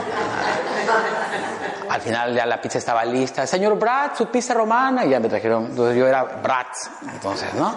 Al 1.96 2.02
final 2.02 2.36
ya 2.36 2.46
la 2.46 2.62
pizza 2.62 2.78
estaba 2.78 3.06
lista. 3.06 3.48
Señor 3.48 3.80
Brad, 3.80 4.12
su 4.18 4.28
pizza 4.28 4.54
romana. 4.54 5.06
Y 5.06 5.12
ya 5.12 5.20
me 5.22 5.30
trajeron. 5.30 5.68
Entonces 5.68 5.98
yo 5.98 6.06
era 6.06 6.24
Brad. 6.24 6.66
Entonces, 7.10 7.54
¿no? 7.54 7.74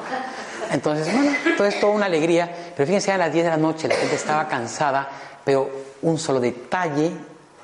Entonces, 0.73 1.12
bueno, 1.12 1.36
entonces 1.47 1.81
toda 1.81 1.93
una 1.93 2.07
alegría. 2.07 2.73
Pero 2.77 2.85
fíjense, 2.85 3.12
a 3.12 3.19
las 3.19 3.32
10 3.32 3.45
de 3.45 3.51
la 3.51 3.57
noche 3.57 3.86
la 3.86 3.95
gente 3.95 4.16
estaba 4.16 4.49
cansada, 4.49 5.09
pero 5.45 5.70
un 6.03 6.19
solo 6.19 6.40
detalle 6.40 7.12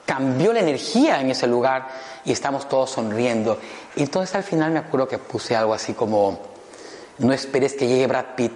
cambió 0.07 0.53
la 0.53 0.61
energía 0.61 1.21
en 1.21 1.31
ese 1.31 1.49
lugar 1.49 1.89
y 2.25 2.31
estamos 2.31 2.69
todos 2.69 2.91
sonriendo. 2.91 3.59
Y 3.97 4.03
entonces 4.03 4.35
al 4.37 4.45
final 4.45 4.71
me 4.71 4.79
acuerdo 4.79 5.09
que 5.09 5.19
puse 5.19 5.57
algo 5.57 5.75
así 5.75 5.93
como, 5.93 6.39
no 7.19 7.33
esperes 7.33 7.73
que 7.75 7.89
llegue 7.89 8.07
Brad 8.07 8.37
Pitt 8.37 8.53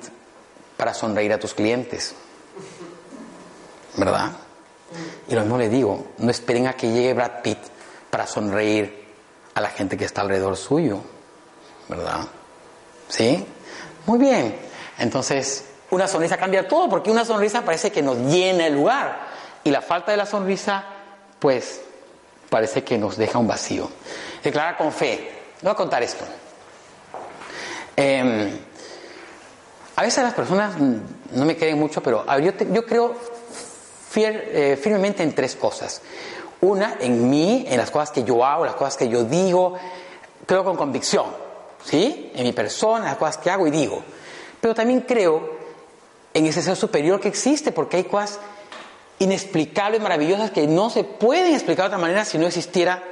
para 0.76 0.94
sonreír 0.94 1.32
a 1.32 1.38
tus 1.40 1.52
clientes. 1.52 2.14
¿verdad? 3.96 4.30
Y 5.28 5.34
lo 5.34 5.42
mismo 5.42 5.58
le 5.58 5.68
digo, 5.68 6.06
no 6.18 6.30
esperen 6.30 6.66
a 6.66 6.74
que 6.74 6.90
llegue 6.90 7.12
Brad 7.12 7.42
Pitt 7.42 7.58
para 8.10 8.26
sonreír 8.26 9.06
a 9.54 9.60
la 9.60 9.70
gente 9.70 9.96
que 9.96 10.04
está 10.04 10.22
alrededor 10.22 10.56
suyo, 10.56 11.00
¿verdad? 11.88 12.26
¿Sí? 13.08 13.46
Muy 14.06 14.18
bien. 14.18 14.56
Entonces, 14.98 15.64
una 15.90 16.06
sonrisa 16.08 16.36
cambia 16.36 16.68
todo 16.68 16.88
porque 16.88 17.10
una 17.10 17.24
sonrisa 17.24 17.62
parece 17.62 17.90
que 17.90 18.02
nos 18.02 18.18
llena 18.18 18.66
el 18.66 18.74
lugar 18.74 19.28
y 19.64 19.70
la 19.70 19.82
falta 19.82 20.12
de 20.12 20.16
la 20.16 20.26
sonrisa, 20.26 20.84
pues, 21.38 21.80
parece 22.50 22.84
que 22.84 22.98
nos 22.98 23.16
deja 23.16 23.38
un 23.38 23.46
vacío. 23.46 23.90
Declarar 24.42 24.76
con 24.76 24.92
fe. 24.92 25.30
voy 25.62 25.72
a 25.72 25.74
contar 25.74 26.02
esto. 26.02 26.24
Em, 27.96 28.50
a 29.96 30.02
veces 30.02 30.22
las 30.22 30.34
personas 30.34 30.74
no 30.78 31.44
me 31.44 31.56
creen 31.56 31.78
mucho, 31.78 32.02
pero 32.02 32.24
yo, 32.38 32.52
yo 32.70 32.86
creo 32.86 33.16
eh, 34.14 34.78
firmemente 34.80 35.22
en 35.22 35.34
tres 35.34 35.54
cosas. 35.54 36.00
Una, 36.60 36.96
en 37.00 37.30
mí, 37.30 37.64
en 37.68 37.76
las 37.76 37.90
cosas 37.90 38.10
que 38.10 38.24
yo 38.24 38.44
hago, 38.44 38.64
las 38.64 38.74
cosas 38.74 38.96
que 38.96 39.08
yo 39.08 39.24
digo, 39.24 39.74
creo 40.44 40.64
con 40.64 40.76
convicción, 40.76 41.26
¿sí? 41.84 42.32
En 42.34 42.44
mi 42.44 42.52
persona, 42.52 43.04
las 43.04 43.16
cosas 43.16 43.38
que 43.38 43.50
hago 43.50 43.66
y 43.66 43.70
digo. 43.70 44.02
Pero 44.60 44.74
también 44.74 45.02
creo 45.02 45.56
en 46.34 46.46
ese 46.46 46.62
ser 46.62 46.76
superior 46.76 47.20
que 47.20 47.28
existe, 47.28 47.70
porque 47.70 47.98
hay 47.98 48.04
cosas 48.04 48.40
inexplicables, 49.20 50.00
maravillosas, 50.00 50.50
que 50.50 50.66
no 50.66 50.90
se 50.90 51.04
pueden 51.04 51.54
explicar 51.54 51.84
de 51.84 51.88
otra 51.88 51.98
manera 51.98 52.24
si 52.24 52.38
no 52.38 52.46
existiera. 52.46 53.02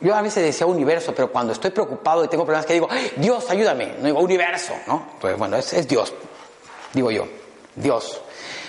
Yo 0.00 0.14
a 0.14 0.22
veces 0.22 0.42
decía 0.42 0.66
universo, 0.66 1.12
pero 1.14 1.30
cuando 1.30 1.52
estoy 1.52 1.70
preocupado 1.70 2.24
y 2.24 2.28
tengo 2.28 2.44
problemas 2.44 2.66
que 2.66 2.72
digo, 2.72 2.88
Dios, 3.16 3.50
ayúdame, 3.50 3.94
no 3.98 4.06
digo 4.06 4.20
universo, 4.20 4.72
¿no? 4.86 5.10
Pues 5.20 5.36
bueno, 5.36 5.56
es 5.58 5.86
Dios, 5.86 6.12
digo 6.92 7.10
yo, 7.10 7.26
Dios. 7.76 8.20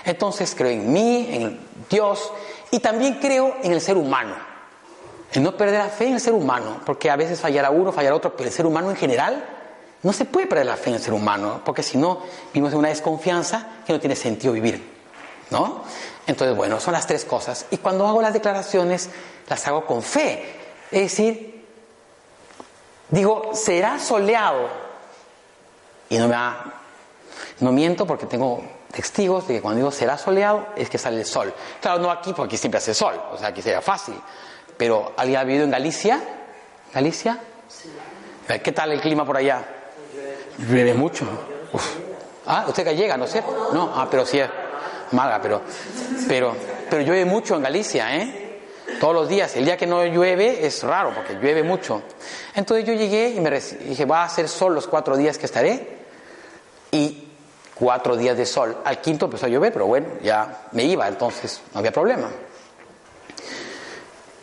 Entonces 0.03 0.53
creo 0.55 0.71
en 0.71 0.91
mí, 0.91 1.29
en 1.31 1.59
Dios, 1.89 2.31
y 2.71 2.79
también 2.79 3.15
creo 3.15 3.57
en 3.61 3.73
el 3.73 3.81
ser 3.81 3.97
humano. 3.97 4.35
En 5.33 5.43
no 5.43 5.55
perder 5.55 5.79
la 5.79 5.89
fe 5.89 6.07
en 6.07 6.15
el 6.15 6.19
ser 6.19 6.33
humano, 6.33 6.81
porque 6.85 7.09
a 7.09 7.15
veces 7.15 7.39
fallará 7.39 7.69
uno, 7.69 7.91
fallará 7.91 8.15
otro, 8.15 8.35
pero 8.35 8.47
el 8.47 8.53
ser 8.53 8.65
humano 8.65 8.89
en 8.89 8.97
general 8.97 9.45
no 10.03 10.13
se 10.13 10.25
puede 10.25 10.47
perder 10.47 10.65
la 10.65 10.75
fe 10.75 10.89
en 10.89 10.95
el 10.95 11.01
ser 11.01 11.13
humano, 11.13 11.61
porque 11.63 11.83
si 11.83 11.97
no, 11.97 12.21
vivimos 12.53 12.73
en 12.73 12.79
una 12.79 12.89
desconfianza 12.89 13.67
que 13.85 13.93
no 13.93 13.99
tiene 13.99 14.15
sentido 14.15 14.53
vivir. 14.53 14.99
¿No? 15.51 15.83
Entonces, 16.27 16.55
bueno, 16.55 16.79
son 16.79 16.93
las 16.93 17.05
tres 17.05 17.25
cosas. 17.25 17.65
Y 17.71 17.77
cuando 17.77 18.07
hago 18.07 18.21
las 18.21 18.33
declaraciones, 18.33 19.09
las 19.49 19.67
hago 19.67 19.85
con 19.85 20.01
fe. 20.01 20.43
Es 20.89 21.01
decir, 21.01 21.65
digo, 23.09 23.51
será 23.53 23.99
soleado. 23.99 24.69
Y 26.09 26.17
no 26.17 26.27
me 26.29 26.35
no 27.59 27.71
miento 27.71 28.07
porque 28.07 28.25
tengo 28.25 28.63
testigos 28.91 29.47
de 29.47 29.55
que 29.55 29.61
cuando 29.61 29.77
digo 29.77 29.91
será 29.91 30.17
soleado 30.17 30.67
es 30.75 30.89
que 30.89 30.97
sale 30.97 31.19
el 31.19 31.25
sol. 31.25 31.53
Claro, 31.81 31.99
no 31.99 32.11
aquí 32.11 32.33
porque 32.33 32.55
aquí 32.55 32.57
siempre 32.57 32.77
hace 32.77 32.93
sol, 32.93 33.19
o 33.31 33.37
sea, 33.37 33.49
aquí 33.49 33.61
sería 33.61 33.81
fácil. 33.81 34.15
Pero 34.77 35.13
¿alguien 35.17 35.39
ha 35.39 35.43
vivido 35.43 35.65
en 35.65 35.71
Galicia? 35.71 36.19
¿Galicia? 36.93 37.39
¿Qué 38.63 38.71
tal 38.71 38.91
el 38.91 39.01
clima 39.01 39.25
por 39.25 39.37
allá? 39.37 39.63
Llueve 40.57 40.93
mucho. 40.93 41.25
Ah, 42.45 42.65
usted 42.67 42.85
gallega, 42.85 43.17
¿no 43.17 43.25
es 43.25 43.31
cierto? 43.31 43.69
No, 43.73 43.93
ah, 43.95 44.07
pero 44.09 44.25
sí 44.25 44.39
es 44.39 44.49
maga, 45.11 45.39
pero, 45.41 45.61
pero, 46.27 46.55
pero 46.89 47.01
llueve 47.03 47.25
mucho 47.25 47.55
en 47.55 47.63
Galicia, 47.63 48.15
¿eh? 48.17 48.59
Todos 48.99 49.13
los 49.13 49.29
días. 49.29 49.55
El 49.55 49.65
día 49.65 49.77
que 49.77 49.87
no 49.87 50.05
llueve 50.05 50.65
es 50.65 50.83
raro 50.83 51.13
porque 51.15 51.33
llueve 51.35 51.63
mucho. 51.63 52.01
Entonces 52.53 52.85
yo 52.85 52.93
llegué 52.93 53.29
y 53.29 53.39
me 53.39 53.49
dije, 53.49 54.05
va 54.05 54.23
a 54.23 54.29
ser 54.29 54.49
sol 54.49 54.75
los 54.75 54.87
cuatro 54.87 55.15
días 55.15 55.37
que 55.37 55.45
estaré. 55.45 55.99
Y 56.91 57.30
cuatro 57.81 58.15
días 58.15 58.37
de 58.37 58.45
sol. 58.45 58.77
Al 58.85 59.01
quinto 59.01 59.25
empezó 59.25 59.47
a 59.47 59.49
llover, 59.49 59.73
pero 59.73 59.87
bueno, 59.87 60.07
ya 60.21 60.67
me 60.73 60.83
iba, 60.83 61.07
entonces 61.07 61.61
no 61.73 61.79
había 61.79 61.91
problema. 61.91 62.29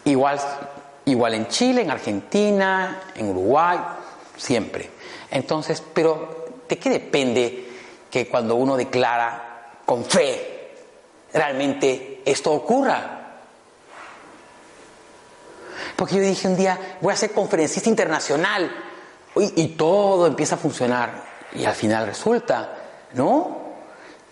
Igual, 0.05 0.41
igual 1.05 1.35
en 1.35 1.47
Chile, 1.47 1.83
en 1.83 1.91
Argentina, 1.93 3.01
en 3.15 3.31
Uruguay, 3.31 3.79
siempre. 4.37 4.91
Entonces, 5.31 5.81
pero 5.95 6.47
¿de 6.69 6.79
qué 6.79 6.91
depende 6.91 7.71
que 8.11 8.27
cuando 8.27 8.57
uno 8.57 8.77
declara 8.77 9.71
con 9.87 10.05
fe, 10.05 10.75
realmente 11.33 12.23
esto 12.25 12.51
ocurra? 12.53 13.37
Porque 15.95 16.17
yo 16.17 16.23
dije 16.23 16.49
un 16.49 16.57
día, 16.57 16.97
voy 17.01 17.13
a 17.13 17.17
ser 17.17 17.31
conferencista 17.31 17.89
internacional, 17.89 18.85
y 19.37 19.69
todo 19.69 20.27
empieza 20.27 20.57
a 20.57 20.59
funcionar, 20.59 21.23
y 21.53 21.65
al 21.65 21.75
final 21.77 22.07
resulta 22.07 22.78
¿no? 23.15 23.69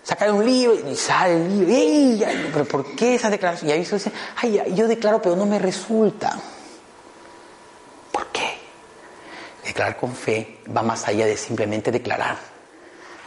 Sacar 0.03 0.31
un 0.31 0.45
libro 0.45 0.89
y 0.89 0.95
sale 0.95 1.35
el 1.35 1.67
libro, 1.67 2.29
pero 2.53 2.65
¿por 2.65 2.95
qué 2.95 3.17
esa 3.17 3.29
declaración? 3.29 3.71
Y 3.71 3.73
ahí 3.73 3.85
se 3.85 3.97
dice, 3.97 4.13
ay, 4.37 4.63
yo 4.75 4.87
declaro, 4.87 5.21
pero 5.21 5.35
no 5.35 5.47
me 5.47 5.59
resulta. 5.59 6.39
¿Por 8.13 8.27
qué? 8.29 8.59
Declarar 9.65 9.97
con 9.97 10.15
fe 10.15 10.61
va 10.75 10.83
más 10.83 11.09
allá 11.09 11.27
de 11.27 11.37
simplemente 11.37 11.91
declarar. 11.91 12.39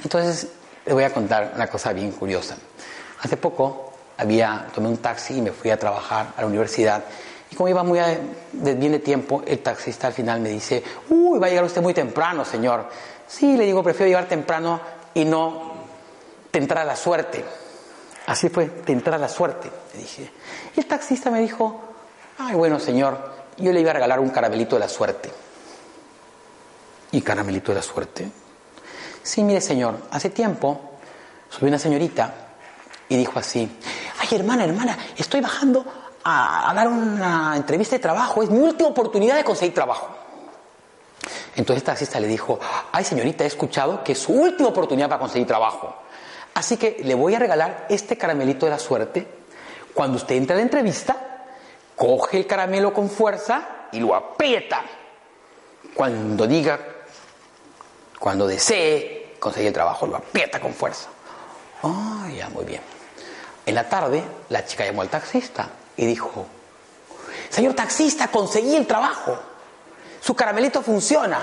Entonces, 0.04 0.48
le 0.86 0.94
voy 0.94 1.04
a 1.04 1.14
contar 1.14 1.52
una 1.54 1.68
cosa 1.68 1.92
bien 1.92 2.12
curiosa. 2.12 2.56
Hace 3.22 3.36
poco 3.36 3.92
había, 4.18 4.68
tomé 4.74 4.88
un 4.88 4.98
taxi 4.98 5.38
y 5.38 5.42
me 5.42 5.52
fui 5.52 5.70
a 5.72 5.78
trabajar 5.78 6.34
a 6.38 6.42
la 6.42 6.48
universidad. 6.48 7.04
Y 7.52 7.56
como 7.56 7.68
iba 7.68 7.84
muy 7.84 8.00
bien 8.00 8.90
de 8.90 9.00
tiempo, 9.00 9.44
el 9.46 9.60
taxista 9.60 10.08
al 10.08 10.14
final 10.14 10.40
me 10.40 10.50
dice, 10.50 10.82
uy, 11.10 11.40
va 11.40 11.48
a 11.48 11.50
llegar 11.50 11.66
usted 11.66 11.82
muy 11.82 11.94
temprano, 11.94 12.46
señor. 12.46 12.88
Sí, 13.28 13.58
le 13.58 13.66
digo, 13.66 13.84
prefiero 13.84 14.08
llegar 14.08 14.28
temprano 14.28 14.80
y 15.14 15.26
no 15.26 15.74
te 16.52 16.60
entra 16.60 16.84
la 16.84 16.96
suerte. 16.96 17.44
Así 18.28 18.50
fue, 18.50 18.66
te 18.68 18.92
entra 18.92 19.18
la 19.18 19.30
suerte, 19.30 19.72
le 19.94 20.00
dije. 20.00 20.32
Y 20.76 20.80
el 20.80 20.86
taxista 20.86 21.32
me 21.32 21.40
dijo, 21.40 21.82
ay, 22.38 22.56
bueno, 22.56 22.80
señor, 22.80 23.40
yo 23.58 23.72
le 23.72 23.82
iba 23.82 23.92
a 23.92 23.94
regalar 23.94 24.20
un 24.20 24.30
caramelito 24.30 24.76
de 24.76 24.80
la 24.82 24.90
suerte. 24.90 25.32
¿Y 27.12 27.22
caramelito 27.22 27.72
de 27.72 27.78
la 27.78 27.82
suerte? 27.82 28.32
Sí, 29.24 29.44
mire, 29.44 29.62
señor, 29.62 29.98
hace 30.12 30.30
tiempo 30.30 30.80
subió 31.50 31.70
una 31.70 31.80
señorita 31.80 32.34
y 33.10 33.18
dijo 33.18 33.40
así, 33.40 33.70
ay, 34.20 34.38
hermana, 34.38 34.64
hermana, 34.64 34.98
estoy 35.18 35.42
bajando 35.42 35.84
a, 36.24 36.70
a 36.70 36.74
dar 36.74 36.88
una 36.88 37.56
entrevista 37.56 37.96
de 37.96 38.00
trabajo, 38.02 38.44
es 38.44 38.50
mi 38.50 38.60
última 38.60 38.90
oportunidad 38.90 39.36
de 39.38 39.44
conseguir 39.44 39.74
trabajo. 39.74 40.08
Entonces 41.56 41.82
el 41.82 41.86
taxista 41.86 42.20
le 42.20 42.28
dijo, 42.28 42.60
ay 42.92 43.04
señorita, 43.04 43.44
he 43.44 43.48
escuchado 43.48 44.04
que 44.04 44.14
es 44.14 44.20
su 44.20 44.34
última 44.34 44.70
oportunidad 44.70 45.10
para 45.10 45.20
conseguir 45.20 45.48
trabajo. 45.48 45.96
Así 46.54 46.78
que 46.78 47.02
le 47.04 47.14
voy 47.16 47.36
a 47.36 47.40
regalar 47.40 47.88
este 47.90 48.18
caramelito 48.18 48.66
de 48.66 48.72
la 48.72 48.80
suerte. 48.80 49.28
Cuando 49.94 50.18
usted 50.18 50.36
entre 50.36 50.54
a 50.54 50.58
la 50.58 50.64
entrevista, 50.64 51.46
coge 51.96 52.38
el 52.38 52.48
caramelo 52.48 52.94
con 52.94 53.10
fuerza 53.10 53.88
y 53.92 54.00
lo 54.00 54.16
aprieta. 54.16 54.84
Cuando 55.94 56.48
diga, 56.48 56.80
cuando 58.20 58.48
desee 58.48 59.36
conseguir 59.40 59.70
el 59.70 59.74
trabajo, 59.74 60.06
lo 60.06 60.18
aprieta 60.18 60.60
con 60.60 60.74
fuerza. 60.74 61.10
Ah, 61.84 62.28
ya, 62.36 62.50
muy 62.50 62.66
bien. 62.66 62.82
En 63.66 63.76
la 63.76 63.88
tarde, 63.88 64.24
la 64.50 64.66
chica 64.66 64.86
llamó 64.86 65.02
al 65.02 65.10
taxista 65.10 65.70
y 65.98 66.06
dijo, 66.06 66.46
señor 67.50 67.74
taxista, 67.74 68.28
conseguí 68.30 68.76
el 68.76 68.88
trabajo 68.88 69.38
su 70.22 70.36
caramelito 70.36 70.82
funciona. 70.82 71.40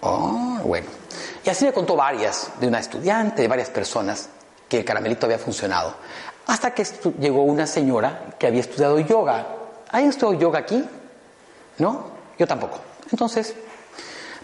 Oh, 0.00 0.58
bueno. 0.64 0.88
Y 1.44 1.50
así 1.50 1.64
me 1.64 1.72
contó 1.72 1.96
varias, 1.96 2.50
de 2.60 2.66
una 2.66 2.80
estudiante, 2.80 3.42
de 3.42 3.48
varias 3.48 3.70
personas, 3.70 4.28
que 4.68 4.78
el 4.78 4.84
caramelito 4.84 5.26
había 5.26 5.38
funcionado. 5.38 5.94
Hasta 6.46 6.72
que 6.72 6.84
llegó 7.18 7.42
una 7.42 7.66
señora 7.66 8.34
que 8.38 8.46
había 8.46 8.60
estudiado 8.60 8.98
yoga. 9.00 9.46
¿Hay 9.90 10.04
estudiado 10.04 10.38
yoga 10.38 10.60
aquí? 10.60 10.84
¿No? 11.78 12.10
Yo 12.38 12.46
tampoco. 12.46 12.78
Entonces, 13.10 13.54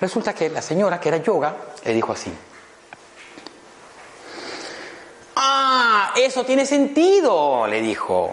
resulta 0.01 0.33
que 0.35 0.51
la 0.51 0.63
señora 0.63 1.01
que 1.01 1.09
era 1.09 1.19
yoga 1.19 1.55
le 1.85 1.93
dijo 1.93 2.13
así. 2.13 2.33
Ah, 5.37 6.13
eso 6.17 6.45
tiene 6.45 6.67
sentido, 6.67 7.67
le 7.67 7.81
dijo. 7.81 8.33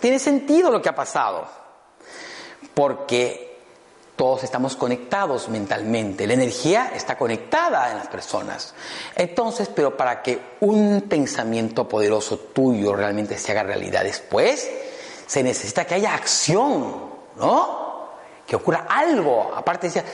Tiene 0.00 0.18
sentido 0.18 0.70
lo 0.70 0.80
que 0.80 0.88
ha 0.88 0.94
pasado. 0.94 1.46
Porque 2.74 3.53
todos 4.16 4.44
estamos 4.44 4.76
conectados 4.76 5.48
mentalmente, 5.48 6.26
la 6.26 6.34
energía 6.34 6.92
está 6.94 7.18
conectada 7.18 7.90
en 7.90 7.98
las 7.98 8.06
personas. 8.06 8.74
Entonces, 9.16 9.68
pero 9.74 9.96
para 9.96 10.22
que 10.22 10.40
un 10.60 11.06
pensamiento 11.08 11.88
poderoso 11.88 12.38
tuyo 12.38 12.94
realmente 12.94 13.36
se 13.38 13.52
haga 13.52 13.64
realidad 13.64 14.04
después, 14.04 14.70
se 15.26 15.42
necesita 15.42 15.84
que 15.84 15.94
haya 15.94 16.14
acción, 16.14 17.10
¿no? 17.36 18.08
Que 18.46 18.54
ocurra 18.56 18.86
algo. 18.88 19.52
Aparte 19.54 19.88
decía, 19.88 20.04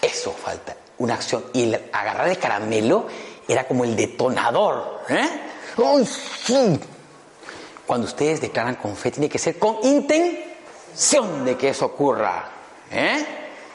eso 0.00 0.32
falta, 0.32 0.76
una 0.98 1.14
acción. 1.14 1.46
Y 1.54 1.64
el 1.64 1.90
agarrar 1.92 2.28
el 2.28 2.38
caramelo 2.38 3.06
era 3.48 3.66
como 3.66 3.84
el 3.84 3.96
detonador. 3.96 5.00
¿eh? 5.08 5.28
Cuando 7.86 8.06
ustedes 8.06 8.40
declaran 8.40 8.76
con 8.76 8.94
fe, 8.94 9.10
tiene 9.10 9.28
que 9.28 9.38
ser 9.38 9.58
con 9.58 9.78
intención 9.82 11.44
de 11.44 11.56
que 11.56 11.70
eso 11.70 11.86
ocurra. 11.86 12.57
¿Eh? 12.90 13.26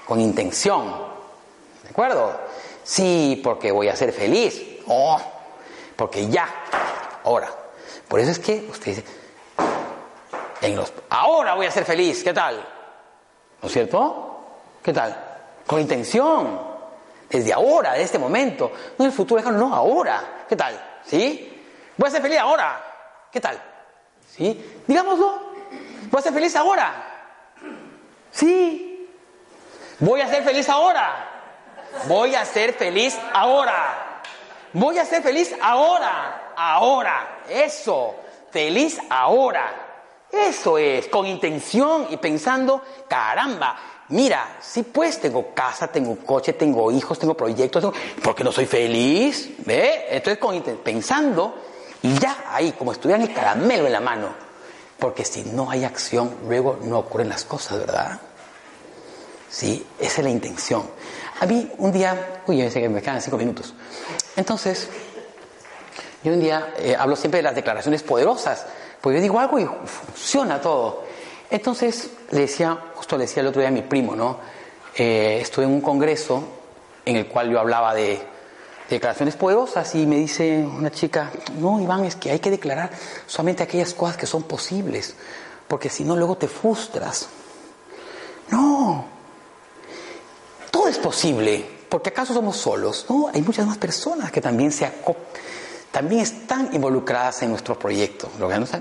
Con 0.06 0.20
intención. 0.20 1.14
¿De 1.84 1.90
acuerdo? 1.90 2.40
Sí, 2.84 3.40
porque 3.44 3.72
voy 3.72 3.88
a 3.88 3.96
ser 3.96 4.12
feliz. 4.12 4.62
Oh, 4.88 5.20
porque 5.96 6.28
ya. 6.28 6.48
Ahora. 7.24 7.50
Por 8.08 8.20
eso 8.20 8.32
es 8.32 8.40
que 8.40 8.68
usted 8.70 8.96
dice, 8.96 9.04
en 10.62 10.76
los, 10.76 10.94
ahora 11.10 11.56
voy 11.56 11.66
a 11.66 11.72
ser 11.72 11.84
feliz, 11.84 12.24
¿qué 12.24 12.32
tal? 12.32 12.64
¿No 13.60 13.68
es 13.68 13.74
cierto? 13.74 14.46
¿Qué 14.84 14.94
tal? 14.94 15.40
Con 15.66 15.80
intención, 15.80 16.62
desde 17.28 17.54
ahora, 17.54 17.94
de 17.94 18.04
este 18.04 18.20
momento, 18.20 18.72
no 19.00 19.06
en 19.06 19.10
el 19.10 19.18
futuro 19.18 19.42
no, 19.52 19.74
ahora, 19.74 20.46
¿qué 20.48 20.56
tal? 20.56 21.00
¿Sí? 21.06 21.64
Voy 21.98 22.08
a 22.08 22.12
ser 22.12 22.22
feliz 22.22 22.38
ahora, 22.38 22.84
¿qué 23.32 23.40
tal? 23.40 23.60
¿Sí? 24.30 24.84
Digámoslo, 24.86 25.54
voy 26.12 26.20
a 26.20 26.22
ser 26.22 26.34
feliz 26.34 26.56
ahora. 26.56 26.94
Sí. 28.32 28.93
Voy 30.04 30.20
a 30.20 30.28
ser 30.28 30.44
feliz 30.44 30.68
ahora. 30.68 31.30
Voy 32.08 32.36
a 32.36 32.44
ser 32.44 32.74
feliz 32.74 33.18
ahora. 33.34 34.22
Voy 34.74 35.00
a 35.00 35.06
ser 35.06 35.24
feliz 35.24 35.56
ahora. 35.62 36.52
Ahora. 36.58 37.44
Eso. 37.50 38.14
Feliz 38.52 39.00
ahora. 39.10 39.84
Eso 40.30 40.78
es, 40.78 41.08
con 41.08 41.28
intención 41.28 42.08
y 42.10 42.18
pensando, 42.18 42.82
caramba, 43.08 43.78
mira, 44.10 44.58
sí 44.60 44.82
pues 44.82 45.22
tengo 45.22 45.54
casa, 45.54 45.88
tengo 45.88 46.18
coche, 46.26 46.54
tengo 46.54 46.92
hijos, 46.92 47.20
tengo 47.20 47.36
proyectos, 47.36 47.84
tengo, 47.84 47.94
¿por 48.24 48.34
qué 48.34 48.44
no 48.44 48.52
soy 48.52 48.66
feliz? 48.66 49.52
¿Ve? 49.60 50.08
Entonces 50.10 50.40
con 50.40 50.60
pensando 50.84 51.54
y 52.02 52.18
ya 52.18 52.46
ahí, 52.50 52.72
como 52.72 52.92
estuvieran 52.92 53.22
el 53.22 53.32
caramelo 53.32 53.86
en 53.86 53.94
la 53.94 54.00
mano. 54.00 54.30
Porque 54.98 55.24
si 55.24 55.44
no 55.44 55.70
hay 55.70 55.86
acción, 55.86 56.36
luego 56.48 56.80
no 56.82 56.98
ocurren 57.00 57.30
las 57.30 57.46
cosas, 57.46 57.78
¿verdad? 57.78 58.20
Sí, 59.54 59.86
esa 60.00 60.22
es 60.22 60.24
la 60.24 60.32
intención. 60.32 60.82
A 61.40 61.46
mí 61.46 61.72
un 61.78 61.92
día, 61.92 62.42
uy, 62.48 62.58
yo 62.58 62.74
que 62.74 62.90
me 62.90 63.04
quedan 63.04 63.22
cinco 63.22 63.38
minutos. 63.38 63.76
Entonces, 64.36 64.90
yo 66.24 66.34
un 66.34 66.40
día 66.40 66.74
eh, 66.80 66.96
hablo 66.98 67.16
siempre 67.16 67.38
de 67.38 67.44
las 67.44 67.54
declaraciones 67.54 68.02
poderosas, 68.02 68.66
porque 69.00 69.18
yo 69.18 69.22
digo 69.22 69.40
algo 69.40 69.60
y 69.60 69.70
funciona 69.86 70.60
todo. 70.60 71.04
Entonces, 71.52 72.10
le 72.32 72.42
decía, 72.42 72.76
justo 72.96 73.16
le 73.16 73.26
decía 73.26 73.42
el 73.42 73.48
otro 73.48 73.60
día 73.62 73.70
a 73.70 73.72
mi 73.72 73.84
primo, 73.84 74.16
¿no? 74.16 74.40
Eh, 74.96 75.38
estuve 75.42 75.66
en 75.66 75.72
un 75.72 75.82
congreso 75.82 76.44
en 77.06 77.18
el 77.18 77.28
cual 77.28 77.52
yo 77.52 77.60
hablaba 77.60 77.94
de, 77.94 78.08
de 78.10 78.24
declaraciones 78.90 79.36
poderosas 79.36 79.94
y 79.94 80.08
me 80.08 80.16
dice 80.16 80.66
una 80.66 80.90
chica, 80.90 81.30
no, 81.60 81.80
Iván, 81.80 82.06
es 82.06 82.16
que 82.16 82.32
hay 82.32 82.40
que 82.40 82.50
declarar 82.50 82.90
solamente 83.28 83.62
aquellas 83.62 83.94
cosas 83.94 84.18
que 84.18 84.26
son 84.26 84.42
posibles, 84.44 85.14
porque 85.68 85.90
si 85.90 86.04
no, 86.04 86.16
luego 86.16 86.38
te 86.38 86.48
frustras. 86.48 87.28
No, 88.50 89.13
es 90.94 91.00
posible, 91.00 91.66
porque 91.90 92.10
acaso 92.10 92.34
somos 92.34 92.56
solos, 92.56 93.08
¿no? 93.10 93.30
Hay 93.34 93.42
muchas 93.42 93.66
más 93.66 93.78
personas 93.78 94.32
que 94.32 94.42
también 94.42 94.72
se 94.72 94.92
también 95.92 96.22
están 96.22 96.70
involucradas 96.74 97.42
en 97.44 97.50
nuestro 97.50 97.78
proyecto. 97.78 98.30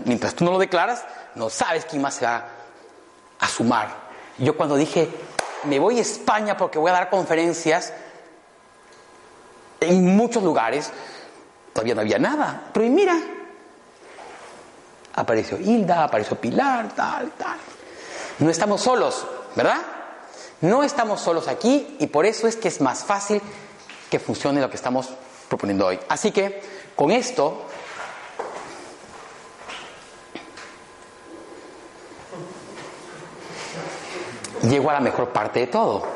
Mientras 0.05 0.35
tú 0.35 0.45
no 0.45 0.53
lo 0.53 0.59
declaras, 0.59 1.05
no 1.35 1.51
sabes 1.51 1.85
quién 1.85 2.01
más 2.01 2.15
se 2.15 2.25
va 2.25 2.47
a 3.39 3.49
sumar. 3.49 3.95
Yo 4.39 4.57
cuando 4.57 4.77
dije, 4.77 5.11
me 5.65 5.79
voy 5.79 5.99
a 5.99 6.03
España 6.03 6.57
porque 6.57 6.79
voy 6.79 6.91
a 6.91 6.95
dar 6.95 7.11
conferencias 7.11 7.93
en 9.81 10.17
muchos 10.17 10.43
lugares, 10.43 10.91
todavía 11.73 11.95
no 11.95 12.03
había 12.03 12.19
nada. 12.19 12.71
Pero 12.73 12.87
y 12.87 12.91
mira, 12.91 13.19
apareció 15.15 15.59
Hilda, 15.59 16.05
apareció 16.05 16.39
Pilar, 16.39 16.95
tal, 16.95 17.31
tal. 17.33 17.59
No 18.39 18.51
estamos 18.51 18.81
solos, 18.81 19.27
¿verdad? 19.55 20.02
No 20.63 20.85
estamos 20.85 21.21
solos 21.21 21.49
aquí 21.49 21.97
y 21.99 22.07
por 22.07 22.25
eso 22.25 22.47
es 22.47 22.55
que 22.55 22.69
es 22.69 22.81
más 22.81 23.05
fácil 23.05 23.43
que 24.09 24.21
funcione 24.21 24.61
lo 24.61 24.71
que 24.71 24.77
estamos 24.77 25.11
proponiendo 25.49 25.87
hoy. 25.87 25.99
Así 26.09 26.31
que 26.31 26.63
con 26.95 27.11
esto 27.11 27.63
llego 34.63 34.91
a 34.91 34.93
la 34.93 35.01
mejor 35.01 35.31
parte 35.31 35.61
de 35.61 35.67
todo. 35.67 36.07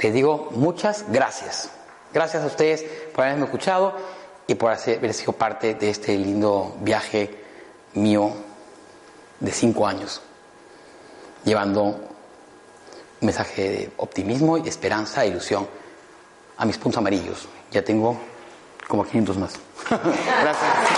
Les 0.00 0.12
digo 0.12 0.48
muchas 0.50 1.04
gracias. 1.08 1.70
Gracias 2.12 2.42
a 2.42 2.46
ustedes 2.46 2.82
por 3.14 3.24
haberme 3.24 3.44
escuchado 3.44 3.94
y 4.48 4.56
por 4.56 4.72
haber 4.72 5.14
sido 5.14 5.32
parte 5.32 5.74
de 5.74 5.90
este 5.90 6.18
lindo 6.18 6.74
viaje 6.80 7.38
mío 7.94 8.32
de 9.38 9.52
cinco 9.52 9.86
años, 9.86 10.20
llevando 11.44 12.09
un 13.20 13.26
mensaje 13.26 13.62
de 13.62 13.90
optimismo 13.98 14.56
esperanza 14.56 15.24
e 15.24 15.28
ilusión 15.28 15.66
a 16.56 16.64
mis 16.64 16.78
puntos 16.78 16.98
amarillos. 16.98 17.48
Ya 17.70 17.82
tengo 17.82 18.16
como 18.88 19.04
500 19.04 19.36
más. 19.38 19.52
Gracias. 19.88 20.89